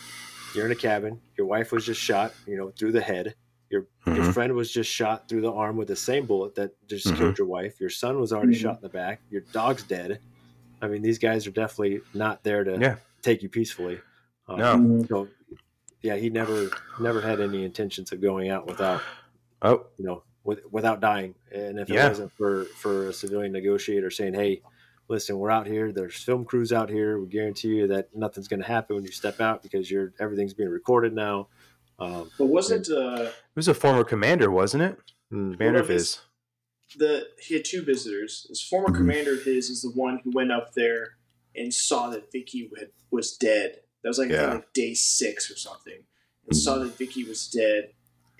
you're 0.55 0.65
in 0.65 0.71
a 0.71 0.75
cabin, 0.75 1.21
your 1.37 1.47
wife 1.47 1.71
was 1.71 1.85
just 1.85 2.01
shot, 2.01 2.33
you 2.47 2.57
know, 2.57 2.71
through 2.71 2.91
the 2.93 3.01
head. 3.01 3.35
Your 3.69 3.83
mm-hmm. 4.05 4.15
your 4.15 4.33
friend 4.33 4.53
was 4.53 4.71
just 4.71 4.89
shot 4.89 5.27
through 5.27 5.41
the 5.41 5.51
arm 5.51 5.77
with 5.77 5.87
the 5.87 5.95
same 5.95 6.25
bullet 6.25 6.55
that 6.55 6.71
just 6.87 7.07
mm-hmm. 7.07 7.17
killed 7.17 7.37
your 7.37 7.47
wife. 7.47 7.79
Your 7.79 7.89
son 7.89 8.19
was 8.19 8.33
already 8.33 8.53
mm-hmm. 8.53 8.61
shot 8.61 8.75
in 8.77 8.81
the 8.81 8.89
back. 8.89 9.21
Your 9.29 9.41
dog's 9.51 9.83
dead. 9.83 10.19
I 10.81 10.87
mean, 10.87 11.01
these 11.01 11.17
guys 11.17 11.47
are 11.47 11.51
definitely 11.51 12.01
not 12.13 12.43
there 12.43 12.63
to 12.63 12.77
yeah. 12.79 12.95
take 13.21 13.41
you 13.41 13.49
peacefully. 13.49 13.99
Um, 14.47 14.97
no. 14.99 15.05
So, 15.07 15.27
yeah, 16.01 16.17
he 16.17 16.29
never 16.29 16.69
never 16.99 17.21
had 17.21 17.39
any 17.39 17.63
intentions 17.63 18.11
of 18.11 18.21
going 18.21 18.49
out 18.49 18.67
without, 18.67 19.01
oh, 19.61 19.85
you 19.97 20.05
know, 20.05 20.23
with, 20.43 20.59
without 20.71 20.99
dying. 20.99 21.35
And 21.51 21.79
if 21.79 21.89
yeah. 21.89 22.05
it 22.05 22.09
wasn't 22.09 22.31
for 22.33 22.65
for 22.65 23.07
a 23.07 23.13
civilian 23.13 23.51
negotiator 23.51 24.09
saying, 24.11 24.33
"Hey, 24.33 24.61
listen, 25.07 25.37
we're 25.37 25.51
out 25.51 25.67
here. 25.67 25.91
There's 25.91 26.15
film 26.15 26.45
crews 26.45 26.71
out 26.71 26.89
here. 26.89 27.19
We 27.19 27.27
guarantee 27.27 27.69
you 27.69 27.87
that 27.87 28.15
nothing's 28.15 28.47
going 28.47 28.61
to 28.61 28.67
happen 28.67 28.95
when 28.95 29.05
you 29.05 29.11
step 29.11 29.39
out 29.41 29.63
because 29.63 29.89
you're 29.89 30.13
everything's 30.19 30.53
being 30.53 30.69
recorded 30.69 31.13
now." 31.13 31.47
Um, 31.99 32.31
but 32.37 32.47
wasn't 32.47 32.89
uh, 32.89 33.23
it 33.23 33.55
was 33.55 33.67
a 33.67 33.73
former 33.73 34.03
commander, 34.03 34.51
wasn't 34.51 34.83
it? 34.83 34.99
Mm, 35.31 35.57
commander 35.57 35.79
of 35.79 35.87
his. 35.87 36.19
The 36.97 37.27
he 37.39 37.55
had 37.55 37.65
two 37.65 37.83
visitors. 37.83 38.45
His 38.49 38.61
former 38.61 38.87
mm-hmm. 38.87 38.97
commander 38.97 39.33
of 39.33 39.43
his 39.43 39.69
is 39.69 39.81
the 39.81 39.91
one 39.91 40.19
who 40.23 40.31
went 40.31 40.51
up 40.51 40.73
there 40.73 41.17
and 41.55 41.73
saw 41.73 42.09
that 42.09 42.31
Vicki 42.31 42.69
had, 42.77 42.89
was 43.11 43.35
dead. 43.37 43.77
That 44.01 44.09
was 44.09 44.17
like, 44.17 44.31
yeah. 44.31 44.53
like 44.55 44.73
day 44.73 44.93
six 44.93 45.49
or 45.49 45.55
something, 45.55 45.93
and 45.93 46.03
mm-hmm. 46.51 46.55
saw 46.55 46.79
that 46.79 46.97
Vicki 46.97 47.23
was 47.23 47.47
dead. 47.47 47.91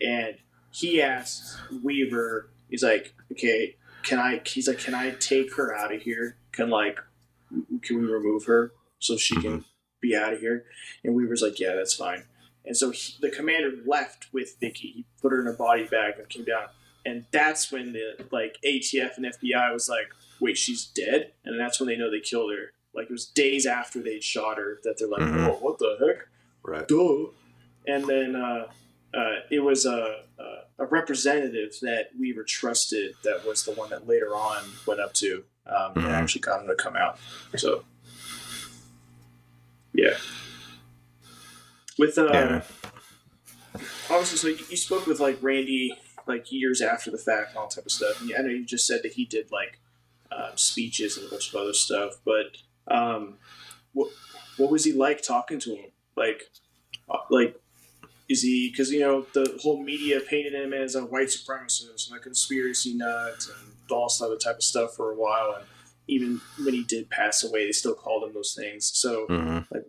And 0.01 0.37
he 0.73 1.01
asks 1.01 1.57
Weaver, 1.83 2.49
he's 2.69 2.83
like, 2.83 3.13
"Okay, 3.31 3.75
can 4.03 4.19
I?" 4.19 4.41
He's 4.45 4.67
like, 4.67 4.79
"Can 4.79 4.95
I 4.95 5.11
take 5.11 5.55
her 5.55 5.73
out 5.75 5.93
of 5.93 6.01
here? 6.01 6.37
Can 6.51 6.69
like, 6.69 6.99
can 7.81 8.01
we 8.01 8.07
remove 8.07 8.45
her 8.45 8.73
so 8.99 9.15
she 9.15 9.35
mm-hmm. 9.35 9.41
can 9.41 9.65
be 10.01 10.15
out 10.15 10.33
of 10.33 10.39
here?" 10.39 10.65
And 11.03 11.15
Weaver's 11.15 11.41
like, 11.41 11.59
"Yeah, 11.59 11.75
that's 11.75 11.93
fine." 11.93 12.23
And 12.65 12.75
so 12.75 12.91
he, 12.91 13.15
the 13.21 13.29
commander 13.29 13.71
left 13.85 14.27
with 14.33 14.57
Vicki. 14.59 14.87
He 14.87 15.05
put 15.21 15.31
her 15.31 15.41
in 15.41 15.47
a 15.47 15.53
body 15.53 15.85
bag 15.85 16.15
and 16.17 16.27
came 16.29 16.45
down. 16.45 16.67
And 17.05 17.25
that's 17.31 17.71
when 17.71 17.93
the 17.93 18.25
like 18.31 18.57
ATF 18.65 19.17
and 19.17 19.25
FBI 19.25 19.71
was 19.73 19.87
like, 19.87 20.09
"Wait, 20.39 20.57
she's 20.57 20.85
dead," 20.85 21.33
and 21.45 21.59
that's 21.59 21.79
when 21.79 21.87
they 21.87 21.97
know 21.97 22.09
they 22.09 22.19
killed 22.19 22.51
her. 22.51 22.71
Like 22.95 23.09
it 23.09 23.11
was 23.11 23.25
days 23.25 23.65
after 23.65 24.01
they'd 24.01 24.23
shot 24.23 24.57
her 24.57 24.79
that 24.83 24.97
they're 24.97 25.07
like, 25.07 25.21
mm-hmm. 25.21 25.47
"Oh, 25.47 25.57
what 25.59 25.77
the 25.77 25.97
heck?" 25.99 26.27
Right. 26.63 26.87
Duh. 26.87 27.27
And 27.85 28.05
then 28.05 28.35
uh, 28.35 28.67
uh, 29.13 29.35
it 29.49 29.59
was 29.59 29.85
a, 29.85 30.23
a, 30.79 30.85
representative 30.85 31.75
that 31.81 32.09
Weaver 32.19 32.43
trusted 32.43 33.13
that 33.23 33.45
was 33.45 33.63
the 33.63 33.71
one 33.71 33.89
that 33.91 34.05
later 34.07 34.35
on 34.35 34.63
went 34.85 34.99
up 34.99 35.13
to 35.13 35.43
um, 35.65 35.75
mm-hmm. 35.75 35.99
and 35.99 36.07
actually 36.09 36.41
got 36.41 36.61
him 36.61 36.67
to 36.67 36.75
come 36.75 36.95
out. 36.95 37.17
So, 37.55 37.85
yeah 39.93 40.15
with 41.97 42.17
uh, 42.17 42.29
yeah. 42.31 42.61
obviously, 44.09 44.37
so 44.37 44.47
you, 44.47 44.57
you, 44.69 44.77
spoke 44.77 45.05
with 45.05 45.19
like 45.19 45.37
Randy 45.41 45.97
like 46.27 46.51
years 46.51 46.81
after 46.81 47.11
the 47.11 47.17
fact 47.17 47.49
and 47.49 47.57
all 47.57 47.67
type 47.67 47.85
of 47.85 47.91
stuff. 47.91 48.21
And 48.21 48.31
I 48.37 48.41
know 48.41 48.49
you 48.49 48.65
just 48.65 48.87
said 48.87 49.01
that 49.03 49.13
he 49.13 49.25
did 49.25 49.51
like 49.51 49.79
um, 50.31 50.55
speeches 50.55 51.17
and 51.17 51.27
a 51.27 51.29
bunch 51.29 51.49
of 51.49 51.55
other 51.55 51.73
stuff, 51.73 52.13
but 52.25 52.57
um, 52.87 53.35
what 53.93 54.09
what 54.57 54.71
was 54.71 54.85
he 54.85 54.93
like 54.93 55.21
talking 55.21 55.59
to 55.59 55.75
him? 55.75 55.91
Like, 56.15 56.43
uh, 57.09 57.17
like 57.29 57.59
is 58.29 58.41
he 58.41 58.69
because 58.69 58.91
you 58.91 58.99
know 58.99 59.25
the 59.33 59.59
whole 59.61 59.83
media 59.83 60.19
painted 60.19 60.53
him 60.53 60.73
as 60.73 60.95
a 60.95 61.01
white 61.01 61.27
supremacist 61.27 62.09
and 62.09 62.17
a 62.17 62.19
conspiracy 62.19 62.93
nut 62.93 63.47
and 63.59 63.91
all 63.91 64.05
this 64.05 64.21
other 64.21 64.37
type 64.37 64.55
of 64.55 64.63
stuff 64.63 64.95
for 64.95 65.11
a 65.11 65.15
while 65.15 65.53
and 65.57 65.65
even 66.07 66.41
when 66.63 66.73
he 66.73 66.83
did 66.83 67.09
pass 67.09 67.43
away 67.43 67.65
they 67.65 67.71
still 67.71 67.93
called 67.93 68.23
him 68.23 68.33
those 68.33 68.55
things 68.57 68.91
so 68.93 69.27
mm-hmm. 69.27 69.59
like 69.73 69.85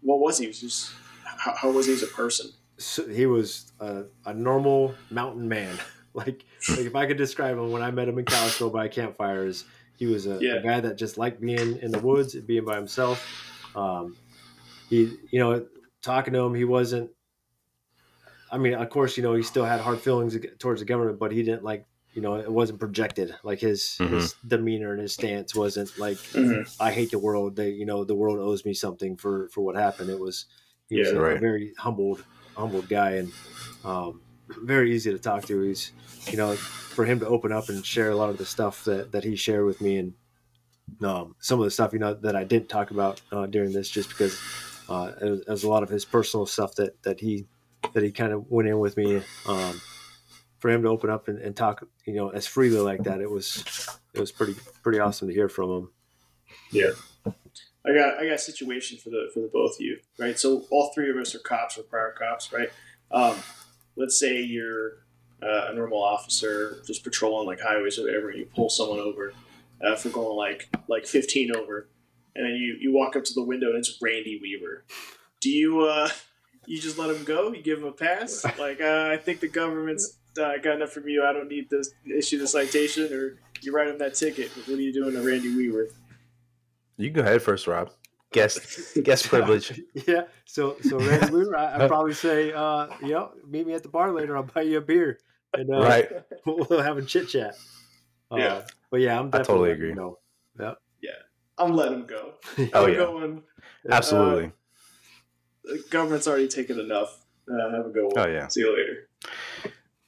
what 0.00 0.20
was 0.20 0.38
he? 0.38 0.44
he 0.44 0.48
was 0.48 0.60
just 0.60 0.92
how, 1.24 1.54
how 1.54 1.70
was 1.70 1.86
he 1.86 1.92
as 1.92 2.02
a 2.02 2.06
person? 2.06 2.50
So 2.78 3.06
he 3.08 3.26
was 3.26 3.72
a, 3.80 4.04
a 4.26 4.34
normal 4.34 4.94
mountain 5.10 5.48
man. 5.48 5.78
like, 6.14 6.44
like, 6.68 6.80
if 6.80 6.94
I 6.94 7.06
could 7.06 7.16
describe 7.16 7.56
him 7.56 7.72
when 7.72 7.82
I 7.82 7.90
met 7.90 8.08
him 8.08 8.18
in 8.18 8.24
Kalispell 8.24 8.70
by 8.70 8.88
campfires, 8.88 9.64
he 9.96 10.06
was 10.06 10.26
a, 10.26 10.38
yeah. 10.40 10.54
a, 10.54 10.62
guy 10.62 10.80
that 10.80 10.96
just 10.96 11.18
liked 11.18 11.40
being 11.40 11.78
in 11.78 11.90
the 11.90 12.00
woods, 12.00 12.34
and 12.34 12.46
being 12.46 12.64
by 12.64 12.76
himself. 12.76 13.24
Um, 13.76 14.16
he, 14.88 15.16
you 15.30 15.38
know, 15.40 15.66
talking 16.02 16.34
to 16.34 16.40
him, 16.40 16.54
he 16.54 16.64
wasn't. 16.64 17.10
I 18.54 18.58
mean, 18.58 18.74
of 18.74 18.88
course, 18.90 19.16
you 19.16 19.22
know, 19.22 19.34
he 19.34 19.42
still 19.42 19.64
had 19.64 19.80
hard 19.80 20.00
feelings 20.00 20.36
towards 20.58 20.80
the 20.80 20.86
government, 20.86 21.18
but 21.18 21.32
he 21.32 21.42
didn't 21.42 21.64
like 21.64 21.86
you 22.12 22.22
know 22.22 22.36
it 22.36 22.50
wasn't 22.50 22.78
projected 22.78 23.34
like 23.42 23.58
his 23.58 23.96
mm-hmm. 23.98 24.14
his 24.14 24.34
demeanor 24.46 24.92
and 24.92 25.00
his 25.00 25.12
stance 25.12 25.52
wasn't 25.52 25.90
like 25.98 26.16
mm-hmm. 26.16 26.62
i 26.80 26.92
hate 26.92 27.10
the 27.10 27.18
world 27.18 27.56
they 27.56 27.70
you 27.70 27.84
know 27.84 28.04
the 28.04 28.14
world 28.14 28.38
owes 28.38 28.64
me 28.64 28.72
something 28.72 29.16
for 29.16 29.48
for 29.48 29.62
what 29.62 29.74
happened 29.74 30.08
it 30.08 30.20
was 30.20 30.46
he 30.88 31.02
yeah, 31.02 31.08
a, 31.08 31.20
right. 31.20 31.40
very 31.40 31.72
humbled, 31.78 32.24
humbled 32.56 32.88
guy, 32.88 33.12
and 33.12 33.32
um, 33.84 34.20
very 34.48 34.94
easy 34.94 35.10
to 35.10 35.18
talk 35.18 35.44
to. 35.46 35.60
He's, 35.60 35.92
you 36.26 36.36
know, 36.36 36.54
for 36.54 37.04
him 37.04 37.20
to 37.20 37.26
open 37.26 37.52
up 37.52 37.68
and 37.68 37.84
share 37.84 38.10
a 38.10 38.16
lot 38.16 38.30
of 38.30 38.38
the 38.38 38.46
stuff 38.46 38.84
that, 38.84 39.12
that 39.12 39.24
he 39.24 39.36
shared 39.36 39.64
with 39.64 39.80
me, 39.80 39.96
and 39.96 40.14
um, 41.02 41.36
some 41.38 41.58
of 41.58 41.64
the 41.64 41.70
stuff 41.70 41.92
you 41.92 41.98
know 41.98 42.14
that 42.14 42.36
I 42.36 42.44
didn't 42.44 42.68
talk 42.68 42.90
about 42.90 43.22
uh, 43.32 43.46
during 43.46 43.72
this, 43.72 43.88
just 43.88 44.10
because 44.10 44.38
uh, 44.88 45.12
it, 45.20 45.30
was, 45.30 45.40
it, 45.40 45.48
was, 45.48 45.64
a 45.64 45.68
lot 45.68 45.82
of 45.82 45.88
his 45.88 46.04
personal 46.04 46.46
stuff 46.46 46.74
that 46.74 47.02
that 47.02 47.20
he 47.20 47.46
that 47.92 48.02
he 48.02 48.10
kind 48.10 48.32
of 48.32 48.50
went 48.50 48.68
in 48.68 48.78
with 48.78 48.96
me. 48.96 49.22
Um, 49.46 49.80
for 50.64 50.70
him 50.70 50.82
to 50.82 50.88
open 50.88 51.10
up 51.10 51.28
and, 51.28 51.38
and, 51.40 51.54
talk, 51.54 51.86
you 52.06 52.14
know, 52.14 52.30
as 52.30 52.46
freely 52.46 52.78
like 52.78 53.02
that, 53.02 53.20
it 53.20 53.30
was 53.30 53.62
it 54.14 54.18
was 54.20 54.32
pretty 54.32 54.54
pretty 54.82 54.98
awesome 54.98 55.28
to 55.28 55.34
hear 55.34 55.46
from 55.50 55.70
him. 55.70 55.90
Yeah, 56.70 56.92
I 57.84 57.92
got 57.92 58.18
I 58.18 58.24
got 58.24 58.36
a 58.36 58.38
situation 58.38 58.96
for 58.96 59.10
the 59.10 59.28
for 59.34 59.40
the 59.40 59.50
both 59.52 59.74
of 59.74 59.80
you, 59.82 59.98
right? 60.18 60.38
So 60.38 60.64
all 60.70 60.90
three 60.94 61.10
of 61.10 61.16
us 61.16 61.34
are 61.34 61.40
cops 61.40 61.76
or 61.76 61.82
prior 61.82 62.14
cops, 62.18 62.50
right? 62.50 62.70
Um, 63.10 63.36
let's 63.96 64.18
say 64.18 64.40
you're 64.40 65.04
uh, 65.42 65.66
a 65.68 65.74
normal 65.74 66.02
officer 66.02 66.82
just 66.86 67.04
patrolling 67.04 67.46
like 67.46 67.60
highways 67.60 67.98
or 67.98 68.04
whatever, 68.04 68.30
and 68.30 68.38
you 68.38 68.46
pull 68.46 68.70
someone 68.70 69.00
over 69.00 69.34
uh, 69.84 69.96
for 69.96 70.08
going 70.08 70.34
like 70.34 70.70
like 70.88 71.04
15 71.04 71.54
over, 71.54 71.88
and 72.34 72.46
then 72.46 72.54
you 72.54 72.78
you 72.80 72.90
walk 72.90 73.16
up 73.16 73.24
to 73.24 73.34
the 73.34 73.44
window 73.44 73.68
and 73.68 73.76
it's 73.76 73.98
Randy 74.00 74.38
Weaver. 74.40 74.86
Do 75.40 75.50
you 75.50 75.82
uh 75.82 76.08
you 76.66 76.80
just 76.80 76.98
let 76.98 77.10
him 77.10 77.24
go? 77.24 77.52
You 77.52 77.62
give 77.62 77.78
him 77.78 77.84
a 77.84 77.92
pass? 77.92 78.44
Like 78.58 78.80
uh, 78.80 79.08
I 79.12 79.16
think 79.16 79.40
the 79.40 79.48
government's 79.48 80.18
uh, 80.38 80.56
got 80.62 80.76
enough 80.76 80.90
from 80.90 81.08
you. 81.08 81.24
I 81.24 81.32
don't 81.32 81.48
need 81.48 81.68
to 81.70 81.84
issue 82.16 82.38
the 82.38 82.46
citation, 82.46 83.12
or 83.12 83.38
you 83.62 83.74
write 83.74 83.88
him 83.88 83.98
that 83.98 84.14
ticket. 84.14 84.50
What 84.56 84.78
are 84.78 84.80
you 84.80 84.92
doing 84.92 85.12
to 85.14 85.22
Randy 85.22 85.54
Weaver? 85.54 85.88
You 86.96 87.10
go 87.10 87.20
ahead 87.20 87.42
first, 87.42 87.66
Rob. 87.66 87.90
Guest 88.32 88.98
guest 89.02 89.28
privilege. 89.28 89.80
yeah. 90.06 90.22
So 90.44 90.76
so 90.82 90.98
Randy 90.98 91.32
Weaver, 91.32 91.56
I, 91.56 91.78
would 91.78 91.88
probably 91.88 92.14
say, 92.14 92.52
uh, 92.52 92.88
you 93.02 93.10
know, 93.10 93.32
meet 93.46 93.66
me 93.66 93.74
at 93.74 93.82
the 93.82 93.88
bar 93.88 94.12
later. 94.12 94.36
I'll 94.36 94.44
buy 94.44 94.62
you 94.62 94.78
a 94.78 94.80
beer, 94.80 95.18
and 95.52 95.72
uh, 95.72 95.80
right, 95.80 96.08
we'll 96.46 96.82
have 96.82 96.96
a 96.96 97.02
chit 97.02 97.28
chat. 97.28 97.56
Uh, 98.30 98.36
yeah. 98.36 98.62
But 98.90 99.00
yeah, 99.00 99.18
I'm 99.18 99.30
I 99.32 99.38
totally 99.38 99.72
agree. 99.72 99.90
You 99.90 99.96
know, 99.96 100.18
yeah. 100.58 100.74
Yeah. 101.02 101.10
I'm 101.58 101.74
letting 101.76 102.00
him 102.00 102.06
go. 102.06 102.34
oh 102.72 102.86
yeah. 102.86 102.96
Going, 102.96 103.42
Absolutely. 103.90 104.52
The 105.64 105.82
government's 105.90 106.28
already 106.28 106.48
taken 106.48 106.78
enough. 106.78 107.24
Uh, 107.50 107.70
have 107.76 107.86
a 107.86 107.90
go. 107.90 108.10
Oh 108.16 108.26
yeah. 108.26 108.48
See 108.48 108.60
you 108.60 108.70
later. 108.76 109.08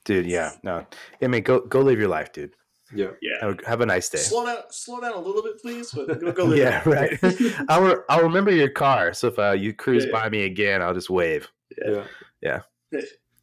Dude, 0.04 0.26
yeah, 0.26 0.52
no. 0.62 0.86
I 1.20 1.26
mean, 1.26 1.42
go 1.42 1.61
go 1.61 1.80
live 1.80 1.98
your 1.98 2.09
life, 2.09 2.32
dude. 2.32 2.54
Yeah, 2.94 3.09
yeah. 3.20 3.38
Have 3.40 3.59
a, 3.59 3.68
have 3.68 3.80
a 3.80 3.86
nice 3.86 4.09
day. 4.09 4.18
Slow 4.18 4.46
down, 4.46 4.59
slow 4.70 5.00
down 5.00 5.14
a 5.14 5.18
little 5.18 5.42
bit, 5.42 5.61
please. 5.61 5.90
But 5.90 6.20
go, 6.20 6.32
go 6.32 6.44
live. 6.44 6.59
yeah, 6.59 6.88
right. 6.88 7.18
I'll 7.68 8.04
I'll 8.09 8.22
remember 8.22 8.52
your 8.52 8.68
car. 8.68 9.12
So 9.12 9.28
if 9.28 9.38
uh, 9.38 9.52
you 9.52 9.72
cruise 9.72 10.04
yeah, 10.04 10.12
by 10.12 10.28
me 10.28 10.44
again, 10.44 10.82
I'll 10.82 10.94
just 10.94 11.11
wave. 11.11 11.48
Yeah, 11.84 12.04
yeah. 12.40 12.61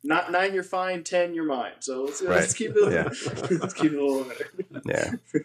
Not 0.05 0.31
nine, 0.31 0.53
you're 0.53 0.63
fine. 0.63 1.03
Ten, 1.03 1.33
you're 1.33 1.45
mine. 1.45 1.73
So 1.79 2.03
let's, 2.03 2.21
right. 2.21 2.35
let's 2.35 2.53
keep 2.53 2.71
it. 2.75 2.91
Yeah. 2.91 3.03
let's 3.59 3.73
keep 3.73 3.91
it 3.91 3.99
a 3.99 4.05
little 4.05 4.23
better. 4.23 4.49
yeah. 4.85 5.41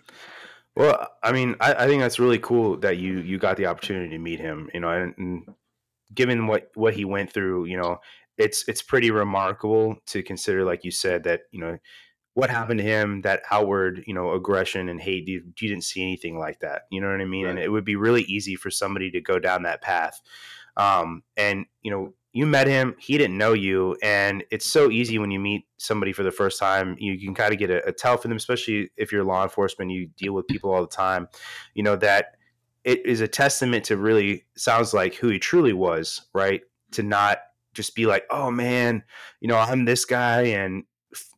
Well, 0.76 1.08
I 1.22 1.32
mean, 1.32 1.56
I, 1.60 1.74
I, 1.74 1.86
think 1.86 2.02
that's 2.02 2.20
really 2.20 2.38
cool 2.38 2.76
that 2.78 2.98
you 2.98 3.18
you 3.18 3.38
got 3.38 3.56
the 3.56 3.66
opportunity 3.66 4.10
to 4.10 4.18
meet 4.18 4.38
him. 4.38 4.70
You 4.72 4.80
know, 4.80 4.90
and, 4.90 5.14
and 5.18 5.54
given 6.14 6.46
what 6.46 6.70
what 6.74 6.94
he 6.94 7.04
went 7.04 7.32
through, 7.32 7.66
you 7.66 7.76
know, 7.76 7.98
it's 8.36 8.64
it's 8.68 8.82
pretty 8.82 9.10
remarkable 9.10 9.96
to 10.06 10.22
consider, 10.22 10.64
like 10.64 10.84
you 10.84 10.90
said, 10.90 11.24
that 11.24 11.42
you 11.50 11.60
know 11.60 11.78
what 12.34 12.50
happened 12.50 12.78
to 12.78 12.84
him, 12.84 13.20
that 13.22 13.42
outward, 13.50 14.04
you 14.06 14.14
know, 14.14 14.32
aggression 14.32 14.88
and 14.88 15.00
hate. 15.00 15.26
You, 15.26 15.42
you 15.60 15.68
didn't 15.68 15.82
see 15.82 16.02
anything 16.02 16.38
like 16.38 16.60
that. 16.60 16.82
You 16.88 17.00
know 17.00 17.10
what 17.10 17.20
I 17.20 17.24
mean? 17.24 17.46
Right. 17.46 17.50
And 17.50 17.58
it 17.58 17.68
would 17.68 17.84
be 17.84 17.96
really 17.96 18.22
easy 18.22 18.54
for 18.54 18.70
somebody 18.70 19.10
to 19.10 19.20
go 19.20 19.40
down 19.40 19.64
that 19.64 19.82
path. 19.82 20.20
Um, 20.76 21.24
and 21.36 21.66
you 21.82 21.90
know, 21.90 22.14
you 22.32 22.46
met 22.46 22.68
him, 22.68 22.94
he 23.00 23.18
didn't 23.18 23.38
know 23.38 23.54
you, 23.54 23.96
and 24.02 24.44
it's 24.52 24.66
so 24.66 24.90
easy 24.90 25.18
when 25.18 25.32
you 25.32 25.40
meet 25.40 25.64
somebody 25.78 26.12
for 26.12 26.22
the 26.22 26.30
first 26.30 26.60
time. 26.60 26.94
You 27.00 27.18
can 27.18 27.34
kind 27.34 27.52
of 27.52 27.58
get 27.58 27.70
a, 27.70 27.88
a 27.88 27.92
tell 27.92 28.16
for 28.16 28.28
them, 28.28 28.36
especially 28.36 28.90
if 28.96 29.10
you're 29.10 29.24
law 29.24 29.42
enforcement. 29.42 29.90
You 29.90 30.08
deal 30.16 30.34
with 30.34 30.46
people 30.46 30.72
all 30.72 30.82
the 30.82 30.86
time. 30.86 31.26
You 31.74 31.82
know 31.82 31.96
that 31.96 32.36
it 32.88 33.04
is 33.04 33.20
a 33.20 33.28
testament 33.28 33.84
to 33.84 33.98
really 33.98 34.46
sounds 34.56 34.94
like 34.94 35.14
who 35.14 35.28
he 35.28 35.38
truly 35.38 35.74
was, 35.74 36.22
right? 36.32 36.62
To 36.92 37.02
not 37.02 37.40
just 37.74 37.94
be 37.94 38.06
like, 38.06 38.24
oh 38.30 38.50
man, 38.50 39.02
you 39.40 39.48
know, 39.48 39.58
I'm 39.58 39.84
this 39.84 40.06
guy 40.06 40.42
and 40.44 40.84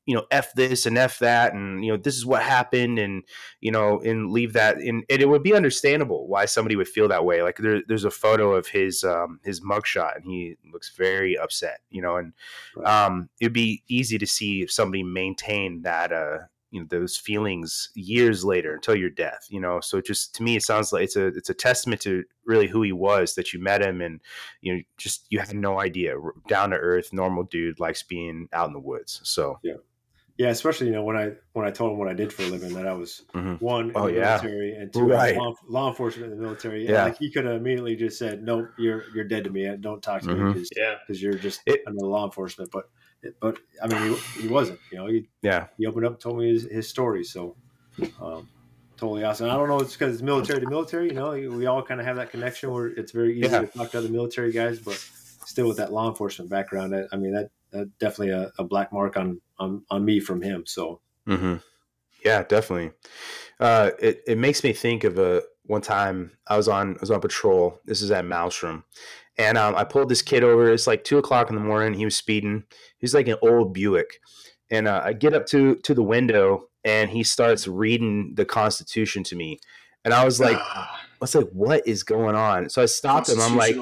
you 0.06 0.14
know 0.14 0.24
f 0.30 0.52
this 0.54 0.86
and 0.86 0.96
f 0.96 1.18
that 1.18 1.52
and 1.52 1.84
you 1.84 1.90
know 1.90 1.96
this 1.96 2.16
is 2.16 2.24
what 2.24 2.42
happened 2.42 2.98
and 2.98 3.22
you 3.60 3.70
know 3.70 4.00
and 4.00 4.30
leave 4.32 4.54
that 4.54 4.80
in 4.80 5.04
and 5.08 5.22
it 5.22 5.28
would 5.28 5.42
be 5.42 5.54
understandable 5.54 6.26
why 6.26 6.46
somebody 6.46 6.74
would 6.74 6.88
feel 6.88 7.06
that 7.06 7.24
way 7.24 7.42
like 7.42 7.58
there, 7.58 7.82
there's 7.86 8.04
a 8.04 8.10
photo 8.10 8.52
of 8.54 8.66
his 8.66 9.04
um 9.04 9.38
his 9.44 9.60
mugshot 9.60 10.16
and 10.16 10.24
he 10.24 10.56
looks 10.72 10.96
very 10.96 11.38
upset 11.38 11.80
you 11.90 12.02
know 12.02 12.16
and 12.16 12.32
um 12.84 13.28
it'd 13.40 13.52
be 13.52 13.84
easy 13.88 14.18
to 14.18 14.26
see 14.26 14.62
if 14.62 14.72
somebody 14.72 15.04
maintained 15.04 15.84
that 15.84 16.10
uh 16.10 16.38
you 16.70 16.80
know 16.80 16.86
those 16.88 17.16
feelings 17.16 17.90
years 17.94 18.44
later 18.44 18.74
until 18.74 18.94
your 18.94 19.10
death 19.10 19.46
you 19.50 19.60
know 19.60 19.80
so 19.80 20.00
just 20.00 20.34
to 20.34 20.42
me 20.42 20.56
it 20.56 20.62
sounds 20.62 20.92
like 20.92 21.04
it's 21.04 21.16
a 21.16 21.26
it's 21.28 21.50
a 21.50 21.54
testament 21.54 22.00
to 22.00 22.24
really 22.44 22.66
who 22.66 22.82
he 22.82 22.92
was 22.92 23.34
that 23.34 23.52
you 23.52 23.60
met 23.60 23.82
him 23.82 24.00
and 24.00 24.20
you 24.60 24.74
know 24.74 24.80
just 24.96 25.26
you 25.30 25.38
had 25.38 25.54
no 25.54 25.80
idea 25.80 26.14
down 26.48 26.70
to 26.70 26.76
earth 26.76 27.12
normal 27.12 27.44
dude 27.44 27.80
likes 27.80 28.02
being 28.02 28.48
out 28.52 28.68
in 28.68 28.72
the 28.72 28.80
woods 28.80 29.20
so 29.24 29.58
yeah 29.62 29.74
yeah 30.38 30.48
especially 30.48 30.86
you 30.86 30.92
know 30.92 31.02
when 31.02 31.16
i 31.16 31.30
when 31.52 31.66
i 31.66 31.70
told 31.70 31.92
him 31.92 31.98
what 31.98 32.08
i 32.08 32.14
did 32.14 32.32
for 32.32 32.42
a 32.42 32.46
living 32.46 32.72
that 32.72 32.86
i 32.86 32.92
was 32.92 33.22
mm-hmm. 33.34 33.54
one 33.64 33.92
oh, 33.94 34.06
in 34.06 34.14
the 34.14 34.20
yeah. 34.20 34.26
military 34.42 34.74
and 34.74 34.92
two 34.92 35.00
right. 35.00 35.36
law, 35.36 35.54
law, 35.68 35.88
enforcement 35.88 36.32
in 36.32 36.38
the 36.38 36.42
military 36.42 36.88
yeah 36.88 37.04
like 37.04 37.18
he 37.18 37.30
could 37.30 37.44
have 37.44 37.56
immediately 37.56 37.96
just 37.96 38.18
said 38.18 38.42
no 38.42 38.66
you're 38.78 39.04
you're 39.14 39.24
dead 39.24 39.44
to 39.44 39.50
me 39.50 39.68
don't 39.80 40.02
talk 40.02 40.22
to 40.22 40.28
mm-hmm. 40.28 40.48
me 40.48 40.52
because 40.52 40.70
yeah. 40.76 40.94
you're 41.08 41.34
just 41.34 41.60
it, 41.66 41.82
under 41.86 42.06
law 42.06 42.24
enforcement 42.24 42.70
but 42.70 42.88
but 43.40 43.58
I 43.82 43.86
mean, 43.86 44.14
he, 44.14 44.42
he 44.42 44.48
wasn't. 44.48 44.80
You 44.90 44.98
know, 44.98 45.06
he 45.06 45.28
yeah. 45.42 45.66
He 45.76 45.86
opened 45.86 46.06
up, 46.06 46.20
told 46.20 46.38
me 46.38 46.52
his, 46.52 46.64
his 46.64 46.88
story. 46.88 47.24
So, 47.24 47.56
um, 48.20 48.48
totally 48.96 49.24
awesome. 49.24 49.50
I 49.50 49.54
don't 49.54 49.68
know. 49.68 49.80
It's 49.80 49.94
because 49.94 50.14
it's 50.14 50.22
military 50.22 50.60
to 50.60 50.68
military. 50.68 51.08
You 51.08 51.14
know, 51.14 51.30
we 51.30 51.66
all 51.66 51.82
kind 51.82 52.00
of 52.00 52.06
have 52.06 52.16
that 52.16 52.30
connection 52.30 52.70
where 52.72 52.86
it's 52.86 53.12
very 53.12 53.38
easy 53.38 53.50
yeah. 53.50 53.60
to 53.60 53.66
talk 53.66 53.90
to 53.92 53.98
other 53.98 54.08
military 54.08 54.52
guys, 54.52 54.78
but 54.78 54.94
still 55.46 55.68
with 55.68 55.78
that 55.78 55.92
law 55.92 56.08
enforcement 56.08 56.50
background. 56.50 56.94
I, 56.94 57.04
I 57.12 57.16
mean, 57.16 57.32
that, 57.32 57.50
that 57.70 57.98
definitely 57.98 58.30
a, 58.30 58.52
a, 58.58 58.64
black 58.64 58.92
mark 58.92 59.16
on, 59.16 59.40
on 59.58 59.82
on 59.90 60.04
me 60.04 60.20
from 60.20 60.42
him. 60.42 60.64
So. 60.66 61.00
Mm-hmm. 61.26 61.56
Yeah, 62.24 62.42
definitely. 62.42 62.92
Uh, 63.58 63.90
it 63.98 64.22
it 64.26 64.38
makes 64.38 64.62
me 64.62 64.72
think 64.72 65.04
of 65.04 65.18
a 65.18 65.42
one 65.64 65.80
time 65.80 66.32
I 66.46 66.56
was 66.56 66.68
on 66.68 66.96
I 66.96 67.00
was 67.00 67.10
on 67.10 67.20
patrol. 67.20 67.80
This 67.84 68.02
is 68.02 68.10
at 68.10 68.24
Malmstrom, 68.24 68.82
and 69.38 69.56
um, 69.56 69.74
I 69.74 69.84
pulled 69.84 70.08
this 70.08 70.22
kid 70.22 70.44
over. 70.44 70.72
It's 70.72 70.86
like 70.86 71.04
two 71.04 71.18
o'clock 71.18 71.48
in 71.48 71.54
the 71.54 71.62
morning. 71.62 71.94
He 71.94 72.04
was 72.04 72.16
speeding. 72.16 72.64
He's 72.98 73.14
like 73.14 73.28
an 73.28 73.36
old 73.42 73.72
Buick, 73.72 74.20
and 74.70 74.88
uh, 74.88 75.02
I 75.04 75.12
get 75.12 75.34
up 75.34 75.46
to 75.46 75.76
to 75.76 75.94
the 75.94 76.02
window, 76.02 76.68
and 76.84 77.10
he 77.10 77.22
starts 77.22 77.66
reading 77.66 78.34
the 78.34 78.44
Constitution 78.44 79.22
to 79.24 79.36
me, 79.36 79.60
and 80.04 80.14
I 80.14 80.24
was 80.24 80.40
like, 80.40 80.56
I 80.56 80.98
was 81.20 81.34
like, 81.34 81.48
what 81.50 81.86
is 81.86 82.02
going 82.02 82.34
on? 82.34 82.68
So 82.70 82.82
I 82.82 82.86
stopped 82.86 83.28
him. 83.28 83.40
I'm 83.40 83.56
like, 83.56 83.76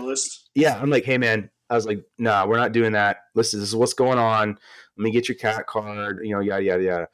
yeah, 0.55 0.78
I'm 0.80 0.90
like, 0.90 1.05
hey 1.05 1.18
man, 1.18 1.51
I 1.70 1.74
was 1.74 1.86
like, 1.86 2.03
nah, 2.18 2.46
we're 2.46 2.59
not 2.59 2.72
doing 2.72 2.92
that. 2.92 3.18
Listen, 3.34 3.61
this 3.61 3.68
is 3.68 3.76
what's 3.76 3.94
going 3.94 4.18
on. 4.18 4.59
Let 4.96 5.05
me 5.05 5.11
get 5.11 5.28
your 5.28 5.36
CAC 5.36 5.66
card. 5.66 6.20
You 6.24 6.32
know, 6.32 6.40
yada 6.40 6.62
yada 6.62 6.82
yada. 6.82 7.09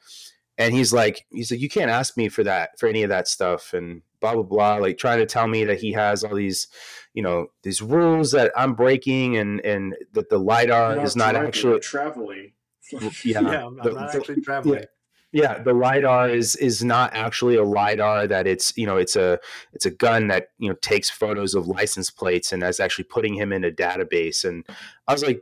And 0.57 0.73
he's 0.73 0.93
like, 0.93 1.25
he's 1.31 1.51
like, 1.51 1.59
you 1.59 1.69
can't 1.69 1.91
ask 1.91 2.15
me 2.15 2.29
for 2.29 2.43
that 2.43 2.79
for 2.79 2.87
any 2.87 3.03
of 3.03 3.09
that 3.09 3.27
stuff, 3.27 3.73
and 3.73 4.01
blah 4.21 4.33
blah 4.33 4.43
blah. 4.43 4.75
Like 4.75 4.97
trying 4.97 5.19
to 5.19 5.25
tell 5.25 5.47
me 5.47 5.65
that 5.65 5.79
he 5.79 5.91
has 5.93 6.23
all 6.23 6.35
these 6.35 6.67
you 7.13 7.21
know 7.21 7.47
these 7.63 7.81
rules 7.81 8.31
that 8.31 8.51
I'm 8.55 8.73
breaking 8.73 9.37
and 9.37 9.59
and 9.65 9.95
that 10.13 10.29
the 10.29 10.37
lidar 10.37 10.99
is 11.03 11.15
not 11.15 11.35
actually 11.35 11.79
traveling. 11.79 12.53
yeah, 12.91 13.01
yeah, 13.23 13.65
I'm, 13.65 13.77
the, 13.77 13.91
not 13.91 14.15
actually 14.15 14.41
traveling. 14.41 14.79
Yeah. 14.79 14.85
Yeah, 15.31 15.61
the 15.61 15.73
lidar 15.73 16.29
is 16.29 16.55
is 16.55 16.81
not 16.81 17.13
actually 17.13 17.57
a 17.57 17.63
lidar. 17.63 18.25
That 18.25 18.47
it's 18.47 18.71
you 18.77 18.85
know 18.85 18.95
it's 18.95 19.17
a 19.17 19.37
it's 19.73 19.85
a 19.85 19.91
gun 19.91 20.29
that 20.29 20.51
you 20.59 20.69
know 20.69 20.75
takes 20.75 21.09
photos 21.09 21.55
of 21.55 21.67
license 21.67 22.09
plates 22.09 22.53
and 22.53 22.63
is 22.63 22.79
actually 22.79 23.03
putting 23.03 23.33
him 23.33 23.51
in 23.51 23.65
a 23.65 23.71
database. 23.71 24.45
And 24.45 24.65
I 25.09 25.11
was 25.11 25.25
like, 25.25 25.41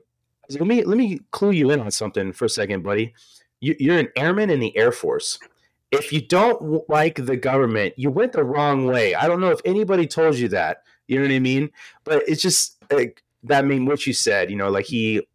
let 0.50 0.62
me 0.66 0.84
let 0.84 0.98
me 0.98 1.20
clue 1.30 1.52
you 1.52 1.70
in 1.70 1.80
on 1.80 1.92
something 1.92 2.34
for 2.34 2.46
a 2.46 2.50
second, 2.50 2.82
buddy. 2.82 3.14
You, 3.64 3.76
you're 3.80 4.00
an 4.00 4.10
airman 4.16 4.50
in 4.50 4.60
the 4.60 4.76
Air 4.78 4.92
Force 4.92 5.40
if 5.94 6.12
you 6.12 6.22
don't 6.22 6.90
like 6.90 7.24
the 7.24 7.38
government, 7.38 7.94
you 7.98 8.10
went 8.10 8.32
the 8.32 8.44
wrong 8.44 8.88
way. 8.88 9.14
I 9.14 9.28
don't 9.28 9.40
know 9.40 9.52
if 9.52 9.60
anybody 9.64 10.08
told 10.08 10.36
you 10.36 10.48
that, 10.50 10.84
you 11.08 11.18
know 11.18 11.26
what 11.26 11.32
I 11.32 11.40
mean? 11.40 11.70
But 12.04 12.24
it's 12.28 12.42
just 12.42 12.84
like 12.92 13.22
that. 13.44 13.66
Mean, 13.66 13.86
what 13.86 14.08
you 14.08 14.14
said, 14.14 14.50
you 14.50 14.56
know, 14.56 14.70
like 14.70 14.86
he 14.86 15.28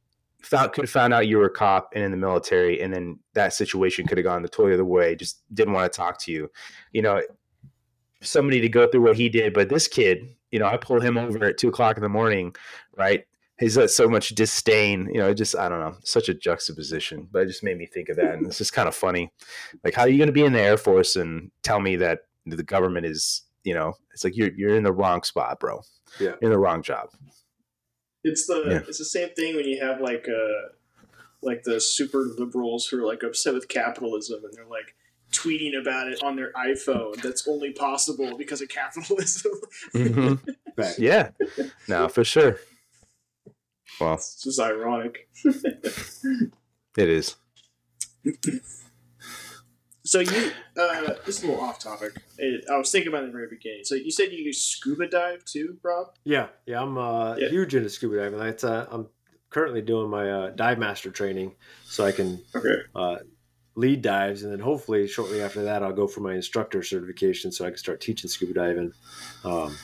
found 0.43 0.73
could 0.73 0.85
have 0.85 0.91
found 0.91 1.15
out 1.15 1.29
you 1.29 1.39
were 1.39 1.47
a 1.47 1.51
cop 1.51 1.93
and 1.95 2.03
in 2.03 2.11
the 2.11 2.17
military, 2.17 2.81
and 2.83 2.93
then 2.93 3.21
that 3.35 3.53
situation 3.53 4.07
could 4.07 4.19
have 4.19 4.25
gone 4.25 4.43
the 4.43 4.49
totally 4.49 4.75
other 4.75 4.85
way. 4.85 5.15
Just 5.15 5.43
didn't 5.55 5.75
want 5.75 5.91
to 5.93 5.97
talk 5.97 6.19
to 6.23 6.33
you, 6.33 6.51
you 6.93 7.03
know. 7.03 7.23
Somebody 8.21 8.61
to 8.61 8.69
go 8.69 8.89
through 8.89 9.03
what 9.03 9.17
he 9.17 9.29
did, 9.29 9.55
but 9.55 9.69
this 9.69 9.87
kid, 9.87 10.35
you 10.51 10.59
know, 10.59 10.67
I 10.67 10.77
pulled 10.77 11.05
him 11.05 11.17
over 11.17 11.45
at 11.45 11.57
two 11.57 11.69
o'clock 11.69 11.97
in 11.97 12.03
the 12.03 12.09
morning, 12.09 12.57
right? 12.97 13.25
He's 13.59 13.77
got 13.77 13.91
so 13.91 14.09
much 14.09 14.31
disdain, 14.31 15.09
you 15.13 15.19
know, 15.19 15.35
just 15.35 15.57
I 15.57 15.69
don't 15.69 15.81
know, 15.81 15.97
such 16.05 16.29
a 16.29 16.35
juxtaposition. 16.35 17.29
But 17.31 17.43
it 17.43 17.47
just 17.47 17.65
made 17.65 17.77
me 17.77 17.87
think 17.87 18.09
of 18.09 18.17
that, 18.17 18.35
and 18.35 18.47
it's 18.47 18.59
just 18.59 18.73
kind 18.73 18.89
of 18.89 18.95
funny. 18.95 19.33
Like, 19.85 19.95
how 19.95 20.03
are 20.03 20.09
you 20.09 20.19
going 20.19 20.29
to 20.29 20.33
be 20.33 20.45
in 20.45 20.53
the 20.53 20.61
Air 20.61 20.77
Force 20.77 21.17
and 21.17 21.51
tell 21.63 21.81
me 21.81 21.97
that 21.97 22.21
the 22.47 22.63
government 22.63 23.07
is 23.07 23.43
you 23.69 23.75
know, 23.75 23.95
it's 24.15 24.25
like 24.25 24.35
you're 24.37 24.53
you're 24.57 24.77
in 24.77 24.85
the 24.85 24.93
wrong 24.93 25.23
spot, 25.23 25.61
bro. 25.61 25.83
Yeah, 26.19 26.35
you're 26.41 26.51
in 26.51 26.51
the 26.51 26.59
wrong 26.59 26.83
job. 26.83 27.11
It's 28.25 28.47
the 28.47 28.65
yeah. 28.67 28.81
it's 28.89 28.99
the 28.99 29.05
same 29.05 29.29
thing 29.31 29.57
when 29.57 29.67
you 29.67 29.85
have 29.85 30.01
like 30.01 30.27
uh 30.27 30.73
like 31.43 31.65
the 31.65 31.79
super 31.81 32.25
liberals 32.39 32.87
who 32.87 33.03
are 33.03 33.07
like 33.07 33.23
upset 33.23 33.55
with 33.55 33.69
capitalism 33.69 34.43
and 34.43 34.55
they're 34.55 34.67
like 34.67 34.95
tweeting 35.33 35.79
about 35.79 36.09
it 36.09 36.23
on 36.23 36.37
their 36.37 36.51
iPhone. 36.53 37.21
That's 37.21 37.47
only 37.47 37.73
possible 37.73 38.39
because 38.39 38.63
of 38.63 38.69
capitalism. 38.69 39.53
mm-hmm. 39.95 40.51
Yeah, 40.97 41.31
no, 41.89 42.09
for 42.09 42.23
sure. 42.23 42.61
Well, 44.01 44.15
it's 44.15 44.43
just 44.43 44.61
ironic. 44.61 45.29
it 45.45 46.53
is. 46.97 47.37
so 50.05 50.21
you, 50.21 50.53
uh, 50.77 51.15
this 51.27 51.39
is 51.39 51.45
a 51.45 51.47
little 51.49 51.63
off 51.63 51.79
topic. 51.79 52.13
It, 52.39 52.65
I 52.71 52.77
was 52.77 52.91
thinking 52.91 53.09
about 53.09 53.23
it 53.23 53.27
in 53.27 53.31
the 53.31 53.37
very 53.37 53.49
beginning. 53.49 53.85
So 53.85 53.95
you 53.95 54.11
said 54.11 54.33
you 54.33 54.45
do 54.45 54.53
scuba 54.53 55.09
dive 55.09 55.45
too, 55.45 55.79
Rob? 55.83 56.15
Yeah, 56.25 56.49
yeah. 56.67 56.81
I'm 56.81 56.97
uh, 56.97 57.37
yeah. 57.37 57.49
huge 57.49 57.75
into 57.75 57.91
scuba 57.91 58.17
diving. 58.17 58.39
That's 58.39 58.65
uh, 58.65 58.87
I'm 58.91 59.09
currently 59.51 59.83
doing 59.83 60.11
my 60.11 60.31
uh, 60.31 60.51
dive 60.51 60.79
master 60.79 61.11
training, 61.11 61.55
so 61.85 62.05
I 62.05 62.13
can 62.13 62.41
okay. 62.55 62.77
uh, 62.95 63.17
lead 63.75 64.03
dives, 64.03 64.43
and 64.43 64.53
then 64.53 64.61
hopefully 64.61 65.07
shortly 65.09 65.43
after 65.43 65.65
that, 65.65 65.83
I'll 65.83 65.93
go 65.93 66.07
for 66.07 66.21
my 66.21 66.35
instructor 66.35 66.83
certification, 66.83 67.51
so 67.53 67.65
I 67.65 67.71
can 67.71 67.79
start 67.79 68.01
teaching 68.01 68.29
scuba 68.29 68.55
diving. 68.55 68.93
Um, 69.45 69.77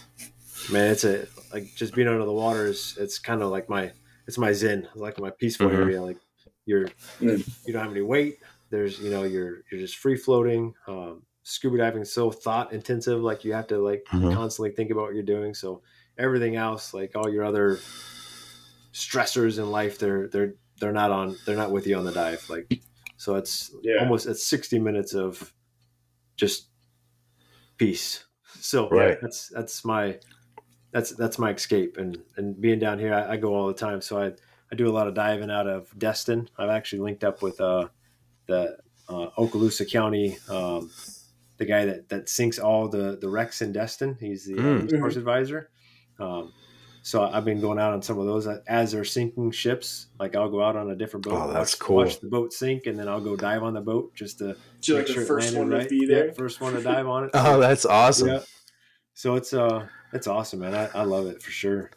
man, 0.70 0.90
it's 0.90 1.04
a 1.04 1.26
like 1.52 1.74
just 1.76 1.94
being 1.94 2.08
under 2.08 2.24
the 2.24 2.32
water 2.32 2.66
is 2.66 2.96
it's 2.98 3.18
kind 3.18 3.42
of 3.42 3.50
like 3.50 3.68
my 3.68 3.92
it's 4.26 4.38
my 4.38 4.52
zen, 4.52 4.88
it's 4.92 4.96
like 4.96 5.18
my 5.18 5.30
peaceful 5.30 5.68
mm-hmm. 5.68 5.82
area. 5.82 6.02
Like 6.02 6.18
you're 6.66 6.88
mm. 7.20 7.66
you 7.66 7.72
don't 7.72 7.82
have 7.82 7.92
any 7.92 8.02
weight. 8.02 8.38
There's 8.70 8.98
you 8.98 9.10
know 9.10 9.24
you're 9.24 9.62
you're 9.70 9.80
just 9.80 9.96
free 9.96 10.16
floating. 10.16 10.74
Um, 10.88 11.22
scuba 11.42 11.78
diving 11.78 12.02
is 12.02 12.12
so 12.12 12.30
thought 12.30 12.72
intensive. 12.72 13.20
Like 13.20 13.44
you 13.44 13.52
have 13.52 13.66
to 13.68 13.78
like 13.78 14.04
mm-hmm. 14.10 14.32
constantly 14.32 14.72
think 14.72 14.90
about 14.90 15.04
what 15.04 15.14
you're 15.14 15.22
doing. 15.22 15.54
So 15.54 15.82
everything 16.18 16.56
else, 16.56 16.94
like 16.94 17.12
all 17.14 17.28
your 17.28 17.44
other 17.44 17.78
stressors 18.92 19.58
in 19.58 19.70
life, 19.70 19.98
they're 19.98 20.28
they're 20.28 20.54
they're 20.80 20.92
not 20.92 21.10
on 21.10 21.36
they're 21.46 21.56
not 21.56 21.70
with 21.70 21.86
you 21.86 21.96
on 21.96 22.04
the 22.04 22.12
dive. 22.12 22.44
Like 22.48 22.80
so 23.16 23.36
it's 23.36 23.74
yeah. 23.82 24.00
almost 24.00 24.26
it's 24.26 24.44
60 24.44 24.78
minutes 24.78 25.14
of 25.14 25.52
just 26.36 26.68
peace. 27.76 28.24
So 28.60 28.88
right. 28.88 29.18
that's 29.20 29.48
that's 29.48 29.84
my 29.84 30.18
that's 30.94 31.10
that's 31.10 31.38
my 31.38 31.50
escape 31.52 31.96
and 31.98 32.22
and 32.36 32.58
being 32.60 32.78
down 32.78 32.98
here 33.00 33.12
I, 33.12 33.32
I, 33.32 33.36
go 33.36 33.54
all 33.54 33.66
the 33.66 33.74
time 33.74 34.00
so 34.00 34.22
i 34.22 34.32
i 34.70 34.76
do 34.76 34.88
a 34.88 34.94
lot 34.94 35.08
of 35.08 35.14
diving 35.14 35.50
out 35.50 35.66
of 35.66 35.92
destin 35.98 36.48
i've 36.56 36.70
actually 36.70 37.00
linked 37.00 37.24
up 37.24 37.42
with 37.42 37.60
uh 37.60 37.88
the 38.46 38.78
uh, 39.08 39.28
okaloosa 39.36 39.90
county 39.90 40.38
um, 40.48 40.90
the 41.58 41.66
guy 41.66 41.84
that 41.84 42.08
that 42.08 42.28
sinks 42.28 42.58
all 42.58 42.88
the 42.88 43.18
the 43.20 43.28
wrecks 43.28 43.60
in 43.60 43.72
destin 43.72 44.16
he's 44.20 44.46
the 44.46 44.54
mm. 44.54 44.80
uh, 44.80 44.84
resource 44.84 45.16
advisor 45.16 45.68
um, 46.20 46.52
so 47.02 47.22
I've 47.22 47.44
been 47.44 47.60
going 47.60 47.78
out 47.78 47.92
on 47.92 48.00
some 48.00 48.18
of 48.18 48.24
those 48.24 48.46
as 48.66 48.92
they're 48.92 49.04
sinking 49.04 49.50
ships. 49.50 50.06
Like 50.18 50.34
I'll 50.34 50.48
go 50.48 50.62
out 50.62 50.74
on 50.74 50.90
a 50.90 50.96
different 50.96 51.26
boat, 51.26 51.34
oh, 51.34 51.52
that's 51.52 51.74
watch, 51.74 51.78
cool. 51.78 51.96
watch 51.96 52.20
the 52.20 52.28
boat 52.28 52.54
sink, 52.54 52.86
and 52.86 52.98
then 52.98 53.08
I'll 53.08 53.20
go 53.20 53.36
dive 53.36 53.62
on 53.62 53.74
the 53.74 53.82
boat 53.82 54.14
just 54.14 54.38
to 54.38 54.46
make 54.46 54.56
like 54.88 55.06
sure 55.08 55.20
the 55.20 55.26
first 55.26 55.54
one 55.54 55.68
right. 55.68 55.82
to 55.82 55.88
be 55.88 56.06
there. 56.06 56.28
Yeah, 56.28 56.32
first 56.32 56.62
one 56.62 56.72
to 56.72 56.82
dive 56.82 57.06
on 57.06 57.24
it. 57.24 57.30
oh, 57.34 57.60
that's 57.60 57.84
awesome. 57.84 58.28
Yeah. 58.28 58.40
So 59.12 59.34
it's 59.34 59.52
uh 59.52 59.86
it's 60.14 60.26
awesome, 60.26 60.60
man. 60.60 60.74
I, 60.74 60.88
I 60.94 61.02
love 61.02 61.26
it 61.26 61.42
for 61.42 61.50
sure. 61.50 61.90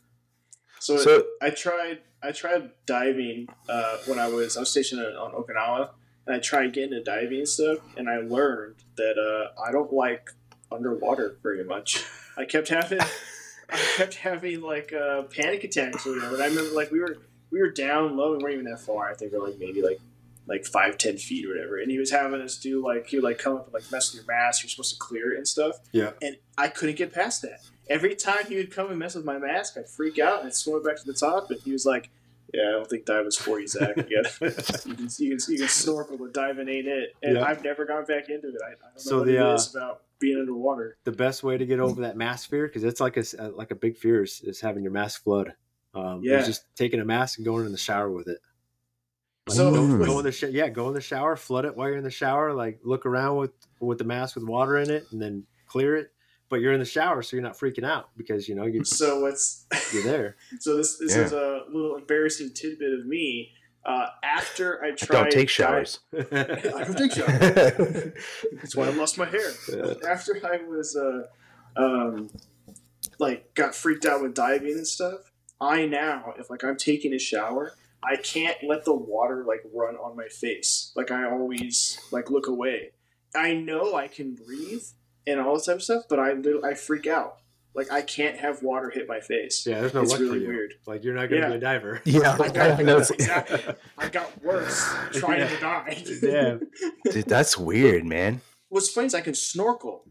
So, 0.80 0.97
so 0.97 1.24
I 1.41 1.51
tried 1.51 1.99
I 2.22 2.32
tried 2.32 2.72
diving 2.86 3.47
uh, 3.70 3.97
when 4.05 4.20
I 4.20 4.28
was 4.28 4.57
I 4.57 4.61
was 4.61 4.72
stationed 4.72 5.01
on 5.01 5.32
Okinawa, 5.32 5.89
and 6.26 6.36
I 6.36 6.39
tried 6.39 6.74
getting 6.74 6.91
into 6.91 7.03
diving 7.03 7.39
and 7.39 7.47
stuff, 7.47 7.80
and 7.95 8.09
I 8.09 8.18
learned 8.18 8.76
that 8.97 9.18
uh, 9.18 9.61
I 9.61 9.72
don't 9.72 9.93
like 9.93 10.30
underwater 10.72 11.38
very 11.41 11.63
much. 11.63 12.03
I 12.38 12.45
kept 12.45 12.70
having 12.70 12.99
I 13.70 13.78
kept 13.97 14.15
having 14.15 14.61
like 14.61 14.93
uh, 14.93 15.24
panic 15.24 15.63
attacks 15.63 16.05
or 16.05 16.15
whatever. 16.15 16.36
And 16.36 16.43
I 16.43 16.47
remember 16.47 16.76
like 16.76 16.91
we 16.91 16.99
were 16.99 17.18
we 17.51 17.59
were 17.59 17.72
down 17.72 18.18
low. 18.18 18.36
We 18.36 18.43
weren't 18.43 18.53
even 18.53 18.65
that 18.65 18.80
far. 18.80 19.09
I 19.09 19.13
think 19.13 19.32
we 19.32 19.38
are 19.38 19.45
like 19.45 19.59
maybe 19.59 19.82
like 19.82 19.99
like 20.47 20.65
five 20.65 20.97
ten 20.97 21.18
feet 21.18 21.45
or 21.45 21.49
whatever. 21.49 21.78
And 21.78 21.91
he 21.91 21.97
was 21.97 22.11
having 22.11 22.41
us 22.41 22.57
do 22.57 22.84
like 22.84 23.07
he 23.07 23.18
would 23.18 23.24
like 23.24 23.38
come 23.38 23.55
up 23.55 23.65
and 23.65 23.74
like 23.74 23.91
mess 23.91 24.13
with 24.13 24.24
your 24.24 24.34
mask. 24.34 24.63
You're 24.63 24.70
supposed 24.70 24.93
to 24.93 24.99
clear 24.99 25.34
it 25.34 25.38
and 25.38 25.47
stuff. 25.47 25.78
Yeah. 25.91 26.11
And 26.22 26.38
I 26.57 26.68
couldn't 26.68 26.95
get 26.95 27.13
past 27.13 27.41
that. 27.41 27.61
Every 27.89 28.15
time 28.15 28.45
he 28.47 28.55
would 28.57 28.71
come 28.71 28.89
and 28.89 28.99
mess 28.99 29.15
with 29.15 29.25
my 29.25 29.38
mask, 29.38 29.77
I'd 29.77 29.88
freak 29.88 30.19
out 30.19 30.39
and 30.39 30.47
I'd 30.47 30.55
swim 30.55 30.83
back 30.83 30.97
to 30.97 31.05
the 31.05 31.13
top. 31.13 31.49
And 31.51 31.59
he 31.61 31.71
was 31.71 31.85
like, 31.85 32.09
"Yeah, 32.53 32.67
I 32.67 32.71
don't 32.71 32.89
think 32.89 33.05
diving's 33.05 33.38
for 33.38 33.59
you, 33.59 33.67
Zach. 33.67 33.95
You, 33.97 34.23
gotta, 34.23 34.31
you, 34.85 34.95
can, 34.95 35.09
you, 35.17 35.38
can, 35.38 35.53
you 35.53 35.59
can 35.59 35.67
snorkel, 35.67 36.17
but 36.17 36.33
diving 36.33 36.69
ain't 36.69 36.88
it." 36.88 37.15
And 37.23 37.38
yeah. 37.38 37.43
I've 37.43 37.63
never 37.63 37.85
gone 37.85 38.05
back 38.05 38.29
into 38.29 38.49
it. 38.49 38.55
I, 38.63 38.67
I 38.67 38.69
don't 38.71 38.81
know 38.81 38.97
so 38.97 39.17
what 39.19 39.27
the, 39.27 39.35
it 39.35 39.41
uh, 39.41 39.59
about 39.75 40.01
being 40.19 40.39
underwater. 40.39 40.97
The 41.03 41.11
best 41.11 41.43
way 41.43 41.57
to 41.57 41.65
get 41.65 41.79
over 41.79 42.01
that 42.01 42.17
mask 42.17 42.49
fear, 42.49 42.67
because 42.67 42.83
it's 42.83 42.99
like 42.99 43.17
a 43.17 43.23
like 43.55 43.71
a 43.71 43.75
big 43.75 43.97
fear, 43.97 44.23
is, 44.23 44.41
is 44.41 44.59
having 44.59 44.83
your 44.83 44.91
mask 44.91 45.23
flood. 45.23 45.53
Um, 45.93 46.21
yeah, 46.23 46.43
just 46.43 46.65
taking 46.75 46.99
a 46.99 47.05
mask 47.05 47.39
and 47.39 47.45
going 47.45 47.65
in 47.65 47.71
the 47.71 47.77
shower 47.77 48.11
with 48.11 48.27
it. 48.27 48.39
Like 49.47 49.55
so 49.55 49.71
go, 49.71 50.05
go 50.05 50.19
in 50.19 50.25
the 50.25 50.31
sh- 50.31 50.43
yeah, 50.51 50.67
go 50.67 50.89
in 50.89 50.93
the 50.93 51.01
shower, 51.01 51.35
flood 51.35 51.65
it 51.65 51.75
while 51.75 51.88
you're 51.88 51.97
in 51.97 52.03
the 52.03 52.11
shower. 52.11 52.53
Like 52.53 52.79
look 52.83 53.05
around 53.05 53.38
with 53.38 53.51
with 53.79 53.97
the 53.97 54.03
mask 54.03 54.35
with 54.35 54.43
water 54.43 54.77
in 54.77 54.89
it, 54.89 55.05
and 55.11 55.21
then 55.21 55.45
clear 55.67 55.95
it. 55.95 56.11
But 56.50 56.62
you're 56.62 56.74
in 56.74 56.80
the 56.80 56.86
shower, 56.86 57.22
so 57.22 57.36
you're 57.36 57.43
not 57.43 57.58
freaking 57.58 57.86
out 57.86 58.10
because 58.16 58.48
you 58.48 58.56
know 58.56 58.66
you. 58.66 58.84
So 58.86 59.22
what's 59.22 59.66
you're 59.93 60.04
there. 60.04 60.36
so 60.60 60.78
this 60.78 60.98
this 60.98 61.16
yeah. 61.16 61.24
is 61.24 61.34
a 61.34 61.64
little 61.70 61.95
embarrassing 61.98 62.52
tidbit 62.54 63.00
of 63.00 63.06
me. 63.06 63.54
Uh, 63.86 64.08
after 64.22 64.84
I 64.84 64.91
tried, 64.91 65.18
I 65.18 65.22
don't 65.24 65.32
take 65.32 65.50
showers. 65.50 66.00
I, 66.14 66.18
I 66.20 66.84
don't 66.84 66.98
take 66.98 67.14
showers. 67.14 67.39
That's 68.54 68.76
why 68.76 68.88
I 68.88 68.89
lost 68.89 69.18
my 69.18 69.26
hair. 69.26 69.50
Yeah. 69.70 69.93
After 70.06 70.38
I 70.45 70.58
was, 70.68 70.98
uh, 70.98 71.28
um, 71.82 72.30
like, 73.18 73.54
got 73.54 73.74
freaked 73.74 74.06
out 74.06 74.22
with 74.22 74.34
diving 74.34 74.74
and 74.74 74.86
stuff. 74.86 75.32
I 75.62 75.86
now, 75.86 76.34
if 76.38 76.50
like 76.50 76.64
I'm 76.64 76.76
taking 76.76 77.14
a 77.14 77.20
shower, 77.20 77.74
I 78.04 78.16
can't 78.18 78.58
let 78.64 78.86
the 78.86 78.93
water 78.93 79.43
like 79.48 79.62
run 79.74 79.95
on 79.95 80.16
my 80.16 80.28
face. 80.28 80.91
Like 80.95 81.12
I 81.12 81.30
always 81.30 82.00
like 82.12 82.30
look 82.30 82.48
away. 82.48 82.91
I 83.36 83.54
know 83.54 83.95
I 83.95 84.08
can 84.08 84.36
breathe 84.36 84.86
and 85.28 85.39
all 85.39 85.53
this 85.53 85.65
type 85.65 85.75
of 85.75 85.84
stuff, 85.84 86.03
but 86.09 86.19
I 86.19 86.34
I 86.63 86.73
freak 86.73 87.05
out. 87.05 87.38
Like 87.75 87.91
I 87.91 88.01
can't 88.01 88.38
have 88.38 88.63
water 88.63 88.89
hit 88.89 89.07
my 89.07 89.19
face. 89.19 89.67
Yeah, 89.67 89.82
there's 89.82 89.93
no 89.93 90.01
it's 90.01 90.11
luck 90.11 90.19
really 90.19 90.39
for 90.39 90.45
you. 90.45 90.47
weird. 90.47 90.73
Like 90.88 91.03
you're 91.03 91.13
not 91.13 91.30
gonna 91.30 91.41
yeah. 91.41 91.49
be 91.49 91.55
a 91.55 91.59
diver. 91.59 92.01
Yeah, 92.05 92.36
I 92.39 92.49
got, 92.49 92.80
exactly. 93.11 93.75
I 93.99 94.09
got 94.09 94.43
worse 94.43 94.84
trying 95.13 95.41
yeah. 95.41 95.47
to 95.47 95.59
die. 95.59 96.03
Yeah, 96.23 96.57
dude, 97.11 97.25
that's 97.25 97.55
weird, 97.55 98.03
man. 98.03 98.41
What's 98.69 98.89
funny 98.89 99.05
is 99.05 99.13
I 99.13 99.21
can 99.21 99.36
snorkel, 99.36 100.07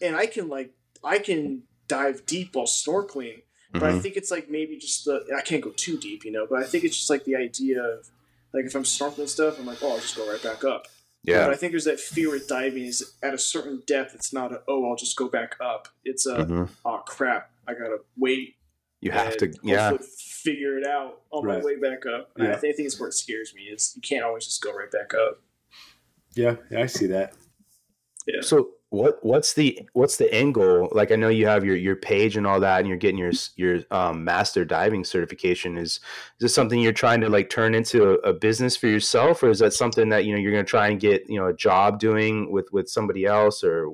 and 0.00 0.14
I 0.14 0.26
can 0.26 0.48
like 0.48 0.72
I 1.02 1.18
can 1.18 1.64
dive 1.88 2.26
deep 2.26 2.54
while 2.54 2.66
snorkeling. 2.66 3.42
But 3.72 3.82
mm-hmm. 3.82 3.98
I 3.98 4.00
think 4.00 4.16
it's 4.16 4.30
like 4.30 4.48
maybe 4.48 4.78
just 4.78 5.04
the 5.04 5.24
I 5.36 5.42
can't 5.42 5.62
go 5.62 5.70
too 5.70 5.98
deep, 5.98 6.24
you 6.24 6.30
know. 6.30 6.46
But 6.48 6.60
I 6.60 6.64
think 6.64 6.84
it's 6.84 6.96
just 6.96 7.10
like 7.10 7.24
the 7.24 7.34
idea 7.34 7.82
of 7.82 8.08
like 8.52 8.66
if 8.66 8.74
I'm 8.76 8.84
snorkeling 8.84 9.28
stuff, 9.28 9.58
I'm 9.58 9.66
like, 9.66 9.78
oh, 9.82 9.92
I'll 9.92 9.98
just 9.98 10.16
go 10.16 10.30
right 10.30 10.42
back 10.42 10.64
up. 10.64 10.86
Yeah. 11.22 11.44
But 11.44 11.54
I 11.54 11.56
think 11.56 11.72
there's 11.72 11.84
that 11.84 12.00
fear 12.00 12.30
with 12.30 12.48
diving 12.48 12.84
is 12.84 13.14
at 13.22 13.34
a 13.34 13.38
certain 13.38 13.82
depth, 13.86 14.14
it's 14.14 14.32
not 14.32 14.52
a, 14.52 14.62
oh, 14.68 14.88
I'll 14.88 14.96
just 14.96 15.16
go 15.16 15.28
back 15.28 15.56
up. 15.60 15.88
It's 16.04 16.26
a, 16.26 16.38
mm-hmm. 16.38 16.64
oh, 16.84 17.02
crap, 17.06 17.50
I 17.68 17.74
got 17.74 17.88
to 17.88 17.98
wait. 18.16 18.56
You 19.00 19.12
have 19.12 19.36
to, 19.38 19.52
yeah. 19.62 19.96
Figure 20.42 20.78
it 20.78 20.86
out 20.86 21.20
on 21.30 21.44
right. 21.44 21.58
my 21.58 21.64
way 21.64 21.76
back 21.76 22.06
up. 22.06 22.30
Yeah. 22.38 22.52
I, 22.52 22.56
think, 22.56 22.74
I 22.74 22.76
think 22.76 22.86
it's 22.86 22.98
what 22.98 23.12
scares 23.12 23.54
me 23.54 23.62
is 23.64 23.92
you 23.94 24.02
can't 24.02 24.24
always 24.24 24.46
just 24.46 24.62
go 24.62 24.72
right 24.72 24.90
back 24.90 25.12
up. 25.14 25.42
Yeah, 26.34 26.56
yeah 26.70 26.80
I 26.80 26.86
see 26.86 27.06
that. 27.06 27.34
Yeah. 28.26 28.40
So 28.40 28.70
what 28.90 29.24
what's 29.24 29.54
the 29.54 29.88
what's 29.92 30.16
the 30.16 30.32
end 30.34 30.54
goal? 30.54 30.88
Like 30.90 31.12
I 31.12 31.16
know 31.16 31.28
you 31.28 31.46
have 31.46 31.64
your 31.64 31.76
your 31.76 31.94
page 31.94 32.36
and 32.36 32.44
all 32.44 32.58
that, 32.58 32.80
and 32.80 32.88
you're 32.88 32.98
getting 32.98 33.18
your 33.18 33.32
your 33.54 33.80
um, 33.92 34.24
master 34.24 34.64
diving 34.64 35.04
certification. 35.04 35.78
Is 35.78 35.92
is 35.92 36.00
this 36.40 36.54
something 36.54 36.80
you're 36.80 36.92
trying 36.92 37.20
to 37.20 37.28
like 37.28 37.50
turn 37.50 37.74
into 37.74 38.10
a, 38.10 38.14
a, 38.30 38.32
business 38.32 38.76
for 38.76 38.88
yourself, 38.88 39.44
or 39.44 39.50
is 39.50 39.60
that 39.60 39.72
something 39.74 40.08
that 40.08 40.24
you 40.24 40.32
know 40.32 40.40
you're 40.40 40.52
going 40.52 40.64
to 40.64 40.68
try 40.68 40.88
and 40.88 40.98
get 40.98 41.24
you 41.28 41.38
know 41.38 41.46
a 41.46 41.54
job 41.54 42.00
doing 42.00 42.50
with 42.50 42.66
with 42.72 42.88
somebody 42.88 43.24
else, 43.24 43.62
or? 43.62 43.92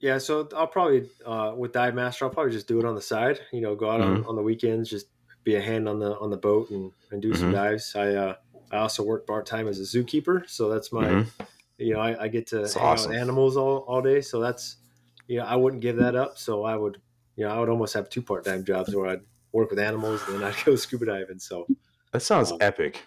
Yeah, 0.00 0.16
so 0.16 0.48
I'll 0.56 0.66
probably 0.66 1.10
uh, 1.26 1.52
with 1.54 1.72
dive 1.72 1.94
master, 1.94 2.24
I'll 2.24 2.30
probably 2.30 2.52
just 2.52 2.66
do 2.66 2.78
it 2.78 2.86
on 2.86 2.94
the 2.94 3.02
side. 3.02 3.40
You 3.52 3.60
know, 3.60 3.74
go 3.74 3.90
out 3.90 4.00
mm-hmm. 4.00 4.22
on, 4.22 4.24
on 4.24 4.36
the 4.36 4.42
weekends, 4.42 4.88
just 4.88 5.08
be 5.44 5.56
a 5.56 5.60
hand 5.60 5.86
on 5.86 5.98
the 5.98 6.18
on 6.18 6.30
the 6.30 6.38
boat 6.38 6.70
and, 6.70 6.90
and 7.10 7.20
do 7.20 7.32
mm-hmm. 7.32 7.40
some 7.40 7.52
dives. 7.52 7.94
I 7.94 8.14
uh, 8.14 8.34
I 8.72 8.78
also 8.78 9.02
work 9.02 9.26
part 9.26 9.44
time 9.44 9.68
as 9.68 9.78
a 9.78 9.82
zookeeper, 9.82 10.48
so 10.48 10.70
that's 10.70 10.90
my 10.90 11.04
mm-hmm 11.04 11.44
you 11.80 11.94
know, 11.94 12.00
I, 12.00 12.24
I 12.24 12.28
get 12.28 12.46
to 12.48 12.62
awesome. 12.62 12.82
out 12.82 13.08
with 13.08 13.16
animals 13.16 13.56
all, 13.56 13.78
all 13.88 14.02
day. 14.02 14.20
So 14.20 14.40
that's, 14.40 14.76
you 15.26 15.38
know, 15.38 15.44
I 15.44 15.56
wouldn't 15.56 15.82
give 15.82 15.96
that 15.96 16.14
up. 16.14 16.38
So 16.38 16.64
I 16.64 16.76
would, 16.76 17.00
you 17.36 17.44
know, 17.44 17.50
I 17.50 17.58
would 17.58 17.68
almost 17.68 17.94
have 17.94 18.08
two 18.08 18.22
part 18.22 18.44
time 18.44 18.64
jobs 18.64 18.94
where 18.94 19.06
I'd 19.08 19.22
work 19.52 19.70
with 19.70 19.78
animals 19.78 20.22
and 20.26 20.36
then 20.36 20.44
I'd 20.44 20.54
go 20.64 20.76
scuba 20.76 21.06
diving. 21.06 21.38
So 21.38 21.66
that 22.12 22.20
sounds 22.20 22.52
um, 22.52 22.58
epic. 22.60 23.02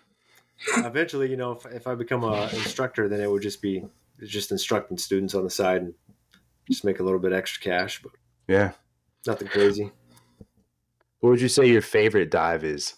Eventually, 0.78 1.30
you 1.30 1.38
know, 1.38 1.52
if, 1.52 1.66
if 1.68 1.88
I 1.88 1.96
become 1.96 2.24
an 2.24 2.50
instructor, 2.56 3.08
then 3.08 3.22
it 3.22 3.30
would 3.30 3.42
just 3.42 3.62
be 3.62 3.86
just 4.24 4.52
instructing 4.52 4.98
students 4.98 5.36
on 5.36 5.44
the 5.44 5.50
side 5.50 5.82
and 5.82 5.94
just 6.70 6.86
make 6.86 7.00
a 7.00 7.04
little 7.04 7.20
bit 7.20 7.34
extra 7.34 7.62
cash. 7.62 8.02
But 8.02 8.14
yeah, 8.48 8.72
nothing 9.28 9.48
crazy. 9.48 9.92
What 11.20 11.32
would 11.32 11.42
you 11.42 11.48
say 11.48 11.68
your 11.68 11.82
favorite 11.82 12.32
dive 12.32 12.64
is? 12.64 12.96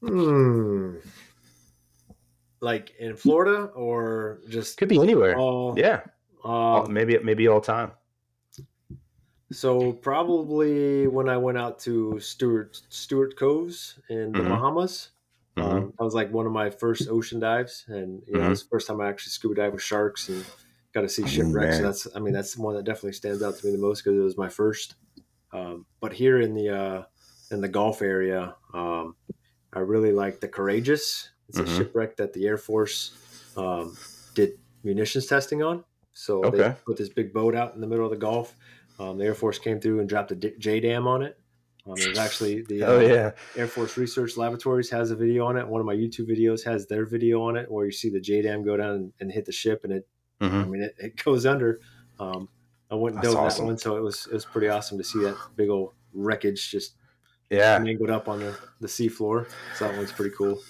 Hmm 0.00 0.98
like 2.60 2.94
in 2.98 3.16
Florida 3.16 3.64
or 3.74 4.40
just 4.48 4.76
could 4.78 4.88
be 4.88 5.00
anywhere. 5.00 5.36
All, 5.36 5.74
yeah, 5.76 6.00
um, 6.44 6.92
maybe 6.92 7.18
maybe 7.18 7.48
all 7.48 7.60
time. 7.60 7.92
So 9.50 9.92
probably 9.92 11.06
when 11.06 11.28
I 11.28 11.36
went 11.36 11.58
out 11.58 11.78
to 11.80 12.18
Stuart 12.20 12.80
Stuart 12.88 13.36
Cove's 13.38 13.98
in 14.10 14.32
the 14.32 14.40
mm-hmm. 14.40 14.48
Bahamas, 14.48 15.10
mm-hmm. 15.56 15.68
Um, 15.68 15.92
that 15.98 16.04
was 16.04 16.14
like 16.14 16.30
one 16.32 16.46
of 16.46 16.52
my 16.52 16.70
first 16.70 17.08
ocean 17.08 17.40
dives, 17.40 17.84
and 17.88 18.22
you 18.26 18.34
know, 18.34 18.40
mm-hmm. 18.40 18.46
it 18.46 18.50
was 18.50 18.62
the 18.62 18.68
first 18.68 18.86
time 18.86 19.00
I 19.00 19.08
actually 19.08 19.30
scuba 19.30 19.54
dive 19.54 19.72
with 19.72 19.82
sharks 19.82 20.28
and 20.28 20.44
got 20.94 21.02
to 21.02 21.08
see 21.08 21.26
shipwrecks. 21.26 21.76
Oh, 21.76 21.78
so 21.78 21.82
that's 21.84 22.08
I 22.14 22.20
mean 22.20 22.34
that's 22.34 22.54
the 22.54 22.62
one 22.62 22.74
that 22.76 22.84
definitely 22.84 23.12
stands 23.12 23.42
out 23.42 23.56
to 23.56 23.66
me 23.66 23.72
the 23.72 23.78
most 23.78 24.04
because 24.04 24.18
it 24.18 24.22
was 24.22 24.36
my 24.36 24.48
first. 24.48 24.96
Um, 25.52 25.86
but 26.00 26.12
here 26.12 26.40
in 26.40 26.54
the 26.54 26.68
uh, 26.68 27.02
in 27.50 27.60
the 27.60 27.68
Gulf 27.68 28.02
area. 28.02 28.54
Um, 28.74 29.14
I 29.72 29.80
really 29.80 30.12
like 30.12 30.40
the 30.40 30.48
Courageous. 30.48 31.30
It's 31.48 31.58
mm-hmm. 31.58 31.72
a 31.72 31.76
shipwreck 31.76 32.16
that 32.16 32.32
the 32.32 32.46
Air 32.46 32.58
Force 32.58 33.52
um, 33.56 33.96
did 34.34 34.58
munitions 34.84 35.26
testing 35.26 35.62
on. 35.62 35.84
So 36.12 36.44
okay. 36.44 36.56
they 36.56 36.74
put 36.84 36.96
this 36.96 37.08
big 37.08 37.32
boat 37.32 37.54
out 37.54 37.74
in 37.74 37.80
the 37.80 37.86
middle 37.86 38.04
of 38.04 38.10
the 38.10 38.16
Gulf. 38.16 38.56
Um, 38.98 39.18
the 39.18 39.24
Air 39.24 39.34
Force 39.34 39.58
came 39.58 39.80
through 39.80 40.00
and 40.00 40.08
dropped 40.08 40.32
a 40.32 40.36
JDAM 40.36 41.06
on 41.06 41.22
it. 41.22 41.38
Um, 41.86 41.94
there's 41.96 42.18
actually 42.18 42.62
the 42.62 42.82
oh, 42.84 42.98
uh, 42.98 43.00
yeah. 43.00 43.30
Air 43.56 43.66
Force 43.66 43.96
Research 43.96 44.36
Laboratories 44.36 44.90
has 44.90 45.10
a 45.10 45.16
video 45.16 45.46
on 45.46 45.56
it. 45.56 45.66
One 45.66 45.80
of 45.80 45.86
my 45.86 45.94
YouTube 45.94 46.28
videos 46.28 46.64
has 46.64 46.86
their 46.86 47.06
video 47.06 47.42
on 47.42 47.56
it, 47.56 47.70
where 47.70 47.86
you 47.86 47.92
see 47.92 48.10
the 48.10 48.20
JDAM 48.20 48.64
go 48.64 48.76
down 48.76 48.90
and, 48.90 49.12
and 49.20 49.32
hit 49.32 49.46
the 49.46 49.52
ship, 49.52 49.84
and 49.84 49.92
it, 49.92 50.08
mm-hmm. 50.40 50.56
I 50.56 50.64
mean, 50.64 50.82
it, 50.82 50.94
it 50.98 51.24
goes 51.24 51.46
under. 51.46 51.80
Um, 52.18 52.48
I 52.90 52.94
went 52.94 53.16
and 53.16 53.22
dove 53.22 53.36
awesome. 53.36 53.64
that 53.64 53.66
one, 53.66 53.78
so 53.78 53.96
it 53.96 54.02
was 54.02 54.26
it 54.26 54.34
was 54.34 54.44
pretty 54.44 54.68
awesome 54.68 54.98
to 54.98 55.04
see 55.04 55.20
that 55.20 55.36
big 55.56 55.68
old 55.68 55.92
wreckage 56.14 56.70
just 56.70 56.94
yeah 57.50 57.78
mangled 57.78 58.10
up 58.10 58.28
on 58.28 58.40
the 58.40 58.56
the 58.80 58.88
seafloor. 58.88 59.48
So 59.76 59.86
that 59.86 59.96
one's 59.96 60.12
pretty 60.12 60.34
cool. 60.36 60.60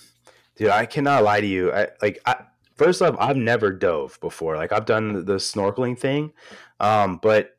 Dude, 0.58 0.70
I 0.70 0.86
cannot 0.86 1.22
lie 1.22 1.40
to 1.40 1.46
you. 1.46 1.72
I 1.72 1.88
like 2.02 2.18
I, 2.26 2.44
first 2.74 3.00
off, 3.00 3.14
I've 3.18 3.36
never 3.36 3.70
dove 3.72 4.18
before. 4.20 4.56
Like 4.56 4.72
I've 4.72 4.86
done 4.86 5.24
the, 5.24 5.34
snorkeling 5.34 5.96
thing, 5.96 6.32
um, 6.80 7.20
but 7.22 7.58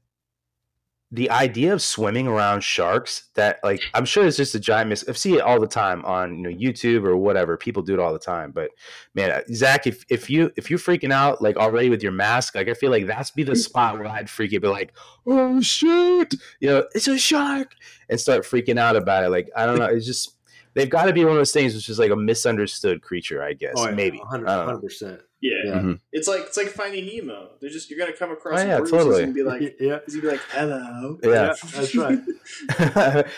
the 1.11 1.29
idea 1.31 1.73
of 1.73 1.81
swimming 1.81 2.27
around 2.27 2.63
sharks 2.63 3.29
that 3.33 3.59
like 3.63 3.81
i'm 3.95 4.05
sure 4.05 4.27
it's 4.27 4.37
just 4.37 4.53
a 4.53 4.59
giant 4.59 4.89
miss 4.89 5.03
i 5.09 5.11
see 5.13 5.33
it 5.35 5.41
all 5.41 5.59
the 5.59 5.65
time 5.65 6.05
on 6.05 6.35
you 6.35 6.43
know 6.43 6.49
youtube 6.49 7.03
or 7.03 7.17
whatever 7.17 7.57
people 7.57 7.81
do 7.81 7.95
it 7.95 7.99
all 7.99 8.13
the 8.13 8.19
time 8.19 8.51
but 8.51 8.69
man 9.15 9.31
uh, 9.31 9.41
zach 9.51 9.87
if, 9.87 10.05
if 10.09 10.29
you 10.29 10.51
if 10.55 10.69
you're 10.69 10.77
freaking 10.77 11.11
out 11.11 11.41
like 11.41 11.57
already 11.57 11.89
with 11.89 12.03
your 12.03 12.11
mask 12.11 12.53
like 12.53 12.69
i 12.69 12.75
feel 12.75 12.91
like 12.91 13.07
that's 13.07 13.31
be 13.31 13.41
the 13.41 13.55
spot 13.55 13.97
where 13.97 14.07
i'd 14.07 14.29
freak 14.29 14.53
it 14.53 14.61
be 14.61 14.67
like 14.67 14.93
oh 15.25 15.59
shoot 15.61 16.35
you 16.59 16.69
know 16.69 16.85
it's 16.93 17.07
a 17.07 17.17
shark 17.17 17.73
and 18.09 18.19
start 18.19 18.43
freaking 18.43 18.77
out 18.77 18.95
about 18.95 19.23
it 19.23 19.29
like 19.29 19.49
i 19.55 19.65
don't 19.65 19.79
know 19.79 19.85
it's 19.85 20.05
just 20.05 20.35
they've 20.73 20.89
got 20.89 21.05
to 21.05 21.13
be 21.13 21.23
one 21.23 21.31
of 21.31 21.37
those 21.37 21.51
things 21.51 21.75
which 21.75 21.89
is 21.89 21.99
like 21.99 22.11
a 22.11 22.15
misunderstood 22.15 23.01
creature 23.01 23.43
i 23.43 23.53
guess 23.53 23.73
oh, 23.75 23.89
yeah, 23.89 23.95
maybe 23.95 24.17
100 24.19 24.81
percent 24.81 25.21
yeah, 25.41 25.51
yeah. 25.63 25.71
Mm-hmm. 25.75 25.93
it's 26.11 26.27
like 26.27 26.41
it's 26.41 26.57
like 26.57 26.67
finding 26.67 27.05
Nemo. 27.05 27.51
They're 27.61 27.69
just 27.69 27.89
you're 27.89 27.97
gonna 27.97 28.11
come 28.11 28.31
across 28.31 28.59
oh, 28.59 28.65
yeah, 28.65 28.77
totally. 28.79 29.23
and 29.23 29.33
be 29.33 29.43
like, 29.43 29.61
yeah, 29.79 29.99
he's 30.05 30.15
gonna 30.15 30.27
be 30.27 30.31
like, 30.31 30.45
hello, 30.49 31.17
yeah, 31.23 31.29
yeah 31.29 31.53
that's 31.71 31.95
right. 31.95 32.19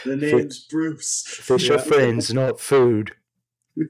the 0.05 0.17
name's 0.17 0.65
Bruce. 0.65 1.23
Fish 1.27 1.69
yeah. 1.69 1.75
are 1.75 1.79
friends, 1.79 2.33
not 2.33 2.59
food. 2.59 3.13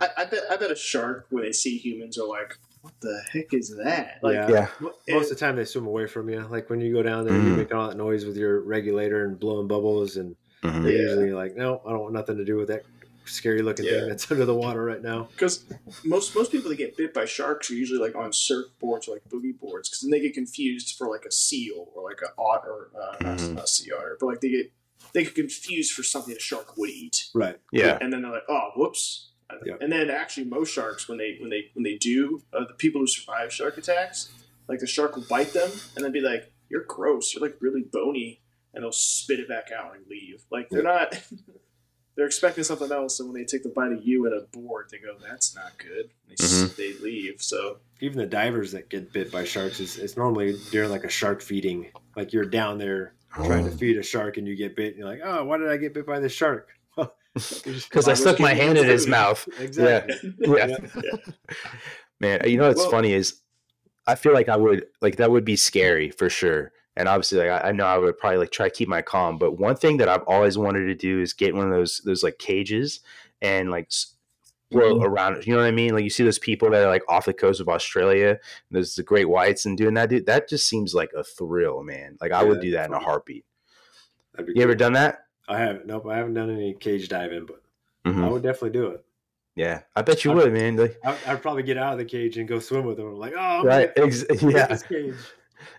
I, 0.00 0.08
I, 0.18 0.24
bet 0.26 0.42
I 0.50 0.56
bet 0.56 0.70
a 0.70 0.76
shark 0.76 1.26
when 1.30 1.44
they 1.44 1.52
see 1.52 1.78
humans 1.78 2.18
are 2.18 2.28
like, 2.28 2.58
what 2.82 2.94
the 3.00 3.22
heck 3.32 3.54
is 3.54 3.74
that? 3.82 4.18
Like, 4.22 4.34
yeah. 4.34 4.50
yeah. 4.50 4.68
Most 5.08 5.30
of 5.30 5.38
the 5.38 5.44
time 5.44 5.56
they 5.56 5.64
swim 5.64 5.86
away 5.86 6.06
from 6.06 6.28
you. 6.28 6.40
Like 6.40 6.68
when 6.68 6.80
you 6.80 6.92
go 6.92 7.02
down 7.02 7.24
there, 7.24 7.34
mm. 7.34 7.44
you 7.44 7.56
make 7.56 7.74
all 7.74 7.88
that 7.88 7.96
noise 7.96 8.26
with 8.26 8.36
your 8.36 8.60
regulator 8.60 9.24
and 9.24 9.40
blowing 9.40 9.68
bubbles, 9.68 10.16
and 10.16 10.36
mm-hmm. 10.62 10.82
they're 10.82 10.92
usually 10.92 11.32
like, 11.32 11.56
no, 11.56 11.82
I 11.86 11.90
don't 11.90 12.00
want 12.00 12.14
nothing 12.14 12.36
to 12.38 12.44
do 12.44 12.56
with 12.56 12.68
that 12.68 12.84
scary 13.24 13.62
looking 13.62 13.84
yeah. 13.84 13.92
thing 13.92 14.08
that's 14.08 14.30
under 14.30 14.44
the 14.44 14.54
water 14.54 14.84
right 14.84 15.02
now. 15.02 15.28
Because 15.32 15.64
most 16.04 16.34
most 16.34 16.52
people 16.52 16.70
that 16.70 16.76
get 16.76 16.96
bit 16.96 17.14
by 17.14 17.24
sharks 17.24 17.70
are 17.70 17.74
usually 17.74 18.00
like 18.00 18.14
on 18.14 18.30
surfboards 18.30 19.08
or 19.08 19.12
like 19.12 19.28
boogie 19.28 19.58
boards, 19.58 19.88
because 19.88 20.00
then 20.02 20.10
they 20.10 20.20
get 20.20 20.34
confused 20.34 20.96
for 20.96 21.08
like 21.08 21.24
a 21.24 21.32
seal 21.32 21.88
or 21.94 22.02
like 22.04 22.20
a 22.22 22.40
otter, 22.40 22.90
uh, 22.94 23.16
mm-hmm. 23.16 23.46
not, 23.46 23.56
not 23.56 23.68
sea 23.68 23.90
otter, 23.92 24.16
but 24.20 24.26
like 24.26 24.40
they 24.40 24.50
get 24.50 24.72
they 25.12 25.24
get 25.24 25.34
confused 25.34 25.92
for 25.92 26.02
something 26.02 26.34
a 26.34 26.40
shark 26.40 26.76
would 26.76 26.90
eat. 26.90 27.28
Right. 27.34 27.58
Yeah. 27.70 27.98
And 28.00 28.12
then 28.12 28.22
they're 28.22 28.32
like, 28.32 28.44
oh, 28.48 28.70
whoops. 28.76 29.28
Yeah. 29.66 29.74
And 29.80 29.92
then 29.92 30.08
actually, 30.08 30.46
most 30.46 30.72
sharks 30.72 31.08
when 31.08 31.18
they 31.18 31.36
when 31.38 31.50
they 31.50 31.70
when 31.74 31.82
they 31.82 31.96
do, 31.96 32.42
uh, 32.54 32.64
the 32.66 32.74
people 32.74 33.02
who 33.02 33.06
survive 33.06 33.52
shark 33.52 33.76
attacks, 33.76 34.30
like 34.66 34.78
the 34.78 34.86
shark 34.86 35.16
will 35.16 35.26
bite 35.28 35.52
them 35.52 35.70
and 35.94 36.04
then 36.04 36.10
be 36.10 36.22
like, 36.22 36.50
"You're 36.70 36.84
gross. 36.84 37.34
You're 37.34 37.42
like 37.42 37.56
really 37.60 37.82
bony," 37.82 38.40
and 38.74 38.82
they'll 38.82 38.92
spit 38.92 39.40
it 39.40 39.48
back 39.48 39.70
out 39.76 39.94
and 39.94 40.06
leave. 40.08 40.44
Like 40.50 40.68
they're 40.70 40.82
not. 40.82 41.20
they're 42.16 42.26
expecting 42.26 42.64
something 42.64 42.92
else, 42.92 43.20
and 43.20 43.28
when 43.28 43.40
they 43.40 43.46
take 43.46 43.62
the 43.62 43.70
bite 43.70 43.92
of 43.92 44.06
you 44.06 44.26
at 44.26 44.32
a 44.32 44.46
board, 44.52 44.88
they 44.90 44.98
go, 44.98 45.16
"That's 45.26 45.54
not 45.54 45.78
good." 45.78 46.10
They, 46.28 46.34
mm-hmm. 46.34 46.74
they 46.76 46.92
leave. 47.02 47.40
So 47.40 47.78
even 48.00 48.18
the 48.18 48.26
divers 48.26 48.72
that 48.72 48.90
get 48.90 49.12
bit 49.12 49.32
by 49.32 49.44
sharks 49.44 49.80
is 49.80 49.98
it's 49.98 50.16
normally 50.16 50.56
during 50.70 50.90
like 50.90 51.04
a 51.04 51.08
shark 51.08 51.40
feeding. 51.40 51.90
Like 52.16 52.32
you're 52.32 52.44
down 52.44 52.78
there 52.78 53.14
oh. 53.38 53.46
trying 53.46 53.64
to 53.64 53.70
feed 53.70 53.96
a 53.96 54.02
shark, 54.02 54.36
and 54.36 54.46
you 54.46 54.56
get 54.56 54.76
bit. 54.76 54.88
And 54.88 54.98
you're 54.98 55.08
like, 55.08 55.20
"Oh, 55.24 55.44
why 55.44 55.58
did 55.58 55.68
I 55.68 55.76
get 55.76 55.94
bit 55.94 56.06
by 56.06 56.20
this 56.20 56.32
shark?" 56.32 56.68
Because 57.34 58.08
I 58.08 58.12
stuck 58.12 58.38
my 58.40 58.52
hand 58.52 58.76
in 58.76 58.84
his 58.84 59.06
mouth. 59.06 59.48
Exactly. 59.58 60.34
Yeah. 60.38 60.66
yeah. 60.66 60.76
yeah. 61.02 61.32
Man, 62.20 62.40
you 62.44 62.58
know 62.58 62.68
what's 62.68 62.82
well, 62.82 62.90
funny 62.90 63.14
is 63.14 63.40
I 64.06 64.16
feel 64.16 64.34
like 64.34 64.50
I 64.50 64.56
would 64.58 64.84
like 65.00 65.16
that 65.16 65.30
would 65.30 65.46
be 65.46 65.56
scary 65.56 66.10
for 66.10 66.28
sure 66.28 66.72
and 66.96 67.08
obviously 67.08 67.38
like 67.38 67.50
I, 67.50 67.68
I, 67.68 67.72
know 67.72 67.86
I 67.86 67.98
would 67.98 68.18
probably 68.18 68.38
like 68.38 68.50
try 68.50 68.68
to 68.68 68.74
keep 68.74 68.88
my 68.88 69.02
calm. 69.02 69.38
But 69.38 69.58
one 69.58 69.76
thing 69.76 69.96
that 69.98 70.08
I've 70.08 70.24
always 70.26 70.58
wanted 70.58 70.86
to 70.86 70.94
do 70.94 71.20
is 71.20 71.32
get 71.32 71.54
one 71.54 71.66
of 71.66 71.72
those 71.72 72.00
those 72.04 72.22
like 72.22 72.38
cages 72.38 73.00
and 73.40 73.70
like 73.70 73.90
float 74.70 74.96
mm-hmm. 74.96 75.04
around. 75.04 75.46
You 75.46 75.54
know 75.54 75.60
what 75.60 75.68
I 75.68 75.72
mean? 75.72 75.94
Like 75.94 76.04
you 76.04 76.10
see 76.10 76.24
those 76.24 76.38
people 76.38 76.70
that 76.70 76.82
are 76.82 76.88
like 76.88 77.04
off 77.08 77.26
the 77.26 77.32
coast 77.32 77.60
of 77.60 77.68
Australia. 77.68 78.38
there's 78.70 78.94
the 78.94 79.02
great 79.02 79.28
whites 79.28 79.66
and 79.66 79.76
doing 79.76 79.94
that. 79.94 80.10
Dude, 80.10 80.26
that 80.26 80.48
just 80.48 80.68
seems 80.68 80.94
like 80.94 81.10
a 81.16 81.24
thrill, 81.24 81.82
man. 81.82 82.16
Like 82.20 82.32
I 82.32 82.42
would 82.42 82.60
do 82.60 82.72
that 82.72 82.88
in 82.88 82.94
a 82.94 82.98
heartbeat. 82.98 83.44
You 84.38 84.54
cool. 84.54 84.62
ever 84.62 84.74
done 84.74 84.94
that? 84.94 85.26
I 85.48 85.58
haven't. 85.58 85.86
Nope, 85.86 86.06
I 86.06 86.16
haven't 86.16 86.34
done 86.34 86.50
any 86.50 86.74
cage 86.74 87.08
diving, 87.08 87.46
but 87.46 87.62
mm-hmm. 88.06 88.24
I 88.24 88.28
would 88.28 88.42
definitely 88.42 88.70
do 88.70 88.86
it. 88.88 89.04
Yeah, 89.54 89.80
I 89.94 90.00
bet 90.00 90.24
you 90.24 90.30
I'd, 90.30 90.36
would, 90.36 90.52
man. 90.54 90.76
Like, 90.76 90.98
I'd, 91.04 91.18
I'd, 91.26 91.42
probably 91.42 91.62
get 91.62 91.76
out 91.76 91.92
of 91.92 91.98
the 91.98 92.06
cage 92.06 92.38
and 92.38 92.48
go 92.48 92.58
swim 92.58 92.86
with 92.86 92.96
them. 92.96 93.08
I'm 93.08 93.18
like, 93.18 93.34
oh, 93.36 93.62
right, 93.62 93.90
Ex- 93.96 94.24
yeah. 94.42 94.78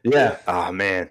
Yeah. 0.04 0.38
Oh 0.48 0.72
man. 0.84 1.10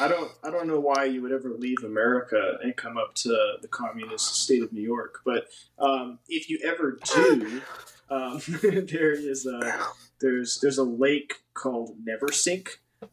I 0.00 0.08
don't 0.08 0.30
I 0.44 0.50
don't 0.50 0.68
know 0.68 0.80
why 0.80 1.04
you 1.04 1.22
would 1.22 1.32
ever 1.32 1.50
leave 1.50 1.82
America 1.84 2.58
and 2.62 2.76
come 2.76 2.96
up 2.96 3.14
to 3.16 3.28
the 3.60 3.68
communist 3.68 4.42
state 4.42 4.62
of 4.62 4.72
New 4.72 4.82
York, 4.82 5.20
but 5.24 5.48
um, 5.78 6.18
if 6.28 6.48
you 6.48 6.60
ever 6.64 6.98
do, 7.14 7.62
um, 8.10 8.40
there 8.62 9.12
is 9.12 9.46
a 9.46 9.86
there's 10.20 10.58
there's 10.60 10.78
a 10.78 10.84
lake 10.84 11.34
called 11.54 11.96
Neversink, 12.04 12.68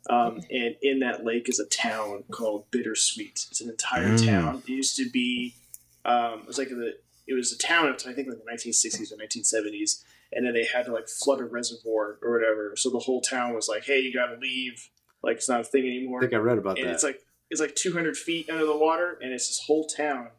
um, 0.09 0.41
and 0.51 0.75
in 0.81 0.99
that 0.99 1.23
lake 1.23 1.49
is 1.49 1.59
a 1.59 1.65
town 1.65 2.23
called 2.31 2.69
Bittersweet. 2.71 3.47
It's 3.49 3.61
an 3.61 3.69
entire 3.69 4.09
mm. 4.09 4.25
town. 4.25 4.63
It 4.67 4.69
used 4.69 4.97
to 4.97 5.09
be 5.09 5.55
um, 6.03 6.41
it 6.41 6.47
was 6.47 6.57
like 6.57 6.69
the 6.69 6.93
it 7.27 7.33
was 7.33 7.51
a 7.51 7.57
town 7.57 7.87
of 7.87 7.95
I 8.07 8.13
think 8.13 8.27
like 8.27 8.37
the 8.43 8.69
1960s 8.69 9.11
or 9.11 9.17
1970s, 9.17 10.03
and 10.35 10.45
then 10.45 10.53
they 10.53 10.65
had 10.65 10.85
to 10.85 10.93
like 10.93 11.07
flood 11.07 11.39
a 11.39 11.45
reservoir 11.45 12.19
or 12.21 12.33
whatever. 12.33 12.73
So 12.75 12.89
the 12.89 12.99
whole 12.99 13.21
town 13.21 13.55
was 13.55 13.67
like, 13.69 13.85
"Hey, 13.85 14.01
you 14.01 14.13
got 14.13 14.27
to 14.27 14.35
leave. 14.35 14.89
Like 15.23 15.37
it's 15.37 15.49
not 15.49 15.61
a 15.61 15.63
thing 15.63 15.85
anymore." 15.85 16.19
I 16.19 16.23
think 16.23 16.33
I 16.33 16.37
read 16.37 16.57
about 16.57 16.77
and 16.77 16.87
that. 16.87 16.93
It's 16.93 17.03
like 17.03 17.21
it's 17.49 17.61
like 17.61 17.75
200 17.75 18.17
feet 18.17 18.49
under 18.49 18.65
the 18.65 18.77
water, 18.77 19.17
and 19.21 19.31
it's 19.31 19.47
this 19.47 19.63
whole 19.65 19.85
town. 19.85 20.29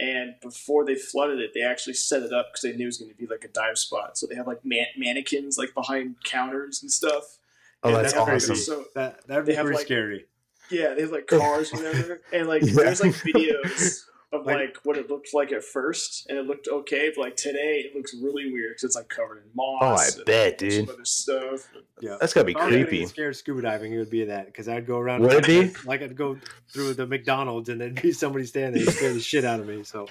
And 0.00 0.34
before 0.42 0.84
they 0.84 0.96
flooded 0.96 1.38
it, 1.38 1.52
they 1.54 1.62
actually 1.62 1.94
set 1.94 2.22
it 2.22 2.32
up 2.32 2.48
because 2.48 2.62
they 2.62 2.76
knew 2.76 2.84
it 2.84 2.86
was 2.86 2.98
going 2.98 3.12
to 3.12 3.16
be 3.16 3.26
like 3.26 3.44
a 3.44 3.48
dive 3.48 3.78
spot. 3.78 4.18
So 4.18 4.26
they 4.26 4.34
have 4.34 4.48
like 4.48 4.64
man- 4.64 4.86
mannequins 4.96 5.56
like 5.56 5.72
behind 5.72 6.16
counters 6.24 6.82
and 6.82 6.90
stuff. 6.90 7.38
Oh, 7.84 7.94
and 7.94 8.04
that's 8.04 8.14
awesome. 8.14 8.56
So 8.56 8.86
that 8.94 9.26
that'd 9.28 9.44
be 9.44 9.54
pretty 9.54 9.70
like, 9.70 9.86
scary. 9.86 10.24
Yeah, 10.70 10.94
they 10.94 11.02
have 11.02 11.12
like 11.12 11.26
cars, 11.26 11.70
whatever, 11.70 12.22
and 12.32 12.48
like 12.48 12.62
yeah. 12.62 12.72
there's 12.72 13.02
like 13.02 13.12
videos 13.12 14.06
of 14.34 14.46
like, 14.46 14.56
like, 14.56 14.76
what 14.84 14.96
it 14.96 15.10
looked 15.10 15.32
like 15.34 15.52
at 15.52 15.64
first, 15.64 16.26
and 16.28 16.38
it 16.38 16.46
looked 16.46 16.68
okay. 16.68 17.10
But 17.14 17.22
like 17.22 17.36
today, 17.36 17.84
it 17.84 17.96
looks 17.96 18.14
really 18.14 18.52
weird 18.52 18.70
because 18.70 18.84
it's 18.84 18.96
like 18.96 19.08
covered 19.08 19.38
in 19.38 19.44
moss. 19.54 19.80
Oh, 20.16 20.20
I 20.20 20.24
bet, 20.24 20.58
dude. 20.58 20.88
Other 20.88 21.04
stuff. 21.04 21.68
Yeah, 22.00 22.16
that's 22.20 22.32
gotta 22.32 22.46
be 22.46 22.54
creepy. 22.54 23.02
I 23.02 23.06
Scared 23.06 23.36
scuba 23.36 23.62
diving, 23.62 23.92
it 23.92 23.98
would 23.98 24.10
be 24.10 24.24
that 24.24 24.46
because 24.46 24.68
I'd 24.68 24.86
go 24.86 24.98
around. 24.98 25.22
Would 25.22 25.32
it 25.32 25.46
be 25.46 25.80
like 25.86 26.02
I'd 26.02 26.16
go 26.16 26.38
through 26.72 26.94
the 26.94 27.06
McDonald's 27.06 27.68
and 27.68 27.80
there'd 27.80 28.00
be 28.00 28.12
somebody 28.12 28.44
standing 28.46 28.84
there 28.84 28.92
scare 28.92 29.12
the 29.12 29.20
shit 29.20 29.44
out 29.44 29.60
of 29.60 29.66
me. 29.66 29.82
So. 29.84 30.06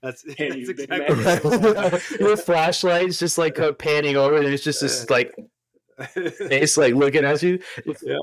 That's, 0.00 0.22
that's 0.38 0.68
exactly 0.68 2.16
your 2.20 2.36
flashlight's 2.36 3.18
just 3.18 3.36
like 3.36 3.58
panning 3.78 4.16
over, 4.16 4.36
and 4.36 4.46
it's 4.46 4.62
just 4.62 4.80
this 4.80 5.10
like 5.10 5.34
face 6.14 6.76
like 6.76 6.94
looking 6.94 7.24
at 7.24 7.42
you. 7.42 7.58
Yeah. 8.02 8.18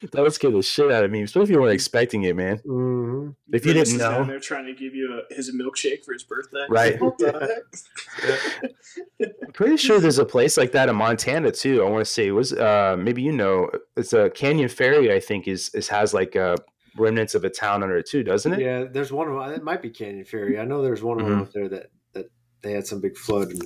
That 0.12 0.22
would 0.22 0.32
scare 0.32 0.50
the 0.50 0.62
shit 0.62 0.92
out 0.92 1.04
of 1.04 1.10
me, 1.10 1.22
especially 1.22 1.44
if 1.44 1.50
you 1.50 1.60
weren't 1.60 1.74
expecting 1.74 2.22
it, 2.22 2.36
man. 2.36 2.58
Mm-hmm. 2.58 3.30
If 3.52 3.66
you 3.66 3.72
didn't 3.72 3.98
know, 3.98 4.24
they're 4.24 4.38
trying 4.38 4.66
to 4.66 4.72
give 4.72 4.94
you 4.94 5.12
a, 5.12 5.34
his 5.34 5.52
milkshake 5.52 6.04
for 6.04 6.12
his 6.12 6.22
birthday, 6.22 6.64
right? 6.68 7.00
I'm 9.20 9.52
pretty 9.52 9.76
sure 9.76 9.98
there's 9.98 10.18
a 10.18 10.24
place 10.24 10.56
like 10.56 10.72
that 10.72 10.88
in 10.88 10.94
Montana 10.94 11.50
too. 11.50 11.82
I 11.82 11.90
want 11.90 12.04
to 12.04 12.10
say 12.10 12.28
it 12.28 12.32
was 12.32 12.52
uh, 12.52 12.96
maybe 12.98 13.22
you 13.22 13.32
know 13.32 13.70
it's 13.96 14.12
a 14.12 14.30
Canyon 14.30 14.68
Ferry. 14.68 15.12
I 15.12 15.18
think 15.18 15.48
is 15.48 15.70
is 15.74 15.88
has 15.88 16.14
like 16.14 16.36
uh, 16.36 16.56
remnants 16.96 17.34
of 17.34 17.44
a 17.44 17.50
town 17.50 17.82
under 17.82 17.96
it 17.96 18.08
too, 18.08 18.22
doesn't 18.22 18.52
it? 18.52 18.60
Yeah, 18.60 18.84
there's 18.84 19.12
one 19.12 19.28
of 19.28 19.34
them. 19.34 19.52
It 19.52 19.64
might 19.64 19.82
be 19.82 19.90
Canyon 19.90 20.24
Ferry. 20.24 20.60
I 20.60 20.64
know 20.64 20.80
there's 20.80 21.02
one 21.02 21.20
of 21.20 21.26
them 21.26 21.34
mm-hmm. 21.34 21.42
up 21.42 21.52
there 21.52 21.68
that 21.70 21.90
that 22.12 22.30
they 22.62 22.72
had 22.72 22.86
some 22.86 23.00
big 23.00 23.16
flood. 23.16 23.50
And, 23.50 23.62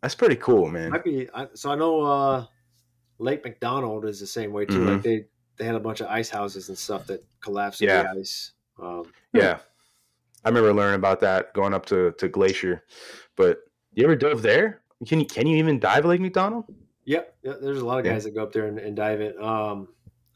That's 0.00 0.14
pretty 0.14 0.36
cool, 0.36 0.70
man. 0.70 0.90
Might 0.90 1.04
be. 1.04 1.28
I, 1.34 1.48
so 1.52 1.70
I 1.70 1.74
know. 1.74 2.00
uh 2.00 2.46
Lake 3.18 3.44
McDonald 3.44 4.04
is 4.04 4.20
the 4.20 4.26
same 4.26 4.52
way 4.52 4.66
too. 4.66 4.80
Mm-hmm. 4.80 4.88
Like 4.88 5.02
they 5.02 5.24
they 5.56 5.64
had 5.64 5.74
a 5.74 5.80
bunch 5.80 6.00
of 6.00 6.08
ice 6.08 6.28
houses 6.28 6.68
and 6.68 6.76
stuff 6.76 7.06
that 7.06 7.24
collapsed 7.40 7.80
yeah. 7.80 8.00
in 8.00 8.04
the 8.06 8.20
ice. 8.20 8.52
Um, 8.80 9.12
yeah, 9.32 9.58
I 10.44 10.48
remember 10.48 10.72
learning 10.72 10.96
about 10.96 11.20
that 11.20 11.52
going 11.54 11.74
up 11.74 11.86
to 11.86 12.12
to 12.18 12.28
Glacier. 12.28 12.84
But 13.36 13.60
you 13.92 14.04
ever 14.04 14.16
dove 14.16 14.42
there? 14.42 14.82
Can 15.06 15.20
you 15.20 15.26
can 15.26 15.46
you 15.46 15.56
even 15.56 15.78
dive 15.78 16.04
Lake 16.04 16.20
McDonald? 16.20 16.64
Yep, 17.04 17.36
yeah, 17.42 17.52
there's 17.60 17.80
a 17.80 17.86
lot 17.86 17.98
of 17.98 18.04
guys 18.04 18.24
yeah. 18.24 18.30
that 18.30 18.34
go 18.34 18.42
up 18.42 18.52
there 18.52 18.66
and, 18.66 18.78
and 18.78 18.96
dive 18.96 19.20
it. 19.20 19.40
Um, 19.40 19.88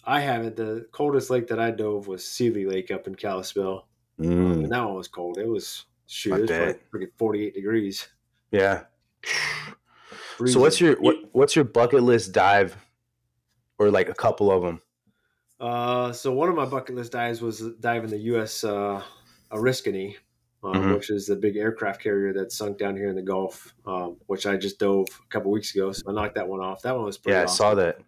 I 0.04 0.20
haven't. 0.20 0.56
The 0.56 0.86
coldest 0.92 1.28
lake 1.28 1.48
that 1.48 1.58
I 1.58 1.70
dove 1.70 2.06
was 2.06 2.24
Seeley 2.24 2.64
Lake 2.64 2.90
up 2.90 3.06
in 3.06 3.14
Kalispell. 3.14 3.86
Mm. 4.20 4.64
and 4.64 4.70
that 4.70 4.84
one 4.84 4.94
was 4.94 5.08
cold. 5.08 5.38
It 5.38 5.48
was 5.48 5.86
shoot, 6.06 6.50
it 6.50 6.50
was 6.50 6.76
like 6.92 7.12
48 7.16 7.54
degrees. 7.54 8.08
Yeah. 8.50 8.82
So 10.46 10.60
what's 10.60 10.80
your 10.80 10.96
what 11.00 11.16
what's 11.32 11.56
your 11.56 11.64
bucket 11.64 12.02
list 12.02 12.32
dive, 12.32 12.76
or 13.78 13.90
like 13.90 14.08
a 14.08 14.14
couple 14.14 14.50
of 14.50 14.62
them? 14.62 14.80
Uh, 15.58 16.12
so 16.12 16.32
one 16.32 16.48
of 16.48 16.54
my 16.54 16.64
bucket 16.64 16.94
list 16.94 17.12
dives 17.12 17.42
was 17.42 17.60
diving 17.80 18.10
the 18.10 18.18
U.S. 18.18 18.64
Uh, 18.64 19.02
Oriskany, 19.52 20.16
um, 20.62 20.72
mm-hmm. 20.72 20.94
which 20.94 21.10
is 21.10 21.26
the 21.26 21.36
big 21.36 21.56
aircraft 21.56 22.02
carrier 22.02 22.32
that 22.32 22.52
sunk 22.52 22.78
down 22.78 22.96
here 22.96 23.08
in 23.08 23.16
the 23.16 23.22
Gulf, 23.22 23.74
um, 23.86 24.16
which 24.26 24.46
I 24.46 24.56
just 24.56 24.78
dove 24.78 25.06
a 25.08 25.28
couple 25.28 25.50
weeks 25.50 25.74
ago. 25.74 25.92
So 25.92 26.08
I 26.08 26.12
knocked 26.12 26.36
that 26.36 26.48
one 26.48 26.60
off. 26.60 26.82
That 26.82 26.96
one 26.96 27.04
was 27.04 27.18
pretty. 27.18 27.36
Yeah, 27.36 27.44
awesome. 27.44 27.66
I 27.66 27.68
saw 27.68 27.74
that. 27.74 27.98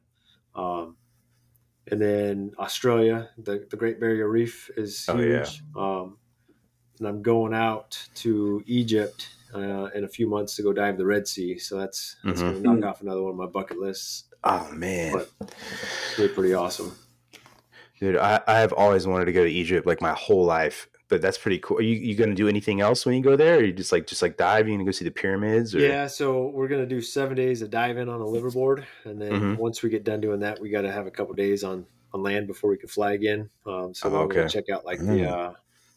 Um, 0.54 0.96
and 1.90 2.00
then 2.00 2.52
Australia, 2.58 3.30
the, 3.38 3.66
the 3.70 3.76
Great 3.76 4.00
Barrier 4.00 4.28
Reef 4.28 4.70
is 4.76 5.04
huge. 5.04 5.62
Oh, 5.74 5.80
yeah. 5.80 6.00
Um, 6.00 6.18
and 6.98 7.08
I'm 7.08 7.22
going 7.22 7.52
out 7.52 8.00
to 8.16 8.62
Egypt 8.66 9.28
uh, 9.54 9.90
in 9.94 10.04
a 10.04 10.08
few 10.08 10.28
months 10.28 10.56
to 10.56 10.62
go 10.62 10.72
dive 10.72 10.96
the 10.96 11.06
Red 11.06 11.26
Sea. 11.28 11.58
So 11.58 11.78
that's, 11.78 12.16
that's 12.24 12.40
mm-hmm. 12.40 12.62
going 12.62 12.74
to 12.74 12.80
knock 12.80 12.90
off 12.90 13.02
another 13.02 13.22
one 13.22 13.32
of 13.32 13.36
my 13.36 13.46
bucket 13.46 13.78
lists. 13.78 14.24
Oh 14.44 14.70
man, 14.72 15.12
but 15.12 15.30
it's 15.40 16.18
really 16.18 16.34
pretty 16.34 16.54
awesome. 16.54 16.96
Dude, 18.00 18.16
I, 18.16 18.40
I 18.48 18.58
have 18.58 18.72
always 18.72 19.06
wanted 19.06 19.26
to 19.26 19.32
go 19.32 19.44
to 19.44 19.50
Egypt 19.50 19.86
like 19.86 20.00
my 20.00 20.12
whole 20.12 20.44
life, 20.44 20.88
but 21.08 21.22
that's 21.22 21.38
pretty 21.38 21.60
cool. 21.60 21.78
Are 21.78 21.82
you, 21.82 21.94
you 21.94 22.16
going 22.16 22.30
to 22.30 22.34
do 22.34 22.48
anything 22.48 22.80
else 22.80 23.06
when 23.06 23.14
you 23.14 23.22
go 23.22 23.36
there? 23.36 23.58
Or 23.58 23.62
you 23.62 23.72
just 23.72 23.92
like 23.92 24.08
just 24.08 24.20
like 24.20 24.36
dive? 24.36 24.66
You 24.66 24.72
going 24.72 24.80
to 24.80 24.84
go 24.84 24.90
see 24.90 25.04
the 25.04 25.12
pyramids? 25.12 25.76
Or? 25.76 25.78
Yeah, 25.78 26.08
so 26.08 26.48
we're 26.48 26.66
going 26.66 26.80
to 26.80 26.88
do 26.88 27.00
seven 27.00 27.36
days 27.36 27.62
of 27.62 27.70
diving 27.70 28.08
on 28.08 28.20
a 28.20 28.24
liveaboard, 28.24 28.84
and 29.04 29.22
then 29.22 29.32
mm-hmm. 29.32 29.54
once 29.54 29.82
we 29.84 29.90
get 29.90 30.02
done 30.02 30.20
doing 30.20 30.40
that, 30.40 30.60
we 30.60 30.70
got 30.70 30.82
to 30.82 30.90
have 30.90 31.06
a 31.06 31.10
couple 31.12 31.34
days 31.34 31.62
on 31.62 31.86
on 32.12 32.22
land 32.24 32.48
before 32.48 32.68
we 32.70 32.76
can 32.76 32.88
fly 32.88 33.12
again. 33.12 33.48
Um, 33.64 33.94
so 33.94 34.10
oh, 34.10 34.16
okay. 34.22 34.40
we'll 34.40 34.48
check 34.48 34.68
out 34.70 34.84
like 34.84 34.98
mm. 34.98 35.06
the 35.06 35.30
uh, 35.30 35.52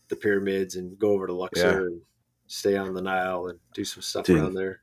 the 0.09 0.15
pyramids 0.15 0.75
and 0.75 0.99
go 0.99 1.09
over 1.09 1.25
to 1.25 1.33
Luxor 1.33 1.61
yeah. 1.61 1.77
and 1.77 2.01
stay 2.47 2.77
on 2.77 2.93
the 2.93 3.01
Nile 3.01 3.47
and 3.47 3.59
do 3.73 3.83
some 3.83 4.01
stuff 4.01 4.25
Dude, 4.25 4.39
around 4.39 4.53
there. 4.53 4.81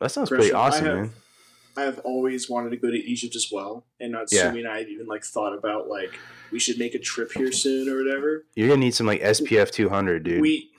That 0.00 0.10
sounds 0.10 0.28
pretty 0.28 0.52
awesome, 0.52 0.84
I 0.84 0.88
have, 0.88 0.98
man. 0.98 1.12
I 1.76 1.82
have 1.82 1.98
always 2.00 2.50
wanted 2.50 2.70
to 2.70 2.76
go 2.76 2.90
to 2.90 2.96
Egypt 2.96 3.36
as 3.36 3.48
well, 3.52 3.86
and 4.00 4.12
not 4.12 4.26
yeah. 4.30 4.46
assuming 4.46 4.66
I 4.66 4.78
have 4.78 4.88
even 4.88 5.06
like 5.06 5.24
thought 5.24 5.56
about 5.56 5.88
like 5.88 6.18
we 6.50 6.58
should 6.58 6.78
make 6.78 6.94
a 6.94 6.98
trip 6.98 7.32
here 7.32 7.52
soon 7.52 7.88
or 7.88 8.02
whatever. 8.02 8.46
You're 8.56 8.68
gonna 8.68 8.80
need 8.80 8.94
some 8.94 9.06
like 9.06 9.20
SPF 9.22 9.70
200, 9.70 10.24
dude. 10.24 10.40
We 10.40 10.70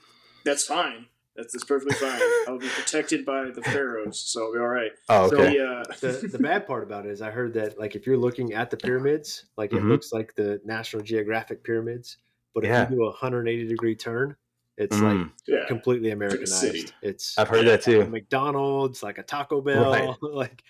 that's 0.44 0.64
fine. 0.64 1.06
That's, 1.36 1.52
that's 1.54 1.64
perfectly 1.64 1.94
fine. 1.94 2.20
I'll 2.48 2.58
be 2.58 2.68
protected 2.68 3.24
by 3.24 3.50
the 3.50 3.62
pharaohs, 3.62 4.20
so 4.20 4.46
I'll 4.46 4.52
be 4.52 4.58
all 4.58 4.66
right. 4.66 4.90
Oh, 5.08 5.26
okay. 5.26 5.56
So, 5.56 5.66
uh, 5.66 5.84
the, 6.00 6.28
the 6.28 6.38
bad 6.38 6.66
part 6.66 6.82
about 6.82 7.06
it 7.06 7.12
is 7.12 7.22
I 7.22 7.30
heard 7.30 7.54
that 7.54 7.78
like 7.78 7.94
if 7.96 8.06
you're 8.06 8.18
looking 8.18 8.52
at 8.52 8.70
the 8.70 8.76
pyramids, 8.76 9.46
like 9.56 9.70
mm-hmm. 9.70 9.86
it 9.86 9.90
looks 9.90 10.12
like 10.12 10.34
the 10.34 10.60
National 10.64 11.02
Geographic 11.02 11.64
pyramids, 11.64 12.18
but 12.54 12.64
if 12.64 12.70
yeah. 12.70 12.90
you 12.90 12.96
do 12.96 13.02
a 13.04 13.06
180 13.06 13.68
degree 13.68 13.94
turn, 13.94 14.36
it's 14.80 14.96
mm. 14.96 15.24
like 15.24 15.32
yeah. 15.46 15.66
completely 15.68 16.10
Americanized. 16.10 16.94
It's 17.02 17.36
I've 17.36 17.48
heard 17.48 17.66
that 17.66 17.82
too. 17.82 18.06
McDonald's, 18.06 19.02
like 19.02 19.18
a 19.18 19.22
Taco 19.22 19.60
Bell, 19.60 19.92
right. 19.92 20.16
like 20.22 20.64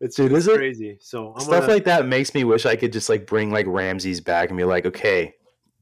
it's, 0.00 0.14
Dude, 0.14 0.32
it's 0.32 0.46
crazy. 0.46 0.90
It, 0.90 1.02
so 1.02 1.32
I'm 1.34 1.40
stuff 1.40 1.62
gonna, 1.62 1.72
like 1.72 1.84
that 1.84 2.06
makes 2.06 2.34
me 2.34 2.44
wish 2.44 2.66
I 2.66 2.76
could 2.76 2.92
just 2.92 3.08
like 3.08 3.26
bring 3.26 3.50
like 3.50 3.66
Ramses 3.66 4.20
back 4.20 4.50
and 4.50 4.56
be 4.56 4.62
like, 4.62 4.86
okay, 4.86 5.34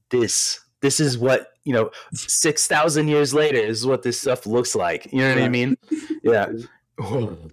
this 0.09 0.59
this 0.81 1.01
is 1.01 1.19
what 1.19 1.49
you 1.65 1.75
know, 1.75 1.91
six 2.15 2.67
thousand 2.67 3.09
years 3.09 3.35
later 3.35 3.59
is 3.59 3.87
what 3.87 4.03
this 4.03 4.19
stuff 4.19 4.47
looks 4.47 4.75
like. 4.75 5.13
You 5.13 5.19
know 5.19 5.35
what 5.35 5.43
I 5.43 5.49
mean? 5.49 5.77
Yeah. 6.23 6.47
do 6.99 7.49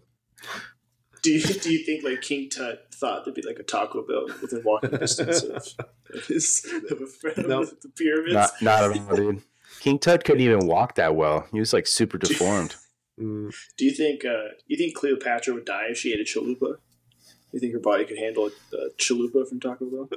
you 1.23 1.41
do 1.41 1.71
you 1.71 1.85
think 1.85 2.03
like 2.03 2.21
King 2.21 2.49
Tut 2.49 2.93
thought 2.93 3.23
there'd 3.25 3.35
be 3.35 3.41
like 3.41 3.59
a 3.59 3.63
Taco 3.63 4.05
Bell 4.05 4.25
within 4.41 4.61
walking 4.63 4.89
distance 4.91 5.43
of, 5.43 5.67
of 6.13 6.25
his 6.27 6.65
of, 6.91 6.99
a, 7.37 7.47
nope. 7.47 7.63
of 7.63 7.81
the 7.81 7.89
pyramids? 7.95 8.33
Not, 8.33 8.51
not 8.61 8.83
at 8.83 8.99
all, 8.99 9.15
dude. 9.15 9.43
King 9.79 9.99
Tut 9.99 10.23
couldn't 10.23 10.41
even 10.41 10.67
walk 10.67 10.95
that 10.95 11.15
well. 11.15 11.47
He 11.51 11.59
was 11.59 11.73
like 11.73 11.87
super 11.87 12.17
deformed. 12.17 12.75
Do 13.17 13.51
you 13.79 13.91
think 13.91 14.25
uh, 14.25 14.49
you 14.67 14.77
think 14.77 14.95
Cleopatra 14.95 15.53
would 15.53 15.65
die 15.65 15.87
if 15.89 15.97
she 15.97 16.13
ate 16.13 16.19
a 16.19 16.23
chalupa? 16.23 16.77
You 17.51 17.59
think 17.59 17.73
her 17.73 17.79
body 17.79 18.05
could 18.05 18.17
handle 18.17 18.49
a 18.73 18.89
chalupa 18.97 19.47
from 19.47 19.59
Taco 19.59 19.85
Bell? 19.85 20.09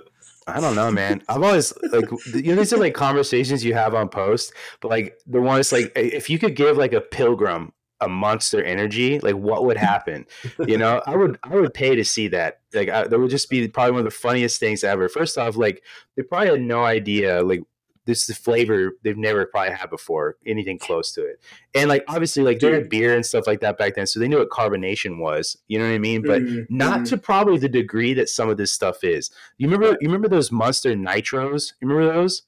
I 0.46 0.60
don't 0.60 0.74
know, 0.74 0.90
man. 0.90 1.22
I've 1.28 1.42
always 1.42 1.72
like 1.92 2.10
you 2.34 2.54
know 2.54 2.56
these 2.56 2.72
are 2.72 2.78
like 2.78 2.94
conversations 2.94 3.64
you 3.64 3.72
have 3.74 3.94
on 3.94 4.08
post, 4.08 4.52
but 4.80 4.88
like 4.88 5.18
the 5.26 5.40
one 5.40 5.60
is 5.60 5.72
like 5.72 5.92
if 5.96 6.28
you 6.28 6.38
could 6.38 6.56
give 6.56 6.76
like 6.76 6.92
a 6.92 7.00
pilgrim 7.00 7.72
a 8.00 8.08
monster 8.08 8.62
energy, 8.62 9.20
like 9.20 9.36
what 9.36 9.64
would 9.64 9.76
happen? 9.76 10.26
You 10.66 10.78
know, 10.78 11.02
I 11.06 11.16
would 11.16 11.38
I 11.42 11.54
would 11.54 11.72
pay 11.72 11.94
to 11.94 12.04
see 12.04 12.28
that. 12.28 12.60
Like 12.74 12.88
I, 12.88 13.06
that 13.06 13.18
would 13.18 13.30
just 13.30 13.48
be 13.50 13.66
probably 13.68 13.92
one 13.92 14.00
of 14.00 14.04
the 14.06 14.10
funniest 14.10 14.58
things 14.58 14.82
ever. 14.82 15.08
First 15.08 15.38
off, 15.38 15.56
like 15.56 15.82
they 16.16 16.22
probably 16.22 16.48
had 16.48 16.60
no 16.62 16.84
idea 16.84 17.42
like 17.42 17.60
this 18.06 18.22
is 18.22 18.26
the 18.28 18.34
flavor 18.34 18.92
they've 19.02 19.16
never 19.16 19.46
probably 19.46 19.72
had 19.72 19.90
before, 19.90 20.36
anything 20.46 20.78
close 20.78 21.12
to 21.12 21.24
it. 21.24 21.40
And 21.74 21.88
like 21.88 22.04
obviously, 22.08 22.42
like 22.42 22.58
they 22.58 22.72
had 22.72 22.88
beer 22.88 23.14
and 23.14 23.24
stuff 23.24 23.46
like 23.46 23.60
that 23.60 23.78
back 23.78 23.94
then, 23.94 24.06
so 24.06 24.18
they 24.18 24.28
knew 24.28 24.38
what 24.38 24.50
carbonation 24.50 25.18
was. 25.18 25.56
You 25.68 25.78
know 25.78 25.86
what 25.86 25.94
I 25.94 25.98
mean? 25.98 26.22
But 26.22 26.42
mm-hmm. 26.42 26.76
not 26.76 27.00
mm-hmm. 27.00 27.04
to 27.04 27.18
probably 27.18 27.58
the 27.58 27.68
degree 27.68 28.14
that 28.14 28.28
some 28.28 28.48
of 28.48 28.56
this 28.56 28.72
stuff 28.72 29.04
is. 29.04 29.30
You 29.58 29.68
remember? 29.68 29.96
You 30.00 30.08
remember 30.08 30.28
those 30.28 30.50
Monster 30.50 30.94
Nitros? 30.94 31.72
You 31.80 31.88
remember 31.88 32.12
those? 32.12 32.42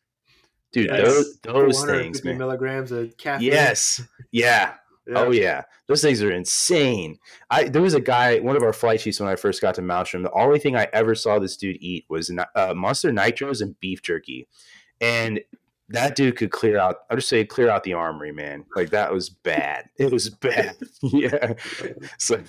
Dude, 0.72 0.90
yes. 0.90 1.06
those 1.06 1.38
those 1.42 1.84
things, 1.84 2.24
man. 2.24 2.38
Milligrams 2.38 2.92
of 2.92 3.16
caffeine. 3.16 3.52
Yes, 3.52 4.02
yeah. 4.30 4.74
Yeah. 5.04 5.18
Oh 5.18 5.32
yeah, 5.32 5.62
those 5.88 6.00
things 6.00 6.22
are 6.22 6.30
insane. 6.30 7.18
I 7.50 7.64
there 7.64 7.82
was 7.82 7.94
a 7.94 8.00
guy, 8.00 8.38
one 8.38 8.54
of 8.54 8.62
our 8.62 8.72
flight 8.72 9.00
chiefs 9.00 9.18
when 9.18 9.28
I 9.28 9.34
first 9.34 9.60
got 9.60 9.74
to 9.74 9.82
Malmstrom. 9.82 10.22
The 10.22 10.30
only 10.30 10.60
thing 10.60 10.76
I 10.76 10.86
ever 10.92 11.16
saw 11.16 11.40
this 11.40 11.56
dude 11.56 11.78
eat 11.80 12.04
was 12.08 12.30
uh, 12.54 12.74
Monster 12.74 13.10
Nitros 13.10 13.60
and 13.62 13.78
beef 13.80 14.00
jerky 14.00 14.46
and 15.02 15.40
that 15.88 16.16
dude 16.16 16.36
could 16.36 16.50
clear 16.50 16.78
out. 16.78 17.00
I'll 17.10 17.18
just 17.18 17.28
say 17.28 17.44
clear 17.44 17.68
out 17.68 17.84
the 17.84 17.92
armory, 17.92 18.32
man. 18.32 18.64
Like 18.74 18.90
that 18.90 19.12
was 19.12 19.28
bad. 19.28 19.90
It 19.98 20.10
was 20.10 20.30
bad. 20.30 20.76
yeah. 21.02 21.54
So 22.18 22.42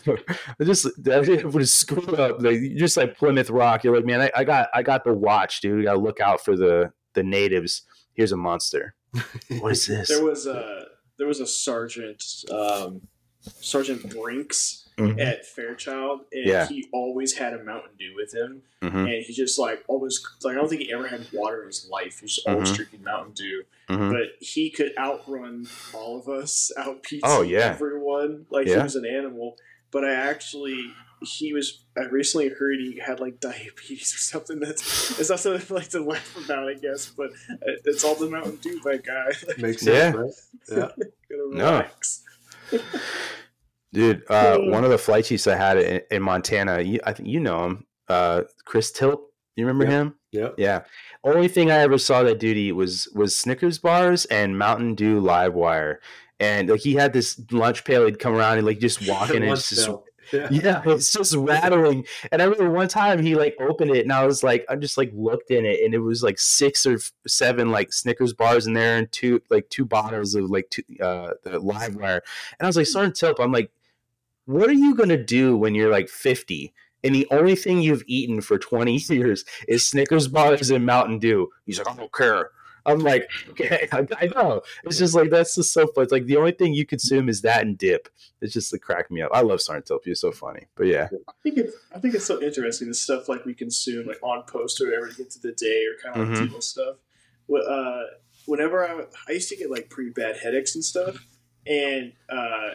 I 0.59 0.63
just 0.63 0.87
that 1.03 1.51
would 1.53 1.67
screw 1.67 2.15
up. 2.15 2.41
Like 2.41 2.61
just 2.75 2.95
like 2.95 3.17
Plymouth 3.17 3.49
Rock. 3.49 3.83
You're 3.83 3.95
like, 3.95 4.05
man, 4.05 4.21
I, 4.21 4.31
I 4.35 4.43
got 4.43 4.69
I 4.73 4.83
got 4.83 5.03
the 5.03 5.13
watch, 5.13 5.59
dude. 5.59 5.79
You 5.79 5.83
gotta 5.83 5.99
look 5.99 6.21
out 6.21 6.43
for 6.45 6.55
the 6.55 6.93
the 7.13 7.23
natives. 7.23 7.83
Here's 8.13 8.31
a 8.31 8.37
monster. 8.37 8.95
what 9.59 9.73
is 9.73 9.87
this? 9.87 10.07
There 10.07 10.23
was 10.23 10.47
a 10.47 10.85
there 11.17 11.27
was 11.27 11.39
a 11.39 11.47
sergeant, 11.47 12.23
um, 12.51 13.01
Sergeant 13.41 14.09
Brinks 14.09 14.82
mm-hmm. 14.97 15.19
at 15.19 15.45
Fairchild, 15.45 16.21
and 16.31 16.45
yeah. 16.45 16.67
he 16.67 16.87
always 16.91 17.37
had 17.37 17.53
a 17.53 17.63
Mountain 17.63 17.91
Dew 17.97 18.13
with 18.15 18.33
him, 18.33 18.63
mm-hmm. 18.81 18.97
and 18.97 19.23
he 19.23 19.33
just 19.33 19.59
like 19.59 19.83
always 19.87 20.23
like 20.43 20.53
I 20.53 20.59
don't 20.59 20.69
think 20.69 20.81
he 20.81 20.93
ever 20.93 21.07
had 21.07 21.27
water 21.33 21.61
in 21.61 21.67
his 21.67 21.87
life. 21.89 22.19
He 22.19 22.25
was 22.25 22.43
always 22.47 22.69
mm-hmm. 22.69 22.75
drinking 22.75 23.03
Mountain 23.03 23.33
Dew, 23.33 23.63
mm-hmm. 23.89 24.11
but 24.11 24.35
he 24.39 24.69
could 24.69 24.93
outrun 24.97 25.67
all 25.93 26.17
of 26.17 26.27
us, 26.27 26.71
out 26.77 27.03
pizza 27.03 27.27
oh, 27.27 27.41
yeah. 27.41 27.59
everyone. 27.59 28.45
Like 28.49 28.67
yeah. 28.67 28.77
he 28.77 28.83
was 28.83 28.95
an 28.95 29.05
animal. 29.05 29.57
But 29.91 30.05
I 30.05 30.13
actually 30.13 30.91
he 31.23 31.53
was 31.53 31.83
I 31.97 32.05
recently 32.05 32.49
heard 32.49 32.79
he 32.79 32.99
had 32.99 33.19
like 33.19 33.39
diabetes 33.39 34.13
or 34.13 34.17
something 34.17 34.59
that's 34.59 35.19
it's 35.19 35.29
not 35.29 35.39
something 35.39 35.75
like 35.75 35.89
to 35.89 36.01
laugh 36.01 36.37
about 36.43 36.69
I 36.69 36.73
guess 36.75 37.07
but 37.07 37.31
it's 37.85 38.03
all 38.03 38.15
the 38.15 38.29
Mountain 38.29 38.57
Dew 38.57 38.79
that 38.83 39.03
guy 39.03 39.31
makes 39.57 39.83
sense 39.83 40.15
yeah, 40.69 40.81
right? 40.81 40.91
yeah. 40.99 41.05
no 41.51 41.85
Dude, 43.93 44.23
uh, 44.29 44.57
one 44.57 44.83
of 44.83 44.89
the 44.89 44.97
flight 44.97 45.25
chiefs 45.25 45.45
I 45.45 45.55
had 45.55 45.77
in, 45.77 46.01
in 46.09 46.21
Montana, 46.23 46.81
you, 46.81 46.99
I 47.03 47.13
think 47.13 47.29
you 47.29 47.39
know 47.39 47.65
him, 47.65 47.85
uh, 48.09 48.41
Chris 48.65 48.91
Tilt. 48.91 49.21
You 49.55 49.65
remember 49.67 49.83
yep. 49.85 49.93
him? 49.93 50.15
Yeah. 50.31 50.49
Yeah. 50.57 50.81
Only 51.23 51.47
thing 51.47 51.69
I 51.69 51.77
ever 51.77 51.99
saw 51.99 52.23
that 52.23 52.39
dude 52.39 52.57
eat 52.57 52.71
was 52.71 53.07
was 53.13 53.35
Snickers 53.35 53.77
bars 53.77 54.25
and 54.25 54.57
Mountain 54.57 54.95
Dew 54.95 55.19
live 55.19 55.53
wire. 55.53 56.01
And 56.39 56.69
like 56.69 56.81
he 56.81 56.95
had 56.95 57.13
this 57.13 57.39
lunch 57.51 57.83
pail, 57.83 58.05
he'd 58.05 58.17
come 58.17 58.33
around 58.33 58.57
and 58.57 58.65
like 58.65 58.79
just 58.79 59.07
walking 59.07 59.43
and 59.43 59.51
it's 59.51 59.69
just 59.69 59.89
yeah. 60.31 60.47
yeah, 60.49 60.81
it's 60.87 61.13
just 61.13 61.35
rattling. 61.35 62.05
And 62.31 62.41
I 62.41 62.45
remember 62.45 62.71
one 62.71 62.87
time 62.87 63.21
he 63.21 63.35
like 63.35 63.55
opened 63.59 63.91
it 63.91 64.01
and 64.01 64.11
I 64.11 64.25
was 64.25 64.41
like, 64.41 64.65
I 64.67 64.75
just 64.75 64.97
like 64.97 65.11
looked 65.13 65.51
in 65.51 65.65
it 65.65 65.81
and 65.85 65.93
it 65.93 65.99
was 65.99 66.23
like 66.23 66.39
six 66.39 66.87
or 66.87 66.97
seven 67.27 67.69
like 67.69 67.93
Snickers 67.93 68.33
bars 68.33 68.65
in 68.65 68.73
there 68.73 68.97
and 68.97 69.11
two 69.11 69.39
like 69.51 69.69
two 69.69 69.85
bottles 69.85 70.33
of 70.33 70.49
like 70.49 70.69
two 70.71 70.83
uh 70.99 71.33
the 71.43 71.59
live 71.59 71.95
wire. 71.95 72.23
And 72.59 72.65
I 72.65 72.67
was 72.67 72.75
like, 72.75 72.87
Sergeant 72.87 73.15
Tip, 73.15 73.39
I'm 73.39 73.51
like, 73.51 73.69
what 74.45 74.69
are 74.69 74.73
you 74.73 74.95
going 74.95 75.09
to 75.09 75.23
do 75.23 75.57
when 75.57 75.75
you're 75.75 75.91
like 75.91 76.09
50 76.09 76.73
and 77.03 77.13
the 77.13 77.27
only 77.31 77.55
thing 77.55 77.81
you've 77.81 78.03
eaten 78.07 78.41
for 78.41 78.57
20 78.57 78.95
years 79.09 79.45
is 79.67 79.85
Snickers 79.85 80.27
bars 80.27 80.69
and 80.69 80.85
Mountain 80.85 81.19
Dew? 81.19 81.49
He's 81.65 81.77
like, 81.77 81.89
I 81.89 81.95
don't 81.95 82.13
care. 82.13 82.51
I'm 82.85 82.99
like, 82.99 83.29
okay, 83.49 83.87
I, 83.91 84.05
I 84.19 84.27
know. 84.27 84.61
It's 84.83 84.97
just 84.97 85.15
like 85.15 85.29
that's 85.29 85.55
just 85.55 85.73
so 85.73 85.87
funny. 85.87 86.03
It's 86.03 86.11
like 86.11 86.25
the 86.25 86.37
only 86.37 86.51
thing 86.51 86.73
you 86.73 86.85
consume 86.85 87.29
is 87.29 87.41
that 87.41 87.61
and 87.61 87.77
dip. 87.77 88.09
It's 88.41 88.53
just 88.53 88.73
like 88.73 88.81
crack 88.81 89.09
me 89.09 89.21
up. 89.21 89.31
I 89.33 89.41
love 89.41 89.59
Tilp. 89.59 90.05
You're 90.05 90.15
so 90.15 90.31
funny. 90.31 90.67
But 90.75 90.87
yeah, 90.87 91.07
I 91.27 91.33
think 91.43 91.57
it's 91.57 91.75
I 91.95 91.99
think 91.99 92.15
it's 92.15 92.25
so 92.25 92.41
interesting 92.41 92.89
the 92.89 92.93
stuff 92.93 93.29
like 93.29 93.45
we 93.45 93.53
consume 93.53 94.07
like 94.07 94.21
on 94.21 94.43
post 94.43 94.81
or 94.81 94.85
whatever 94.85 95.07
to 95.07 95.15
get 95.15 95.29
to 95.31 95.39
the 95.39 95.53
day 95.53 95.85
or 95.85 96.11
kind 96.11 96.21
of 96.21 96.29
like 96.29 96.49
mm-hmm. 96.49 96.59
stuff. 96.59 96.97
Uh, 97.49 98.01
whenever 98.45 98.85
I 98.85 99.05
I 99.29 99.31
used 99.31 99.49
to 99.49 99.55
get 99.55 99.71
like 99.71 99.89
pretty 99.89 100.09
bad 100.09 100.37
headaches 100.37 100.75
and 100.75 100.83
stuff, 100.83 101.25
and 101.65 102.11
uh, 102.29 102.71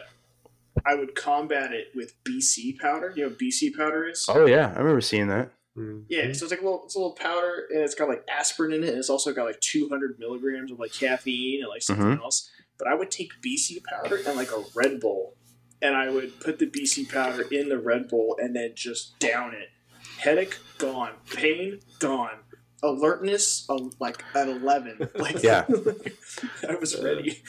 I 0.85 0.95
would 0.95 1.15
combat 1.15 1.71
it 1.71 1.87
with 1.95 2.15
BC 2.23 2.79
powder. 2.79 3.13
You 3.15 3.29
know, 3.29 3.35
BC 3.35 3.75
powder 3.75 4.07
is. 4.07 4.25
Oh 4.29 4.45
yeah, 4.45 4.73
I 4.75 4.79
remember 4.79 5.01
seeing 5.01 5.27
that. 5.27 5.51
Mm-hmm. 5.77 6.01
Yeah, 6.09 6.33
so 6.33 6.45
it's 6.45 6.51
like 6.51 6.61
a 6.61 6.63
little, 6.63 6.83
it's 6.85 6.95
a 6.95 6.99
little 6.99 7.15
powder, 7.15 7.67
and 7.69 7.81
it's 7.81 7.95
got 7.95 8.09
like 8.09 8.25
aspirin 8.29 8.73
in 8.73 8.83
it, 8.83 8.89
and 8.89 8.97
it's 8.97 9.09
also 9.09 9.33
got 9.33 9.45
like 9.45 9.61
200 9.61 10.19
milligrams 10.19 10.71
of 10.71 10.79
like 10.79 10.91
caffeine 10.91 11.61
and 11.61 11.69
like 11.69 11.81
something 11.81 12.05
mm-hmm. 12.05 12.21
else. 12.21 12.49
But 12.77 12.87
I 12.87 12.95
would 12.95 13.11
take 13.11 13.31
BC 13.45 13.83
powder 13.83 14.17
and 14.25 14.35
like 14.35 14.51
a 14.51 14.63
Red 14.75 14.99
Bull, 14.99 15.35
and 15.81 15.95
I 15.95 16.09
would 16.09 16.39
put 16.41 16.59
the 16.59 16.65
BC 16.65 17.09
powder 17.09 17.43
in 17.51 17.69
the 17.69 17.79
Red 17.79 18.09
Bull 18.09 18.35
and 18.39 18.55
then 18.55 18.71
just 18.75 19.17
down 19.19 19.53
it. 19.53 19.69
Headache 20.17 20.57
gone, 20.77 21.13
pain 21.31 21.79
gone, 21.99 22.39
alertness 22.83 23.65
uh, 23.69 23.79
like 23.99 24.23
at 24.35 24.49
11. 24.49 25.09
Like 25.15 25.43
yeah, 25.43 25.65
I 26.69 26.75
was 26.75 26.99
ready. 27.01 27.41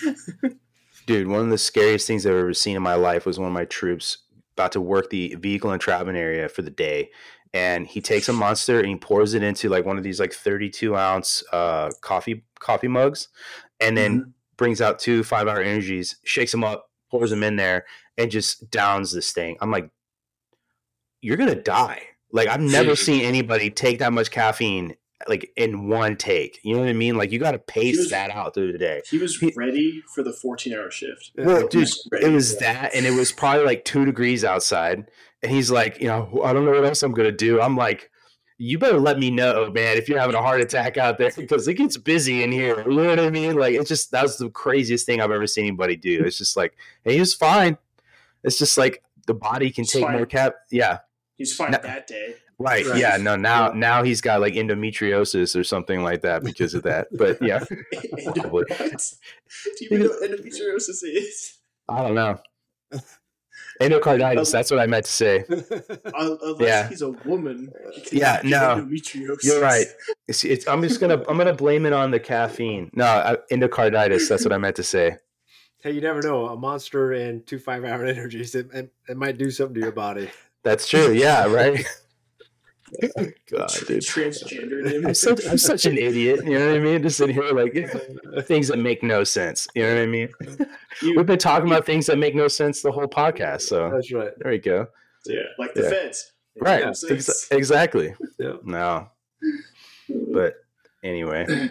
Dude, 1.06 1.28
one 1.28 1.40
of 1.40 1.50
the 1.50 1.58
scariest 1.58 2.06
things 2.06 2.26
I've 2.26 2.34
ever 2.34 2.54
seen 2.54 2.76
in 2.76 2.82
my 2.82 2.94
life 2.94 3.26
was 3.26 3.38
one 3.38 3.48
of 3.48 3.54
my 3.54 3.64
troops 3.64 4.18
about 4.54 4.72
to 4.72 4.80
work 4.80 5.10
the 5.10 5.34
vehicle 5.36 5.72
entrapment 5.72 6.18
area 6.18 6.48
for 6.48 6.62
the 6.62 6.70
day 6.70 7.10
and 7.52 7.86
he 7.86 8.00
takes 8.00 8.28
a 8.28 8.32
monster 8.32 8.78
and 8.78 8.88
he 8.88 8.96
pours 8.96 9.34
it 9.34 9.42
into 9.42 9.68
like 9.68 9.84
one 9.84 9.98
of 9.98 10.04
these 10.04 10.20
like 10.20 10.32
32 10.32 10.96
ounce 10.96 11.42
uh, 11.52 11.90
coffee 12.00 12.44
coffee 12.58 12.88
mugs 12.88 13.28
and 13.80 13.96
then 13.96 14.20
mm-hmm. 14.20 14.30
brings 14.56 14.80
out 14.80 14.98
two 14.98 15.24
five 15.24 15.48
hour 15.48 15.60
energies 15.60 16.16
shakes 16.24 16.52
them 16.52 16.64
up 16.64 16.90
pours 17.10 17.30
them 17.30 17.42
in 17.42 17.56
there 17.56 17.86
and 18.16 18.30
just 18.30 18.70
downs 18.70 19.12
this 19.12 19.32
thing. 19.32 19.56
I'm 19.60 19.70
like 19.70 19.90
you're 21.20 21.36
gonna 21.36 21.54
die. 21.54 22.02
Like 22.32 22.48
i've 22.48 22.60
never 22.60 22.94
seen 22.94 23.22
anybody 23.24 23.70
take 23.70 23.98
that 23.98 24.12
much 24.12 24.30
caffeine 24.30 24.94
like 25.28 25.52
in 25.56 25.88
one 25.88 26.16
take. 26.16 26.60
You 26.62 26.74
know 26.74 26.80
what 26.80 26.88
I 26.88 26.94
mean? 26.94 27.16
Like 27.16 27.32
you 27.32 27.38
got 27.38 27.52
to 27.52 27.58
pace 27.58 27.98
was, 27.98 28.10
that 28.10 28.30
out 28.30 28.54
through 28.54 28.72
the 28.72 28.78
day. 28.78 29.02
He 29.08 29.18
was 29.18 29.38
he, 29.38 29.52
ready 29.56 30.02
for 30.14 30.22
the 30.22 30.32
14 30.32 30.74
hour 30.74 30.90
shift. 30.90 31.32
Well, 31.36 31.66
dude, 31.68 31.88
it 32.12 32.32
was 32.32 32.58
that, 32.58 32.94
and 32.94 33.06
it 33.06 33.12
was 33.12 33.32
probably 33.32 33.64
like 33.64 33.84
two 33.84 34.04
degrees 34.04 34.44
outside. 34.44 35.10
And 35.42 35.50
he's 35.50 35.70
like, 35.70 36.00
you 36.00 36.06
know, 36.06 36.42
I 36.44 36.52
don't 36.52 36.64
know 36.64 36.72
what 36.72 36.84
else 36.84 37.02
I'm 37.02 37.12
gonna 37.12 37.32
do. 37.32 37.60
I'm 37.60 37.76
like, 37.76 38.10
you 38.58 38.78
better 38.78 39.00
let 39.00 39.18
me 39.18 39.30
know, 39.30 39.70
man, 39.70 39.96
if 39.96 40.06
you're 40.06 40.18
having 40.18 40.36
a 40.36 40.42
heart 40.42 40.60
attack 40.60 40.98
out 40.98 41.16
there 41.16 41.30
because 41.34 41.66
it 41.66 41.74
gets 41.74 41.96
busy 41.96 42.42
in 42.42 42.52
here. 42.52 42.82
You 42.86 42.94
know 42.94 43.08
what 43.08 43.18
I 43.18 43.30
mean? 43.30 43.56
Like 43.56 43.74
it's 43.74 43.88
just 43.88 44.10
that 44.10 44.22
was 44.22 44.36
the 44.36 44.50
craziest 44.50 45.06
thing 45.06 45.20
I've 45.20 45.30
ever 45.30 45.46
seen 45.46 45.64
anybody 45.64 45.96
do. 45.96 46.22
It's 46.24 46.36
just 46.36 46.58
like, 46.58 46.76
hey, 47.02 47.14
he 47.14 47.20
was 47.20 47.32
fine. 47.32 47.78
It's 48.44 48.58
just 48.58 48.76
like 48.76 49.02
the 49.26 49.34
body 49.34 49.70
can 49.70 49.84
he's 49.84 49.92
take 49.92 50.04
fine. 50.04 50.12
more 50.12 50.26
cap. 50.26 50.56
Yeah. 50.70 50.98
He's 51.36 51.54
fine 51.56 51.70
now, 51.70 51.78
that 51.78 52.06
day. 52.06 52.34
Right. 52.60 52.84
right. 52.84 53.00
Yeah. 53.00 53.16
No. 53.16 53.36
Now, 53.36 53.70
now 53.70 54.02
he's 54.02 54.20
got 54.20 54.42
like 54.42 54.52
endometriosis 54.52 55.58
or 55.58 55.64
something 55.64 56.02
like 56.02 56.20
that 56.22 56.44
because 56.44 56.74
of 56.74 56.82
that. 56.82 57.08
But 57.10 57.40
yeah. 57.40 57.64
what? 58.50 58.68
Do 58.78 59.86
you 59.90 59.98
know 59.98 60.08
what 60.08 60.30
endometriosis 60.30 61.02
is? 61.02 61.58
I 61.88 62.02
don't 62.02 62.14
know. 62.14 62.38
Endocarditis. 63.80 64.52
that's 64.52 64.70
what 64.70 64.78
I 64.78 64.86
meant 64.86 65.06
to 65.06 65.10
say. 65.10 65.44
Unless 65.48 66.60
yeah. 66.60 66.88
he's 66.88 67.00
a 67.00 67.10
woman. 67.10 67.72
Yeah. 68.12 68.42
No. 68.44 68.86
You're 69.42 69.62
right. 69.62 69.86
It's, 70.28 70.44
it's, 70.44 70.68
I'm 70.68 70.82
just 70.82 71.00
gonna 71.00 71.24
I'm 71.28 71.38
gonna 71.38 71.54
blame 71.54 71.86
it 71.86 71.94
on 71.94 72.10
the 72.10 72.20
caffeine. 72.20 72.90
No, 72.92 73.06
uh, 73.06 73.36
endocarditis. 73.50 74.28
That's 74.28 74.44
what 74.44 74.52
I 74.52 74.58
meant 74.58 74.76
to 74.76 74.82
say. 74.82 75.16
Hey, 75.82 75.92
you 75.92 76.02
never 76.02 76.20
know. 76.20 76.48
A 76.48 76.56
monster 76.56 77.12
and 77.12 77.46
two 77.46 77.58
five 77.58 77.84
hour 77.84 78.04
energies, 78.04 78.54
it, 78.54 78.68
it, 78.74 78.92
it 79.08 79.16
might 79.16 79.38
do 79.38 79.50
something 79.50 79.76
to 79.76 79.80
your 79.80 79.92
body. 79.92 80.28
That's 80.62 80.86
true. 80.86 81.12
Yeah. 81.12 81.46
Right. 81.46 81.86
God, 83.50 83.70
dude. 83.86 84.02
Transgendered 84.02 84.90
him. 84.90 85.06
I'm 85.06 85.14
such, 85.14 85.46
I'm 85.46 85.58
such 85.58 85.86
an 85.86 85.96
idiot. 85.96 86.40
You 86.44 86.58
know 86.58 86.66
what 86.68 86.76
I 86.76 86.78
mean? 86.78 87.02
Just 87.02 87.18
sitting 87.18 87.34
here 87.34 87.52
like 87.52 87.72
things 88.46 88.68
that 88.68 88.78
make 88.78 89.02
no 89.02 89.24
sense. 89.24 89.68
You 89.74 89.84
know 89.84 89.94
what 89.94 90.02
I 90.02 90.06
mean? 90.06 90.28
You, 91.02 91.16
We've 91.16 91.26
been 91.26 91.38
talking 91.38 91.68
about 91.68 91.86
things 91.86 92.06
that 92.06 92.18
make 92.18 92.34
no 92.34 92.48
sense 92.48 92.82
the 92.82 92.92
whole 92.92 93.06
podcast. 93.06 93.62
So 93.62 93.90
that's 93.90 94.12
right. 94.12 94.32
There 94.38 94.52
you 94.52 94.60
go. 94.60 94.86
Yeah, 95.26 95.42
like 95.58 95.74
the 95.74 95.82
yeah. 95.82 95.90
feds. 95.90 96.32
Right. 96.60 96.84
Ex- 96.84 97.48
exactly. 97.50 98.14
Yeah. 98.38 98.54
No. 98.64 99.08
But 100.32 100.54
anyway, 101.04 101.70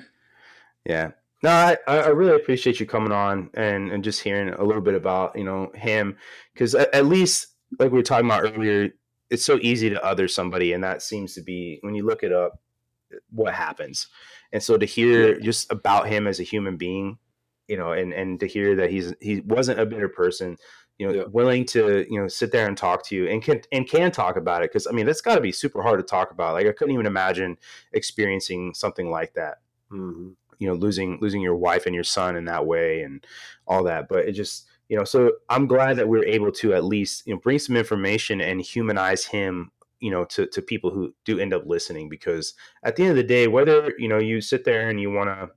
yeah. 0.86 1.12
No, 1.42 1.50
I, 1.50 1.78
I 1.88 2.08
really 2.08 2.36
appreciate 2.36 2.80
you 2.80 2.86
coming 2.86 3.12
on 3.12 3.50
and, 3.54 3.92
and 3.92 4.04
just 4.04 4.22
hearing 4.22 4.50
a 4.50 4.64
little 4.64 4.82
bit 4.82 4.94
about 4.94 5.38
you 5.38 5.44
know 5.46 5.72
him 5.74 6.18
because 6.54 6.76
at, 6.76 6.94
at 6.94 7.06
least 7.06 7.48
like 7.78 7.92
we 7.92 7.98
were 8.00 8.04
talking 8.04 8.26
about 8.26 8.44
earlier, 8.44 8.90
it's 9.30 9.46
so 9.46 9.60
easy 9.62 9.90
to 9.90 10.04
other 10.04 10.28
somebody, 10.28 10.74
and 10.74 10.84
that 10.84 11.02
seems 11.02 11.34
to 11.36 11.42
be 11.42 11.80
when 11.82 11.96
you 11.96 12.06
look 12.06 12.24
it 12.24 12.34
up, 12.34 12.60
what 13.32 13.54
happens. 13.54 14.08
And 14.52 14.62
so 14.62 14.78
to 14.78 14.86
hear 14.86 15.40
just 15.40 15.72
about 15.72 16.08
him 16.08 16.28
as 16.28 16.40
a 16.40 16.44
human 16.44 16.78
being, 16.78 17.18
you 17.68 17.78
know, 17.78 17.92
and 17.92 18.14
and 18.14 18.40
to 18.40 18.48
hear 18.48 18.76
that 18.78 18.90
he's 18.90 19.14
he 19.22 19.42
wasn't 19.42 19.80
a 19.80 19.86
bitter 19.86 20.10
person, 20.10 20.58
you 20.98 21.08
know, 21.08 21.14
yeah. 21.14 21.24
willing 21.32 21.66
to 21.68 22.06
you 22.10 22.20
know 22.20 22.28
sit 22.28 22.52
there 22.52 22.68
and 22.68 22.78
talk 22.78 23.06
to 23.06 23.16
you 23.16 23.28
and 23.28 23.44
can 23.44 23.62
and 23.72 23.88
can 23.88 24.12
talk 24.12 24.36
about 24.36 24.64
it 24.64 24.72
because 24.72 24.88
I 24.88 24.92
mean 24.92 25.06
that's 25.06 25.22
got 25.22 25.36
to 25.36 25.42
be 25.42 25.52
super 25.52 25.82
hard 25.82 26.00
to 26.00 26.04
talk 26.04 26.32
about. 26.32 26.54
Like 26.54 26.68
I 26.68 26.72
couldn't 26.72 26.94
even 26.94 27.06
imagine 27.06 27.58
experiencing 27.94 28.74
something 28.74 29.10
like 29.10 29.34
that. 29.34 29.58
Mm-hmm. 29.92 30.30
You 30.58 30.68
know, 30.68 30.74
losing 30.74 31.20
losing 31.22 31.42
your 31.42 31.56
wife 31.56 31.86
and 31.86 31.96
your 31.96 32.04
son 32.04 32.36
in 32.36 32.46
that 32.46 32.66
way 32.66 33.04
and 33.04 33.26
all 33.68 33.84
that. 33.84 34.10
But 34.10 34.26
it 34.26 34.34
just 34.34 34.69
you 34.90 34.98
know, 34.98 35.04
so 35.04 35.34
I'm 35.50 35.68
glad 35.68 35.98
that 35.98 36.10
we 36.10 36.20
are 36.20 36.26
able 36.26 36.52
to 36.54 36.74
at 36.74 36.84
least 36.84 37.26
you 37.26 37.34
know 37.34 37.40
bring 37.40 37.60
some 37.60 37.78
information 37.78 38.42
and 38.42 38.60
humanize 38.62 39.24
him 39.26 39.72
you 40.00 40.12
know 40.12 40.26
to, 40.26 40.48
to 40.48 40.62
people 40.62 40.90
who 40.90 41.14
do 41.26 41.40
end 41.40 41.54
up 41.54 41.66
listening 41.66 42.10
because 42.10 42.54
at 42.84 42.96
the 42.96 43.04
end 43.04 43.12
of 43.12 43.18
the 43.18 43.24
day 43.24 43.48
whether 43.48 43.94
you 43.98 44.08
know 44.08 44.18
you 44.18 44.42
sit 44.42 44.64
there 44.64 44.90
and 44.90 45.00
you 45.00 45.12
want 45.12 45.30
to 45.30 45.50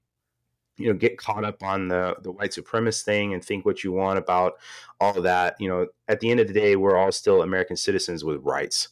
you 0.77 0.89
know 0.89 0.95
get 0.99 1.19
caught 1.19 1.45
up 1.45 1.63
on 1.63 1.89
the 1.89 2.17
the 2.23 2.33
white 2.33 2.51
supremacist 2.51 3.03
thing 3.03 3.35
and 3.35 3.45
think 3.45 3.65
what 3.65 3.85
you 3.85 3.93
want 3.93 4.19
about 4.19 4.55
all 5.01 5.17
of 5.17 5.23
that 5.23 5.55
you 5.61 5.69
know 5.69 5.87
at 6.09 6.21
the 6.21 6.31
end 6.31 6.41
of 6.41 6.49
the 6.49 6.53
day 6.53 6.77
we're 6.77 6.97
all 6.97 7.13
still 7.13 7.43
american 7.43 7.77
citizens 7.77 8.25
with 8.25 8.41
rights. 8.43 8.89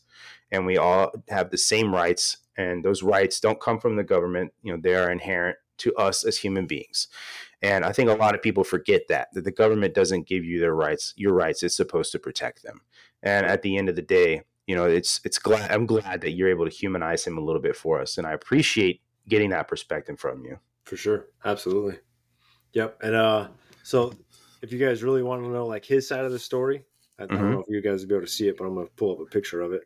And 0.53 0.67
we 0.67 0.79
all 0.79 1.13
have 1.29 1.51
the 1.51 1.59
same 1.59 1.95
rights 1.95 2.39
and 2.57 2.85
those 2.85 3.05
rights 3.05 3.39
don't 3.39 3.61
come 3.61 3.79
from 3.79 3.95
the 3.95 4.03
government. 4.03 4.53
You 4.65 4.73
know 4.73 4.81
they 4.83 4.97
are 4.97 5.11
inherent 5.11 5.59
to 5.79 5.95
us 5.95 6.25
as 6.25 6.39
human 6.39 6.67
beings 6.67 7.07
and 7.63 7.85
I 7.85 7.93
think 7.93 8.09
a 8.09 8.15
lot 8.15 8.35
of 8.35 8.43
people 8.43 8.65
forget 8.65 9.03
that 9.09 9.29
that 9.35 9.45
the 9.45 9.53
government 9.53 9.95
doesn't 9.95 10.27
give 10.27 10.45
you 10.45 10.61
their 10.61 10.75
rights, 10.75 11.13
your 11.17 11.35
rights. 11.35 11.63
It's 11.63 11.77
supposed 11.77 12.13
to 12.13 12.19
protect 12.19 12.63
them. 12.63 12.81
And 13.23 13.47
at 13.47 13.63
the 13.63 13.77
end 13.77 13.89
of 13.89 13.97
the 13.97 14.03
day, 14.03 14.43
you 14.67 14.75
know, 14.75 14.85
it's 14.85 15.21
it's 15.25 15.39
glad 15.39 15.71
I'm 15.71 15.87
glad 15.87 16.21
that 16.23 16.33
you're 16.33 16.51
able 16.51 16.69
to 16.69 16.75
humanize 16.75 17.27
him 17.27 17.39
a 17.39 17.41
little 17.41 17.63
bit 17.63 17.77
for 17.77 18.01
us, 18.01 18.19
and 18.19 18.27
I 18.27 18.33
appreciate 18.33 19.03
getting 19.29 19.51
that 19.51 19.69
perspective 19.69 20.19
from 20.19 20.45
you. 20.45 20.59
For 20.85 20.97
sure, 20.97 21.27
absolutely. 21.45 21.99
Yep. 22.73 22.99
And 23.03 23.15
uh, 23.15 23.49
so 23.83 24.13
if 24.63 24.73
you 24.73 24.79
guys 24.79 25.03
really 25.03 25.23
want 25.23 25.43
to 25.43 25.51
know 25.51 25.67
like 25.67 25.85
his 25.85 26.07
side 26.07 26.25
of 26.25 26.33
the 26.33 26.39
story, 26.39 26.85
I, 27.19 27.25
mm-hmm. 27.25 27.33
I 27.33 27.37
don't 27.37 27.45
mm-hmm. 27.45 27.55
know 27.55 27.61
if 27.61 27.67
you 27.69 27.81
guys 27.83 28.03
will 28.03 28.09
be 28.09 28.15
able 28.15 28.27
to 28.27 28.33
see 28.33 28.49
it, 28.49 28.57
but 28.57 28.65
I'm 28.65 28.75
going 28.75 28.87
to 28.87 28.93
pull 28.95 29.13
up 29.13 29.21
a 29.21 29.25
picture 29.27 29.61
of 29.61 29.73
it. 29.73 29.83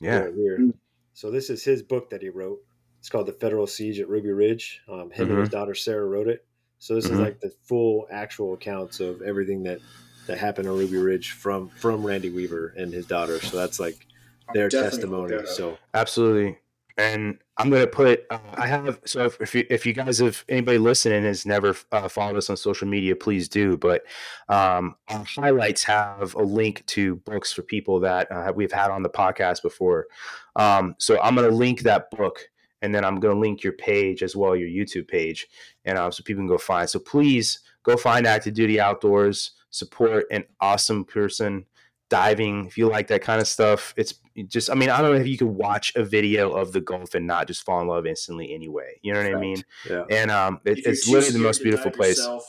yeah. 0.00 0.28
Here. 0.34 0.70
So 1.14 1.30
this 1.30 1.50
is 1.50 1.62
his 1.62 1.82
book 1.82 2.10
that 2.10 2.22
he 2.22 2.28
wrote. 2.28 2.58
It's 2.98 3.08
called 3.08 3.26
The 3.26 3.32
Federal 3.32 3.66
Siege 3.66 4.00
at 4.00 4.08
Ruby 4.08 4.30
Ridge. 4.30 4.80
Um, 4.88 4.98
him 4.98 5.10
mm-hmm. 5.10 5.22
and 5.22 5.30
his 5.40 5.48
mm-hmm. 5.48 5.58
daughter 5.58 5.74
Sarah 5.74 6.06
wrote 6.06 6.28
it. 6.28 6.46
So 6.82 6.96
this 6.96 7.04
mm-hmm. 7.04 7.14
is 7.14 7.20
like 7.20 7.40
the 7.40 7.52
full 7.62 8.08
actual 8.10 8.54
accounts 8.54 8.98
of 8.98 9.22
everything 9.22 9.62
that 9.62 9.78
that 10.26 10.36
happened 10.38 10.66
on 10.66 10.76
Ruby 10.76 10.96
Ridge 10.96 11.30
from 11.30 11.68
from 11.68 12.04
Randy 12.04 12.28
Weaver 12.28 12.74
and 12.76 12.92
his 12.92 13.06
daughter. 13.06 13.38
So 13.40 13.56
that's 13.56 13.78
like 13.78 14.04
their 14.52 14.68
testimony. 14.68 15.46
So 15.46 15.78
absolutely. 15.94 16.58
And 16.98 17.38
I'm 17.56 17.70
gonna 17.70 17.86
put. 17.86 18.26
Uh, 18.30 18.40
I 18.54 18.66
have 18.66 18.98
so 19.04 19.26
if, 19.26 19.40
if 19.40 19.54
you 19.54 19.64
if 19.70 19.86
you 19.86 19.92
guys 19.92 20.18
have 20.18 20.44
anybody 20.48 20.78
listening 20.78 21.22
has 21.22 21.46
never 21.46 21.76
uh, 21.92 22.08
followed 22.08 22.36
us 22.36 22.50
on 22.50 22.56
social 22.56 22.88
media, 22.88 23.14
please 23.14 23.48
do. 23.48 23.76
But 23.76 24.02
um, 24.48 24.96
our 25.06 25.22
highlights 25.22 25.84
have 25.84 26.34
a 26.34 26.42
link 26.42 26.84
to 26.86 27.14
books 27.14 27.52
for 27.52 27.62
people 27.62 28.00
that 28.00 28.30
uh, 28.32 28.52
we've 28.56 28.72
had 28.72 28.90
on 28.90 29.04
the 29.04 29.08
podcast 29.08 29.62
before. 29.62 30.08
Um, 30.56 30.96
so 30.98 31.20
I'm 31.20 31.36
gonna 31.36 31.48
link 31.48 31.82
that 31.82 32.10
book 32.10 32.48
and 32.82 32.94
then 32.94 33.04
I'm 33.04 33.20
going 33.20 33.34
to 33.34 33.40
link 33.40 33.62
your 33.62 33.72
page 33.72 34.22
as 34.22 34.36
well, 34.36 34.54
your 34.54 34.68
YouTube 34.68 35.08
page, 35.08 35.46
and 35.84 35.96
uh, 35.96 36.10
so 36.10 36.22
people 36.22 36.40
can 36.40 36.48
go 36.48 36.58
find. 36.58 36.90
So 36.90 36.98
please 36.98 37.60
go 37.84 37.96
find 37.96 38.26
Active 38.26 38.54
Duty 38.54 38.80
Outdoors. 38.80 39.52
Support 39.70 40.26
an 40.30 40.44
awesome 40.60 41.04
person 41.04 41.64
diving. 42.10 42.66
If 42.66 42.76
you 42.76 42.88
like 42.88 43.06
that 43.08 43.22
kind 43.22 43.40
of 43.40 43.48
stuff, 43.48 43.94
it's 43.96 44.14
just. 44.46 44.68
I 44.68 44.74
mean, 44.74 44.90
I 44.90 45.00
don't 45.00 45.14
know 45.14 45.20
if 45.20 45.26
you 45.26 45.38
could 45.38 45.46
watch 45.46 45.92
a 45.96 46.04
video 46.04 46.52
of 46.52 46.72
the 46.72 46.80
Gulf 46.80 47.14
and 47.14 47.26
not 47.26 47.46
just 47.46 47.64
fall 47.64 47.80
in 47.80 47.86
love 47.88 48.04
instantly. 48.06 48.52
Anyway, 48.52 48.98
you 49.00 49.14
know 49.14 49.22
what 49.22 49.34
I 49.34 49.40
mean? 49.40 49.64
Yeah. 49.88 50.04
And 50.10 50.30
um, 50.30 50.60
it, 50.64 50.80
it's 50.84 51.08
literally 51.08 51.32
the 51.32 51.44
most 51.44 51.62
beautiful 51.62 51.90
place. 51.90 52.18
Yourself, 52.18 52.44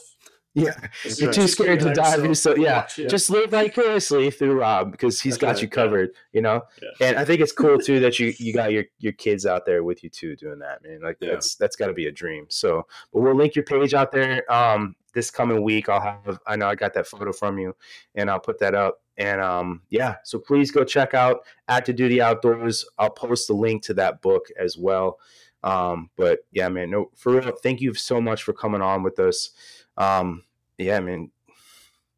yeah, 0.53 0.75
you're 1.17 1.33
too 1.33 1.47
scared 1.47 1.79
to 1.81 1.93
dive. 1.93 2.37
So 2.37 2.55
yeah, 2.55 2.87
just 2.95 3.29
live 3.29 3.51
vicariously 3.51 4.29
through 4.31 4.59
Rob 4.59 4.91
because 4.91 5.19
he's 5.19 5.33
That's 5.33 5.41
got 5.41 5.47
right, 5.53 5.61
you 5.61 5.67
covered. 5.67 6.09
Yeah. 6.13 6.19
You 6.33 6.41
know, 6.41 6.61
yeah. 6.81 7.07
and 7.07 7.17
I 7.17 7.25
think 7.25 7.41
it's 7.41 7.51
cool 7.51 7.79
too 7.79 7.99
that 8.01 8.19
you 8.19 8.33
you 8.37 8.53
got 8.53 8.71
your 8.71 8.85
your 8.99 9.13
kids 9.13 9.45
out 9.45 9.65
there 9.65 9.83
with 9.83 10.03
you 10.03 10.09
too 10.09 10.35
doing 10.35 10.59
that, 10.59 10.83
man. 10.83 11.01
Like 11.01 11.17
yeah. 11.19 11.31
that's 11.31 11.55
that's 11.55 11.75
got 11.75 11.87
to 11.87 11.93
be 11.93 12.07
a 12.07 12.11
dream. 12.11 12.45
So, 12.49 12.85
but 13.11 13.21
we'll 13.21 13.35
link 13.35 13.55
your 13.55 13.65
page 13.65 13.93
out 13.93 14.11
there. 14.11 14.51
Um, 14.51 14.95
this 15.13 15.31
coming 15.31 15.61
week, 15.61 15.89
I'll 15.89 16.01
have. 16.01 16.39
I 16.45 16.55
know 16.55 16.67
I 16.67 16.75
got 16.75 16.93
that 16.93 17.07
photo 17.07 17.31
from 17.31 17.57
you, 17.57 17.75
and 18.15 18.29
I'll 18.29 18.39
put 18.39 18.59
that 18.59 18.75
up. 18.75 18.99
And 19.17 19.41
um, 19.41 19.81
yeah, 19.89 20.15
so 20.23 20.39
please 20.39 20.71
go 20.71 20.83
check 20.83 21.13
out 21.13 21.41
Active 21.67 21.95
Duty 21.95 22.21
Outdoors. 22.21 22.85
I'll 22.97 23.11
post 23.11 23.47
the 23.47 23.53
link 23.53 23.83
to 23.83 23.93
that 23.95 24.21
book 24.21 24.47
as 24.59 24.77
well. 24.77 25.19
Um, 25.63 26.09
but 26.17 26.39
yeah, 26.51 26.67
man, 26.69 26.91
no, 26.91 27.09
for 27.15 27.33
real, 27.33 27.55
thank 27.63 27.79
you 27.79 27.93
so 27.93 28.19
much 28.19 28.43
for 28.43 28.53
coming 28.53 28.81
on 28.81 29.01
with 29.01 29.19
us. 29.19 29.51
Um, 29.97 30.43
yeah, 30.77 30.97
I 30.97 30.99
mean, 30.99 31.31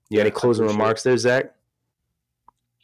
you 0.10 0.18
got 0.18 0.22
any 0.22 0.32
closing 0.32 0.66
remarks 0.66 1.04
there, 1.04 1.18
Zach? 1.18 1.56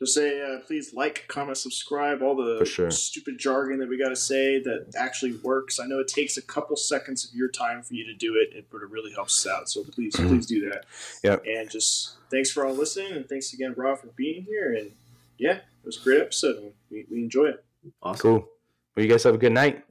just 0.02 0.16
say 0.16 0.42
uh, 0.42 0.60
please 0.66 0.96
like, 0.96 1.26
comment, 1.28 1.56
subscribe, 1.58 2.24
all 2.24 2.36
the 2.36 2.66
sure. 2.66 2.90
stupid 2.90 3.38
jargon 3.38 3.78
that 3.78 3.88
we 3.88 4.00
got 4.00 4.10
to 4.10 4.16
say 4.16 4.60
that 4.60 4.96
actually 4.98 5.34
works. 5.44 5.80
I 5.80 5.86
know 5.86 6.00
it 6.00 6.08
takes 6.08 6.38
a 6.38 6.42
couple 6.42 6.76
seconds 6.76 7.24
of 7.24 7.36
your 7.36 7.50
time 7.50 7.84
for 7.84 7.94
you 7.94 8.04
to 8.06 8.14
do 8.16 8.36
it, 8.36 8.66
but 8.72 8.82
it 8.82 8.90
really 8.90 9.14
helps 9.14 9.46
us 9.46 9.52
out. 9.52 9.70
So 9.70 9.84
please, 9.84 10.16
mm-hmm. 10.16 10.30
please 10.30 10.48
do 10.48 10.68
that. 10.72 10.86
Yeah. 11.24 11.38
And 11.48 11.70
just 11.70 12.16
thanks 12.32 12.50
for 12.50 12.66
all 12.66 12.74
listening, 12.74 13.14
and 13.14 13.30
thanks 13.30 13.54
again, 13.54 13.76
Rob, 13.78 14.00
for 14.00 14.08
being 14.08 14.44
here. 14.44 14.74
And 14.74 14.92
yeah, 15.38 15.58
it 15.58 15.86
was 15.86 15.98
a 15.98 16.04
great 16.04 16.22
episode. 16.22 16.74
We, 16.90 17.06
we 17.12 17.20
enjoy 17.20 17.50
it. 17.50 17.64
Awesome. 18.02 18.22
Cool. 18.22 18.50
Well, 18.96 19.06
you 19.06 19.08
guys 19.12 19.22
have 19.24 19.36
a 19.36 19.38
good 19.38 19.54
night. 19.54 19.86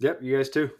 Yep. 0.00 0.22
You 0.22 0.36
guys 0.36 0.50
too. 0.50 0.70